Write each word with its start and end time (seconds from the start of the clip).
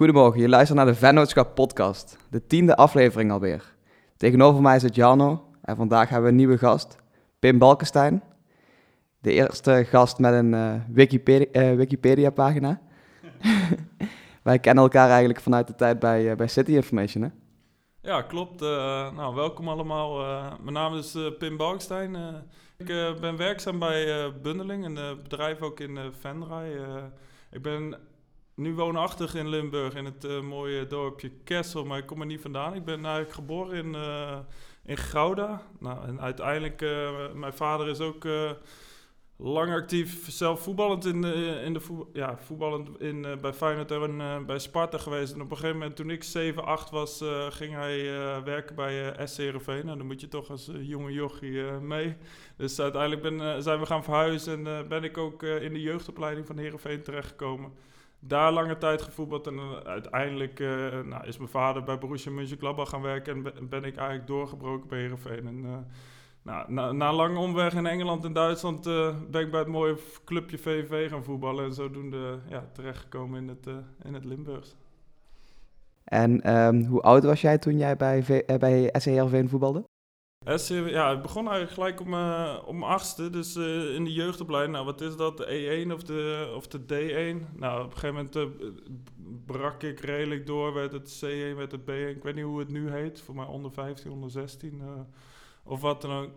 Goedemorgen, 0.00 0.40
je 0.40 0.48
luistert 0.48 0.78
naar 0.78 0.86
de 0.86 0.94
Vennootschap 0.94 1.54
podcast, 1.54 2.16
de 2.30 2.46
tiende 2.46 2.76
aflevering 2.76 3.30
alweer. 3.30 3.74
Tegenover 4.16 4.62
mij 4.62 4.78
zit 4.78 4.94
Jarno 4.94 5.44
en 5.62 5.76
vandaag 5.76 6.08
hebben 6.08 6.24
we 6.24 6.30
een 6.30 6.36
nieuwe 6.36 6.58
gast, 6.58 6.96
Pim 7.38 7.58
Balkenstein. 7.58 8.22
De 9.18 9.32
eerste 9.32 9.84
gast 9.84 10.18
met 10.18 10.32
een 10.32 10.52
uh, 10.52 10.74
Wikipedia, 10.88 11.70
uh, 11.70 11.76
Wikipedia 11.76 12.30
pagina. 12.30 12.80
Wij 14.42 14.58
kennen 14.58 14.82
elkaar 14.82 15.08
eigenlijk 15.08 15.40
vanuit 15.40 15.66
de 15.66 15.74
tijd 15.74 15.98
bij, 15.98 16.30
uh, 16.30 16.36
bij 16.36 16.48
City 16.48 16.72
Information, 16.72 17.22
hè? 17.22 17.28
Ja, 18.10 18.22
klopt. 18.22 18.60
nou, 18.60 19.34
welkom 19.34 19.68
allemaal. 19.68 20.16
mijn 20.60 20.74
naam 20.74 20.94
is 20.94 21.16
Pim 21.38 21.56
Balkenstein. 21.56 22.16
ik 22.76 22.86
ben 23.20 23.36
werkzaam 23.36 23.78
bij 23.78 24.32
Bundeling, 24.42 24.84
een 24.84 25.18
bedrijf 25.22 25.60
ook 25.60 25.80
in 25.80 25.98
Venray. 26.20 26.72
ik 27.50 27.62
ben 27.62 27.96
nu 28.60 28.74
woonachtig 28.74 29.34
in 29.34 29.48
Limburg, 29.48 29.94
in 29.94 30.04
het 30.04 30.24
uh, 30.24 30.40
mooie 30.40 30.86
dorpje 30.86 31.30
Kessel, 31.44 31.84
maar 31.84 31.98
ik 31.98 32.06
kom 32.06 32.20
er 32.20 32.26
niet 32.26 32.40
vandaan. 32.40 32.74
Ik 32.74 32.84
ben 32.84 33.04
eigenlijk 33.04 33.34
geboren 33.34 33.76
in, 33.76 33.94
uh, 33.94 34.38
in 34.84 34.96
Gouda. 34.96 35.62
Nou, 35.78 36.06
en 36.06 36.20
uiteindelijk, 36.20 36.82
uh, 36.82 37.32
mijn 37.34 37.52
vader 37.52 37.88
is 37.88 38.00
ook 38.00 38.28
lang 39.36 39.72
actief, 39.72 40.30
zelf 40.30 40.62
voetballend 40.62 41.04
in 41.04 41.24
in 41.64 41.72
de 41.72 41.80
ja, 42.12 42.38
voetballend 42.38 43.00
in, 43.00 43.26
bij 43.40 43.52
Feyenoord 43.52 43.90
en 43.90 44.46
bij 44.46 44.58
Sparta 44.58 44.98
geweest. 44.98 45.32
En 45.34 45.40
op 45.40 45.50
een 45.50 45.56
gegeven 45.56 45.78
moment, 45.78 45.96
toen 45.96 46.10
ik 46.10 46.22
7, 46.22 46.64
8 46.64 46.90
was, 46.90 47.24
ging 47.48 47.74
hij 47.74 48.04
werken 48.44 48.74
bij 48.74 49.26
SC 49.26 49.36
Heerenveen. 49.36 49.84
Nou, 49.86 49.98
dan 49.98 50.06
moet 50.06 50.20
je 50.20 50.28
toch 50.28 50.50
als 50.50 50.70
jonge 50.80 51.12
jochie 51.12 51.62
mee. 51.62 52.16
Dus 52.56 52.80
uiteindelijk 52.80 53.22
ben, 53.22 53.62
zijn 53.62 53.80
we 53.80 53.86
gaan 53.86 54.04
verhuizen 54.04 54.66
en 54.66 54.88
ben 54.88 55.04
ik 55.04 55.18
ook 55.18 55.42
in 55.42 55.72
de 55.72 55.80
jeugdopleiding 55.80 56.46
van 56.46 56.58
Heerenveen 56.58 57.02
terechtgekomen 57.02 57.72
daar 58.20 58.52
lange 58.52 58.78
tijd 58.78 59.02
gevoetbald. 59.02 59.46
En 59.46 59.54
uh, 59.54 59.76
uiteindelijk 59.84 60.60
uh, 60.60 61.00
nou, 61.00 61.26
is 61.26 61.36
mijn 61.36 61.50
vader 61.50 61.82
bij 61.82 61.98
Borussia 61.98 62.30
Mönchengladbach 62.30 62.88
gaan 62.88 63.02
werken. 63.02 63.46
En 63.56 63.68
ben, 63.68 63.84
ik 63.84 63.96
eigenlijk 63.96 64.26
doorgebroken 64.26 64.88
bij 64.88 64.98
Heerenveen. 64.98 65.46
En 65.46 65.64
uh, 65.64 65.76
nou, 66.42 66.94
na, 66.94 67.12
lange 67.12 67.38
omweg 67.38 67.74
in 67.74 67.86
Engeland 67.86 68.24
en 68.24 68.32
Duitsland 68.32 68.84
ben 69.30 69.40
ik 69.40 69.50
bij 69.50 69.60
het 69.60 69.68
mooie 69.68 69.96
clubje 70.24 70.58
VV 70.58 71.10
gaan 71.10 71.24
voetballen. 71.24 71.64
En 71.64 71.74
zodoende 71.74 72.38
ja, 72.48 72.68
terechtgekomen 72.72 73.42
in 73.42 73.48
het, 73.48 73.66
in 74.02 74.14
het 74.14 74.24
Limburgs. 74.24 74.76
En 76.04 76.56
um, 76.56 76.84
hoe 76.84 77.00
oud 77.00 77.24
was 77.24 77.40
jij 77.40 77.58
toen 77.58 77.76
jij 77.76 77.96
bij, 77.96 78.22
v 78.22 78.58
bij 78.58 78.90
SC 78.92 79.04
Heerenveen 79.04 79.48
voetbalde? 79.48 79.89
Ja, 80.44 81.10
het 81.10 81.22
begon 81.22 81.48
eigenlijk 81.48 81.72
gelijk 81.72 82.00
om, 82.00 82.14
uh, 82.14 82.58
om 82.66 82.82
achtste, 82.82 83.30
dus 83.30 83.56
uh, 83.56 83.94
in 83.94 84.04
de 84.04 84.12
jeugdopleiding. 84.12 84.74
Nou, 84.74 84.86
wat 84.86 85.00
is 85.00 85.16
dat, 85.16 85.36
de 85.36 85.84
E1 85.86 85.92
of 85.92 86.02
de, 86.02 86.52
of 86.56 86.66
de 86.66 86.80
D1? 86.80 87.58
Nou, 87.58 87.84
op 87.84 87.92
een 87.92 87.98
gegeven 87.98 88.14
moment 88.14 88.36
uh, 88.36 88.46
brak 89.46 89.82
ik 89.82 90.00
redelijk 90.00 90.46
door, 90.46 90.74
werd 90.74 90.92
het 90.92 91.22
C1, 91.24 91.56
werd 91.56 91.72
het 91.72 91.80
B1. 91.80 92.16
Ik 92.16 92.22
weet 92.22 92.34
niet 92.34 92.44
hoe 92.44 92.58
het 92.58 92.68
nu 92.68 92.90
heet, 92.90 93.20
voor 93.20 93.34
mij 93.34 93.46
onder 93.46 93.72
15, 93.72 94.10
onder 94.10 94.30
16 94.30 94.82
of 95.62 95.80
wat 95.80 96.00
dan 96.00 96.10
ook. 96.10 96.30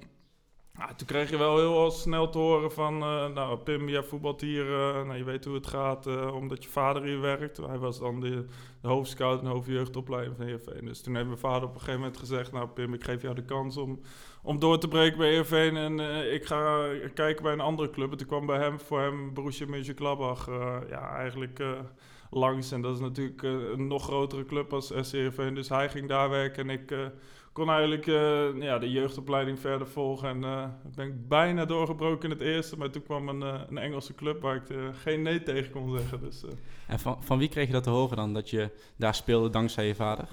Ja, 0.77 0.93
toen 0.93 1.07
kreeg 1.07 1.29
je 1.29 1.37
wel 1.37 1.57
heel 1.57 1.91
snel 1.91 2.29
te 2.29 2.37
horen 2.37 2.71
van, 2.71 2.93
uh, 2.95 3.27
nou 3.27 3.57
Pim, 3.57 3.89
jij 3.89 4.03
voetbalt 4.03 4.41
hier, 4.41 4.65
uh, 4.65 5.05
nou, 5.05 5.15
je 5.15 5.23
weet 5.23 5.45
hoe 5.45 5.55
het 5.55 5.67
gaat, 5.67 6.07
uh, 6.07 6.35
omdat 6.35 6.63
je 6.63 6.69
vader 6.69 7.03
hier 7.03 7.21
werkt. 7.21 7.57
Hij 7.57 7.77
was 7.77 7.99
dan 7.99 8.19
de, 8.19 8.45
de 8.81 8.87
hoofdscout 8.87 9.41
en 9.41 9.47
hoofdjeugdopleiding 9.47 10.35
van 10.35 10.45
Heerenveen. 10.45 10.85
Dus 10.85 11.01
toen 11.01 11.15
heeft 11.15 11.27
mijn 11.27 11.37
vader 11.37 11.63
op 11.63 11.73
een 11.73 11.79
gegeven 11.79 11.99
moment 11.99 12.17
gezegd, 12.17 12.51
nou 12.51 12.67
Pim, 12.67 12.93
ik 12.93 13.03
geef 13.03 13.21
jou 13.21 13.35
de 13.35 13.45
kans 13.45 13.77
om, 13.77 13.99
om 14.41 14.59
door 14.59 14.79
te 14.79 14.87
breken 14.87 15.17
bij 15.17 15.27
Heerenveen 15.27 15.77
en 15.77 15.99
ik 16.33 16.45
ga 16.45 16.87
kijken 17.13 17.43
bij 17.43 17.53
een 17.53 17.59
andere 17.59 17.89
club. 17.89 18.11
En 18.11 18.17
toen 18.17 18.27
kwam 18.27 18.45
bij 18.45 18.59
hem, 18.59 18.79
voor 18.79 18.99
hem 18.99 19.33
Borussia 19.33 19.67
Mönchengladbach, 19.67 20.45
ja 20.89 21.15
eigenlijk 21.15 21.63
langs. 22.29 22.71
En 22.71 22.81
dat 22.81 22.95
is 22.95 23.01
natuurlijk 23.01 23.41
een 23.43 23.87
nog 23.87 24.03
grotere 24.03 24.45
club 24.45 24.73
als 24.73 24.93
SC 25.01 25.11
Heerenveen. 25.11 25.53
Dus 25.53 25.69
hij 25.69 25.89
ging 25.89 26.07
daar 26.07 26.29
werken 26.29 26.69
en 26.69 26.79
ik 26.79 27.11
kon 27.53 27.69
eigenlijk 27.69 28.05
uh, 28.05 28.61
ja, 28.61 28.79
de 28.79 28.91
jeugdopleiding 28.91 29.59
verder 29.59 29.87
volgen. 29.87 30.29
En 30.29 30.41
uh, 30.41 30.65
ben 30.95 31.07
ik 31.07 31.27
bijna 31.27 31.65
doorgebroken 31.65 32.23
in 32.23 32.37
het 32.37 32.47
eerste. 32.47 32.77
Maar 32.77 32.89
toen 32.89 33.03
kwam 33.03 33.29
een, 33.29 33.41
uh, 33.41 33.61
een 33.69 33.77
Engelse 33.77 34.15
club 34.15 34.41
waar 34.41 34.55
ik 34.55 34.63
geen 34.91 35.21
nee 35.21 35.43
tegen 35.43 35.71
kon 35.71 35.97
zeggen. 35.97 36.19
Dus, 36.19 36.43
en 36.87 36.99
van, 36.99 37.23
van 37.23 37.37
wie 37.37 37.49
kreeg 37.49 37.67
je 37.67 37.73
dat 37.73 37.83
te 37.83 37.89
horen 37.89 38.17
dan, 38.17 38.33
dat 38.33 38.49
je 38.49 38.69
daar 38.95 39.15
speelde 39.15 39.49
dankzij 39.49 39.87
je 39.87 39.95
vader? 39.95 40.27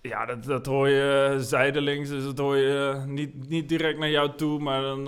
Ja, 0.00 0.26
dat, 0.26 0.44
dat 0.44 0.66
hoor 0.66 0.88
je 0.88 1.36
zijdelings. 1.38 2.08
Dus 2.08 2.24
dat 2.24 2.38
hoor 2.38 2.56
je 2.56 3.02
niet, 3.06 3.48
niet 3.48 3.68
direct 3.68 3.98
naar 3.98 4.10
jou 4.10 4.30
toe. 4.36 4.58
Maar 4.58 4.82
dan 4.82 5.04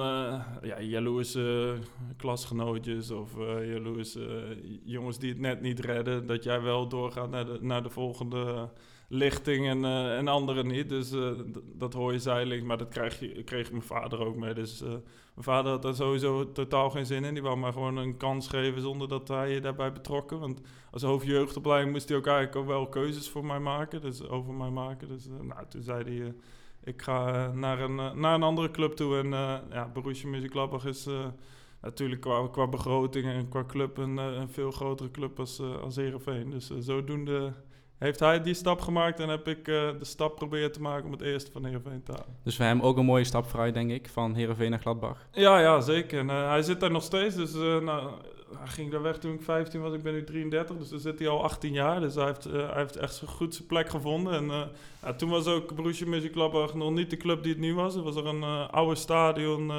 ja, 0.62 0.80
jaloerse 0.80 1.74
klasgenootjes 2.16 3.10
of 3.10 3.30
jaloerse 3.64 4.56
jongens 4.84 5.18
die 5.18 5.30
het 5.30 5.40
net 5.40 5.60
niet 5.60 5.80
redden. 5.80 6.26
Dat 6.26 6.44
jij 6.44 6.60
wel 6.60 6.88
doorgaat 6.88 7.30
naar 7.30 7.46
de, 7.46 7.58
naar 7.60 7.82
de 7.82 7.90
volgende 7.90 8.68
lichting 9.08 9.66
en, 9.66 9.78
uh, 9.78 10.16
en 10.16 10.28
anderen 10.28 10.66
niet. 10.66 10.88
Dus 10.88 11.12
uh, 11.12 11.30
dat 11.74 11.92
hoor 11.92 12.12
je 12.12 12.18
zijdelings, 12.18 12.64
maar 12.64 12.78
dat 12.78 12.88
kreeg, 12.88 13.20
je, 13.20 13.42
kreeg 13.42 13.70
mijn 13.70 13.82
vader 13.82 14.26
ook 14.26 14.36
mee. 14.36 14.54
Dus 14.54 14.82
uh, 14.82 14.88
mijn 14.88 15.02
vader 15.34 15.70
had 15.72 15.82
daar 15.82 15.94
sowieso 15.94 16.52
totaal 16.52 16.90
geen 16.90 17.06
zin 17.06 17.24
in. 17.24 17.34
Die 17.34 17.42
wou 17.42 17.56
maar 17.56 17.72
gewoon 17.72 17.96
een 17.96 18.16
kans 18.16 18.48
geven 18.48 18.80
zonder 18.80 19.08
dat 19.08 19.28
hij 19.28 19.50
je 19.50 19.60
daarbij 19.60 19.92
betrokken. 19.92 20.38
Want 20.38 20.60
als 20.90 21.02
hoofdjeugdopleiding 21.02 21.92
moest 21.92 22.08
hij 22.08 22.18
ook 22.18 22.26
eigenlijk 22.26 22.56
ook 22.56 22.66
wel 22.66 22.88
keuzes 22.88 23.28
voor 23.28 23.44
mij 23.44 23.60
maken. 23.60 24.00
Dus 24.00 24.28
over 24.28 24.54
mij 24.54 24.70
maken. 24.70 25.08
Dus 25.08 25.28
nou, 25.42 25.66
toen 25.68 25.82
zei 25.82 26.18
hij, 26.18 26.34
ik 26.84 27.02
ga 27.02 27.50
naar, 27.52 27.80
een, 27.80 28.20
naar 28.20 28.34
een 28.34 28.42
andere 28.42 28.70
club 28.70 28.92
toe. 28.92 29.18
En 29.18 29.30
ja, 29.70 29.90
Borussia 29.92 30.28
Mönchengladbach 30.28 30.86
is... 30.86 31.08
Natuurlijk 31.80 32.20
qua, 32.20 32.48
qua 32.48 32.66
begroting 32.66 33.24
en 33.24 33.48
qua 33.48 33.64
club 33.64 33.98
een, 33.98 34.16
een 34.16 34.48
veel 34.48 34.70
grotere 34.70 35.10
club 35.10 35.38
als, 35.38 35.60
als. 35.60 35.94
Dus 35.94 36.70
zodoende 36.78 37.52
heeft 37.98 38.20
hij 38.20 38.42
die 38.42 38.54
stap 38.54 38.80
gemaakt 38.80 39.20
en 39.20 39.28
heb 39.28 39.48
ik 39.48 39.68
uh, 39.68 39.88
de 39.98 40.04
stap 40.04 40.36
proberen 40.36 40.72
te 40.72 40.80
maken 40.80 41.04
om 41.04 41.12
het 41.12 41.20
eerste 41.20 41.50
van 41.50 41.64
Heerenveen 41.64 42.02
te 42.02 42.12
halen. 42.12 42.36
Dus 42.42 42.56
voor 42.56 42.64
hem 42.64 42.80
ook 42.80 42.96
een 42.96 43.04
mooie 43.04 43.24
stap 43.24 43.46
vooruit, 43.46 43.74
denk 43.74 43.90
ik, 43.90 44.08
van 44.08 44.34
Heerenveen 44.34 44.70
naar 44.70 44.80
Gladbach. 44.80 45.26
Ja, 45.32 45.60
ja, 45.60 45.80
zeker. 45.80 46.18
En, 46.18 46.26
uh, 46.26 46.48
hij 46.48 46.62
zit 46.62 46.80
daar 46.80 46.90
nog 46.90 47.02
steeds, 47.02 47.34
dus 47.34 47.54
uh, 47.54 47.80
nou, 47.80 48.10
hij 48.58 48.66
ging 48.68 48.90
daar 48.90 49.02
weg 49.02 49.18
toen 49.18 49.32
ik 49.32 49.42
15 49.42 49.80
was, 49.80 49.92
ik 49.92 50.02
ben 50.02 50.12
nu 50.12 50.24
33, 50.24 50.76
dus 50.76 50.88
dan 50.88 50.98
zit 50.98 51.18
hij 51.18 51.28
al 51.28 51.42
18 51.42 51.72
jaar. 51.72 52.00
Dus 52.00 52.14
hij 52.14 52.24
heeft, 52.24 52.44
hij 52.44 52.70
heeft 52.74 52.96
echt 52.96 53.14
zo 53.14 53.26
goed 53.26 53.54
zijn 53.54 53.66
plek 53.66 53.88
gevonden. 53.88 54.32
En 54.32 54.70
ja, 55.02 55.14
toen 55.16 55.30
was 55.30 55.46
ook 55.46 55.74
Borussia 55.74 56.06
Mönchengladbach 56.06 56.74
nog 56.74 56.92
niet 56.92 57.10
de 57.10 57.16
club 57.16 57.42
die 57.42 57.52
het 57.52 57.60
nu 57.60 57.74
was. 57.74 57.94
Het 57.94 58.04
was 58.04 58.16
er 58.16 58.26
een 58.26 58.42
oude 58.70 58.94
stadion, 58.94 59.72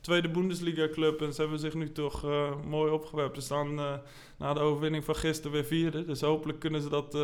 tweede 0.00 0.30
Bundesliga 0.30 0.88
club 0.88 1.22
en 1.22 1.34
ze 1.34 1.40
hebben 1.40 1.58
zich 1.58 1.74
nu 1.74 1.92
toch 1.92 2.26
mooi 2.66 2.92
opgewerpt. 2.92 3.36
Ze 3.36 3.42
staan 3.42 3.74
na 4.36 4.52
de 4.54 4.60
overwinning 4.60 5.04
van 5.04 5.16
gisteren 5.16 5.52
weer 5.52 5.64
vierde, 5.64 6.04
dus 6.04 6.20
hopelijk 6.20 6.58
kunnen 6.58 6.80
ze 6.80 6.88
dat 6.88 7.16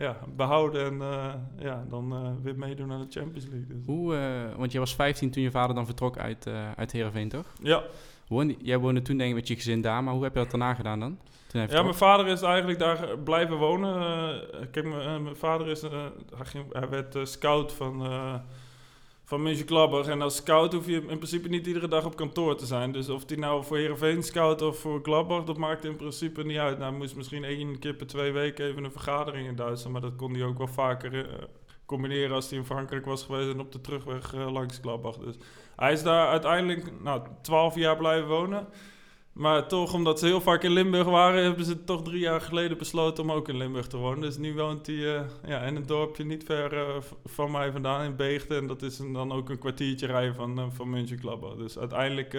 ja, 0.00 0.18
behouden 0.36 0.84
en 0.84 0.94
uh, 0.94 1.34
ja, 1.58 1.84
dan 1.88 2.12
uh, 2.12 2.30
weer 2.42 2.58
meedoen 2.58 2.92
aan 2.92 3.00
de 3.00 3.18
Champions 3.20 3.46
League. 3.46 3.66
Dus. 3.66 3.86
Hoe, 3.86 4.14
uh, 4.14 4.56
want 4.56 4.70
jij 4.72 4.80
was 4.80 4.94
15 4.94 5.30
toen 5.30 5.42
je 5.42 5.50
vader 5.50 5.74
dan 5.74 5.86
vertrok 5.86 6.18
uit, 6.18 6.46
uit 6.76 6.92
Heerenveen, 6.92 7.28
toch? 7.28 7.46
Ja. 7.62 7.82
Jij 8.58 8.78
woonde 8.78 9.02
toen 9.02 9.16
denk 9.16 9.30
ik 9.30 9.36
met 9.36 9.48
je 9.48 9.54
gezin 9.54 9.80
daar, 9.80 10.04
maar 10.04 10.14
hoe 10.14 10.22
heb 10.22 10.34
je 10.34 10.40
dat 10.40 10.50
daarna 10.50 10.74
gedaan 10.74 11.00
dan? 11.00 11.18
ja, 11.52 11.82
mijn 11.82 11.94
vader 11.94 12.26
is 12.26 12.42
eigenlijk 12.42 12.78
daar 12.78 13.18
blijven 13.18 13.56
wonen. 13.56 14.42
kijk, 14.70 14.86
mijn 14.86 15.36
vader 15.36 15.68
is, 15.68 15.82
hij, 15.82 16.10
ging, 16.44 16.72
hij 16.72 16.88
werd 16.88 17.16
scout 17.22 17.72
van 17.72 18.02
van 19.30 19.42
Mönchengladbach. 19.42 20.06
En 20.06 20.22
als 20.22 20.36
scout 20.36 20.72
hoef 20.72 20.86
je 20.86 21.04
in 21.06 21.18
principe 21.18 21.48
niet 21.48 21.66
iedere 21.66 21.88
dag 21.88 22.04
op 22.04 22.16
kantoor 22.16 22.56
te 22.56 22.66
zijn. 22.66 22.92
Dus 22.92 23.08
of 23.08 23.24
die 23.24 23.38
nou 23.38 23.64
voor 23.64 23.76
Heerenveen 23.76 24.22
scout 24.22 24.62
of 24.62 24.78
voor 24.78 25.00
Gladbach, 25.02 25.44
dat 25.44 25.56
maakt 25.56 25.84
in 25.84 25.96
principe 25.96 26.44
niet 26.44 26.58
uit. 26.58 26.78
Nou, 26.78 26.92
moest 26.94 27.16
misschien 27.16 27.44
één 27.44 27.78
keer 27.78 27.94
per 27.94 28.06
twee 28.06 28.32
weken 28.32 28.66
even 28.66 28.84
een 28.84 28.92
vergadering 28.92 29.48
in 29.48 29.56
Duitsland. 29.56 29.92
Maar 29.92 30.10
dat 30.10 30.16
kon 30.16 30.34
hij 30.34 30.44
ook 30.44 30.58
wel 30.58 30.66
vaker 30.66 31.26
combineren 31.90 32.34
als 32.34 32.50
hij 32.50 32.58
in 32.58 32.64
Frankrijk 32.64 33.04
was 33.04 33.22
geweest 33.22 33.48
en 33.48 33.60
op 33.60 33.72
de 33.72 33.80
terugweg 33.80 34.34
uh, 34.34 34.52
langs 34.52 34.78
Gladbach. 34.82 35.16
Dus 35.16 35.34
hij 35.76 35.92
is 35.92 36.02
daar 36.02 36.28
uiteindelijk 36.28 37.02
nou, 37.02 37.22
12 37.42 37.74
jaar 37.74 37.96
blijven 37.96 38.28
wonen. 38.28 38.68
Maar 39.32 39.68
toch, 39.68 39.94
omdat 39.94 40.18
ze 40.18 40.26
heel 40.26 40.40
vaak 40.40 40.62
in 40.62 40.70
Limburg 40.70 41.06
waren, 41.06 41.42
hebben 41.42 41.64
ze 41.64 41.84
toch 41.84 42.02
drie 42.02 42.20
jaar 42.20 42.40
geleden 42.40 42.78
besloten 42.78 43.24
om 43.24 43.32
ook 43.32 43.48
in 43.48 43.56
Limburg 43.56 43.86
te 43.86 43.96
wonen. 43.96 44.20
Dus 44.20 44.36
nu 44.36 44.54
woont 44.54 44.86
hij 44.86 44.96
uh, 44.96 45.20
ja, 45.46 45.60
in 45.60 45.76
een 45.76 45.86
dorpje 45.86 46.24
niet 46.24 46.44
ver 46.44 46.72
uh, 46.72 46.96
van 47.24 47.50
mij 47.50 47.72
vandaan, 47.72 48.04
in 48.04 48.16
Beegte. 48.16 48.56
En 48.56 48.66
dat 48.66 48.82
is 48.82 48.96
dan 48.96 49.32
ook 49.32 49.48
een 49.48 49.58
kwartiertje 49.58 50.06
rijden 50.06 50.34
van, 50.34 50.58
uh, 50.58 50.64
van 50.70 51.06
Dus 51.58 51.78
uiteindelijk 51.78 52.32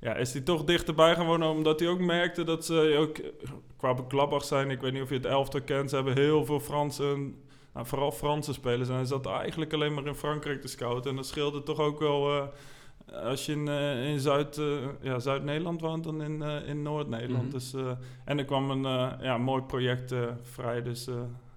ja, 0.00 0.14
is 0.14 0.32
hij 0.32 0.42
toch 0.42 0.64
dichterbij 0.64 1.14
gaan 1.14 1.26
wonen, 1.26 1.48
omdat 1.48 1.80
hij 1.80 1.88
ook 1.88 2.00
merkte 2.00 2.44
dat 2.44 2.64
ze 2.64 2.96
ook 2.98 3.20
qua 3.76 3.96
Gladbach 4.08 4.44
zijn. 4.44 4.70
Ik 4.70 4.80
weet 4.80 4.92
niet 4.92 5.02
of 5.02 5.08
je 5.08 5.14
het 5.14 5.26
elftal 5.26 5.62
kent, 5.62 5.90
ze 5.90 5.96
hebben 5.96 6.16
heel 6.16 6.44
veel 6.44 6.60
Fransen, 6.60 7.36
nou, 7.74 7.86
vooral 7.86 8.12
Franse 8.12 8.52
spelers. 8.52 8.88
En 8.88 8.94
hij 8.94 9.04
zat 9.04 9.26
eigenlijk 9.26 9.72
alleen 9.72 9.94
maar 9.94 10.06
in 10.06 10.14
Frankrijk 10.14 10.60
te 10.60 10.68
scouten. 10.68 11.10
En 11.10 11.16
dat 11.16 11.26
scheelde 11.26 11.62
toch 11.62 11.78
ook 11.78 11.98
wel 11.98 12.50
als 13.12 13.46
je 13.46 13.52
in, 13.52 13.66
uh, 13.66 14.08
in 14.08 14.20
Zuid, 14.20 14.56
uh, 14.56 14.66
ja, 15.00 15.18
Zuid-Nederland 15.18 15.80
woont 15.80 16.04
dan 16.04 16.22
in, 16.22 16.42
in 16.42 16.82
Noord-Nederland. 16.82 17.44
Mm 17.44 17.50
-hmm. 17.50 17.58
dus, 17.58 17.74
en 18.24 18.38
er 18.38 18.44
kwam 18.44 18.70
een 18.70 19.16
ja, 19.20 19.38
mooi 19.38 19.62
project 19.62 20.14
vrij, 20.42 20.82
dus 20.82 21.06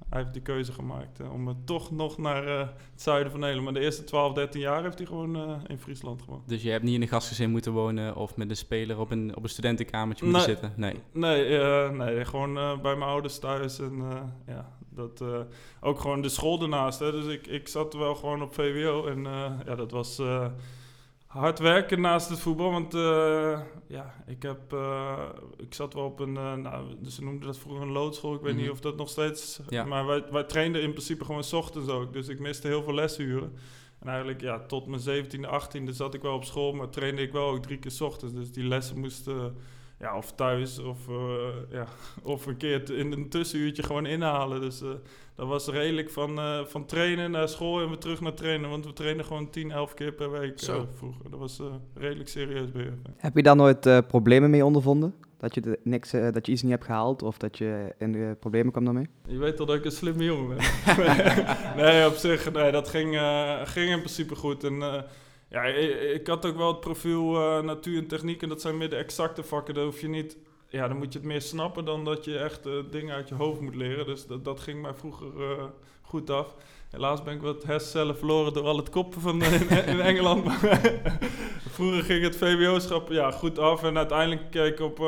hij 0.09 0.19
heeft 0.21 0.33
die 0.33 0.41
keuze 0.41 0.71
gemaakt 0.71 1.19
om 1.31 1.65
toch 1.65 1.91
nog 1.91 2.17
naar 2.17 2.47
het 2.47 3.01
zuiden 3.01 3.31
van 3.31 3.39
Nederland. 3.39 3.71
Maar 3.71 3.79
de 3.79 3.85
eerste 3.85 4.03
12, 4.03 4.33
13 4.33 4.61
jaar 4.61 4.83
heeft 4.83 4.97
hij 4.97 5.07
gewoon 5.07 5.61
in 5.67 5.77
Friesland 5.77 6.21
gewoond. 6.21 6.49
Dus 6.49 6.63
je 6.63 6.69
hebt 6.69 6.83
niet 6.83 6.93
in 6.93 7.01
een 7.01 7.07
gastgezin 7.07 7.49
moeten 7.49 7.71
wonen 7.71 8.15
of 8.15 8.35
met 8.35 8.49
een 8.49 8.57
speler 8.57 8.99
op 8.99 9.11
een, 9.11 9.35
op 9.35 9.43
een 9.43 9.49
studentenkamertje 9.49 10.25
moeten 10.25 10.45
nee, 10.45 10.55
zitten? 10.55 10.73
Nee, 10.75 11.01
nee, 11.11 11.89
nee 11.91 12.25
gewoon 12.25 12.53
bij 12.53 12.95
mijn 12.95 13.09
ouders 13.09 13.39
thuis 13.39 13.79
en 13.79 14.03
ja, 14.47 14.71
Dat, 14.95 15.21
eh, 15.21 15.39
ook 15.81 15.99
gewoon 15.99 16.21
de 16.21 16.29
school 16.29 16.61
ernaast. 16.61 16.99
Hè. 16.99 17.11
Dus 17.11 17.25
ik, 17.25 17.47
ik 17.47 17.67
zat 17.67 17.93
wel 17.93 18.15
gewoon 18.15 18.41
op 18.41 18.53
VWO. 18.53 19.05
En 19.05 19.25
eh, 19.25 19.51
ja, 19.65 19.75
dat 19.75 19.91
was 19.91 20.19
eh, 20.19 20.45
hard 21.27 21.59
werken 21.59 22.01
naast 22.01 22.29
het 22.29 22.39
voetbal. 22.39 22.71
Want 22.71 22.93
ja, 23.87 24.23
ik, 24.27 24.41
heb, 24.41 24.75
ik 25.57 25.73
zat 25.73 25.93
wel 25.93 26.05
op 26.05 26.19
een... 26.19 26.33
nou, 26.33 26.95
ze 27.09 27.23
noemden 27.23 27.47
dat 27.47 27.57
vroeger 27.57 27.81
een 27.81 27.91
loodschool. 27.91 28.33
Ik 28.35 28.41
weet 28.41 28.53
Mhm. 28.53 28.61
niet 28.61 28.71
of 28.71 28.79
dat 28.79 28.95
nog 28.97 29.09
steeds... 29.09 29.59
Ja. 29.69 29.83
Maar 29.83 30.05
wij, 30.05 30.23
wij 30.31 30.43
trainden 30.43 30.81
in 30.81 30.91
principe 30.91 31.25
gewoon 31.25 31.43
's 31.43 31.53
ochtends 31.53 31.89
ook. 31.89 32.13
Dus 32.13 32.27
ik 32.27 32.39
miste 32.39 32.67
heel 32.67 32.83
veel 32.83 32.93
lesuren. 32.93 33.53
En 33.99 34.07
eigenlijk 34.07 34.41
ja, 34.41 34.59
tot 34.59 34.85
mijn 34.87 35.01
17e, 35.25 35.49
18e 35.49 35.89
zat 35.89 36.13
ik 36.13 36.21
wel 36.21 36.33
op 36.35 36.43
school. 36.43 36.73
Maar 36.73 36.89
trainde 36.89 37.21
ik 37.21 37.31
wel 37.31 37.47
ook 37.49 37.61
drie 37.63 37.77
keer 37.77 37.91
's 37.91 38.01
ochtends. 38.01 38.33
Dus 38.35 38.51
die 38.51 38.63
lessen 38.63 38.99
moesten... 38.99 39.55
ja, 39.99 40.17
of 40.17 40.31
thuis 40.31 40.79
of, 40.79 41.07
eh, 41.09 41.15
ja, 41.71 41.85
of 42.33 42.45
een 42.45 42.57
keer 42.57 42.97
in 42.97 43.11
een 43.11 43.29
tussenuurtje 43.29 43.83
gewoon 43.83 44.05
inhalen. 44.05 44.61
Dus 44.61 44.81
eh, 44.81 44.89
dat 45.35 45.47
was 45.47 45.67
redelijk 45.67 46.09
van, 46.09 46.39
eh, 46.39 46.65
van 46.65 46.85
trainen 46.85 47.31
naar 47.31 47.49
school 47.49 47.81
en 47.81 47.87
weer 47.87 47.97
terug 47.97 48.21
naar 48.21 48.33
trainen. 48.33 48.69
Want 48.69 48.85
we 48.85 48.93
trainen 48.93 49.25
gewoon 49.25 49.49
10, 49.49 49.71
11 49.71 49.93
keer 49.93 50.11
per 50.13 50.31
week 50.31 50.59
Zo. 50.59 50.87
vroeger. 50.95 51.29
Dat 51.29 51.39
was 51.39 51.59
eh, 51.59 51.65
redelijk 51.93 52.29
serieus 52.29 52.69
je. 52.73 52.91
Heb 53.17 53.35
je 53.35 53.43
daar 53.43 53.55
nooit 53.55 53.85
eh, 53.85 53.97
problemen 54.07 54.49
mee 54.49 54.65
ondervonden? 54.65 55.15
Dat 55.37 55.55
je, 55.55 55.61
de, 55.61 55.79
niks, 55.83 56.13
eh, 56.13 56.31
dat 56.31 56.45
je 56.45 56.51
iets 56.51 56.61
niet 56.61 56.71
hebt 56.71 56.85
gehaald 56.85 57.23
of 57.23 57.37
dat 57.37 57.57
je 57.57 57.93
in 57.97 58.11
de 58.11 58.35
problemen 58.39 58.71
kwam 58.71 58.85
daarmee? 58.85 59.07
Je 59.27 59.37
weet 59.37 59.59
al 59.59 59.65
dat 59.65 59.75
ik 59.75 59.85
een 59.85 59.91
slimme 59.91 60.23
jongen 60.23 60.57
ben. 60.57 60.65
nee, 61.83 62.07
op 62.07 62.13
zich, 62.13 62.51
nee, 62.51 62.71
dat 62.71 62.87
ging, 62.89 63.15
eh, 63.15 63.61
ging 63.63 63.89
in 63.91 63.97
principe 63.97 64.35
goed. 64.35 64.63
En 64.63 64.81
eh, 64.81 65.01
ja, 65.55 65.63
ik, 66.13 66.27
had 66.27 66.45
ook 66.45 66.57
wel 66.57 66.67
het 66.67 66.79
profiel 66.79 67.35
eh, 67.35 67.63
natuur 67.63 67.97
en 67.97 68.07
techniek. 68.07 68.41
En 68.41 68.49
dat 68.49 68.61
zijn 68.61 68.77
meer 68.77 68.89
de 68.89 68.95
exacte 68.95 69.43
vakken. 69.43 69.73
Daar 69.73 69.83
hoef 69.83 70.01
je 70.01 70.07
niet... 70.07 70.37
Ja, 70.69 70.87
dan 70.87 70.97
moet 70.97 71.13
je 71.13 71.19
het 71.19 71.27
meer 71.27 71.41
snappen 71.41 71.85
dan 71.85 72.05
dat 72.05 72.25
je 72.25 72.37
echt 72.37 72.65
eh, 72.65 72.73
dingen 72.91 73.15
uit 73.15 73.29
je 73.29 73.35
hoofd 73.35 73.61
moet 73.61 73.75
leren. 73.75 74.05
Dus 74.05 74.27
dat, 74.27 74.45
dat 74.45 74.59
ging 74.59 74.81
mij 74.81 74.93
vroeger 74.93 75.27
eh, 75.37 75.63
goed 76.01 76.29
af. 76.29 76.55
Helaas 76.89 77.23
ben 77.23 77.33
ik 77.33 77.41
wat 77.41 77.63
hersencellen 77.63 78.17
verloren 78.17 78.53
door 78.53 78.63
al 78.63 78.77
het 78.77 78.89
koppen 78.89 79.21
van 79.21 79.43
in, 79.43 79.69
in 79.69 79.99
Engeland. 79.99 80.51
Vroeger 81.75 82.03
ging 82.03 82.23
het 82.23 82.37
VWO-schap 82.37 83.09
ja, 83.09 83.31
goed 83.31 83.59
af. 83.59 83.83
En 83.83 83.97
uiteindelijk 83.97 84.51
keek 84.51 84.73
ik 84.73 84.79
op... 84.79 84.99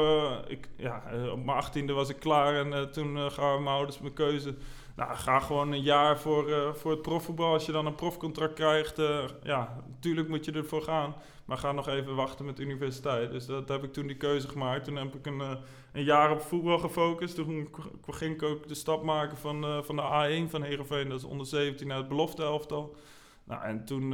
ik, 0.47 0.69
ja, 0.75 1.03
op 1.31 1.45
mijn 1.45 1.57
achttiende 1.57 1.93
was 1.93 2.09
ik 2.09 2.19
klaar. 2.19 2.65
En 2.65 2.91
toen 2.91 3.31
gaven 3.31 3.63
mijn 3.63 3.75
ouders 3.75 3.99
mijn 3.99 4.13
keuze. 4.13 4.55
Nou, 4.97 5.15
ga 5.15 5.39
gewoon 5.39 5.71
een 5.71 5.81
jaar 5.81 6.19
voor, 6.19 6.51
eh, 6.51 6.73
voor 6.73 6.91
het 6.91 7.01
profvoetbal. 7.01 7.53
Als 7.53 7.65
je 7.65 7.71
dan 7.71 7.85
een 7.85 7.95
profcontract 7.95 8.53
krijgt, 8.53 8.99
eh, 8.99 9.25
ja, 9.43 9.83
natuurlijk 9.87 10.27
moet 10.27 10.45
je 10.45 10.51
ervoor 10.51 10.81
gaan. 10.81 11.15
Maar 11.45 11.57
ga 11.57 11.71
nog 11.71 11.87
even 11.87 12.15
wachten 12.15 12.45
met 12.45 12.57
de 12.57 12.63
universiteit. 12.63 13.31
Dus 13.31 13.45
dat 13.45 13.67
heb 13.67 13.83
ik 13.83 13.93
toen 13.93 14.07
die 14.07 14.17
keuze 14.17 14.47
gemaakt. 14.47 14.85
Toen 14.85 14.95
heb 14.95 15.15
ik 15.15 15.25
een, 15.25 15.41
eh, 15.41 15.51
een 15.91 16.03
jaar 16.03 16.31
op 16.31 16.41
voetbal 16.41 16.77
gefocust. 16.77 17.35
Toen 17.35 17.69
ging 18.07 18.33
ik 18.33 18.43
ook 18.43 18.67
de 18.67 18.73
stap 18.75 19.03
maken 19.03 19.37
van, 19.37 19.83
van 19.83 19.95
de 19.95 20.01
A1 20.01 20.49
van 20.49 20.63
Heerenveen. 20.63 21.09
Dat 21.09 21.19
is 21.19 21.25
onder 21.25 21.45
17 21.45 21.87
naar 21.87 21.97
het 21.97 22.07
belofte 22.07 22.43
elftal. 22.43 22.95
Nou, 23.43 23.63
en 23.63 23.85
toen, 23.85 24.11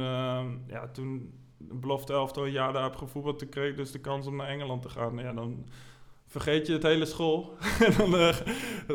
ja, 0.66 0.88
toen 0.92 1.38
belofte 1.58 2.12
een 2.34 2.50
jaar 2.50 2.72
daar 2.72 2.82
heb 2.82 2.96
gevoetbald. 2.96 3.38
Toen 3.38 3.48
kreeg 3.48 3.70
ik 3.70 3.76
dus 3.76 3.92
de 3.92 4.00
kans 4.00 4.26
om 4.26 4.36
naar 4.36 4.48
Engeland 4.48 4.82
te 4.82 4.88
gaan. 4.88 5.18
Ja, 5.18 5.32
dan 5.32 5.66
vergeet 6.34 6.66
je 6.66 6.72
het 6.72 6.82
hele 6.82 7.04
school. 7.06 7.54
en 7.86 7.94
dan 7.96 8.16
eh, 8.16 8.36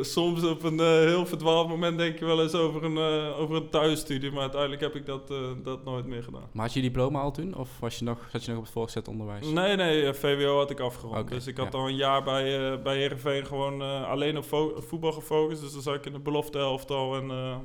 soms 0.02 0.44
op 0.44 0.64
een 0.64 0.80
eh, 0.80 0.86
heel 0.86 1.26
verdwaald 1.26 1.68
moment 1.68 1.98
denk 1.98 2.20
je 2.20 2.26
wel 2.26 2.42
eens 2.42 2.54
over 2.54 2.84
een, 2.84 2.98
eh, 2.98 3.40
over 3.40 3.56
een 3.56 3.70
thuisstudie. 3.70 4.32
Maar 4.32 4.42
uiteindelijk 4.42 4.82
heb 4.82 4.96
ik 4.96 5.06
dat, 5.06 5.28
dat 5.64 5.84
nooit 5.84 6.06
meer 6.06 6.24
gedaan. 6.24 6.50
Maar 6.52 6.66
had 6.66 6.74
je 6.74 6.82
diploma 6.82 7.22
al 7.22 7.32
toen? 7.32 7.56
Of 7.56 7.80
was 7.80 8.00
je 8.00 8.06
nog, 8.06 8.28
zat 8.32 8.44
je 8.44 8.50
nog 8.50 8.58
op 8.60 8.64
het 8.64 8.74
voortgezet 8.74 9.08
onderwijs? 9.08 9.48
Nee, 9.48 9.76
nee, 9.76 10.14
VWO 10.14 10.58
had 10.58 10.70
ik 10.70 10.80
afgerond. 10.80 11.30
Dus 11.30 11.48
ik 11.48 11.58
had 11.58 11.74
ja. 11.74 11.80
al 11.80 11.88
een 11.88 11.96
jaar 11.96 12.24
bij, 12.24 12.72
eh 12.72 12.82
bij 12.84 12.98
Heerenveen 12.98 13.46
gewoon 13.46 13.82
alleen 14.06 14.38
op 14.38 14.44
vo- 14.46 14.82
voetbal 14.82 15.12
gefocust. 15.12 15.62
Dus 15.62 15.74
dan 15.74 15.82
zat 15.82 15.96
ik 15.96 16.06
in 16.06 16.14
de 16.14 16.20
belofte 16.20 16.58
elftal. 16.58 17.16
En 17.16 17.30
eh, 17.32 17.58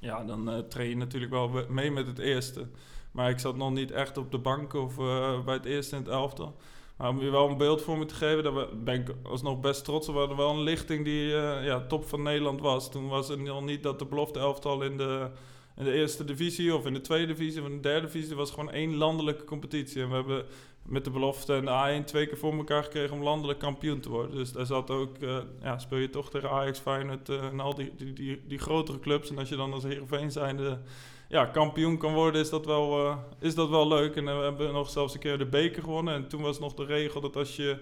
ja, 0.00 0.24
dan 0.24 0.64
train 0.68 0.88
je 0.88 0.96
natuurlijk 0.96 1.32
wel 1.32 1.52
we- 1.52 1.66
mee 1.68 1.90
met 1.90 2.06
het 2.06 2.18
eerste. 2.18 2.66
Maar 3.12 3.30
ik 3.30 3.38
zat 3.38 3.56
nog 3.56 3.70
niet 3.70 3.90
echt 3.90 4.16
op 4.18 4.30
de 4.30 4.38
bank 4.38 4.74
of 4.74 4.96
bij 5.44 5.54
het 5.54 5.64
eerste 5.64 5.96
in 5.96 6.02
het 6.02 6.10
elftal. 6.10 6.56
Maar 6.96 7.08
om 7.08 7.20
je 7.20 7.30
wel 7.30 7.48
een 7.48 7.56
beeld 7.56 7.82
voor 7.82 7.98
me 7.98 8.04
te 8.04 8.14
geven, 8.14 8.42
daar 8.44 8.76
ben 8.76 9.00
ik 9.00 9.14
alsnog 9.22 9.60
best 9.60 9.84
trots 9.84 10.08
op. 10.08 10.14
We 10.14 10.20
hadden 10.20 10.36
wel 10.36 10.50
een 10.50 10.62
lichting 10.62 11.04
die 11.04 11.36
eh, 11.36 11.64
ja, 11.64 11.86
top 11.86 12.04
van 12.04 12.22
Nederland 12.22 12.60
was. 12.60 12.90
Toen 12.90 13.08
was 13.08 13.28
het 13.28 13.40
nog 13.40 13.64
niet 13.64 13.82
dat 13.82 13.98
de 13.98 14.06
belofte 14.06 14.38
elftal 14.38 14.82
in 14.82 14.96
de, 14.96 15.30
in 15.76 15.84
de 15.84 15.92
eerste 15.92 16.24
divisie 16.24 16.74
of 16.74 16.86
in 16.86 16.92
de 16.92 17.00
tweede 17.00 17.26
divisie 17.26 17.60
of 17.60 17.68
in 17.68 17.74
de 17.74 17.80
derde 17.80 18.06
divisie. 18.06 18.36
Was 18.36 18.50
gewoon 18.50 18.70
één 18.70 18.96
landelijke 18.96 19.44
competitie. 19.44 20.02
En 20.02 20.08
we 20.08 20.14
hebben 20.14 20.44
met 20.82 21.04
de 21.04 21.10
belofte 21.10 21.54
en 21.54 21.64
de 21.64 22.00
A1 22.00 22.04
twee 22.04 22.26
keer 22.26 22.38
voor 22.38 22.52
elkaar 22.52 22.82
gekregen 22.84 23.16
om 23.16 23.22
landelijk 23.22 23.58
kampioen 23.58 24.00
te 24.00 24.08
worden. 24.08 24.36
Dus 24.36 24.52
daar 24.52 24.66
zat 24.66 24.90
ook, 24.90 25.18
eh, 25.18 25.38
ja, 25.62 25.78
speel 25.78 25.98
je 25.98 26.10
toch 26.10 26.30
tegen 26.30 26.50
Ajax, 26.50 26.78
Feyenoord 26.78 27.28
eh, 27.28 27.44
en 27.44 27.60
al 27.60 27.74
die, 27.74 27.92
die, 27.96 28.12
die, 28.12 28.42
die 28.46 28.58
grotere 28.58 28.98
clubs. 28.98 29.30
En 29.30 29.38
als 29.38 29.48
je 29.48 29.56
dan 29.56 29.72
als 29.72 29.82
Heerenveen 29.82 30.30
zijnde 30.30 30.80
ja, 31.28 31.46
kampioen 31.46 31.98
kan 31.98 32.14
worden, 32.14 32.40
is 32.40 32.50
dat 32.50 32.66
wel, 32.66 33.06
eh, 33.06 33.16
is 33.40 33.54
dat 33.54 33.68
wel 33.68 33.88
leuk. 33.88 34.16
En 34.16 34.28
eh, 34.28 34.36
we 34.36 34.42
hebben 34.42 34.72
nog 34.72 34.90
zelfs 34.90 35.14
een 35.14 35.20
keer 35.20 35.38
de 35.38 35.46
beker 35.46 35.82
gewonnen. 35.82 36.14
En 36.14 36.28
toen 36.28 36.42
was 36.42 36.58
nog 36.58 36.74
de 36.74 36.84
regel 36.84 37.20
dat 37.20 37.36
als 37.36 37.56
je 37.56 37.78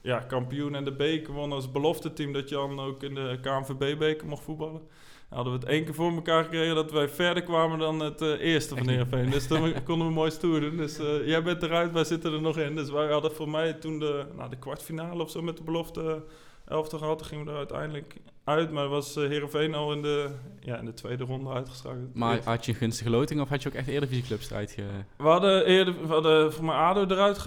ja, 0.00 0.18
kampioen 0.18 0.74
en 0.74 0.84
de 0.84 0.92
beker 0.92 1.32
won 1.32 1.52
als 1.52 1.70
belofte 1.70 2.12
team, 2.12 2.32
dat 2.32 2.48
je 2.48 2.54
dan 2.54 2.80
ook 2.80 3.02
in 3.02 3.14
de 3.14 3.38
KNVB-beker 3.42 4.26
mocht 4.26 4.44
voetballen. 4.44 4.82
Dan 5.28 5.42
hadden 5.42 5.52
we 5.52 5.58
het 5.58 5.68
één 5.68 5.84
keer 5.84 5.94
voor 5.94 6.12
elkaar 6.12 6.44
gekregen 6.44 6.74
dat 6.74 6.92
wij 6.92 7.08
verder 7.08 7.42
kwamen 7.42 7.78
dan 7.78 8.00
het 8.00 8.20
eh, 8.20 8.40
eerste 8.40 8.76
van. 8.76 8.88
Heerenveen. 8.88 9.30
Dus 9.30 9.46
toen 9.46 9.74
konden 9.84 10.06
we 10.06 10.12
mooi 10.12 10.30
stoer 10.30 10.60
doen. 10.60 10.76
Dus 10.76 10.96
jij 11.24 11.42
bent 11.42 11.62
eruit, 11.62 11.92
wij 11.92 12.04
zitten 12.04 12.32
er 12.32 12.40
nog 12.40 12.58
in. 12.58 12.74
Dus 12.74 12.90
wij 12.90 13.12
hadden 13.12 13.32
voor 13.32 13.48
mij 13.48 13.72
toen 13.72 13.98
de, 13.98 14.26
nou, 14.36 14.50
de 14.50 14.58
kwartfinale 14.58 15.22
of 15.22 15.30
zo 15.30 15.42
met 15.42 15.56
de 15.56 15.62
belofte 15.62 16.22
elftal 16.66 16.98
gehad. 16.98 17.18
Toen 17.18 17.26
gingen 17.26 17.44
we 17.44 17.50
er 17.50 17.56
uiteindelijk 17.56 18.16
uit. 18.44 18.70
Maar 18.70 18.88
was 18.88 19.16
eh 19.16 19.28
Heerenveen 19.28 19.74
al 19.74 19.92
in 19.92 20.02
de, 20.02 20.30
ja, 20.60 20.78
in 20.78 20.84
de 20.84 20.94
tweede 20.94 21.24
ronde 21.24 21.50
uitgeschakeld. 21.50 22.14
Maar 22.14 22.40
had 22.44 22.64
je 22.64 22.72
een 22.72 22.78
gunstige 22.78 23.10
loting 23.10 23.40
of 23.40 23.48
had 23.48 23.62
je 23.62 23.68
ook 23.68 23.74
echt 23.74 23.88
Eredivisieclubs 23.88 24.50
eruit 24.50 24.70
ge... 24.70 24.82
We 25.16 25.28
hadden 25.28 25.66
eerder 25.66 26.00
we 26.00 26.06
hadden 26.06 26.52
voor 26.52 26.64
mij 26.64 26.76
ADO 26.76 27.06
eruit 27.14 27.38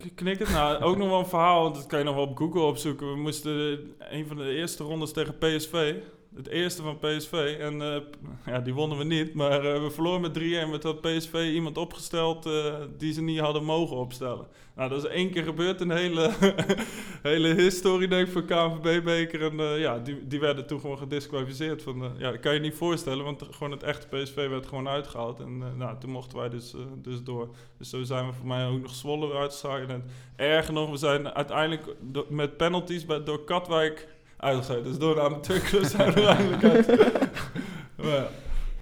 geknikkerd. 0.00 0.50
Nou, 0.50 0.82
ook 0.88 0.96
nog 0.96 1.08
wel 1.08 1.18
een 1.18 1.26
verhaal, 1.26 1.62
want 1.62 1.74
dat 1.74 1.86
kan 1.86 1.98
je 1.98 2.04
nog 2.04 2.14
wel 2.14 2.26
op 2.26 2.36
Google 2.36 2.60
opzoeken. 2.62 3.12
We 3.12 3.18
moesten 3.18 3.78
een 3.98 4.26
van 4.26 4.36
de 4.36 4.54
eerste 4.54 4.82
rondes 4.82 5.12
tegen 5.12 5.38
PSV. 5.38 5.94
Het 6.36 6.48
eerste 6.48 6.82
van 6.82 6.98
PSV. 6.98 7.56
En 7.60 7.82
eh, 7.82 8.00
ja, 8.46 8.60
die 8.60 8.74
wonnen 8.74 8.98
we 8.98 9.04
niet. 9.04 9.34
Maar 9.34 9.64
eh, 9.64 9.82
we 9.82 9.90
verloren 9.90 10.20
met 10.20 10.38
3-1. 10.38 10.70
Met 10.70 10.82
dat 10.82 11.00
PSV 11.00 11.50
iemand 11.52 11.78
opgesteld 11.78 12.46
eh, 12.46 12.74
die 12.98 13.12
ze 13.12 13.22
niet 13.22 13.38
hadden 13.38 13.64
mogen 13.64 13.96
opstellen. 13.96 14.46
Nou, 14.74 14.88
dat 14.88 15.04
is 15.04 15.10
één 15.10 15.30
keer 15.30 15.42
gebeurd 15.42 15.78
de 15.78 15.94
hele, 15.94 16.30
hele 17.22 17.54
historie 17.54 18.08
denk 18.08 18.26
ik 18.26 18.32
van 18.32 18.44
KNVB-beker. 18.44 19.42
En 19.42 19.78
ja, 19.78 19.98
die, 19.98 20.26
die 20.26 20.40
werden 20.40 20.66
toen 20.66 20.80
gewoon 20.80 20.98
gedisqualificeerd. 20.98 21.82
Van, 21.82 22.12
ja, 22.18 22.30
dat 22.30 22.40
kan 22.40 22.54
je 22.54 22.60
niet 22.60 22.74
voorstellen, 22.74 23.24
want 23.24 23.42
gewoon 23.50 23.70
het 23.70 23.82
echte 23.82 24.06
PSV 24.06 24.48
werd 24.48 24.66
gewoon 24.66 24.88
uitgehaald. 24.88 25.40
En 25.40 25.76
nou, 25.76 25.98
toen 25.98 26.10
mochten 26.10 26.38
wij 26.38 26.48
dus, 26.48 26.74
dus 26.96 27.22
door. 27.22 27.48
Dus 27.78 27.90
zo 27.90 28.02
zijn 28.02 28.26
we 28.26 28.32
voor 28.32 28.46
mij 28.46 28.66
ook 28.66 28.82
nog 28.82 28.94
Zwolle 28.94 29.26
weer 29.26 29.38
uitgeschakeld. 29.38 29.90
En 29.90 30.04
erger 30.36 30.72
nog, 30.72 30.90
we 30.90 30.96
zijn 30.96 31.34
uiteindelijk 31.34 31.96
met 32.28 32.56
penalties 32.56 33.06
bij, 33.06 33.22
door 33.22 33.44
Katwijk 33.44 34.15
uitgeschakeld. 34.36 34.84
Dus 34.84 34.98
door 34.98 35.14
de 35.14 35.20
amateurclub 35.20 35.84
zijn 35.84 36.12
we 36.12 36.26
eigenlijk 36.26 36.64
uit. 36.64 36.86
maar 37.96 38.28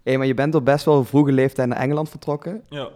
ja. 0.04 0.16
Maar 0.18 0.26
je 0.26 0.34
bent 0.34 0.54
op 0.54 0.64
best 0.64 0.84
wel 0.84 1.04
vroege 1.04 1.32
leeftijd 1.32 1.68
naar 1.68 1.78
Engeland 1.78 2.08
vertrokken. 2.08 2.62
ja. 2.68 2.88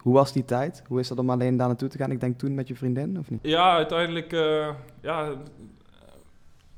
Hoe 0.00 0.14
was 0.14 0.32
die 0.32 0.44
tijd? 0.44 0.82
Hoe 0.88 1.00
is 1.00 1.08
dat 1.08 1.18
om 1.18 1.30
alleen 1.30 1.56
daar 1.56 1.66
naartoe 1.66 1.88
te 1.88 1.98
gaan? 1.98 2.10
Ik 2.10 2.20
denk 2.20 2.38
toen 2.38 2.54
met 2.54 2.68
je 2.68 2.76
vriendin, 2.76 3.18
of 3.18 3.30
niet? 3.30 3.40
Ja, 3.42 3.74
uiteindelijk, 3.74 4.32
eh, 4.32 4.68
ja, 5.02 5.32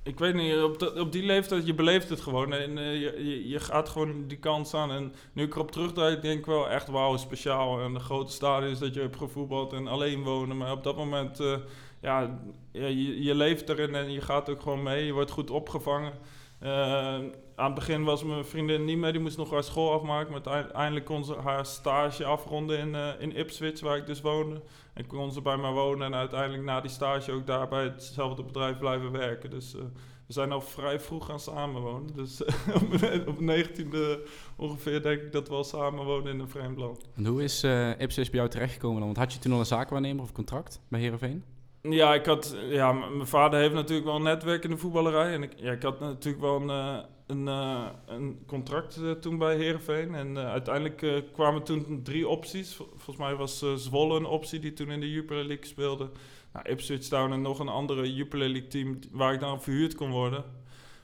ik 0.03 0.19
weet 0.19 0.35
niet, 0.35 0.63
op, 0.63 0.79
de- 0.79 1.01
op 1.01 1.13
die 1.13 1.23
leeftijd, 1.23 1.67
je 1.67 1.75
beleeft 1.75 2.09
het 2.09 2.21
gewoon 2.21 2.53
en 2.53 2.79
eh, 2.79 2.93
je, 3.01 3.25
je, 3.25 3.49
je 3.49 3.61
gaat 3.61 3.89
gewoon 3.89 4.25
die 4.29 4.39
kans 4.39 4.75
aan. 4.75 4.91
En 4.93 5.13
nu 5.33 5.43
ik 5.43 5.55
erop 5.55 5.71
terugdraai, 5.71 6.21
denk 6.21 6.39
ik 6.39 6.47
wel 6.47 6.69
echt 6.71 6.89
wauw, 6.89 7.17
speciaal. 7.17 7.81
En 7.81 7.93
de 7.93 8.01
grote 8.01 8.33
stadions 8.33 8.79
dat 8.79 8.95
je 8.95 9.01
hebt 9.01 9.17
gevoetbald 9.17 9.73
en 9.73 9.87
alleen 9.87 10.23
wonen. 10.23 10.57
Maar 10.57 10.73
op 10.73 10.85
dat 10.85 10.97
moment, 10.97 11.41
eh, 11.41 11.55
ja, 12.03 12.39
je, 12.73 13.23
je 13.23 13.35
leeft 13.35 13.69
erin 13.69 13.95
en 13.95 14.13
je 14.13 14.21
gaat 14.21 14.49
ook 14.51 14.61
gewoon 14.63 14.83
mee. 14.83 15.05
Je 15.07 15.13
wordt 15.13 15.31
goed 15.31 15.51
opgevangen. 15.51 16.13
Eh, 16.59 17.15
aan 17.57 17.67
het 17.67 17.75
begin 17.75 18.05
was 18.05 18.25
mijn 18.25 18.45
vriendin 18.45 18.85
niet 18.85 18.99
mee, 18.99 19.13
die 19.13 19.21
moest 19.21 19.37
nog 19.37 19.51
haar 19.51 19.63
school 19.63 19.93
afmaken. 19.93 20.33
Maar 20.33 20.53
uiteindelijk 20.53 21.05
kon 21.05 21.25
ze 21.25 21.35
haar 21.35 21.67
stage 21.67 22.25
afronden 22.25 22.79
in, 22.79 22.95
eh, 22.95 23.09
in 23.19 23.37
Ipswich, 23.37 23.81
waar 23.81 23.97
ik 23.97 24.07
dus 24.07 24.21
woonde. 24.21 24.63
En 24.95 25.07
kon 25.07 25.33
ze 25.33 25.43
bij 25.43 25.57
mij 25.57 25.71
wonen 25.71 26.07
en 26.07 26.15
uiteindelijk 26.15 26.63
na 26.63 26.81
die 26.81 26.91
stage 26.91 27.33
ook 27.33 27.47
daar 27.47 27.69
bij 27.69 27.83
hetzelfde 27.85 28.43
bedrijf 28.43 28.79
blijven 28.79 29.13
werken. 29.13 29.51
Dus 29.51 29.75
eh, 29.75 29.81
we 30.27 30.33
zijn 30.33 30.53
al 30.53 30.61
vrij 30.61 31.01
vroeg 31.01 31.27
gaan 31.27 31.41
samenwonen. 31.41 32.15
Dus 32.15 32.45
op- 32.83 33.27
op 33.27 33.41
19e 33.41 34.29
ongeveer 34.57 35.03
denk 35.03 35.21
ik 35.23 35.33
dat 35.33 35.49
we 35.49 35.55
al 35.55 35.65
samenwonen 35.65 36.33
in 36.33 36.41
een 36.41 36.49
vreemd 36.49 36.79
land. 36.79 37.09
En 37.15 37.27
hoe 37.27 37.43
is 37.43 37.65
Ipswich 37.99 38.31
bij 38.31 38.39
jou 38.39 38.49
terechtgekomen 38.49 38.97
dan? 38.97 39.07
Want 39.07 39.17
had 39.19 39.33
je 39.33 39.39
toen 39.39 39.53
al 39.53 39.59
een 39.59 39.67
zakenwaarnemer 39.67 40.23
of 40.23 40.33
contract 40.33 40.81
bij 40.89 41.01
Heerenveen? 41.01 41.45
Ja, 41.83 42.15
ik 42.15 42.27
had, 42.27 42.57
ja, 42.69 42.93
mijn 42.93 43.27
vader 43.27 43.61
heeft 43.61 43.75
natuurlijk 43.75 44.07
wel 44.07 44.17
een 44.17 44.23
netwerk 44.23 44.65
in 44.65 44.71
de 44.71 44.77
voetballerij. 44.77 45.33
En 45.33 45.43
ik, 45.43 45.53
ja, 45.57 45.73
ik 45.73 45.83
had 45.83 46.01
natuurlijk 46.01 46.43
wel 46.43 46.61
een, 46.61 46.71
eh, 46.71 46.99
een, 47.27 47.49
eh, 47.49 47.87
een 48.07 48.43
contract 48.47 48.97
eh, 48.97 49.11
toen 49.11 49.39
bij 49.39 49.57
Heerenveen. 49.57 50.15
En 50.15 50.39
uiteindelijk 50.39 51.23
kwamen 51.33 51.63
toen 51.63 52.01
drie 52.03 52.29
opties. 52.29 52.75
Vol- 52.75 52.89
Volgens 52.97 53.17
mij 53.17 53.35
was 53.35 53.65
Zwolle 53.77 54.17
een 54.19 54.25
optie 54.25 54.59
die 54.59 54.73
toen 54.73 54.91
in 54.91 55.01
de 55.01 55.11
Jupiler 55.11 55.45
League 55.45 55.67
speelde. 55.67 56.11
Nou, 56.53 56.69
Ipswich 56.69 57.09
Town 57.09 57.33
en 57.33 57.43
nog 57.43 57.59
een 57.59 57.69
andere 57.69 58.15
Jupiler 58.15 58.49
League 58.49 58.69
team 58.69 58.99
waar 59.11 59.33
ik 59.35 59.41
dan 59.41 59.63
verhuurd 59.63 59.95
kon 59.95 60.11
worden. 60.11 60.45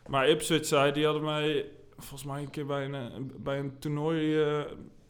Maar 0.09 0.29
Ipswich 0.29 0.67
zei, 0.67 0.93
die 0.93 1.05
hadden 1.05 1.25
mij 1.25 1.67
volgens 1.97 2.25
mij 2.25 2.41
een 2.43 2.51
keer 2.51 2.67
bij 2.67 2.85
een, 2.85 3.33
bij 3.37 3.59
een 3.59 3.79
toernooi, 3.79 4.47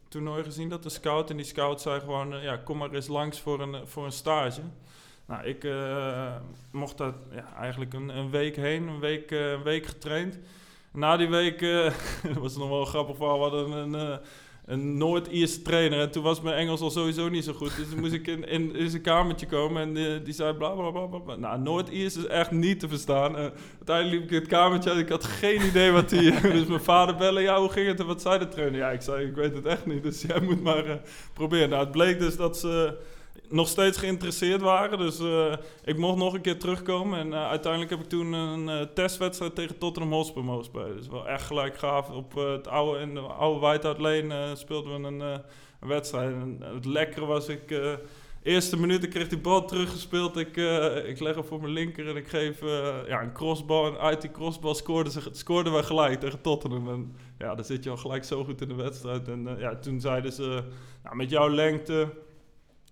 toernooi 0.07 0.43
gezien, 0.43 0.69
dat 0.69 0.83
de 0.83 0.89
scout. 0.89 1.29
En 1.29 1.35
die 1.37 1.45
scout 1.45 1.81
zei 1.81 1.99
gewoon, 1.99 2.41
ja, 2.41 2.57
kom 2.57 2.77
maar 2.77 2.91
eens 2.91 3.07
langs 3.07 3.39
voor 3.39 3.59
een, 3.61 3.87
voor 3.87 4.05
een 4.05 4.11
stage. 4.11 4.61
Nou, 5.29 5.43
ik 5.43 5.63
eh, 5.63 6.35
mocht 6.71 6.97
daar 6.97 7.13
ja, 7.31 7.55
eigenlijk 7.59 7.93
een, 7.93 8.17
een 8.17 8.29
week 8.29 8.55
heen, 8.55 8.87
een 8.87 8.99
week, 8.99 9.31
eh, 9.31 9.61
week 9.61 9.85
getraind. 9.85 10.39
Na 10.91 11.17
die 11.17 11.27
week, 11.27 11.61
eh, 11.61 11.91
dat 12.33 12.37
was 12.37 12.57
nog 12.57 12.69
wel 12.69 12.85
grappig 12.85 13.15
verhaal, 13.15 13.37
we 13.37 13.41
hadden 13.41 13.71
een, 13.71 14.19
een 14.65 14.97
Noord-Ierse 14.97 15.61
trainer. 15.61 15.99
En 15.99 16.11
toen 16.11 16.23
was 16.23 16.41
mijn 16.41 16.55
Engels 16.55 16.81
al 16.81 16.89
sowieso 16.89 17.29
niet 17.29 17.43
zo 17.43 17.53
goed. 17.53 17.75
Dus 17.75 17.89
toen 17.89 17.99
moest 17.99 18.13
ik 18.13 18.27
in, 18.27 18.47
in, 18.47 18.89
zijn 18.89 19.01
kamertje 19.01 19.45
komen 19.45 19.81
en 19.81 20.23
die 20.23 20.33
zei 20.33 20.53
bla 20.53 20.69
bla 20.69 20.89
bla 20.89 21.17
bla. 21.17 21.35
Nou, 21.35 21.59
Noord-Iers 21.59 22.17
is 22.17 22.25
echt 22.25 22.51
niet 22.51 22.79
te 22.79 22.87
verstaan. 22.87 23.35
Uiteindelijk 23.35 24.15
liep 24.15 24.23
ik 24.23 24.31
in 24.31 24.39
het 24.39 24.47
kamertje 24.47 24.89
uit, 24.89 24.99
ik 24.99 25.09
had 25.09 25.23
geen 25.23 25.65
idee 25.65 25.91
wat 25.91 26.11
hij... 26.11 26.41
dus 26.51 26.65
mijn 26.65 26.81
vader 26.81 27.15
bellen, 27.15 27.41
ja, 27.41 27.59
hoe 27.59 27.69
ging 27.71 27.87
het 27.87 27.99
en 27.99 28.05
wat 28.05 28.21
zei 28.21 28.39
de 28.39 28.47
trainer? 28.47 28.79
Ja, 28.79 28.89
ik 28.89 29.01
zei, 29.01 29.25
ik 29.25 29.35
weet 29.35 29.55
het 29.55 29.65
echt 29.65 29.85
niet, 29.85 30.03
dus 30.03 30.21
jij 30.21 30.39
moet 30.41 30.63
maar 30.63 30.99
proberen. 31.33 31.69
Nou, 31.69 31.83
het 31.83 31.91
bleek 31.91 32.19
dus 32.19 32.35
dat 32.35 32.57
ze 32.57 32.97
nog 33.49 33.67
steeds 33.67 33.97
geïnteresseerd 33.97 34.61
waren. 34.61 34.97
Dus 34.97 35.19
eh, 35.19 35.53
ik 35.83 35.97
mocht 35.97 36.17
nog 36.17 36.33
een 36.33 36.41
keer 36.41 36.59
terugkomen. 36.59 37.19
En 37.19 37.33
eh, 37.33 37.49
uiteindelijk 37.49 37.91
heb 37.91 37.99
ik 37.99 38.09
toen 38.09 38.33
een 38.33 38.69
eh, 38.69 38.81
testwedstrijd 38.93 39.55
tegen 39.55 39.77
Tottenham 39.77 40.13
Hotspur 40.13 40.43
mogen 40.43 40.65
spelen. 40.65 40.97
Dus 40.97 41.07
wel 41.07 41.27
echt 41.27 41.45
gelijk 41.45 41.77
gaaf. 41.77 42.09
Op 42.09 42.35
het 42.35 42.67
oude, 42.67 42.99
in 42.99 43.13
de 43.13 43.19
oude 43.19 43.59
Whiteout 43.59 43.97
Lane 43.97 44.55
speelden 44.55 45.01
we 45.01 45.07
een, 45.07 45.41
wedstrijd. 45.89 46.31
En 46.31 46.59
het 46.73 46.85
lekkere 46.85 47.25
was, 47.25 47.47
ik... 47.47 47.97
Eerste 48.43 48.79
minuut, 48.79 49.03
ik 49.03 49.09
kreeg 49.09 49.27
die 49.27 49.37
bal 49.37 49.65
teruggespeeld. 49.65 50.37
Ik, 50.37 50.55
ik 51.05 51.19
leg 51.19 51.35
hem 51.35 51.43
voor 51.43 51.61
mijn 51.61 51.73
linker 51.73 52.07
en 52.07 52.15
ik 52.15 52.27
geef 52.27 52.61
ja, 53.07 53.21
een 53.21 53.33
crossbal. 53.33 53.87
En 53.87 53.99
uit 53.99 54.21
die 54.21 54.31
crossbal 54.31 54.75
scoorden, 54.75 55.11
ze, 55.11 55.21
scoorden 55.31 55.73
we 55.73 55.83
gelijk 55.83 56.19
tegen 56.19 56.41
Tottenham. 56.41 56.89
En 56.89 57.15
ja, 57.37 57.55
dan 57.55 57.65
zit 57.65 57.83
je 57.83 57.89
al 57.89 57.97
gelijk 57.97 58.23
zo 58.23 58.43
goed 58.43 58.61
in 58.61 58.67
de 58.67 58.75
wedstrijd. 58.75 59.27
En 59.27 59.55
ja, 59.57 59.75
toen 59.75 60.01
zeiden 60.01 60.31
ze, 60.31 60.63
nou, 61.03 61.15
met 61.15 61.29
jouw 61.29 61.49
lengte, 61.49 62.07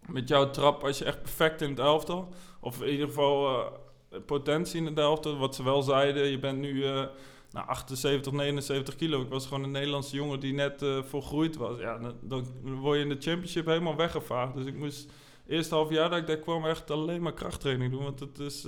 met 0.06 0.28
jouw 0.28 0.50
trap, 0.50 0.84
als 0.84 0.98
je 0.98 1.06
echt 1.06 1.22
perfect 1.22 1.62
in 1.62 1.70
het 1.70 1.80
elftal. 1.80 2.34
Of 2.60 2.82
in 2.82 2.92
ieder 2.92 3.08
geval 3.08 3.48
eh, 3.50 4.20
potentie 4.26 4.80
in 4.80 4.86
het 4.86 4.98
elftal. 4.98 5.38
Wat 5.38 5.56
ze 5.56 5.64
wel 5.64 5.82
zeiden, 5.82 6.28
je 6.28 6.40
bent 6.40 6.60
nu 6.60 6.84
eh, 6.86 7.06
nou, 7.52 7.68
78, 7.68 8.32
79 8.32 8.96
kilo. 8.96 9.22
Ik 9.22 9.30
was 9.30 9.48
gewoon 9.48 9.64
een 9.64 9.72
Nederlandse 9.72 10.16
jongen 10.16 10.40
die 10.40 10.54
net 10.54 10.82
eh, 10.82 11.04
volgroeid 11.04 11.56
was. 11.56 11.80
Ja, 11.80 12.00
dan, 12.22 12.46
word 12.62 12.98
je 12.98 13.04
in 13.04 13.10
de 13.10 13.22
championship 13.22 13.66
helemaal 13.66 13.96
weggevaagd. 13.96 14.54
Dus 14.54 14.66
ik 14.66 14.76
moest 14.76 15.10
eerste 15.48 15.76
half 15.76 15.90
jaar 15.90 16.10
dat 16.10 16.20
ik 16.20 16.28
daar 16.28 16.38
kwam 16.38 16.66
echt 16.66 16.92
alleen 16.92 17.22
maar 17.22 17.34
krachttraining 17.34 17.92
doen. 17.92 18.04
Want 18.04 18.20
het 18.20 18.40
is, 18.40 18.66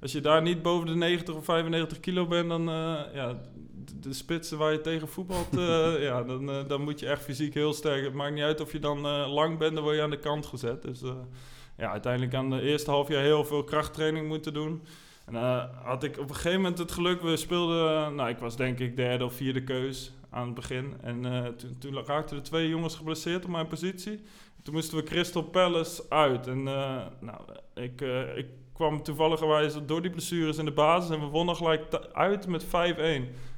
als 0.00 0.12
je 0.12 0.20
daar 0.20 0.42
niet 0.42 0.62
boven 0.62 0.86
de 0.86 0.94
90 0.94 1.34
of 1.34 1.44
95 1.44 2.00
kilo 2.00 2.26
bent, 2.26 2.48
dan 2.48 2.68
uh, 2.68 3.00
ja, 3.14 3.40
de, 3.84 3.98
de, 3.98 4.12
spitsen 4.12 4.58
waar 4.58 4.72
je 4.72 4.80
tegen 4.80 5.08
voetbalt, 5.08 5.56
uh, 5.56 6.02
ja, 6.08 6.22
dan, 6.22 6.50
uh, 6.50 6.68
dan 6.68 6.82
moet 6.82 7.00
je 7.00 7.06
echt 7.06 7.22
fysiek 7.22 7.54
heel 7.54 7.72
sterk. 7.72 8.04
Het 8.04 8.14
maakt 8.14 8.34
niet 8.34 8.42
uit 8.42 8.60
of 8.60 8.72
je 8.72 8.78
dan 8.78 9.00
lang 9.28 9.58
bent, 9.58 9.74
dan 9.74 9.82
word 9.82 9.96
je 9.96 10.02
aan 10.02 10.10
de 10.10 10.18
kant 10.18 10.46
gezet. 10.46 10.82
Dus 10.82 11.02
ja, 11.76 11.90
uiteindelijk 11.90 12.34
aan 12.34 12.50
de 12.50 12.60
eerste 12.60 12.90
half 12.90 13.08
jaar 13.08 13.22
heel 13.22 13.44
veel 13.44 13.64
krachttraining 13.64 14.28
moeten 14.28 14.54
doen. 14.54 14.82
En 15.24 15.34
had 15.82 16.02
ik 16.02 16.18
op 16.18 16.28
een 16.28 16.34
gegeven 16.34 16.60
moment 16.60 16.78
het 16.78 16.92
geluk, 16.92 17.22
we 17.22 17.36
speelden, 17.36 18.14
nou 18.14 18.28
ik 18.28 18.38
was 18.38 18.56
denk 18.56 18.78
ik 18.78 18.96
derde 18.96 19.24
of 19.24 19.34
vierde 19.34 19.64
keus 19.64 20.12
aan 20.30 20.46
het 20.46 20.54
begin. 20.54 20.94
En 21.00 21.22
toen, 21.56 21.76
toen 21.78 22.04
raakten 22.04 22.36
er 22.36 22.42
twee 22.42 22.68
jongens 22.68 22.96
geblesseerd 22.96 23.44
op 23.44 23.50
mijn 23.50 23.66
positie. 23.66 24.20
Toen 24.62 24.74
moesten 24.74 24.98
we 24.98 25.04
Crystal 25.04 25.42
Palace 25.42 26.02
uit. 26.08 26.46
En 26.46 26.62
nou, 26.62 27.40
ik, 27.74 28.00
ik 28.36 28.46
kwam 28.76 29.02
toevallig 29.02 29.40
door 29.86 30.02
die 30.02 30.10
blessures 30.10 30.58
in 30.58 30.64
de 30.64 30.72
basis 30.72 31.10
en 31.10 31.20
we 31.20 31.26
wonnen 31.26 31.56
gelijk 31.56 31.82
uit 32.12 32.46
met 32.46 32.64
5-1. 32.64 32.68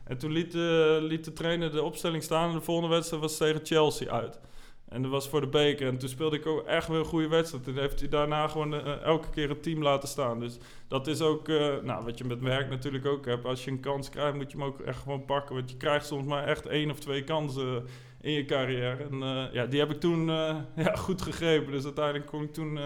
En 0.04 0.18
toen 0.18 0.32
liet, 0.32 0.54
uh, 0.54 0.96
liet, 1.00 1.25
de 1.25 1.32
trainer 1.32 1.72
de 1.72 1.82
opstelling 1.82 2.22
staan 2.22 2.48
en 2.48 2.54
de 2.54 2.60
volgende 2.60 2.94
wedstrijd 2.94 3.22
was 3.22 3.37
tegen 3.37 3.60
Chelsea 3.62 4.10
uit. 4.10 4.40
En 4.88 5.02
dat 5.02 5.10
was 5.10 5.28
voor 5.28 5.40
de 5.40 5.46
beker. 5.46 5.88
En 5.88 5.98
toen 5.98 6.08
speelde 6.08 6.37
ik 6.37 6.46
ook 6.46 6.66
echt 6.66 6.88
weer 6.88 6.98
een 6.98 7.04
goede 7.04 7.28
wedstrijd. 7.28 7.66
En 7.66 7.75
heeft 7.75 8.00
hij 8.00 8.08
daarna 8.08 8.48
gewoon 8.48 8.75
uh, 8.75 9.02
elke 9.02 9.30
keer 9.30 9.48
het 9.48 9.62
team 9.62 9.82
laten 9.82 10.08
staan. 10.08 10.40
Dus 10.40 10.58
dat 10.88 11.06
is 11.06 11.20
ook, 11.20 11.48
uh, 11.48 11.76
nou, 11.82 12.04
wat 12.04 12.18
je 12.18 12.25
met 12.25 12.40
werk 12.40 12.70
natuurlijk 12.70 13.06
ook 13.06 13.26
hebt. 13.26 13.44
Als 13.44 13.64
je 13.64 13.70
een 13.70 13.80
kans 13.80 14.10
krijgt, 14.10 14.37
moet 14.37 14.52
je 14.52 14.58
hem 14.58 14.66
ook 14.66 14.80
echt 14.80 15.02
gewoon 15.02 15.25
pakken. 15.25 15.54
Want 15.54 15.70
je 15.70 15.76
krijgt 15.76 16.06
soms 16.06 16.26
maar 16.26 16.46
echt 16.46 16.66
één 16.66 16.90
of 16.90 16.98
twee 16.98 17.25
kansen 17.25 17.87
in 18.20 18.32
je 18.32 18.44
carrière. 18.44 19.04
En 19.10 19.18
ja, 19.52 19.66
die 19.66 19.80
heb 19.80 19.90
ik 19.90 20.00
toen 20.00 20.26
ja, 20.84 20.94
goed 20.96 21.22
gegrepen. 21.22 21.72
Dus 21.72 21.84
uiteindelijk 21.84 22.26
kon 22.26 22.42
ik 22.42 22.52
toen 22.52 22.78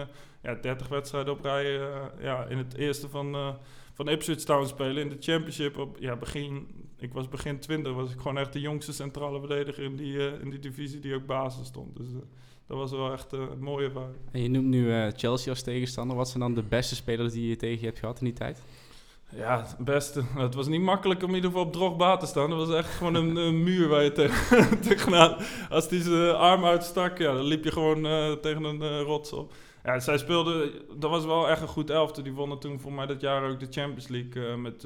ja, 0.43 0.55
30 0.55 0.87
wedstrijden 0.87 1.33
op 1.33 1.41
rij 1.41 1.79
ja, 2.21 2.45
in 2.45 2.57
het 2.57 2.75
eerste 2.75 3.09
van, 3.09 3.57
van 3.93 4.09
Ipswich 4.09 4.43
Town 4.43 4.65
spelen. 4.65 5.03
In 5.03 5.09
de 5.09 5.17
championship 5.19 5.77
op 5.77 5.97
ja, 5.99 6.15
begin, 6.15 6.67
ik 6.97 7.13
was 7.13 7.29
begin 7.29 7.59
20, 7.59 7.93
was 7.93 8.11
ik 8.11 8.19
gewoon 8.19 8.37
echt 8.37 8.53
de 8.53 8.59
jongste 8.59 8.93
centrale 8.93 9.39
verdediger 9.39 9.83
in 9.83 9.95
die, 9.95 10.39
in 10.41 10.49
die 10.49 10.59
divisie 10.59 10.99
die 10.99 11.15
ook 11.15 11.25
basis 11.25 11.67
stond. 11.67 11.97
Dus 11.97 12.07
dat 12.67 12.77
was 12.77 12.91
wel 12.91 13.11
echt 13.11 13.31
een 13.31 13.59
mooie 13.59 13.85
ervaring. 13.85 14.21
En 14.31 14.41
je 14.41 14.49
noemt 14.49 14.67
nu 14.67 15.11
Chelsea 15.11 15.51
als 15.51 15.61
tegenstander. 15.61 16.17
Wat 16.17 16.27
zijn 16.29 16.39
dan 16.39 16.53
de 16.53 16.63
beste 16.63 16.95
spelers 16.95 17.33
die 17.33 17.49
je 17.49 17.55
tegen 17.55 17.79
je 17.79 17.85
hebt 17.85 17.99
gehad 17.99 18.19
in 18.19 18.25
die 18.25 18.33
tijd? 18.33 18.61
Ja, 19.35 19.59
het 19.59 19.85
beste. 19.85 20.23
Het 20.35 20.55
was 20.55 20.67
niet 20.67 20.81
makkelijk 20.81 21.23
om 21.23 21.29
in 21.29 21.35
ieder 21.35 21.49
geval 21.49 21.65
op 21.65 21.73
Drogba 21.73 22.17
te 22.17 22.25
staan. 22.25 22.49
Dat 22.49 22.67
was 22.67 22.77
echt 22.77 22.93
gewoon 22.93 23.15
een, 23.15 23.35
een 23.35 23.63
muur 23.63 23.87
waar 23.87 24.03
je 24.03 24.11
tegen, 24.11 24.79
tegenaan... 24.89 25.37
Als 25.69 25.89
die 25.89 26.01
zijn 26.01 26.35
arm 26.35 26.65
uitstak, 26.65 27.17
ja, 27.17 27.33
dan 27.33 27.43
liep 27.43 27.63
je 27.63 27.71
gewoon 27.71 28.05
uh, 28.05 28.31
tegen 28.31 28.63
een 28.63 28.81
uh, 28.81 29.01
rots 29.01 29.33
op. 29.33 29.53
Ja, 29.83 29.99
zij 29.99 30.17
speelden... 30.17 30.71
Dat 30.99 31.09
was 31.09 31.25
wel 31.25 31.49
echt 31.49 31.61
een 31.61 31.67
goed 31.67 31.89
elfte. 31.89 32.21
Die 32.21 32.33
wonnen 32.33 32.59
toen 32.59 32.79
voor 32.79 32.93
mij 32.93 33.05
dat 33.05 33.21
jaar 33.21 33.49
ook 33.49 33.59
de 33.59 33.67
Champions 33.69 34.07
League. 34.07 34.47
Uh, 34.49 34.55
met 34.55 34.85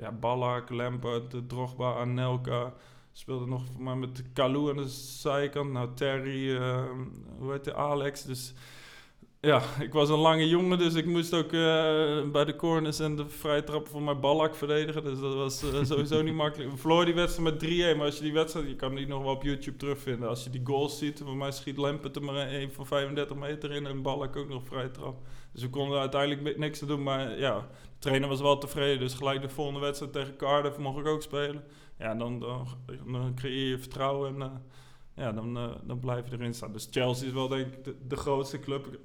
ja, 0.00 0.12
Ballack, 0.12 0.70
Lampard, 0.70 1.48
Drogba, 1.48 1.94
Anelka. 1.94 2.72
Speelde 3.12 3.46
nog 3.46 3.62
voor 3.72 3.82
mij 3.82 3.94
met 3.94 4.22
Kalou 4.32 4.70
aan 4.70 4.76
de 4.76 4.88
zijkant. 4.88 5.72
Nou, 5.72 5.88
Terry, 5.94 6.56
hoe 7.38 7.52
heet 7.52 7.64
de 7.64 7.74
Alex. 7.74 8.22
Dus 8.22 8.54
ja, 9.40 9.62
ik 9.80 9.92
was 9.92 10.08
een 10.08 10.18
lange 10.18 10.48
jongen, 10.48 10.78
dus 10.78 10.94
ik 10.94 11.06
moest 11.06 11.34
ook 11.34 11.52
uh, 11.52 12.30
bij 12.30 12.44
de 12.44 12.56
corners 12.56 12.98
en 12.98 13.16
de 13.16 13.28
vrije 13.28 13.64
trappen 13.64 13.92
voor 13.92 14.02
mijn 14.02 14.20
ballak 14.20 14.54
verdedigen. 14.54 15.04
Dus 15.04 15.20
dat 15.20 15.34
was 15.34 15.64
uh, 15.64 15.84
sowieso 15.84 16.22
niet 16.22 16.34
makkelijk. 16.34 16.82
We 16.82 17.04
die 17.04 17.14
wedstrijd 17.14 17.60
met 17.60 17.94
3-1, 17.94 17.96
maar 17.96 18.06
als 18.06 18.16
je 18.16 18.22
die 18.22 18.32
wedstrijd, 18.32 18.68
je 18.68 18.76
kan 18.76 18.94
die 18.94 19.06
nog 19.06 19.22
wel 19.22 19.32
op 19.32 19.42
YouTube 19.42 19.76
terugvinden. 19.76 20.28
Als 20.28 20.44
je 20.44 20.50
die 20.50 20.60
goals 20.64 20.98
ziet, 20.98 21.22
voor 21.24 21.36
mij 21.36 21.50
schiet 21.50 21.78
Lempert 21.78 22.16
er 22.16 22.22
maar 22.22 22.52
een 22.52 22.72
van 22.72 22.86
35 22.86 23.36
meter 23.36 23.72
in 23.72 23.86
en 23.86 24.02
ballak 24.02 24.36
ook 24.36 24.48
nog 24.48 24.66
vrije 24.66 24.90
trap. 24.90 25.26
Dus 25.52 25.62
we 25.62 25.70
konden 25.70 26.00
uiteindelijk 26.00 26.58
niks 26.58 26.78
te 26.78 26.86
doen, 26.86 27.02
maar 27.02 27.38
ja, 27.38 27.58
de 27.58 27.98
trainer 27.98 28.28
was 28.28 28.40
wel 28.40 28.58
tevreden. 28.58 28.98
Dus 28.98 29.14
gelijk 29.14 29.42
de 29.42 29.48
volgende 29.48 29.80
wedstrijd 29.80 30.12
tegen 30.12 30.36
Cardiff 30.36 30.78
mocht 30.78 30.98
ik 30.98 31.06
ook 31.06 31.22
spelen. 31.22 31.64
Ja, 31.98 32.14
dan, 32.14 32.38
dan, 32.38 32.66
dan 33.06 33.34
creëer 33.34 33.68
je 33.68 33.78
vertrouwen 33.78 34.34
en 34.34 34.40
uh, 34.40 35.24
ja, 35.24 35.32
dan, 35.32 35.78
dan 35.84 36.00
blijf 36.00 36.28
je 36.28 36.36
erin 36.36 36.54
staan. 36.54 36.72
Dus 36.72 36.88
Chelsea 36.90 37.26
is 37.26 37.32
wel 37.32 37.48
denk 37.48 37.74
ik 37.74 37.94
de 38.08 38.16
grootste 38.16 38.60
club 38.60 38.98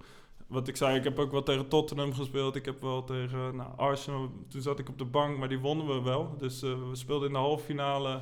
wat 0.52 0.68
ik 0.68 0.76
zei, 0.76 0.98
ik 0.98 1.04
heb 1.04 1.20
ook 1.20 1.32
wel 1.32 1.44
tegen 1.44 1.68
Tottenham 1.68 2.14
gespeeld. 2.14 2.56
Ik 2.56 2.66
heb 2.66 2.82
wel 2.82 3.04
tegen 3.04 3.56
nou, 3.56 3.70
Arsenal. 3.78 4.32
Toen 4.48 4.62
zat 4.62 4.80
ik 4.80 4.90
op 4.90 4.98
de 4.98 5.06
bank, 5.06 5.38
maar 5.38 5.50
die 5.50 5.60
wonnen 5.60 5.88
we 5.88 6.02
wel. 6.02 6.36
Dus 6.38 6.64
uh, 6.64 6.90
we 6.90 6.96
speelden 6.96 7.28
in 7.28 7.34
de 7.34 7.40
halve 7.40 7.66
finale 7.66 8.22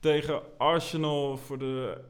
tegen 0.00 0.42
Arsenal 0.58 1.36
voor 1.36 1.58
de. 1.58 2.00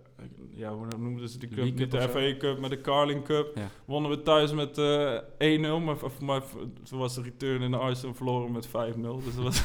Ja, 0.60 0.74
hoe 0.74 0.86
noemden 0.98 1.28
ze 1.28 1.38
die 1.38 1.48
cup? 1.48 1.64
Niet 1.64 1.90
de 1.90 2.00
FA 2.00 2.36
Cup, 2.38 2.58
maar 2.58 2.70
de 2.70 2.80
Carling 2.80 3.24
Cup. 3.24 3.52
Ja. 3.54 3.68
Wonnen 3.84 4.10
we 4.10 4.22
thuis 4.22 4.52
met 4.52 4.78
uh, 4.78 5.18
1-0. 5.80 5.84
Maar 5.84 5.98
voor 5.98 6.12
mij 6.20 6.40
toen 6.82 6.98
was 6.98 7.14
de 7.14 7.22
return 7.22 7.62
in 7.62 7.70
de 7.70 7.76
Arsenal 7.76 8.14
verloren 8.14 8.52
met 8.52 8.68
5-0. 8.68 8.70
Dus 8.70 9.34
dat 9.34 9.44
was. 9.44 9.62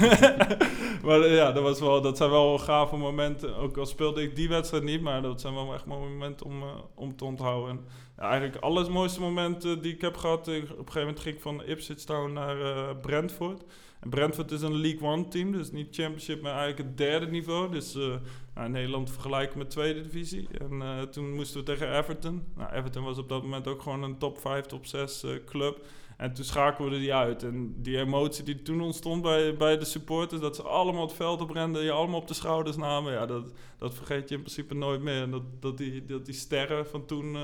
maar 1.05 1.27
ja, 1.27 1.51
dat, 1.51 1.63
was 1.63 1.79
wel, 1.79 2.01
dat 2.01 2.17
zijn 2.17 2.29
wel 2.29 2.57
gave 2.57 2.95
momenten. 2.95 3.55
Ook 3.55 3.77
al 3.77 3.85
speelde 3.85 4.21
ik 4.21 4.35
die 4.35 4.49
wedstrijd 4.49 4.83
niet, 4.83 5.01
maar 5.01 5.21
dat 5.21 5.41
zijn 5.41 5.53
wel 5.53 5.73
echt 5.73 5.85
momenten 5.85 6.45
om, 6.45 6.61
uh, 6.61 6.67
om 6.95 7.15
te 7.15 7.25
onthouden. 7.25 7.69
En, 7.69 7.85
ja, 8.17 8.23
eigenlijk 8.29 8.63
alles 8.63 8.87
mooiste 8.87 9.19
momenten 9.19 9.81
die 9.81 9.93
ik 9.93 10.01
heb 10.01 10.17
gehad. 10.17 10.47
Ik, 10.47 10.63
op 10.63 10.69
een 10.69 10.75
gegeven 10.77 10.99
moment 10.99 11.19
ging 11.19 11.35
ik 11.35 11.41
van 11.41 11.63
Ipswich 11.63 12.03
Town 12.03 12.33
naar 12.33 12.95
Brentford. 12.97 13.63
En 13.99 14.09
Brentford 14.09 14.51
is 14.51 14.61
een 14.61 14.81
League 14.81 15.09
One 15.09 15.27
team, 15.27 15.51
dus 15.51 15.71
niet 15.71 15.95
Championship, 15.95 16.41
maar 16.41 16.57
eigenlijk 16.57 16.89
het 16.89 16.97
derde 16.97 17.27
niveau. 17.27 17.71
Dus 17.71 17.97
nou, 18.55 18.69
Nederland 18.69 19.11
vergelijken 19.11 19.57
met 19.57 19.69
tweede 19.69 20.01
divisie. 20.01 20.47
En 20.57 20.73
uh, 20.73 21.01
toen 21.01 21.33
moesten 21.33 21.59
we 21.59 21.65
tegen 21.65 21.97
Everton. 21.97 22.43
Nou, 22.55 22.73
Everton 22.73 23.03
was 23.03 23.17
op 23.17 23.29
dat 23.29 23.41
moment 23.41 23.67
ook 23.67 23.81
gewoon 23.81 24.03
een 24.03 24.17
top 24.17 24.39
5, 24.39 24.65
top 24.65 24.85
6 24.85 25.25
club. 25.45 25.85
En 26.17 26.33
toen 26.33 26.45
schakelden 26.45 26.93
we 26.93 26.99
die 26.99 27.13
uit. 27.13 27.43
En 27.43 27.81
die 27.81 27.97
emotie 27.97 28.43
die 28.43 28.61
toen 28.61 28.81
ontstond 28.81 29.21
bij, 29.21 29.55
bij 29.55 29.77
de 29.77 29.85
supporters, 29.85 30.41
dat 30.41 30.55
ze 30.55 30.63
allemaal 30.63 31.01
het 31.01 31.13
veld 31.13 31.41
oprenden, 31.41 31.83
je 31.83 31.91
allemaal 31.91 32.19
op 32.19 32.27
de 32.27 32.33
schouders 32.33 32.77
namen, 32.77 33.13
ja, 33.13 33.25
dat, 33.25 33.53
dat 33.77 33.93
vergeet 33.93 34.29
je 34.29 34.35
in 34.35 34.41
principe 34.41 34.73
nooit 34.73 35.01
meer. 35.01 35.21
En 35.21 35.31
dat, 35.31 35.43
dat, 35.59 35.77
die, 35.77 36.05
dat 36.05 36.25
die 36.25 36.35
sterren 36.35 36.87
van 36.87 37.05
toen 37.05 37.37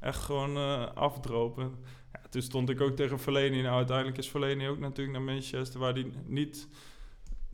echt 0.00 0.22
gewoon 0.22 0.56
afdropen. 0.94 1.74
Ja, 2.12 2.20
toen 2.30 2.42
stond 2.42 2.70
ik 2.70 2.80
ook 2.80 2.96
tegen 2.96 3.18
Verleni. 3.18 3.62
Nou, 3.62 3.76
uiteindelijk 3.76 4.18
is 4.18 4.28
Verleni 4.28 4.68
ook 4.68 4.78
natuurlijk 4.78 5.16
naar 5.18 5.34
Manchester, 5.34 5.80
waar 5.80 5.92
hij 5.92 6.12
niet 6.26 6.68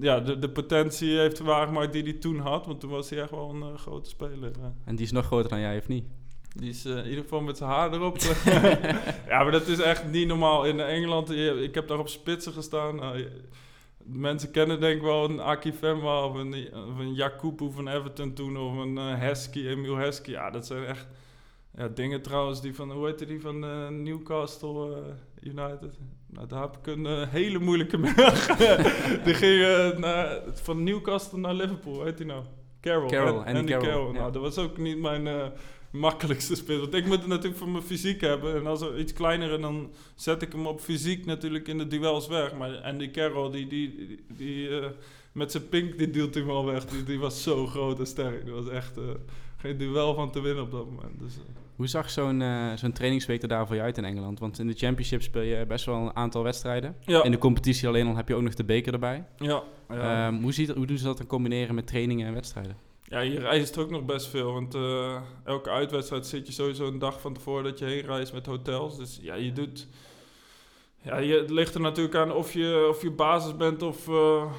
ja, 0.03 0.21
de, 0.21 0.39
de 0.39 0.51
potentie 0.51 1.19
heeft 1.19 1.39
waargemaakt 1.39 1.93
die 1.93 2.03
hij 2.03 2.13
toen 2.13 2.39
had. 2.39 2.67
Want 2.67 2.81
toen 2.81 2.91
was 2.91 3.11
hij 3.11 3.21
echt 3.21 3.31
wel 3.31 3.51
een 3.51 3.73
uh, 3.73 3.79
grote 3.79 4.09
speler. 4.09 4.51
Ja. 4.61 4.75
En 4.85 4.97
die 4.97 5.05
is 5.05 5.13
nog 5.13 5.27
groter 5.27 5.51
dan 5.51 5.61
jij, 5.61 5.79
of 5.79 5.89
niet? 5.89 6.05
Die 6.57 6.69
is 6.69 6.87
uh, 6.87 6.97
in 6.97 7.09
ieder 7.09 7.23
geval 7.23 7.41
met 7.41 7.57
zijn 7.57 7.71
haar 7.71 7.93
erop. 7.93 8.19
ja, 9.29 9.43
maar 9.43 9.51
dat 9.51 9.67
is 9.67 9.81
echt 9.81 10.11
niet 10.11 10.27
normaal. 10.27 10.65
In 10.65 10.81
Engeland, 10.81 11.31
ik 11.31 11.75
heb 11.75 11.89
daar 11.89 11.99
op 11.99 12.09
spitsen 12.09 12.53
gestaan. 12.53 13.01
mensen 14.05 14.51
kennen 14.51 14.81
denk 14.81 14.97
ik 14.97 15.03
wel 15.03 15.25
een 15.25 15.41
Aki 15.41 15.73
Femba 15.73 16.25
of 16.25 16.35
een, 16.35 16.75
of 16.75 16.99
een 16.99 17.15
Jakubu 17.15 17.73
van 17.73 17.89
Everton 17.89 18.33
toen, 18.33 18.57
of 18.57 18.77
een 18.77 18.97
uh, 18.97 19.19
Hesky, 19.19 19.67
Emil 19.67 19.97
Hesky. 19.97 20.31
Ja, 20.31 20.51
dat 20.51 20.67
zijn 20.67 20.85
echt 20.85 21.07
ja, 21.77 21.89
dingen 21.89 22.23
trouwens 22.23 22.61
die 22.61 22.75
van, 22.75 22.91
hoe 22.91 23.07
heet 23.07 23.29
die 23.29 23.41
van 23.41 23.59
Newcastle 24.03 25.03
United? 25.41 25.99
Nou, 26.33 26.47
daar 26.47 26.61
heb 26.61 26.77
ik 26.77 26.87
een 26.87 27.05
uh, 27.05 27.29
hele 27.29 27.59
moeilijke 27.59 27.99
middag. 28.07 28.47
die 29.25 29.35
ging 29.35 29.99
naar, 29.99 30.41
van 30.53 30.83
Newcastle 30.83 31.39
naar 31.39 31.55
Liverpool, 31.55 32.05
heet 32.05 32.17
die 32.17 32.27
nou? 32.27 32.45
Carroll. 32.81 33.09
Carroll, 33.09 33.43
en, 33.43 33.57
Andy 33.57 33.73
Carroll. 33.73 33.89
Carroll, 33.89 34.13
Nou, 34.13 34.25
ja. 34.27 34.31
dat 34.31 34.43
was 34.43 34.59
ook 34.59 34.79
niet 34.79 34.99
mijn 34.99 35.53
makkelijkste 35.91 36.55
speel. 36.55 36.81
Want 36.81 36.95
ik 36.95 37.07
moet 37.07 37.19
het 37.19 37.27
natuurlijk 37.27 37.59
voor 37.59 37.69
mijn 37.69 37.85
fysiek 37.85 38.21
hebben. 38.21 38.55
En 38.55 38.67
als 38.67 38.81
er 38.81 38.99
iets 38.99 39.13
kleiner, 39.13 39.61
dan 39.61 39.93
zet 40.15 40.43
ik 40.43 40.53
hem 40.53 40.67
op 40.67 40.81
fysiek 40.81 41.27
natuurlijk 41.27 41.69
in 41.69 41.79
de 41.79 41.87
duels 41.87 42.29
weg. 42.29 42.55
Maar 42.55 42.77
Andy 42.77 43.11
Carroll, 43.11 43.51
die, 43.51 43.67
die, 43.67 43.97
die, 43.97 44.25
die 44.29 44.69
met 45.33 45.51
zijn 45.51 45.69
pink, 45.69 45.99
die 45.99 46.11
duwt 46.11 46.35
hem 46.35 46.51
al 46.51 46.65
weg. 46.65 46.85
Die, 46.85 47.03
die 47.03 47.19
was 47.19 47.43
zo 47.43 47.67
groot 47.67 47.99
en 47.99 48.07
sterk. 48.07 48.47
Er 48.47 48.55
was 48.55 48.69
echt 48.69 48.93
geen 49.63 49.77
duel 49.77 50.15
van 50.15 50.31
te 50.31 50.41
winnen 50.41 50.65
op 50.65 50.71
dat 50.71 50.85
moment. 50.85 51.19
Dus, 51.19 51.37
uh. 51.37 51.43
Hoe 51.77 51.87
zag 51.87 52.11
zo'n 52.11 52.41
uh, 52.41 52.73
zo'n 52.77 52.93
trainingsweek 52.93 53.43
er 53.43 53.49
daar 53.49 53.67
voor 53.67 53.77
je 53.77 53.83
uit 53.83 53.99
in 53.99 54.05
Engeland? 54.05 54.39
Want 54.39 54.59
in 54.59 54.67
de 54.67 54.75
Championship 54.75 55.23
speel 55.23 55.43
je 55.43 55.67
best 55.67 55.85
wel 55.85 55.97
een 55.97 56.17
aantal 56.17 56.43
wedstrijden. 56.43 56.97
Ja. 57.01 57.23
In 57.23 57.31
de 57.31 57.39
competitie 57.39 57.89
alleen 57.89 58.07
al 58.07 58.17
heb 58.17 58.29
je 58.29 58.35
ook 58.35 58.43
nog 58.43 58.55
de 58.55 58.65
beker 58.65 58.93
erbij. 58.93 59.25
Ja. 59.37 59.63
ja. 59.89 60.27
Um, 60.27 60.43
hoe, 60.43 60.53
ziet, 60.53 60.71
hoe 60.71 60.87
doen 60.87 60.99
ze 60.99 61.05
dat 61.05 61.19
dan 61.19 61.27
combineren 61.27 61.75
met 61.75 61.87
trainingen 61.87 62.27
en 62.27 62.35
wedstrijden? 62.35 62.77
Ja, 63.05 63.21
je 63.21 63.39
reist 63.39 63.79
ook 63.79 63.91
nog 63.91 64.05
best 64.05 64.27
veel. 64.27 64.53
Want 64.53 64.75
uh, 64.75 65.21
elke 65.45 65.71
uitwedstrijd 65.71 66.27
zit 66.27 66.47
je 66.47 66.53
sowieso 66.53 66.87
een 66.87 66.99
dag 66.99 67.21
van 67.21 67.35
tevoren 67.35 67.65
dat 67.65 67.79
je 67.79 67.85
heen 67.85 68.05
reist 68.05 68.33
met 68.33 68.47
hotels. 68.47 68.97
Dus 68.97 69.19
ja, 69.23 69.35
je 69.35 69.53
doet... 69.53 69.89
Ja, 71.05 71.19
je, 71.19 71.35
het 71.35 71.51
ligt 71.51 71.75
er 71.75 71.81
natuurlijk 71.81 72.15
aan 72.15 72.33
of 72.33 72.53
je, 72.53 72.87
of 72.89 73.03
je 73.03 73.11
basis 73.11 73.57
bent 73.57 73.83
of, 73.83 74.09
uh, 74.09 74.53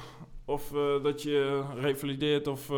of 0.44 0.72
uh, 0.72 1.02
dat 1.02 1.22
je 1.22 1.64
revalideert 1.74 2.46
of, 2.46 2.70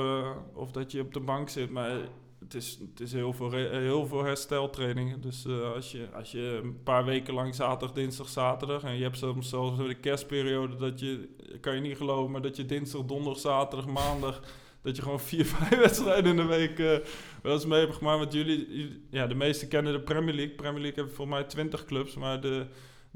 of 0.53 0.71
dat 0.71 0.93
je 0.93 1.01
op 1.01 1.15
de 1.15 1.21
bank 1.21 1.49
zit. 1.49 1.71
Maar 1.71 1.91
het 2.39 2.55
is, 2.55 2.79
het 2.91 3.01
is 3.01 3.13
heel, 3.13 3.33
veel 3.33 3.51
heel 3.53 4.07
veel 4.07 4.25
hersteltrainingen. 4.25 5.21
Dus 5.21 5.47
als, 5.75 5.93
je, 5.93 6.09
als 6.15 6.33
je 6.33 6.61
een 6.63 6.83
paar 6.83 7.05
weken 7.05 7.35
lang 7.35 7.55
zaterdag, 7.55 7.93
dinsdag, 7.93 8.29
zaterdag... 8.29 8.83
en 8.83 8.97
je 8.97 9.03
hebt 9.03 9.19
soms 9.19 9.49
zelfs 9.49 9.77
de 9.77 9.95
kerstperiode 9.95 10.77
dat 10.77 11.01
je... 11.01 11.29
kan 11.61 11.75
je 11.75 11.81
niet 11.81 11.97
geloven, 11.97 12.33
maar 12.33 12.43
dat 12.43 12.57
je 12.57 12.67
dinsdag, 12.67 13.05
donderdag, 13.05 13.41
zaterdag, 13.41 13.87
maandag 13.87 14.41
dat 14.87 14.97
je 14.97 15.03
gewoon 15.03 15.21
vier, 15.21 15.47
vijf 15.57 15.81
wedstrijden 15.81 16.31
in 16.31 16.37
de 16.37 16.45
week 16.45 16.79
uh, 16.79 16.97
wel 17.43 17.53
eens 17.53 17.67
mee 17.67 17.81
hebt 17.81 17.95
gemaakt. 17.95 18.19
Want 18.19 18.33
jullie, 18.33 19.03
ja, 19.11 19.27
de 19.27 19.35
meesten 19.35 19.69
kennen 19.69 19.93
de 19.93 20.01
Premier 20.01 20.35
League. 20.35 20.55
Premier 20.55 20.81
League 20.81 20.97
hebben 20.97 21.15
volgens 21.15 21.39
mij 21.39 21.47
20 21.47 21.85
clubs, 21.85 22.15
maar 22.15 22.41
de, 22.41 22.67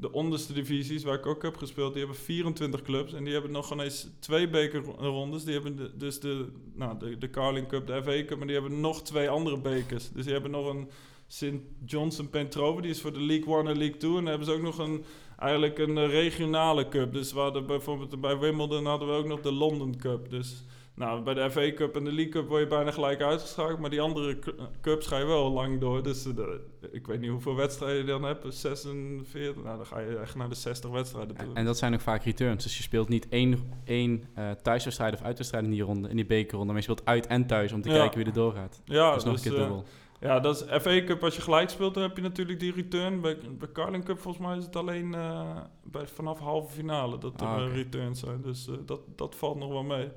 de 0.01 0.11
onderste 0.11 0.53
divisies 0.53 1.03
waar 1.03 1.17
ik 1.17 1.25
ook 1.25 1.41
heb 1.41 1.57
gespeeld, 1.57 1.93
die 1.93 2.03
hebben 2.05 2.21
24 2.21 2.81
clubs. 2.81 3.13
En 3.13 3.23
die 3.23 3.33
hebben 3.33 3.51
nog 3.51 3.71
ineens 3.71 4.07
twee 4.19 4.49
bekerrondes. 4.49 5.43
Die 5.43 5.53
hebben 5.53 5.91
dus 5.97 6.19
de, 6.19 6.47
nou, 6.73 6.99
de, 6.99 7.17
de 7.17 7.29
Carling 7.29 7.67
Cup, 7.67 7.87
de 7.87 8.03
FA 8.03 8.25
Cup, 8.25 8.37
maar 8.37 8.47
die 8.47 8.59
hebben 8.59 8.79
nog 8.79 9.03
twee 9.03 9.29
andere 9.29 9.57
bekers. 9.57 10.11
Dus 10.11 10.23
die 10.23 10.33
hebben 10.33 10.51
nog 10.51 10.69
een 10.69 10.89
St. 11.27 11.61
Johnson 11.85 12.29
Pentrove, 12.29 12.81
die 12.81 12.91
is 12.91 13.01
voor 13.01 13.13
de 13.13 13.21
League 13.21 13.55
One 13.55 13.69
en 13.69 13.77
League 13.77 13.97
Two. 13.97 14.09
En 14.09 14.15
dan 14.15 14.25
hebben 14.25 14.45
ze 14.45 14.53
ook 14.53 14.61
nog 14.61 14.77
een, 14.77 15.03
eigenlijk 15.39 15.77
een 15.77 16.07
regionale 16.07 16.87
cup. 16.87 17.13
Dus 17.13 17.33
we 17.33 17.39
hadden 17.39 17.65
bijvoorbeeld 17.65 18.21
bij 18.21 18.37
Wimbledon 18.37 18.85
hadden 18.85 19.07
we 19.07 19.13
ook 19.13 19.27
nog 19.27 19.41
de 19.41 19.51
London 19.51 19.97
Cup. 19.97 20.29
Dus 20.29 20.63
nou, 21.01 21.21
bij 21.21 21.33
de 21.33 21.51
FA 21.51 21.73
Cup 21.73 21.95
en 21.95 22.03
de 22.03 22.11
League 22.11 22.31
Cup 22.31 22.47
word 22.47 22.61
je 22.61 22.67
bijna 22.67 22.91
gelijk 22.91 23.21
uitgeschakeld. 23.21 23.79
Maar 23.79 23.89
die 23.89 24.01
andere 24.01 24.39
cups 24.81 25.07
ga 25.07 25.17
je 25.17 25.25
wel 25.25 25.51
lang 25.51 25.79
door. 25.79 26.03
Dus 26.03 26.23
de, 26.23 26.59
ik 26.91 27.07
weet 27.07 27.19
niet 27.19 27.29
hoeveel 27.29 27.55
wedstrijden 27.55 27.97
je 27.97 28.05
dan 28.05 28.23
hebt. 28.23 28.53
46. 28.53 29.63
Nou, 29.63 29.77
dan 29.77 29.85
ga 29.85 29.99
je 29.99 30.17
echt 30.17 30.35
naar 30.35 30.49
de 30.49 30.55
60 30.55 30.89
wedstrijden 30.89 31.35
toe. 31.35 31.53
En, 31.53 31.65
dat 31.65 31.77
zijn 31.77 31.93
ook 31.93 32.01
vaak 32.01 32.23
returns. 32.23 32.63
Dus 32.63 32.77
je 32.77 32.83
speelt 32.83 33.09
niet 33.09 33.29
één, 33.29 33.71
één 33.83 34.23
uh, 34.37 34.51
thuiswedstrijd 34.51 35.13
of 35.13 35.21
uitwedstrijd 35.21 35.63
in 35.63 35.71
die 35.71 35.83
ronde, 35.83 36.09
in 36.09 36.15
die 36.15 36.25
bekerronde. 36.25 36.67
Maar 36.67 36.81
je 36.81 36.81
speelt 36.91 37.05
uit 37.05 37.27
en 37.27 37.47
thuis 37.47 37.71
om 37.71 37.81
te 37.81 37.89
Ja. 37.89 37.95
kijken 37.95 38.17
wie 38.17 38.27
er 38.27 38.33
doorgaat. 38.33 38.81
Ja, 38.85 39.13
dus 39.13 39.23
nog 39.23 39.33
dus, 39.33 39.45
een 39.45 39.51
keer 39.51 39.59
eh, 39.59 39.65
dubbel. 39.67 39.85
Ja, 40.21 40.39
dat 40.39 40.55
is 40.55 40.81
FA 40.81 41.03
Cup. 41.03 41.23
Als 41.23 41.35
je 41.35 41.41
gelijk 41.41 41.69
speelt, 41.69 41.93
dan 41.93 42.03
heb 42.03 42.15
je 42.15 42.21
natuurlijk 42.21 42.59
die 42.59 42.73
return. 42.73 43.21
Bij, 43.21 43.37
bij 43.57 43.71
Carling 43.71 44.05
Cup 44.05 44.19
volgens 44.19 44.45
mij 44.45 44.57
is 44.57 44.63
het 44.63 44.75
alleen 44.75 45.13
eh, 45.13 45.57
bij, 45.83 46.07
vanaf 46.07 46.39
halve 46.39 46.73
finale 46.73 47.17
dat 47.17 47.41
er 47.41 47.47
Ah, 47.47 47.65
eh, 47.65 47.73
returns 47.73 48.19
zijn. 48.19 48.41
Dus 48.41 48.67
eh, 48.67 48.73
dat, 48.85 49.01
dat 49.15 49.35
valt 49.35 49.57
nog 49.57 49.69
wel 49.69 49.83
mee. 49.83 50.09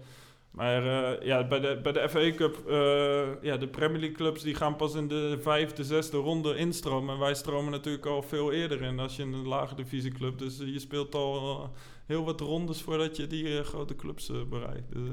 Maar 0.54 0.86
eh, 0.86 1.26
ja, 1.26 1.46
bij 1.46 1.60
de, 1.60 1.80
bij 1.82 1.92
de 1.92 2.08
FA 2.08 2.30
Cup, 2.30 2.68
eh, 2.68 3.42
ja, 3.42 3.56
de 3.56 3.68
Premier 3.68 3.98
League 3.98 4.16
clubs 4.16 4.42
die 4.42 4.54
gaan 4.54 4.76
pas 4.76 4.94
in 4.94 5.08
de 5.08 5.38
vijfde, 5.40 5.84
zesde 5.84 6.16
ronde 6.16 6.56
instromen. 6.56 7.14
En 7.14 7.20
wij 7.20 7.34
stromen 7.34 7.70
natuurlijk 7.70 8.06
al 8.06 8.22
veel 8.22 8.52
eerder 8.52 8.82
in 8.82 8.98
als 8.98 9.16
je 9.16 9.22
in 9.22 9.32
een 9.32 9.46
lage 9.46 9.74
divisieclub. 9.74 10.38
Dus 10.38 10.60
eh, 10.60 10.72
je 10.72 10.78
speelt 10.78 11.14
al 11.14 11.70
heel 12.06 12.24
wat 12.24 12.40
rondes 12.40 12.82
voordat 12.82 13.16
je 13.16 13.26
die 13.26 13.64
grote 13.64 13.96
clubs 13.96 14.30
bereikt. 14.48 14.92
Dus, 14.92 15.08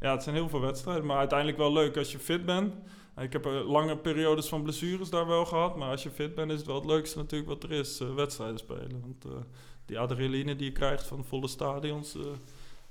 ja, 0.00 0.12
het 0.12 0.22
zijn 0.22 0.34
heel 0.34 0.48
veel 0.48 0.60
wedstrijden, 0.60 1.06
maar 1.06 1.18
uiteindelijk 1.18 1.58
wel 1.58 1.72
leuk 1.72 1.96
als 1.96 2.12
je 2.12 2.18
fit 2.18 2.44
bent. 2.44 2.74
Ik 3.20 3.32
heb 3.32 3.44
lange 3.66 3.96
periodes 3.96 4.48
van 4.48 4.62
blessures 4.62 5.10
daar 5.10 5.26
wel 5.26 5.44
gehad, 5.44 5.76
maar 5.76 5.90
als 5.90 6.02
je 6.02 6.10
fit 6.10 6.34
bent 6.34 6.50
is 6.50 6.58
het 6.58 6.66
wel 6.66 6.76
het 6.76 6.84
leukste 6.84 7.18
natuurlijk 7.18 7.50
wat 7.50 7.62
er 7.62 7.72
is, 7.72 7.98
wedstrijden 8.14 8.58
spelen. 8.58 9.00
Want 9.00 9.26
die 9.86 9.98
adrenaline 9.98 10.56
die 10.56 10.66
je 10.66 10.72
krijgt 10.72 11.06
van 11.06 11.24
volle 11.24 11.48
stadions, 11.48 12.16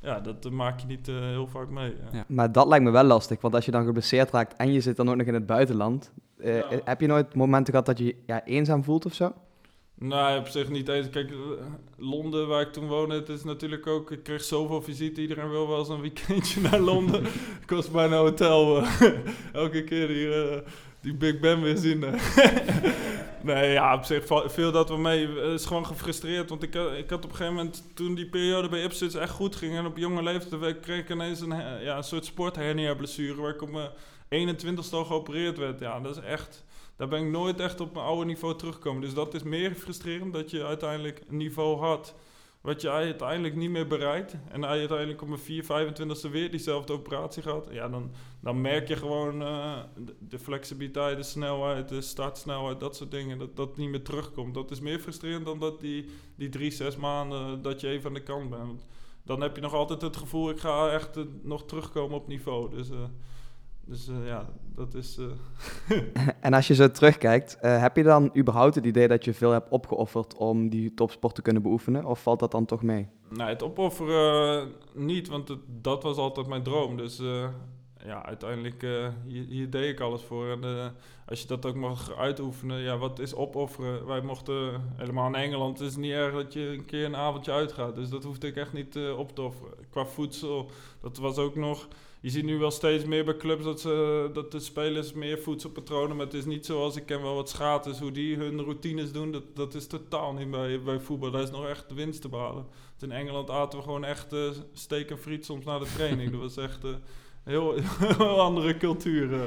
ja, 0.03 0.19
dat 0.19 0.45
eh, 0.45 0.51
maak 0.51 0.79
je 0.79 0.87
niet 0.87 1.07
eh, 1.07 1.15
heel 1.19 1.47
vaak 1.47 1.69
mee. 1.69 1.89
Ja. 1.89 2.17
Ja. 2.17 2.23
Maar 2.27 2.51
dat 2.51 2.67
lijkt 2.67 2.83
me 2.85 2.91
wel 2.91 3.03
lastig, 3.03 3.41
want 3.41 3.55
als 3.55 3.65
je 3.65 3.71
dan 3.71 3.85
geblesseerd 3.85 4.31
raakt 4.31 4.55
en 4.55 4.71
je 4.71 4.81
zit 4.81 4.95
dan 4.95 5.09
ook 5.09 5.15
nog 5.15 5.27
in 5.27 5.33
het 5.33 5.45
buitenland, 5.45 6.11
eh, 6.37 6.55
Ja. 6.57 6.65
heb 6.83 7.01
je 7.01 7.07
nooit 7.07 7.35
momenten 7.35 7.69
gehad 7.73 7.85
dat 7.85 7.97
je 7.97 8.05
je 8.05 8.15
ja, 8.25 8.45
eenzaam 8.45 8.83
voelt 8.83 9.05
of 9.05 9.13
zo? 9.13 9.33
Nee, 9.95 10.37
op 10.37 10.47
zich 10.47 10.69
niet 10.69 10.87
eens. 10.87 11.09
Kijk, 11.09 11.31
eh, 11.31 11.37
Londen, 11.97 12.47
waar 12.47 12.61
ik 12.61 12.71
toen 12.73 12.87
woonde, 12.87 13.15
het 13.15 13.29
is 13.29 13.43
natuurlijk 13.43 13.87
ook... 13.87 14.11
Ik 14.11 14.23
kreeg 14.23 14.43
zoveel 14.43 14.81
visite. 14.81 15.21
Iedereen 15.21 15.49
wil 15.49 15.67
wel 15.67 15.79
eens 15.79 15.89
een 15.89 16.01
weekendje 16.01 16.61
naar 16.69 16.79
Londen. 16.79 17.23
Ik 17.63 17.69
was 17.69 17.91
bij 17.91 18.05
een 18.05 18.11
hotel. 18.11 18.77
eh, 18.81 19.01
elke 19.53 19.83
keer 19.83 20.07
die, 20.07 20.33
eh, 20.33 20.57
die 21.01 21.13
Big 21.15 21.39
Ben 21.39 21.61
weer 21.61 21.77
zien. 21.77 22.03
Eh. 23.49 23.55
nee, 23.55 23.71
ja, 23.71 23.95
op 23.95 24.03
zich 24.03 24.25
viel 24.45 24.71
dat 24.71 24.89
wel 24.89 24.97
mee. 24.97 25.27
Het 25.27 25.59
is 25.59 25.65
gewoon 25.65 25.85
gefrustreerd. 25.85 26.49
Want 26.49 26.63
ik, 26.63 26.75
eh, 26.75 26.97
ik 26.97 27.09
had 27.09 27.23
op 27.23 27.29
een 27.29 27.35
gegeven 27.35 27.55
moment, 27.55 27.83
toen 27.93 28.15
die 28.15 28.29
periode 28.29 28.69
bij 28.69 28.83
Ipswich 28.83 29.13
echt 29.13 29.31
goed 29.31 29.55
ging... 29.55 29.77
en 29.77 29.85
op 29.85 29.97
jonge 29.97 30.23
leeftijd 30.23 30.79
kreeg 30.79 30.99
ik 30.99 31.09
ineens 31.09 31.41
een, 31.41 31.81
ja, 31.81 31.97
een 31.97 32.03
soort 32.03 32.25
sporthernia-blessure... 32.25 33.41
waar 33.41 33.53
ik 33.53 33.61
op 33.61 33.69
mijn 34.29 34.57
21ste 34.57 34.91
al 34.91 35.05
geopereerd 35.05 35.57
werd. 35.57 35.79
Ja, 35.79 35.99
dat 35.99 36.17
is 36.17 36.23
echt... 36.23 36.63
Daar 36.95 37.07
ben 37.07 37.25
ik 37.25 37.31
nooit 37.31 37.59
echt 37.59 37.79
op 37.79 37.93
mijn 37.93 38.05
oude 38.05 38.25
niveau 38.25 38.57
teruggekomen. 38.57 39.01
Dus 39.01 39.13
dat 39.13 39.33
is 39.33 39.43
meer 39.43 39.73
frustrerend 39.73 40.33
dat 40.33 40.51
je 40.51 40.65
uiteindelijk 40.65 41.21
een 41.29 41.37
niveau 41.37 41.79
had 41.79 42.15
wat 42.63 42.81
je 42.81 42.89
uiteindelijk 42.89 43.55
niet 43.55 43.69
meer 43.69 43.87
bereikt. 43.87 44.35
En 44.49 44.61
hij 44.61 44.79
uiteindelijk 44.79 45.21
op 45.21 45.27
mijn 45.27 45.39
4, 45.39 45.63
25ste 45.63 46.31
weer 46.31 46.51
diezelfde 46.51 46.93
operatie 46.93 47.43
gehad. 47.43 47.67
Ja, 47.71 47.89
dan, 47.89 48.11
dan 48.39 48.61
merk 48.61 48.87
je 48.87 48.95
gewoon 48.95 49.41
eh, 49.41 49.79
de, 50.19 50.39
flexibiliteit, 50.39 51.17
de 51.17 51.23
snelheid, 51.23 51.89
de 51.89 52.01
startsnelheid, 52.01 52.79
dat 52.79 52.95
soort 52.95 53.11
dingen. 53.11 53.37
Dat 53.37 53.55
dat 53.55 53.77
niet 53.77 53.89
meer 53.89 54.03
terugkomt. 54.03 54.53
Dat 54.53 54.71
is 54.71 54.79
meer 54.79 54.99
frustrerend 54.99 55.45
dan 55.45 55.59
dat 55.59 55.81
die, 55.81 56.09
die 56.35 56.49
drie, 56.49 56.71
zes 56.71 56.95
maanden 56.95 57.61
dat 57.61 57.81
je 57.81 57.87
even 57.87 58.07
aan 58.07 58.13
de 58.13 58.23
kant 58.23 58.49
bent. 58.49 58.85
Dan 59.23 59.41
heb 59.41 59.55
je 59.55 59.61
nog 59.61 59.73
altijd 59.73 60.01
het 60.01 60.17
gevoel, 60.17 60.49
ik 60.49 60.59
ga 60.59 60.91
echt 60.91 61.17
eh, 61.17 61.23
nog 61.41 61.65
terugkomen 61.65 62.17
op 62.17 62.27
niveau. 62.27 62.69
Dus, 62.69 62.89
eh, 62.89 63.03
dus 63.85 64.07
eh, 64.07 64.27
ja, 64.27 64.45
dat 64.75 64.93
is... 64.93 65.17
eh, 65.17 65.97
En 66.39 66.53
als 66.53 66.67
je 66.67 66.73
zo 66.75 66.91
terugkijkt, 66.91 67.57
eh, 67.59 67.81
heb 67.81 67.95
je 67.95 68.03
dan 68.03 68.31
überhaupt 68.37 68.75
het 68.75 68.85
idee 68.85 69.07
dat 69.07 69.25
je 69.25 69.33
veel 69.33 69.51
hebt 69.51 69.69
opgeofferd 69.69 70.35
om 70.35 70.69
die 70.69 70.93
topsport 70.93 71.35
te 71.35 71.41
kunnen 71.41 71.61
beoefenen? 71.61 72.05
Of 72.05 72.21
valt 72.21 72.39
dat 72.39 72.51
dan 72.51 72.65
toch 72.65 72.81
mee? 72.83 73.07
Nou, 73.29 73.49
het 73.49 73.63
opofferen 73.63 74.71
niet, 74.93 75.27
want 75.27 75.47
het- 75.47 75.59
dat 75.81 76.03
was 76.03 76.17
altijd 76.17 76.47
mijn 76.47 76.63
droom. 76.63 76.97
Dus 76.97 77.21
ja, 78.05 78.25
uiteindelijk, 78.25 78.81
hier, 79.25 79.45
hier 79.45 79.69
deed 79.69 79.89
ik 79.93 79.99
alles 79.99 80.21
voor. 80.21 80.49
En 80.51 80.93
als 81.25 81.41
je 81.41 81.47
dat 81.47 81.65
ook 81.65 81.75
mag 81.75 82.15
uitoefenen, 82.15 82.79
ja, 82.79 82.97
wat 82.97 83.19
is 83.19 83.35
opofferen? 83.35 84.05
Wij 84.05 84.21
mochten, 84.21 84.81
helemaal 84.95 85.27
in 85.27 85.35
Engeland, 85.35 85.79
het 85.79 85.87
is 85.89 85.95
niet 85.95 86.11
erg 86.11 86.33
dat 86.33 86.53
je 86.53 86.59
een 86.59 86.85
keer 86.85 87.05
een 87.05 87.15
avondje 87.15 87.51
uitgaat. 87.51 87.95
Dus 87.95 88.09
dat 88.09 88.23
hoefde 88.23 88.47
ik 88.47 88.55
echt 88.55 88.73
niet 88.73 88.97
op 89.17 89.35
te 89.35 89.41
offeren. 89.41 89.73
Qua 89.89 90.05
voedsel, 90.05 90.69
dat 91.01 91.17
was 91.17 91.37
ook 91.37 91.55
nog... 91.55 91.87
Je 92.23 92.29
ziet 92.29 92.43
nu 92.43 92.57
wel 92.57 92.71
steeds 92.71 93.05
meer 93.05 93.25
bij 93.25 93.37
clubs 93.37 93.63
dat, 93.63 93.81
ze, 93.81 94.29
dat 94.33 94.51
de 94.51 94.59
spelers 94.59 95.13
meer 95.13 95.39
voedselpatronen... 95.39 96.15
maar 96.17 96.25
het 96.25 96.35
is 96.35 96.45
niet 96.45 96.65
zoals, 96.65 96.95
ik 96.95 97.05
ken 97.05 97.21
wel 97.21 97.35
wat 97.35 97.49
schaters, 97.49 97.99
hoe 97.99 98.11
die 98.11 98.35
hun 98.35 98.61
routines 98.61 99.11
doen. 99.11 99.31
Dat, 99.31 99.43
dat 99.55 99.73
is 99.73 99.87
totaal 99.87 100.33
niet 100.33 100.51
bij, 100.51 100.81
bij 100.81 100.99
voetbal. 100.99 101.31
Daar 101.31 101.41
is 101.41 101.51
nog 101.51 101.67
echt 101.67 101.89
de 101.89 101.95
winst 101.95 102.21
te 102.21 102.29
behalen. 102.29 102.65
Want 102.99 103.01
in 103.01 103.11
Engeland 103.11 103.49
aten 103.49 103.77
we 103.79 103.83
gewoon 103.85 104.03
echt 104.03 104.33
eh, 104.33 104.39
steak 104.73 105.09
en 105.09 105.17
friet 105.17 105.45
soms 105.45 105.65
na 105.65 105.79
de 105.79 105.85
training. 105.95 106.31
dat 106.31 106.39
was 106.39 106.57
echt 106.57 106.83
een 106.83 106.95
heel, 107.43 107.75
heel 108.17 108.39
andere 108.41 108.77
cultuur. 108.77 109.33
eh. 109.33 109.39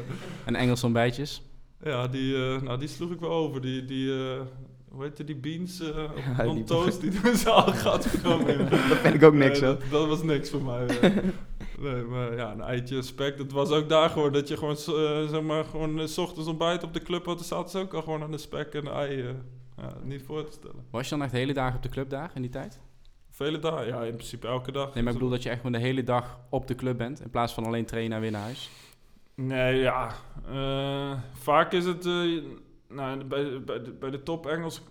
En 0.45 0.55
Engelse 0.55 0.85
ontbijtjes. 0.85 1.43
Ja, 1.85 2.07
die, 2.09 2.35
eh, 2.35 2.61
nou, 2.63 2.79
die 2.79 2.89
sloeg 2.89 3.11
ik 3.11 3.21
wel 3.21 3.31
over. 3.33 3.61
Die, 3.61 3.85
die 3.85 4.13
eh, 4.13 4.41
hoe 4.89 5.03
heette 5.03 5.25
die 5.25 5.37
beans 5.37 5.81
eh 5.81 6.05
Ja, 6.37 6.47
on 6.47 6.55
die- 6.55 6.65
toast, 6.65 7.01
die 7.01 7.21
doen 7.23 7.37
ze 7.37 7.51
al 7.51 7.73
gat 7.73 8.09
komen. 8.23 8.59
Dat 8.71 8.79
vind 8.99 9.15
ik 9.15 9.23
ook 9.23 9.35
niks 9.35 9.61
Nee, 9.61 9.71
hoor. 9.71 9.79
dat, 9.79 9.91
dat 9.91 10.09
was 10.09 10.23
niks 10.23 10.51
voor 10.51 10.63
mij. 10.63 10.87
nee, 11.79 12.03
maar 12.03 12.37
ja, 12.37 12.53
een 12.53 12.61
eitje 12.61 13.03
spek, 13.03 13.37
dat 13.37 13.53
was 13.53 13.71
ook 13.71 13.89
daar 13.89 14.11
gewoon. 14.11 14.33
Dat 14.33 14.49
je 14.49 14.57
gewoon, 14.57 14.77
eh, 14.77 15.29
zeg 15.29 15.43
maar, 15.43 15.65
gewoon 15.65 16.01
eh, 16.01 16.07
s 16.07 16.19
ochtends 16.19 16.49
ontbijt 16.49 16.83
op 16.83 16.93
de 16.93 17.03
club 17.03 17.27
had. 17.27 17.37
Dan 17.37 17.47
zaten 17.47 17.71
ze 17.71 17.79
ook 17.79 17.95
al 17.95 18.03
gewoon 18.03 18.23
aan 18.23 18.31
de 18.31 18.39
spek 18.39 18.75
en 18.75 18.85
de 18.85 18.91
ei. 18.91 19.25
ja, 19.77 19.97
niet 20.03 20.23
voor 20.23 20.45
te 20.45 20.53
stellen. 20.53 20.85
Was 20.91 21.05
je 21.05 21.11
dan 21.11 21.23
echt 21.23 21.33
de 21.33 21.39
hele 21.39 21.53
dagen 21.53 21.77
op 21.77 21.83
de 21.83 21.89
club 21.89 22.11
daar 22.11 22.31
in 22.35 22.43
die 22.43 22.51
tijd? 22.51 22.81
Vele 23.31 23.59
dagen, 23.59 23.87
ja, 23.87 24.03
in 24.05 24.15
principe 24.15 24.47
elke 24.47 24.73
dag. 24.73 24.95
Nee, 24.95 25.03
maar 25.03 25.13
ik 25.13 25.19
bedoel 25.19 25.35
dat 25.35 25.43
je 25.43 25.49
echt 25.49 25.61
gewoon 25.61 25.81
de 25.81 25.87
hele 25.87 26.03
dag 26.03 26.39
op 26.49 26.67
de 26.67 26.75
club 26.75 26.99
bent. 26.99 27.21
In 27.21 27.31
plaats 27.31 27.53
van 27.53 27.65
alleen 27.65 27.85
trainen 27.85 28.17
en 28.17 28.23
weer 28.23 28.31
naar 28.31 28.43
huis. 28.43 28.71
Nee, 29.35 29.77
ja. 29.77 30.13
eh, 30.49 31.19
vaak 31.33 31.73
is 31.73 31.85
het... 31.85 32.05
nou, 32.89 33.25
bij, 33.25 33.63
bij, 33.65 33.83
de, 33.83 33.91
bij 33.91 34.11
de 34.11 34.23
top 34.23 34.47
Engels... 34.47 34.83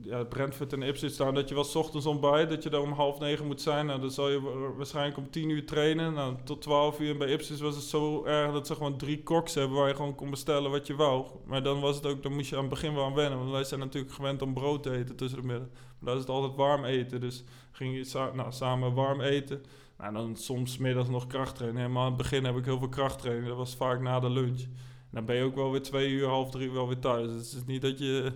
Ja, 0.00 0.24
Brentford 0.24 0.72
en 0.72 0.82
Ipswich 0.82 1.12
staan 1.12 1.34
dat 1.34 1.48
je 1.48 1.54
wel 1.54 1.66
ochtends 1.74 2.06
ontbijt, 2.06 2.48
dat 2.48 2.62
je 2.62 2.70
daar 2.70 2.80
om 2.80 2.92
half 2.92 3.18
negen 3.18 3.46
moet 3.46 3.60
zijn. 3.60 3.86
Nou, 3.86 4.00
dan 4.00 4.10
zal 4.10 4.30
je 4.30 4.40
wa- 4.40 4.72
waarschijnlijk 4.76 5.16
om 5.16 5.30
tien 5.30 5.48
uur 5.48 5.66
trainen. 5.66 6.14
Nou, 6.14 6.36
tot 6.44 6.62
12 6.62 7.00
uur. 7.00 7.10
En 7.10 7.18
bij 7.18 7.32
Ipswich 7.32 7.60
was 7.60 7.74
het 7.74 7.84
zo 7.84 8.24
erg 8.24 8.52
dat 8.52 8.66
ze 8.66 8.74
gewoon 8.74 8.96
drie 8.96 9.22
koks 9.22 9.54
hebben 9.54 9.76
waar 9.76 9.88
je 9.88 9.94
gewoon 9.94 10.14
kon 10.14 10.30
bestellen 10.30 10.70
wat 10.70 10.86
je 10.86 10.94
wou. 10.96 11.26
Maar 11.44 11.62
dan 11.62 11.80
was 11.80 11.96
het 11.96 12.06
ook, 12.06 12.22
dan 12.22 12.34
moest 12.34 12.48
je 12.48 12.54
aan 12.56 12.60
het 12.60 12.70
begin 12.70 12.94
wel 12.94 13.04
aan 13.04 13.14
wennen. 13.14 13.38
Want 13.38 13.50
wij 13.50 13.64
zijn 13.64 13.80
natuurlijk 13.80 14.12
gewend 14.12 14.42
om 14.42 14.54
brood 14.54 14.82
te 14.82 14.90
eten 14.96 15.16
tussen 15.16 15.40
de 15.40 15.46
middag. 15.46 15.68
Maar 15.68 15.98
daar 16.00 16.14
is 16.14 16.20
het 16.20 16.30
altijd 16.30 16.54
warm 16.56 16.84
eten. 16.84 17.20
Dus 17.20 17.44
ging 17.72 17.94
je 17.96 18.30
nou, 18.34 18.52
samen 18.52 18.94
warm 18.94 19.20
eten. 19.20 19.62
Nou, 19.98 20.12
dan 20.12 20.36
soms 20.36 20.78
middags 20.78 21.08
nog 21.08 21.26
krachttrainen. 21.26 21.80
Helemaal 21.80 22.02
aan 22.02 22.08
het 22.12 22.16
begin 22.22 22.44
heb 22.44 22.56
ik 22.56 22.64
heel 22.64 22.78
veel 22.78 22.88
krachttraining. 22.88 23.48
Dat 23.48 23.56
was 23.56 23.74
vaak 23.74 24.00
na 24.00 24.20
de 24.20 24.30
lunch. 24.30 24.60
En 24.60 25.18
dan 25.18 25.24
ben 25.24 25.36
je 25.36 25.42
ook 25.42 25.54
wel 25.54 25.70
weer 25.70 25.82
twee 25.82 26.08
uur, 26.10 26.26
half 26.28 26.50
drie 26.50 26.70
wel 26.70 26.86
weer 26.88 26.98
thuis. 26.98 27.26
Dus 27.26 27.50
het 27.50 27.60
is 27.60 27.66
niet 27.66 27.82
dat 27.82 27.98
je, 27.98 28.32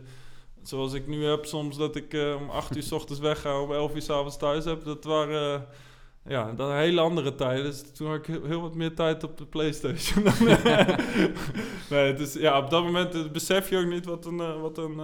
zoals 0.69 0.93
ik 0.93 1.07
nu 1.07 1.25
heb, 1.25 1.45
soms 1.45 1.77
dat 1.77 1.97
ik 1.97 2.15
eh, 2.15 2.37
om 2.41 2.51
acht 2.51 2.77
uur 2.77 2.83
s 2.83 2.93
ochtends 2.93 3.21
wegga, 3.21 3.61
om 3.61 3.73
elf 3.73 3.95
uur 3.95 4.03
s 4.03 4.11
avonds 4.11 4.37
thuis 4.37 4.65
heb. 4.65 4.85
Dat 4.85 5.05
waren, 5.05 5.55
eh, 5.55 6.31
ja, 6.33 6.53
dat 6.53 6.71
hele 6.71 7.01
andere 7.01 7.35
tijden. 7.35 7.65
Dus 7.65 7.93
toen 7.93 8.09
had 8.09 8.17
ik 8.17 8.41
heel, 8.45 8.61
wat 8.61 8.75
meer 8.75 8.95
tijd 8.95 9.25
op 9.25 9.37
de 9.37 9.47
Playstation. 9.47 10.25
nee, 11.91 12.15
dus 12.15 12.33
ja, 12.33 12.59
op 12.59 12.71
dat 12.71 12.85
moment 12.85 13.15
eh, 13.15 13.31
besef 13.31 13.71
je 13.71 13.79
ook 13.79 13.91
niet 13.91 14.05
wat 14.05 14.27
een, 14.27 14.61
wat 14.61 14.79
een 14.79 15.01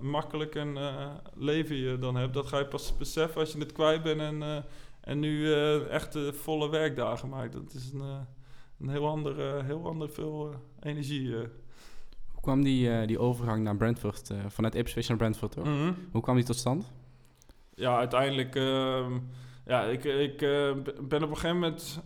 makkelijk 0.00 0.54
eh, 0.54 1.06
leven 1.34 1.76
je 1.76 1.98
dan 1.98 2.16
hebt. 2.16 2.34
Dat 2.34 2.46
ga 2.46 2.58
je 2.58 2.66
pas 2.66 2.96
beseffen 2.96 3.40
als 3.40 3.52
je 3.52 3.58
het 3.58 3.72
kwijt 3.72 4.02
bent 4.02 4.20
en... 4.20 4.64
en 5.00 5.18
nu 5.18 5.52
echt 5.88 6.18
volle 6.32 6.70
werkdagen 6.70 7.28
maakt. 7.28 7.52
Dat 7.52 7.74
is 7.74 7.92
een, 7.92 8.26
een 8.80 8.88
heel 8.88 9.06
ander, 9.06 9.40
eh, 9.40 9.64
heel 9.64 9.86
ander 9.86 10.10
veel 10.10 10.54
energie. 10.80 11.34
Hoe 12.40 12.48
kwam 12.48 12.64
die, 12.64 12.90
eh, 12.90 13.06
die 13.06 13.18
overgang 13.18 13.62
naar 13.62 13.76
Brentford, 13.76 14.30
eh, 14.30 14.38
vanuit 14.48 14.74
Ipswich 14.74 15.08
naar 15.08 15.16
Brentford? 15.16 15.56
Mhm. 15.56 15.92
Hoe 16.12 16.22
kwam 16.22 16.36
die 16.36 16.44
tot 16.44 16.56
stand? 16.56 16.92
Ja, 17.74 17.96
uiteindelijk... 17.96 18.54
ehm, 18.54 19.12
ja, 19.66 19.82
ik, 19.84 20.04
ik 20.04 20.42
eh, 20.42 20.72
ben 21.00 21.22
op 21.22 21.30
een 21.30 21.36
gegeven 21.36 21.58
moment 21.58 22.00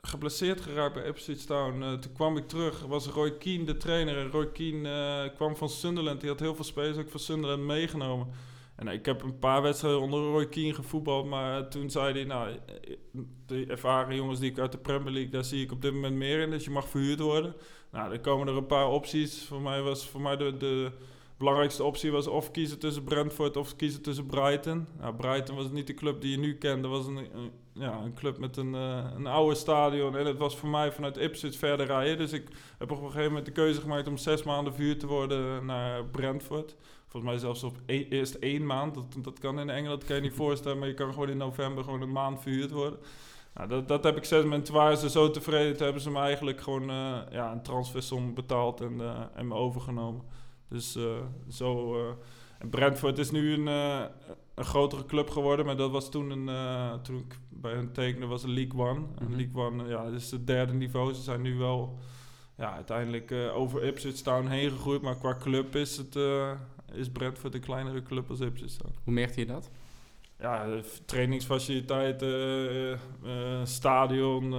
geblesseerd 0.00 0.60
geraakt 0.60 0.94
bij 0.94 1.06
Ipswich 1.06 1.44
Town. 1.44 1.98
Toen 2.00 2.12
kwam 2.12 2.36
ik 2.36 2.48
terug, 2.48 2.82
was 2.82 3.06
Roy 3.06 3.36
Keane 3.38 3.64
de 3.64 3.76
trainer. 3.76 4.18
En 4.18 4.30
Roy 4.30 4.52
Keane 4.52 5.32
kwam 5.34 5.56
van 5.56 5.68
Sunderland. 5.68 6.20
Die 6.20 6.30
had 6.30 6.40
heel 6.40 6.54
veel 6.54 6.64
spelers 6.64 6.96
ook 6.96 7.10
van 7.10 7.20
Sunderland 7.20 7.62
meegenomen. 7.62 8.26
En 8.86 8.92
ik 8.92 9.06
heb 9.06 9.22
een 9.22 9.38
paar 9.38 9.62
wedstrijden 9.62 10.00
onder 10.00 10.20
Roy 10.20 10.48
Keane 10.48 10.74
gevoetbald. 10.74 11.26
Maar 11.26 11.68
toen 11.68 11.90
zei 11.90 12.12
hij, 12.12 12.24
nou, 12.24 12.56
de 13.46 13.66
ervaren 13.66 14.16
jongens 14.16 14.40
die 14.40 14.50
ik 14.50 14.58
uit 14.58 14.72
de 14.72 14.78
Premier 14.78 15.12
League, 15.12 15.30
daar 15.30 15.44
zie 15.44 15.62
ik 15.62 15.72
op 15.72 15.82
dit 15.82 15.92
moment 15.92 16.14
meer 16.14 16.40
in. 16.40 16.50
Dus 16.50 16.64
je 16.64 16.70
mag 16.70 16.88
verhuurd 16.88 17.20
worden. 17.20 17.54
Nou, 17.90 18.08
dan 18.08 18.20
komen 18.20 18.48
er 18.48 18.56
een 18.56 18.66
paar 18.66 18.88
opties. 18.88 19.44
Voor 19.44 19.60
mij 19.60 19.82
was 19.82 20.08
voor 20.08 20.20
mij 20.20 20.36
de, 20.36 20.56
de 20.56 20.90
belangrijkste 21.36 21.84
optie 21.84 22.10
was 22.10 22.26
of 22.26 22.50
kiezen 22.50 22.78
tussen 22.78 23.04
Brentford 23.04 23.56
of 23.56 23.76
kiezen 23.76 24.02
tussen 24.02 24.26
Brighton. 24.26 24.86
Nou, 25.00 25.14
Brighton 25.14 25.56
was 25.56 25.70
niet 25.70 25.86
de 25.86 25.94
club 25.94 26.20
die 26.20 26.30
je 26.30 26.38
nu 26.38 26.58
kent. 26.58 26.82
Dat 26.82 26.90
was 26.90 27.06
een, 27.06 27.28
ja, 27.72 28.00
een 28.04 28.14
club 28.14 28.38
met 28.38 28.56
een, 28.56 28.74
eh, 28.74 29.06
een 29.16 29.26
oude 29.26 29.54
stadion. 29.54 30.16
En 30.16 30.26
het 30.26 30.38
was 30.38 30.56
voor 30.56 30.68
mij 30.68 30.92
vanuit 30.92 31.16
Ipswich 31.16 31.58
verder 31.58 31.86
rijden. 31.86 32.18
Dus 32.18 32.32
ik 32.32 32.48
heb 32.78 32.90
op 32.90 32.98
een 32.98 33.06
gegeven 33.06 33.28
moment 33.28 33.46
de 33.46 33.52
keuze 33.52 33.80
gemaakt 33.80 34.08
om 34.08 34.16
zes 34.16 34.42
maanden 34.42 34.74
verhuurd 34.74 35.00
te 35.00 35.06
worden 35.06 35.66
naar 35.66 36.04
Brentford. 36.04 36.76
Volgens 37.12 37.32
mij 37.32 37.40
zelfs 37.40 37.62
op 37.62 37.76
e- 37.86 38.06
eerst 38.08 38.34
één 38.34 38.66
maand. 38.66 38.94
Dat, 38.94 39.04
dat 39.18 39.38
kan 39.38 39.58
in 39.60 39.70
Engeland, 39.70 40.00
dat 40.00 40.08
kan 40.08 40.16
je 40.16 40.22
niet 40.22 40.34
voorstellen. 40.44 40.78
Maar 40.78 40.88
je 40.88 40.94
kan 40.94 41.12
gewoon 41.12 41.28
in 41.28 41.36
november 41.36 41.84
gewoon 41.84 42.02
een 42.02 42.12
maand 42.12 42.40
verhuurd 42.42 42.70
worden. 42.70 42.98
Nou, 43.54 43.68
dat, 43.68 43.88
dat 43.88 44.04
heb 44.04 44.16
ik 44.16 44.24
zes 44.24 44.42
maanden. 44.42 44.62
Toen 44.64 44.74
waren 44.74 44.96
ze 44.96 45.10
zo 45.10 45.30
tevreden. 45.30 45.72
Toen 45.76 45.84
hebben 45.84 46.02
ze 46.02 46.10
me 46.10 46.18
eigenlijk 46.18 46.60
gewoon 46.60 46.90
eh, 46.90 47.18
ja, 47.30 47.52
een 47.52 47.62
transfersom 47.62 48.34
betaald 48.34 48.80
en, 48.80 49.00
eh, 49.00 49.20
en 49.34 49.48
me 49.48 49.54
overgenomen. 49.54 50.22
Dus 50.68 50.96
eh, 50.96 51.04
zo... 51.48 51.96
en 52.58 52.68
Brentford 52.70 53.18
is 53.18 53.30
nu 53.30 53.52
een, 53.54 53.66
een 54.54 54.64
grotere 54.64 55.04
club 55.06 55.30
geworden. 55.30 55.66
Maar 55.66 55.76
dat 55.76 55.90
was 55.90 56.10
toen 56.10 56.30
een... 56.30 56.50
toen 57.02 57.16
ik 57.18 57.38
bij 57.48 57.72
hun 57.72 57.92
tekende 57.92 58.26
was 58.26 58.42
een 58.42 58.54
League 58.54 58.80
One. 58.80 59.00
En 59.18 59.24
Mhm. 59.26 59.36
League 59.36 59.62
One, 59.62 59.88
ja, 59.88 60.04
dat 60.04 60.12
is 60.20 60.30
het 60.30 60.46
derde 60.46 60.72
niveau. 60.72 61.14
Ze 61.14 61.22
zijn 61.22 61.42
nu 61.42 61.56
wel... 61.58 61.98
Ja, 62.56 62.74
uiteindelijk 62.74 63.32
over 63.54 63.82
Ipswich 63.84 64.20
Town 64.20 64.46
heen 64.46 64.70
gegroeid. 64.70 65.02
Maar 65.02 65.16
qua 65.18 65.36
club 65.36 65.74
is, 65.76 65.96
het, 65.96 66.14
is 66.94 67.10
Brentford 67.10 67.54
een 67.54 67.60
kleinere 67.60 68.02
club 68.02 68.30
als 68.30 68.40
Ipswich 68.40 68.72
Town. 68.72 68.94
Hoe 69.04 69.12
merkte 69.12 69.40
je 69.40 69.46
dat? 69.46 69.70
Ja, 70.42 70.64
eh, 70.64 70.78
trainingsfaciliteiten, 71.04 72.28
eh, 72.28 72.92
eh, 72.92 72.98
stadion, 73.64 74.54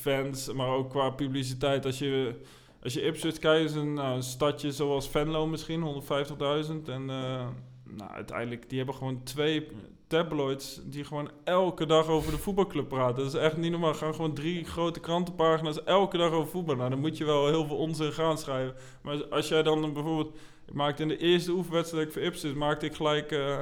fans, 0.00 0.52
maar 0.52 0.68
ook 0.68 0.90
qua 0.90 1.10
publiciteit. 1.10 1.86
Als 1.86 1.98
je, 1.98 2.34
als 2.82 2.92
je 2.92 3.02
Ipswich 3.02 3.38
kijkt, 3.38 3.70
is 3.70 3.76
een, 3.76 3.94
nou, 3.94 4.16
een 4.16 4.22
stadje 4.22 4.72
zoals 4.72 5.08
Venlo 5.08 5.46
misschien, 5.46 5.82
150.000. 5.82 6.88
En 6.88 7.04
nou, 7.04 8.10
uiteindelijk, 8.10 8.68
die 8.68 8.78
hebben 8.78 8.96
gewoon 8.96 9.22
twee 9.22 9.68
tabloids 10.06 10.80
die 10.84 11.04
gewoon 11.04 11.30
elke 11.44 11.86
dag 11.86 12.06
over 12.06 12.32
de 12.32 12.38
voetbalclub 12.38 12.88
praten. 12.88 13.16
Dat 13.16 13.34
is 13.34 13.40
echt 13.40 13.56
niet 13.56 13.70
normaal. 13.70 13.94
Gaan 13.94 14.14
gewoon 14.14 14.34
drie 14.34 14.64
grote 14.64 15.00
krantenpagina's 15.00 15.84
elke 15.84 16.16
dag 16.16 16.30
over 16.30 16.50
voetbal. 16.50 16.76
Nou, 16.76 16.90
dan 16.90 17.00
moet 17.00 17.16
je 17.16 17.24
wel 17.24 17.46
heel 17.46 17.66
veel 17.66 17.76
onzin 17.76 18.12
gaan 18.12 18.38
schrijven. 18.38 18.74
Maar 19.02 19.24
als 19.24 19.48
jij 19.48 19.62
dan 19.62 19.92
bijvoorbeeld... 19.92 20.36
Ik 20.70 20.76
maakte 20.76 21.02
in 21.02 21.08
de 21.08 21.18
eerste 21.18 21.52
oefenwedstrijd 21.52 22.12
voor 22.12 22.22
Ipswich, 22.22 22.54
maakte 22.54 22.86
ik 22.86 22.94
gelijk... 22.94 23.32
eh, 23.32 23.60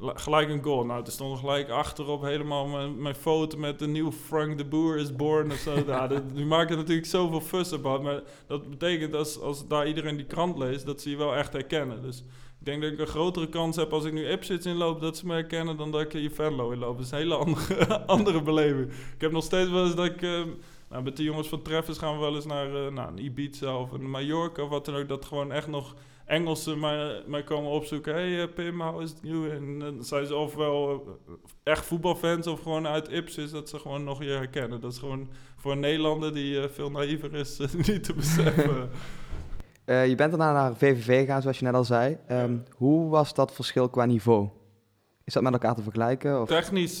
gelijk 0.00 0.48
een 0.48 0.62
goal. 0.62 0.84
Nou, 0.84 1.04
er 1.04 1.12
stond 1.12 1.38
gelijk 1.38 1.68
achterop 1.68 2.22
helemaal 2.22 2.66
mijn, 2.66 3.02
mijn 3.02 3.14
foto 3.14 3.58
met 3.58 3.78
de 3.78 3.86
nieuwe 3.86 4.12
Frank 4.12 4.58
de 4.58 4.64
Boer 4.64 4.96
is 4.96 5.16
born 5.16 5.50
of 5.50 5.56
zo. 5.56 5.84
nou, 5.86 6.08
dat, 6.08 6.32
nu 6.32 6.44
maakt 6.44 6.70
het 6.70 6.78
natuurlijk 6.78 7.06
zoveel 7.06 7.40
fuss 7.40 7.72
about. 7.72 8.02
Maar 8.02 8.20
dat 8.46 8.70
betekent 8.70 9.14
als, 9.14 9.40
als 9.40 9.68
daar 9.68 9.86
iedereen 9.88 10.16
die 10.16 10.26
krant 10.26 10.58
leest, 10.58 10.86
dat 10.86 11.00
ze 11.00 11.10
je 11.10 11.16
wel 11.16 11.36
echt 11.36 11.52
herkennen. 11.52 12.02
Dus 12.02 12.18
ik 12.58 12.66
denk 12.66 12.82
dat 12.82 12.92
ik 12.92 12.98
een 12.98 13.06
grotere 13.06 13.48
kans 13.48 13.76
heb 13.76 13.92
als 13.92 14.04
ik 14.04 14.12
nu 14.12 14.28
Ipswich 14.28 14.64
inloop, 14.64 15.00
dat 15.00 15.16
ze 15.16 15.26
me 15.26 15.32
herkennen, 15.32 15.76
dan 15.76 15.90
dat 15.90 16.00
ik 16.00 16.12
hier 16.12 16.30
Venlo 16.30 16.70
inloop. 16.70 16.96
Dat 16.96 17.06
is 17.06 17.12
een 17.12 17.18
hele 17.18 17.36
andere, 17.36 18.00
andere 18.16 18.42
beleving. 18.42 18.90
Ik 18.90 19.20
heb 19.20 19.32
nog 19.32 19.44
steeds 19.44 19.70
wel 19.70 19.84
eens 19.84 19.94
dat 19.94 20.06
ik... 20.06 20.22
eh, 20.22 20.42
nou, 20.88 21.02
met 21.02 21.16
de 21.16 21.22
jongens 21.22 21.48
van 21.48 21.62
Treffers 21.62 21.98
gaan 21.98 22.14
we 22.14 22.20
wel 22.20 22.34
eens 22.34 22.46
naar 22.46 22.74
eh, 22.86 22.92
nou, 22.92 23.18
Ibiza 23.18 23.76
of 23.76 23.92
een 23.92 24.10
Mallorca 24.10 24.62
of 24.62 24.68
wat 24.68 24.84
dan 24.84 24.94
ook. 24.96 25.08
Dat 25.08 25.24
gewoon 25.24 25.52
echt 25.52 25.66
nog 25.66 25.94
Engelsen 26.30 26.78
mij, 26.78 27.22
mij 27.26 27.42
komen 27.42 27.70
opzoeken. 27.70 28.14
Hey 28.14 28.42
eh, 28.42 28.48
Pim, 28.54 28.80
is 29.00 29.10
it 29.10 29.18
you? 29.22 29.50
En 29.50 29.78
dan 29.78 30.04
zijn 30.04 30.26
ze 30.26 30.34
ofwel 30.34 30.90
eh, 30.90 31.32
echt 31.62 31.84
voetbalfans 31.84 32.46
of 32.46 32.62
gewoon 32.62 32.86
uit 32.86 33.10
Ipswich 33.10 33.50
dat 33.50 33.68
ze 33.68 33.78
gewoon 33.78 34.04
nog 34.04 34.22
je 34.22 34.30
herkennen. 34.30 34.80
Dat 34.80 34.92
is 34.92 34.98
gewoon 34.98 35.28
voor 35.56 35.72
een 35.72 35.80
Nederlander 35.80 36.34
die 36.34 36.60
eh, 36.60 36.68
veel 36.68 36.90
naïver 36.90 37.34
is 37.34 37.58
niet 37.86 38.04
te 38.04 38.14
beseffen. 38.14 38.88
Je 40.08 40.14
bent 40.16 40.30
daarna 40.30 40.52
naar 40.52 40.76
VVV 40.76 41.20
gegaan, 41.20 41.42
zoals 41.42 41.58
je 41.58 41.64
net 41.64 41.74
al 41.74 41.84
zei. 41.84 42.18
Ehm, 42.26 42.56
Hoe 42.76 43.10
was 43.10 43.34
dat 43.34 43.52
verschil 43.52 43.88
qua 43.88 44.04
niveau? 44.04 44.48
Is 45.24 45.32
dat 45.32 45.42
met 45.42 45.52
elkaar 45.52 45.74
te 45.74 45.82
vergelijken? 45.82 46.40
Of? 46.40 46.48
Technisch 46.48 47.00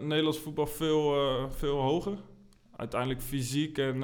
Nederlands 0.00 0.38
voetbal 0.38 0.66
veel, 0.66 1.14
veel 1.50 1.80
hoger. 1.80 2.18
Uiteindelijk 2.76 3.22
fysiek 3.22 3.78
en 3.78 4.02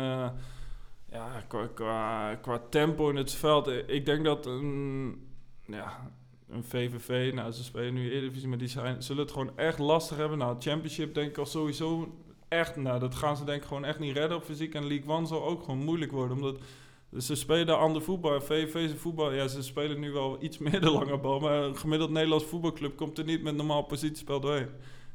ja, 1.14 1.44
qua, 1.48 1.66
qua, 1.74 2.34
qua 2.34 2.58
tempo 2.70 3.08
in 3.10 3.16
het 3.16 3.32
veld. 3.32 3.66
eh, 3.66 3.88
Ik 3.88 4.06
denk 4.06 4.24
dat 4.24 4.46
een, 4.46 5.26
ja, 5.66 6.10
een 6.48 6.64
VVV, 6.64 7.32
nou 7.34 7.52
ze 7.52 7.64
spelen 7.64 7.94
nu 7.94 8.10
Eredivisie, 8.10 8.48
maar 8.48 8.58
die 8.58 8.68
zijn, 8.68 9.02
zullen 9.02 9.22
het 9.22 9.32
gewoon 9.32 9.58
echt 9.58 9.78
lastig 9.78 10.16
hebben. 10.16 10.38
Nou, 10.38 10.56
Championship 10.58 11.14
denk 11.14 11.28
ik 11.28 11.38
al 11.38 11.46
sowieso 11.46 12.14
echt, 12.48 12.76
nou 12.76 12.98
dat 13.00 13.14
gaan 13.14 13.36
ze 13.36 13.44
denk 13.44 13.62
ik 13.62 13.68
gewoon 13.68 13.84
echt 13.84 13.98
niet 13.98 14.16
redden 14.16 14.36
op 14.36 14.44
fysiek. 14.44 14.74
En 14.74 14.86
League 14.86 15.08
One 15.10 15.26
zal 15.26 15.44
ook 15.44 15.62
gewoon 15.62 15.84
moeilijk 15.84 16.12
worden, 16.12 16.36
omdat 16.36 16.56
ze 17.18 17.34
spelen 17.34 17.78
ander 17.78 18.02
voetbal. 18.02 18.40
VVV 18.40 18.98
voetbal. 19.00 19.32
Ja, 19.32 19.48
ze 19.48 19.62
spelen 19.62 20.00
nu 20.00 20.12
wel 20.12 20.36
iets 20.40 20.58
meer 20.64 20.80
de 20.80 20.90
lange 20.90 21.18
bal. 21.18 21.40
Maar 21.40 21.62
een 21.62 21.76
gemiddeld 21.76 22.10
Nederlands 22.10 22.44
voetbalclub 22.44 22.96
komt 22.96 23.18
er 23.18 23.24
niet 23.24 23.42
met 23.42 23.54
normaal 23.54 23.82
positiespel 23.82 24.40
doorheen. 24.40 24.68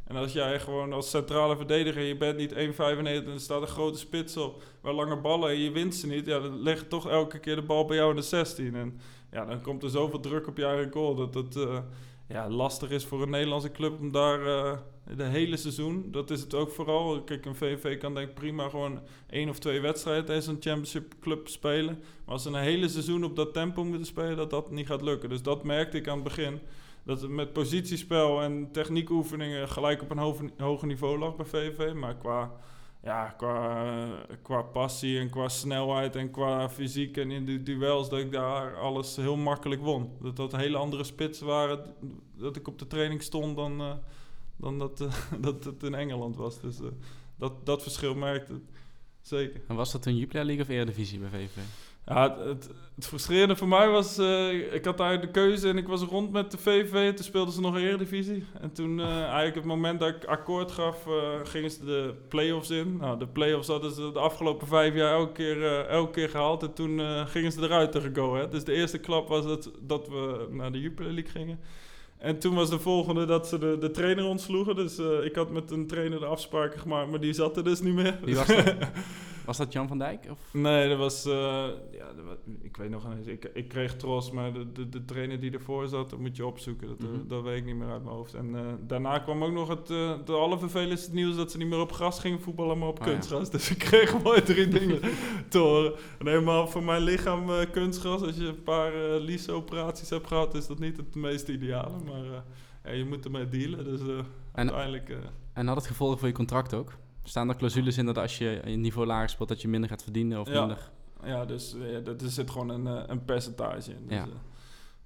En 0.09 0.15
als 0.15 0.33
jij 0.33 0.59
gewoon 0.59 0.93
als 0.93 1.09
centrale 1.09 1.55
verdediger, 1.55 2.01
je 2.01 2.17
bent 2.17 2.37
niet 2.37 2.53
1,95 2.53 2.57
en 2.57 3.05
er 3.05 3.39
staat 3.39 3.61
een 3.61 3.67
grote 3.67 3.97
spits 3.97 4.37
op, 4.37 4.63
waar 4.81 4.93
lange 4.93 5.17
ballen 5.17 5.49
en 5.49 5.59
je 5.59 5.71
wint 5.71 5.95
ze 5.95 6.07
niet, 6.07 6.25
ja, 6.25 6.39
dan 6.39 6.61
ligt 6.61 6.89
toch 6.89 7.09
elke 7.09 7.39
keer 7.39 7.55
de 7.55 7.61
bal 7.61 7.85
bij 7.85 7.97
jou 7.97 8.09
in 8.09 8.15
de 8.15 8.21
16. 8.21 8.75
En 8.75 8.99
ja, 9.31 9.45
dan 9.45 9.61
komt 9.61 9.83
er 9.83 9.89
zoveel 9.89 10.19
druk 10.19 10.47
op 10.47 10.57
je 10.57 10.87
goal 10.91 11.15
dat 11.15 11.33
het 11.33 11.55
eh, 11.55 11.79
ja, 12.27 12.49
lastig 12.49 12.89
is 12.89 13.05
voor 13.05 13.21
een 13.21 13.29
Nederlandse 13.29 13.71
club 13.71 13.99
om 13.99 14.11
daar 14.11 14.45
eh, 14.45 14.77
de 15.15 15.23
hele 15.23 15.57
seizoen, 15.57 16.11
dat 16.11 16.29
is 16.29 16.41
het 16.41 16.53
ook 16.53 16.71
vooral. 16.71 17.21
Kijk, 17.23 17.45
een 17.45 17.55
VV 17.55 17.97
kan 17.97 18.13
denk 18.13 18.33
prima 18.33 18.69
gewoon 18.69 18.99
één 19.29 19.49
of 19.49 19.59
twee 19.59 19.79
wedstrijden 19.79 20.25
tijdens 20.25 20.47
een 20.47 20.57
championship 20.59 21.13
club 21.21 21.47
spelen. 21.47 21.99
Maar 22.25 22.33
als 22.33 22.43
ze 22.43 22.49
een 22.49 22.55
hele 22.55 22.87
seizoen 22.87 23.23
op 23.23 23.35
dat 23.35 23.53
tempo 23.53 23.83
moeten 23.83 24.05
spelen, 24.05 24.37
dat 24.37 24.49
dat 24.49 24.71
niet 24.71 24.87
gaat 24.87 25.01
lukken. 25.01 25.29
Dus 25.29 25.41
dat 25.41 25.63
merkte 25.63 25.97
ik 25.97 26.07
aan 26.07 26.15
het 26.15 26.23
begin. 26.23 26.59
Dat 27.03 27.27
met 27.27 27.53
positiespel 27.53 28.41
en 28.41 28.71
techniekoefeningen 28.71 29.69
gelijk 29.69 30.01
op 30.01 30.11
een 30.11 30.17
hoog, 30.17 30.41
hoger 30.57 30.87
niveau 30.87 31.19
lag 31.19 31.35
bij 31.35 31.45
VV. 31.45 31.93
Maar 31.93 32.15
qua 32.15 32.51
ja, 33.03 33.33
qua, 33.37 34.25
qua 34.41 34.61
passie 34.61 35.19
en 35.19 35.29
qua 35.29 35.47
snelheid 35.49 36.15
en 36.15 36.31
qua 36.31 36.69
fysiek 36.69 37.17
en 37.17 37.31
in 37.31 37.45
de 37.45 37.63
duels, 37.63 38.09
dat 38.09 38.19
ik 38.19 38.31
daar 38.31 38.77
alles 38.77 39.15
heel 39.15 39.37
makkelijk 39.37 39.81
won. 39.81 40.11
Dat 40.21 40.35
dat 40.35 40.55
hele 40.55 40.77
andere 40.77 41.03
spitsen 41.03 41.45
waren, 41.45 41.93
dat 42.35 42.55
ik 42.55 42.67
op 42.67 42.79
de 42.79 42.87
training 42.87 43.21
stond 43.21 43.55
dan, 43.55 43.81
eh, 43.81 43.93
dan 44.55 44.79
dat, 44.79 45.01
eh, 45.01 45.13
dat 45.41 45.63
het 45.63 45.83
in 45.83 45.95
Engeland 45.95 46.35
was. 46.35 46.61
Dus 46.61 46.79
eh, 46.79 46.87
dat, 47.37 47.65
dat 47.65 47.81
verschil 47.81 48.15
merkte 48.15 48.61
zeker. 49.21 49.61
En 49.67 49.75
was 49.75 49.91
dat 49.91 50.05
een 50.05 50.17
Jupiler 50.17 50.45
League 50.45 50.63
of 50.63 50.69
Eredivisie 50.69 51.19
bij 51.19 51.29
VVV? 51.29 51.57
Ja, 52.05 52.37
het, 52.45 52.69
het, 52.95 53.07
frustrerende 53.07 53.55
voor 53.55 53.67
mij 53.67 53.87
was, 53.87 54.17
eh, 54.17 54.73
ik 54.73 54.85
had 54.85 54.99
eigenlijk 54.99 55.33
de 55.33 55.39
keuze 55.39 55.69
en 55.69 55.77
ik 55.77 55.87
was 55.87 56.01
rond 56.01 56.31
met 56.31 56.51
de 56.51 56.57
VVV. 56.57 57.13
Toen 57.13 57.25
speelden 57.25 57.53
ze 57.53 57.61
nog 57.61 57.75
een 57.75 57.81
Eredivisie. 57.81 58.45
En 58.61 58.71
toen, 58.71 58.99
eh, 58.99 59.21
eigenlijk 59.21 59.55
het 59.55 59.65
moment 59.65 59.99
dat 59.99 60.09
ik 60.09 60.25
akkoord 60.25 60.71
gaf, 60.71 61.07
eh, 61.07 61.13
gingen 61.43 61.71
ze 61.71 61.85
de 61.85 62.13
play-offs 62.27 62.69
in. 62.69 62.97
Nou, 62.97 63.19
de 63.19 63.27
play-offs 63.27 63.67
hadden 63.67 63.91
ze 63.91 64.11
de 64.13 64.19
afgelopen 64.19 64.67
vijf 64.67 64.95
jaar 64.95 65.13
elke 65.13 65.31
keer, 65.31 65.85
elke 65.85 66.11
keer 66.11 66.29
gehaald. 66.29 66.63
En 66.63 66.73
toen 66.73 67.27
gingen 67.27 67.51
ze 67.51 67.61
eruit 67.61 67.91
tegen 67.91 68.15
Go 68.15 68.33
Ahead. 68.33 68.51
Dus 68.51 68.63
de 68.63 68.73
eerste 68.73 68.97
klap 68.97 69.27
was 69.27 69.45
dat, 69.45 69.71
dat 69.79 70.07
we 70.07 70.47
naar 70.49 70.71
de 70.71 70.79
Jupiler 70.79 71.11
League 71.11 71.31
gingen. 71.31 71.59
En 72.17 72.39
toen 72.39 72.55
was 72.55 72.69
de 72.69 72.79
volgende 72.79 73.25
dat 73.25 73.47
ze 73.47 73.57
de, 73.57 73.77
de 73.79 73.91
trainer 73.91 74.25
ontsloegen. 74.25 74.75
Dus 74.75 74.99
ik 75.23 75.35
had 75.35 75.51
met 75.51 75.71
een 75.71 75.87
trainer 75.87 76.19
de 76.19 76.25
afspraken 76.25 76.79
gemaakt, 76.79 77.09
maar 77.09 77.19
die 77.19 77.33
zat 77.33 77.57
er 77.57 77.63
dus 77.63 77.81
niet 77.81 77.93
meer. 77.93 78.19
Wie 78.23 78.35
was 78.35 78.47
dat? 78.47 78.75
Was 79.49 79.57
dat 79.57 79.73
Jan 79.73 79.87
van 79.87 79.97
Dijk? 79.97 80.27
Of? 80.31 80.39
Nee, 80.53 80.89
dat 80.89 80.97
was, 80.97 81.25
eh, 81.25 81.31
ja, 81.91 82.13
dat 82.15 82.37
ik 82.61 82.77
weet 82.77 82.89
nog 82.89 83.15
niet. 83.15 83.27
Ik, 83.27 83.49
ik 83.53 83.67
kreeg 83.67 83.95
Tros, 83.95 84.31
maar 84.31 84.53
de, 84.53 84.71
de, 84.71 84.89
de 84.89 85.05
trainer 85.05 85.39
die 85.39 85.51
ervoor 85.51 85.87
zat, 85.87 86.09
dat 86.09 86.19
moet 86.19 86.35
je 86.35 86.45
opzoeken. 86.45 86.87
Dat, 86.87 86.99
Mhm. 86.99 87.27
dat 87.27 87.43
weet 87.43 87.57
ik 87.57 87.65
niet 87.65 87.75
meer 87.75 87.89
uit 87.89 88.03
mijn 88.03 88.15
hoofd. 88.15 88.33
En 88.33 88.55
eh, 88.55 88.61
daarna 88.87 89.19
kwam 89.19 89.43
ook 89.43 89.51
nog 89.51 89.67
het, 89.67 89.89
uh, 89.89 90.11
de 90.25 90.31
allervervelendste 90.33 91.13
nieuws 91.13 91.35
dat 91.35 91.51
ze 91.51 91.57
niet 91.57 91.67
meer 91.67 91.79
op 91.79 91.91
gras 91.91 92.19
gingen 92.19 92.41
voetballen, 92.41 92.77
maar 92.77 92.87
op 92.87 92.99
Oh 92.99 93.05
ja. 93.05 93.11
kunstgras. 93.11 93.49
Dus 93.49 93.69
ik 93.71 93.77
kreeg 93.77 94.21
mooi 94.23 94.41
drie 94.41 94.67
dingen 94.67 94.99
te 95.49 95.57
horen. 95.57 95.93
En 96.19 96.27
helemaal 96.27 96.67
voor 96.67 96.83
mijn 96.83 97.01
lichaam 97.01 97.45
kunstgras, 97.71 98.21
als 98.21 98.35
je 98.35 98.45
een 98.47 98.63
paar 98.63 98.93
uh, 98.95 99.19
liesoperaties 99.19 100.09
hebt 100.09 100.27
gehad, 100.27 100.55
is 100.55 100.67
dat 100.67 100.79
niet 100.79 100.97
het 100.97 101.15
meest 101.15 101.47
ideale. 101.47 101.97
Maar 102.05 102.43
ja, 102.83 102.91
je 102.91 103.05
moet 103.05 103.25
ermee 103.25 103.49
dealen, 103.49 103.83
dus 103.83 104.01
eh, 104.01 104.19
uiteindelijk... 104.53 105.17
En 105.53 105.67
had 105.67 105.75
het 105.75 105.87
gevolgen 105.87 106.17
voor 106.19 106.27
je 106.27 106.33
contract 106.33 106.73
ook? 106.73 106.93
Staan 107.23 107.49
er 107.49 107.55
clausules 107.55 107.97
in 107.97 108.05
dat 108.05 108.17
als 108.17 108.37
je 108.37 108.59
een 108.63 108.81
niveau 108.81 109.07
lager 109.07 109.29
speelt, 109.29 109.49
dat 109.49 109.61
je 109.61 109.67
minder 109.67 109.89
gaat 109.89 110.03
verdienen? 110.03 110.39
Of 110.39 110.47
Ja. 110.51 110.59
minder? 110.59 110.91
Ja, 111.23 111.45
dus 111.45 111.75
eh, 111.75 111.91
ja, 111.91 111.99
dat- 111.99 112.21
er 112.21 112.29
zit 112.29 112.49
gewoon 112.51 112.69
een, 112.69 112.87
eh, 112.87 113.03
een 113.07 113.25
percentage 113.25 113.91
in. 113.91 114.07
Dus, 114.07 114.17
Ja. 114.17 114.27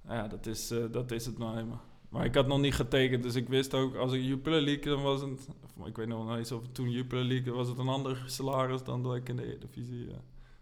ja. 0.08 0.14
ja, 0.14 0.28
dat 0.28 0.46
is, 0.46 0.70
eh, 0.70 0.78
dat 0.90 1.10
is 1.10 1.26
het 1.26 1.38
nou 1.38 1.58
eenmaal. 1.58 1.80
Maar 2.08 2.24
ik 2.24 2.34
had 2.34 2.46
nog 2.46 2.60
niet 2.60 2.74
getekend, 2.74 3.22
dus 3.22 3.34
ik 3.34 3.48
wist 3.48 3.74
ook, 3.74 3.96
als 3.96 4.12
ik 4.12 4.22
Jupiler 4.22 4.60
League, 4.60 4.92
dan 4.94 5.02
was 5.02 5.20
het, 5.20 5.48
of 5.78 5.86
ik 5.86 5.96
weet 5.96 6.08
nog 6.08 6.28
niet 6.28 6.36
eens 6.38 6.52
of 6.52 6.62
het 6.62 6.74
toen 6.74 6.90
Jupiler 6.90 7.24
League, 7.24 7.52
was 7.52 7.68
het 7.68 7.78
een 7.78 7.88
ander 7.88 8.22
salaris 8.26 8.82
dan 8.82 9.02
dat 9.02 9.14
ik 9.16 9.28
in 9.28 9.36
de 9.36 9.46
Eredivisie 9.46 10.06
eh, 10.10 10.14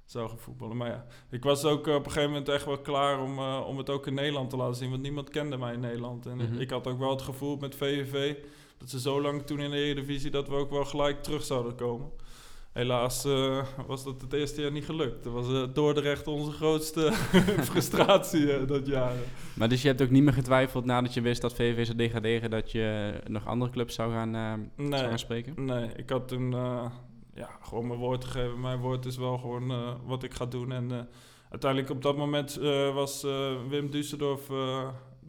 zou 0.04 0.28
gaan 0.28 0.38
voetballen. 0.38 0.76
Maar 0.76 0.88
ja, 0.88 1.06
ik 1.30 1.42
was 1.44 1.64
ook 1.64 1.86
eh, 1.88 1.94
op 1.94 2.04
een 2.04 2.10
gegeven 2.10 2.30
moment 2.30 2.48
echt 2.48 2.64
wel 2.64 2.78
klaar 2.78 3.20
om, 3.22 3.38
eh, 3.38 3.60
om 3.66 3.78
het 3.78 3.90
ook 3.90 4.06
in 4.06 4.14
Nederland 4.14 4.50
te 4.50 4.56
laten 4.56 4.76
zien, 4.76 4.90
want 4.90 5.02
niemand 5.02 5.30
kende 5.30 5.56
mij 5.56 5.72
in 5.74 5.80
Nederland. 5.80 6.26
En 6.26 6.36
Mhm. 6.36 6.60
ik 6.60 6.70
had 6.70 6.86
ook 6.86 6.98
wel 6.98 7.10
het 7.10 7.22
gevoel 7.22 7.56
met 7.56 7.74
VVV, 7.74 8.34
dat 8.82 8.90
ze 8.90 9.00
zo 9.00 9.20
lang 9.22 9.42
toen 9.42 9.60
in 9.60 9.70
de 9.70 9.76
Eredivisie, 9.76 10.30
dat 10.30 10.48
we 10.48 10.54
ook 10.54 10.70
wel 10.70 10.84
gelijk 10.84 11.22
terug 11.22 11.44
zouden 11.44 11.74
komen. 11.74 12.10
Helaas 12.72 13.24
eh, 13.24 13.64
was 13.86 14.04
dat 14.04 14.20
het 14.20 14.32
eerste 14.32 14.60
jaar 14.60 14.72
niet 14.72 14.84
gelukt. 14.84 15.24
Dat 15.24 15.32
was 15.32 15.46
eh, 15.52 15.62
Dordrecht 15.72 16.26
onze 16.26 16.50
grootste 16.50 17.12
frustratie 17.70 18.52
eh, 18.52 18.66
dat 18.66 18.86
jaar. 18.86 19.14
Maar 19.54 19.68
dus 19.68 19.82
je 19.82 19.88
hebt 19.88 20.02
ook 20.02 20.10
niet 20.10 20.22
meer 20.22 20.32
getwijfeld 20.32 20.84
nadat 20.84 21.14
je 21.14 21.20
wist 21.20 21.40
dat 21.40 21.54
VVV 21.54 21.84
zou 21.84 21.98
degraderen, 21.98 22.50
dat 22.50 22.72
je 22.72 23.12
nog 23.26 23.46
andere 23.46 23.70
clubs 23.70 23.94
zou 23.94 24.12
gaan, 24.12 24.32
zou 24.76 24.88
Nee, 24.88 25.00
gaan 25.00 25.18
spreken? 25.18 25.64
nee, 25.64 25.90
ik 25.96 26.10
had 26.10 26.28
toen 26.28 26.50
ja, 27.34 27.58
gewoon 27.62 27.86
mijn 27.86 27.98
woord 27.98 28.24
gegeven. 28.24 28.60
Mijn 28.60 28.78
woord 28.78 29.06
is 29.06 29.16
wel 29.16 29.38
gewoon 29.38 29.96
wat 30.06 30.22
ik 30.22 30.34
ga 30.34 30.46
doen. 30.46 30.72
En 30.72 31.08
uiteindelijk 31.50 31.90
op 31.90 32.02
dat 32.02 32.16
moment 32.16 32.54
was 32.94 33.22
Wim 33.68 33.90
Düsseldorf 33.90 34.46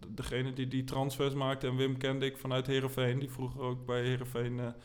degene 0.10 0.54
die 0.54 0.68
die 0.68 0.84
transfers 0.84 1.34
maakte. 1.34 1.68
En 1.68 1.76
Wim 1.76 1.98
kende 1.98 2.26
ik 2.26 2.38
vanuit 2.38 2.68
Herenveen. 2.68 3.20
Die 3.20 3.30
vroeger 3.32 3.62
ook 3.62 3.86
bij 3.86 4.02
Herenveen. 4.04 4.56
ja, 4.56 4.76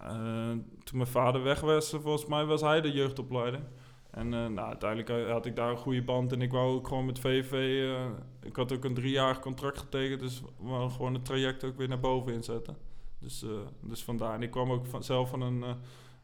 eh, 0.00 0.50
toen 0.84 0.98
mijn 0.98 1.06
vader 1.10 1.42
weg 1.42 1.60
was, 1.60 1.92
eh, 1.92 2.00
volgens 2.00 2.26
mij 2.26 2.44
was 2.44 2.60
hij 2.60 2.80
de 2.80 2.92
jeugdopleiding. 2.92 3.64
En 4.10 4.34
eh, 4.34 4.46
nou, 4.46 4.68
uiteindelijk 4.68 5.10
eh, 5.10 5.30
had 5.32 5.46
ik 5.46 5.56
daar 5.56 5.70
een 5.70 5.76
goede 5.76 6.02
band 6.02 6.32
en 6.32 6.42
ik 6.42 6.52
wou 6.52 6.74
ook 6.74 6.88
gewoon 6.88 7.04
met 7.06 7.18
VV. 7.18 7.52
eh, 7.52 8.06
ik 8.42 8.56
had 8.56 8.72
ook 8.72 8.84
een 8.84 8.94
driejarig 8.94 9.40
contract 9.40 9.78
getekend, 9.78 10.20
dus 10.20 10.40
we 10.40 10.68
wou 10.68 10.90
gewoon 10.90 11.14
het 11.14 11.24
traject 11.24 11.64
ook 11.64 11.76
weer 11.76 11.88
naar 11.88 12.00
boven 12.00 12.32
inzetten. 12.32 12.76
Dus, 13.18 13.42
eh, 13.42 13.50
dus 13.80 14.02
vandaar. 14.04 14.34
En 14.34 14.42
ik 14.42 14.50
kwam 14.50 14.70
ook 14.72 14.86
van, 14.86 15.02
zelf 15.02 15.30
van 15.30 15.40
een 15.40 15.62
eh, 15.62 15.70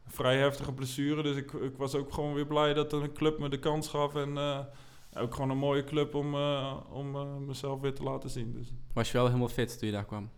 vrij 0.07 0.37
heftige 0.39 0.73
blessure, 0.73 1.23
dus 1.23 1.37
ik, 1.37 1.53
ik 1.53 1.77
was 1.77 1.95
ook 1.95 2.13
gewoon 2.13 2.35
weer 2.35 2.47
blij 2.47 2.75
dat 2.75 2.93
een 2.93 3.13
club 3.13 3.39
me 3.39 3.49
de 3.49 3.59
kans 3.59 3.89
gaf. 3.89 4.15
En 4.15 4.37
eh, 4.39 4.59
ook 5.17 5.35
gewoon 5.35 5.51
een 5.51 5.59
mooie 5.59 5.85
club 5.85 6.15
om, 6.15 6.35
eh, 6.35 6.77
om 6.93 7.15
eh, 7.17 7.37
mezelf 7.37 7.81
weer 7.81 7.95
te 7.95 8.03
laten 8.03 8.31
zien. 8.31 8.53
Dus. 8.53 8.73
Was 8.93 9.11
je 9.11 9.17
wel 9.17 9.27
helemaal 9.27 9.49
fit 9.49 9.79
toen 9.79 9.89
je 9.89 9.95
daar 9.95 10.05
kwam? 10.05 10.31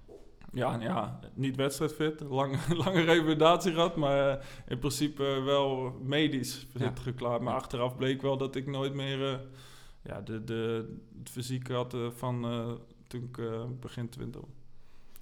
Ja, 0.53 0.81
ja, 0.81 1.21
niet 1.35 1.57
wedstrijdfit. 1.57 2.21
Lang, 2.21 2.67
lange 2.85 3.01
revalidatie 3.01 3.73
gehad, 3.73 3.97
maar 3.97 4.31
eh, 4.39 4.45
in 4.69 4.79
principe 4.79 5.23
wel 5.45 5.97
medisch 6.03 6.67
fit 6.71 6.81
Ja. 6.81 6.93
geklaard. 7.03 7.43
Maar 7.43 7.55
achteraf 7.55 7.97
bleek 7.97 8.23
wel 8.23 8.37
dat 8.37 8.57
ik 8.57 8.67
nooit 8.67 8.95
meer 8.95 9.41
ja, 10.03 10.21
de, 10.21 10.45
de, 10.45 10.95
het 11.19 11.31
fysiek 11.31 11.69
had 11.69 11.97
van 12.17 12.43
toen 13.07 13.23
ik 13.23 13.39
begin 13.81 14.09
20 14.09 14.41
was. 14.41 14.51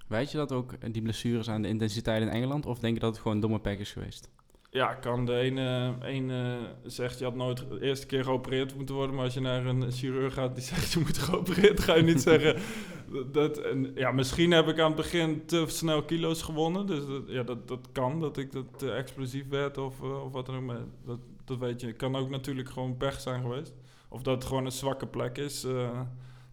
Weet 0.07 0.31
je 0.31 0.37
dat 0.37 0.53
ook 0.53 0.93
die 0.93 1.03
blessures 1.03 1.49
aan 1.51 1.63
de 1.63 1.69
intensiteit 1.69 2.23
in 2.23 2.29
Engeland? 2.29 2.67
Of 2.67 2.79
denk 2.79 2.95
je 2.95 3.01
dat 3.01 3.11
het 3.11 3.19
gewoon 3.19 3.35
een 3.37 3.43
domme 3.43 3.59
pack 3.59 3.79
is 3.79 3.93
geweest? 3.93 4.31
Ja, 4.73 4.95
kan 4.95 5.27
de 5.27 5.35
ene, 5.35 5.95
ene 6.03 6.59
zegt 6.85 7.19
je 7.19 7.25
had 7.25 7.35
nooit 7.35 7.59
de 7.71 7.81
eerste 7.81 8.07
keer 8.07 8.25
geopereerd 8.25 8.77
moeten 8.77 8.95
worden, 8.95 9.15
maar 9.15 9.25
als 9.25 9.35
je 9.35 9.41
naar 9.41 9.67
een 9.67 9.93
chirurg 9.93 10.35
gaat 10.35 10.55
die 10.55 10.65
zegt 10.73 10.93
je 10.93 10.99
moet 11.01 11.19
geopereerd, 11.19 11.81
ga 11.81 11.95
je 11.95 12.03
niet 12.03 12.21
zeggen 12.21 12.57
dat. 13.33 13.59
En, 13.59 13.93
ja, 13.95 14.11
misschien 14.13 14.51
heb 14.51 14.69
ik 14.69 14.79
aan 14.79 14.87
het 14.87 14.97
begin 14.97 15.47
te 15.47 15.65
snel 15.69 16.03
kilo's 16.03 16.43
gewonnen, 16.43 16.87
dus 16.87 17.07
dat, 17.07 17.23
ja, 17.27 17.43
dat, 17.43 17.69
dat 17.69 17.89
kan, 17.93 18.21
dat 18.21 18.37
ik 18.37 18.53
dat 18.53 18.79
te 18.79 18.91
explosief 18.93 19.49
werd 19.49 19.79
of, 19.79 20.03
eh, 20.03 20.25
of 20.25 20.33
wat 20.33 20.47
dan 20.47 20.57
ook. 20.57 20.63
Maar 20.63 20.81
dat, 21.05 21.19
dat 21.45 21.59
weet 21.59 21.81
je. 21.81 21.87
Het 21.87 21.97
kan 21.97 22.17
ook 22.17 22.31
natuurlijk 22.31 22.69
gewoon 22.71 22.97
pech 22.97 23.21
zijn 23.21 23.41
geweest, 23.43 23.75
of 24.09 24.23
dat 24.23 24.35
het 24.35 24.45
gewoon 24.45 24.65
een 24.65 24.73
zwakke 24.73 25.07
plek 25.07 25.39
is. 25.39 25.65
eh, 25.65 26.01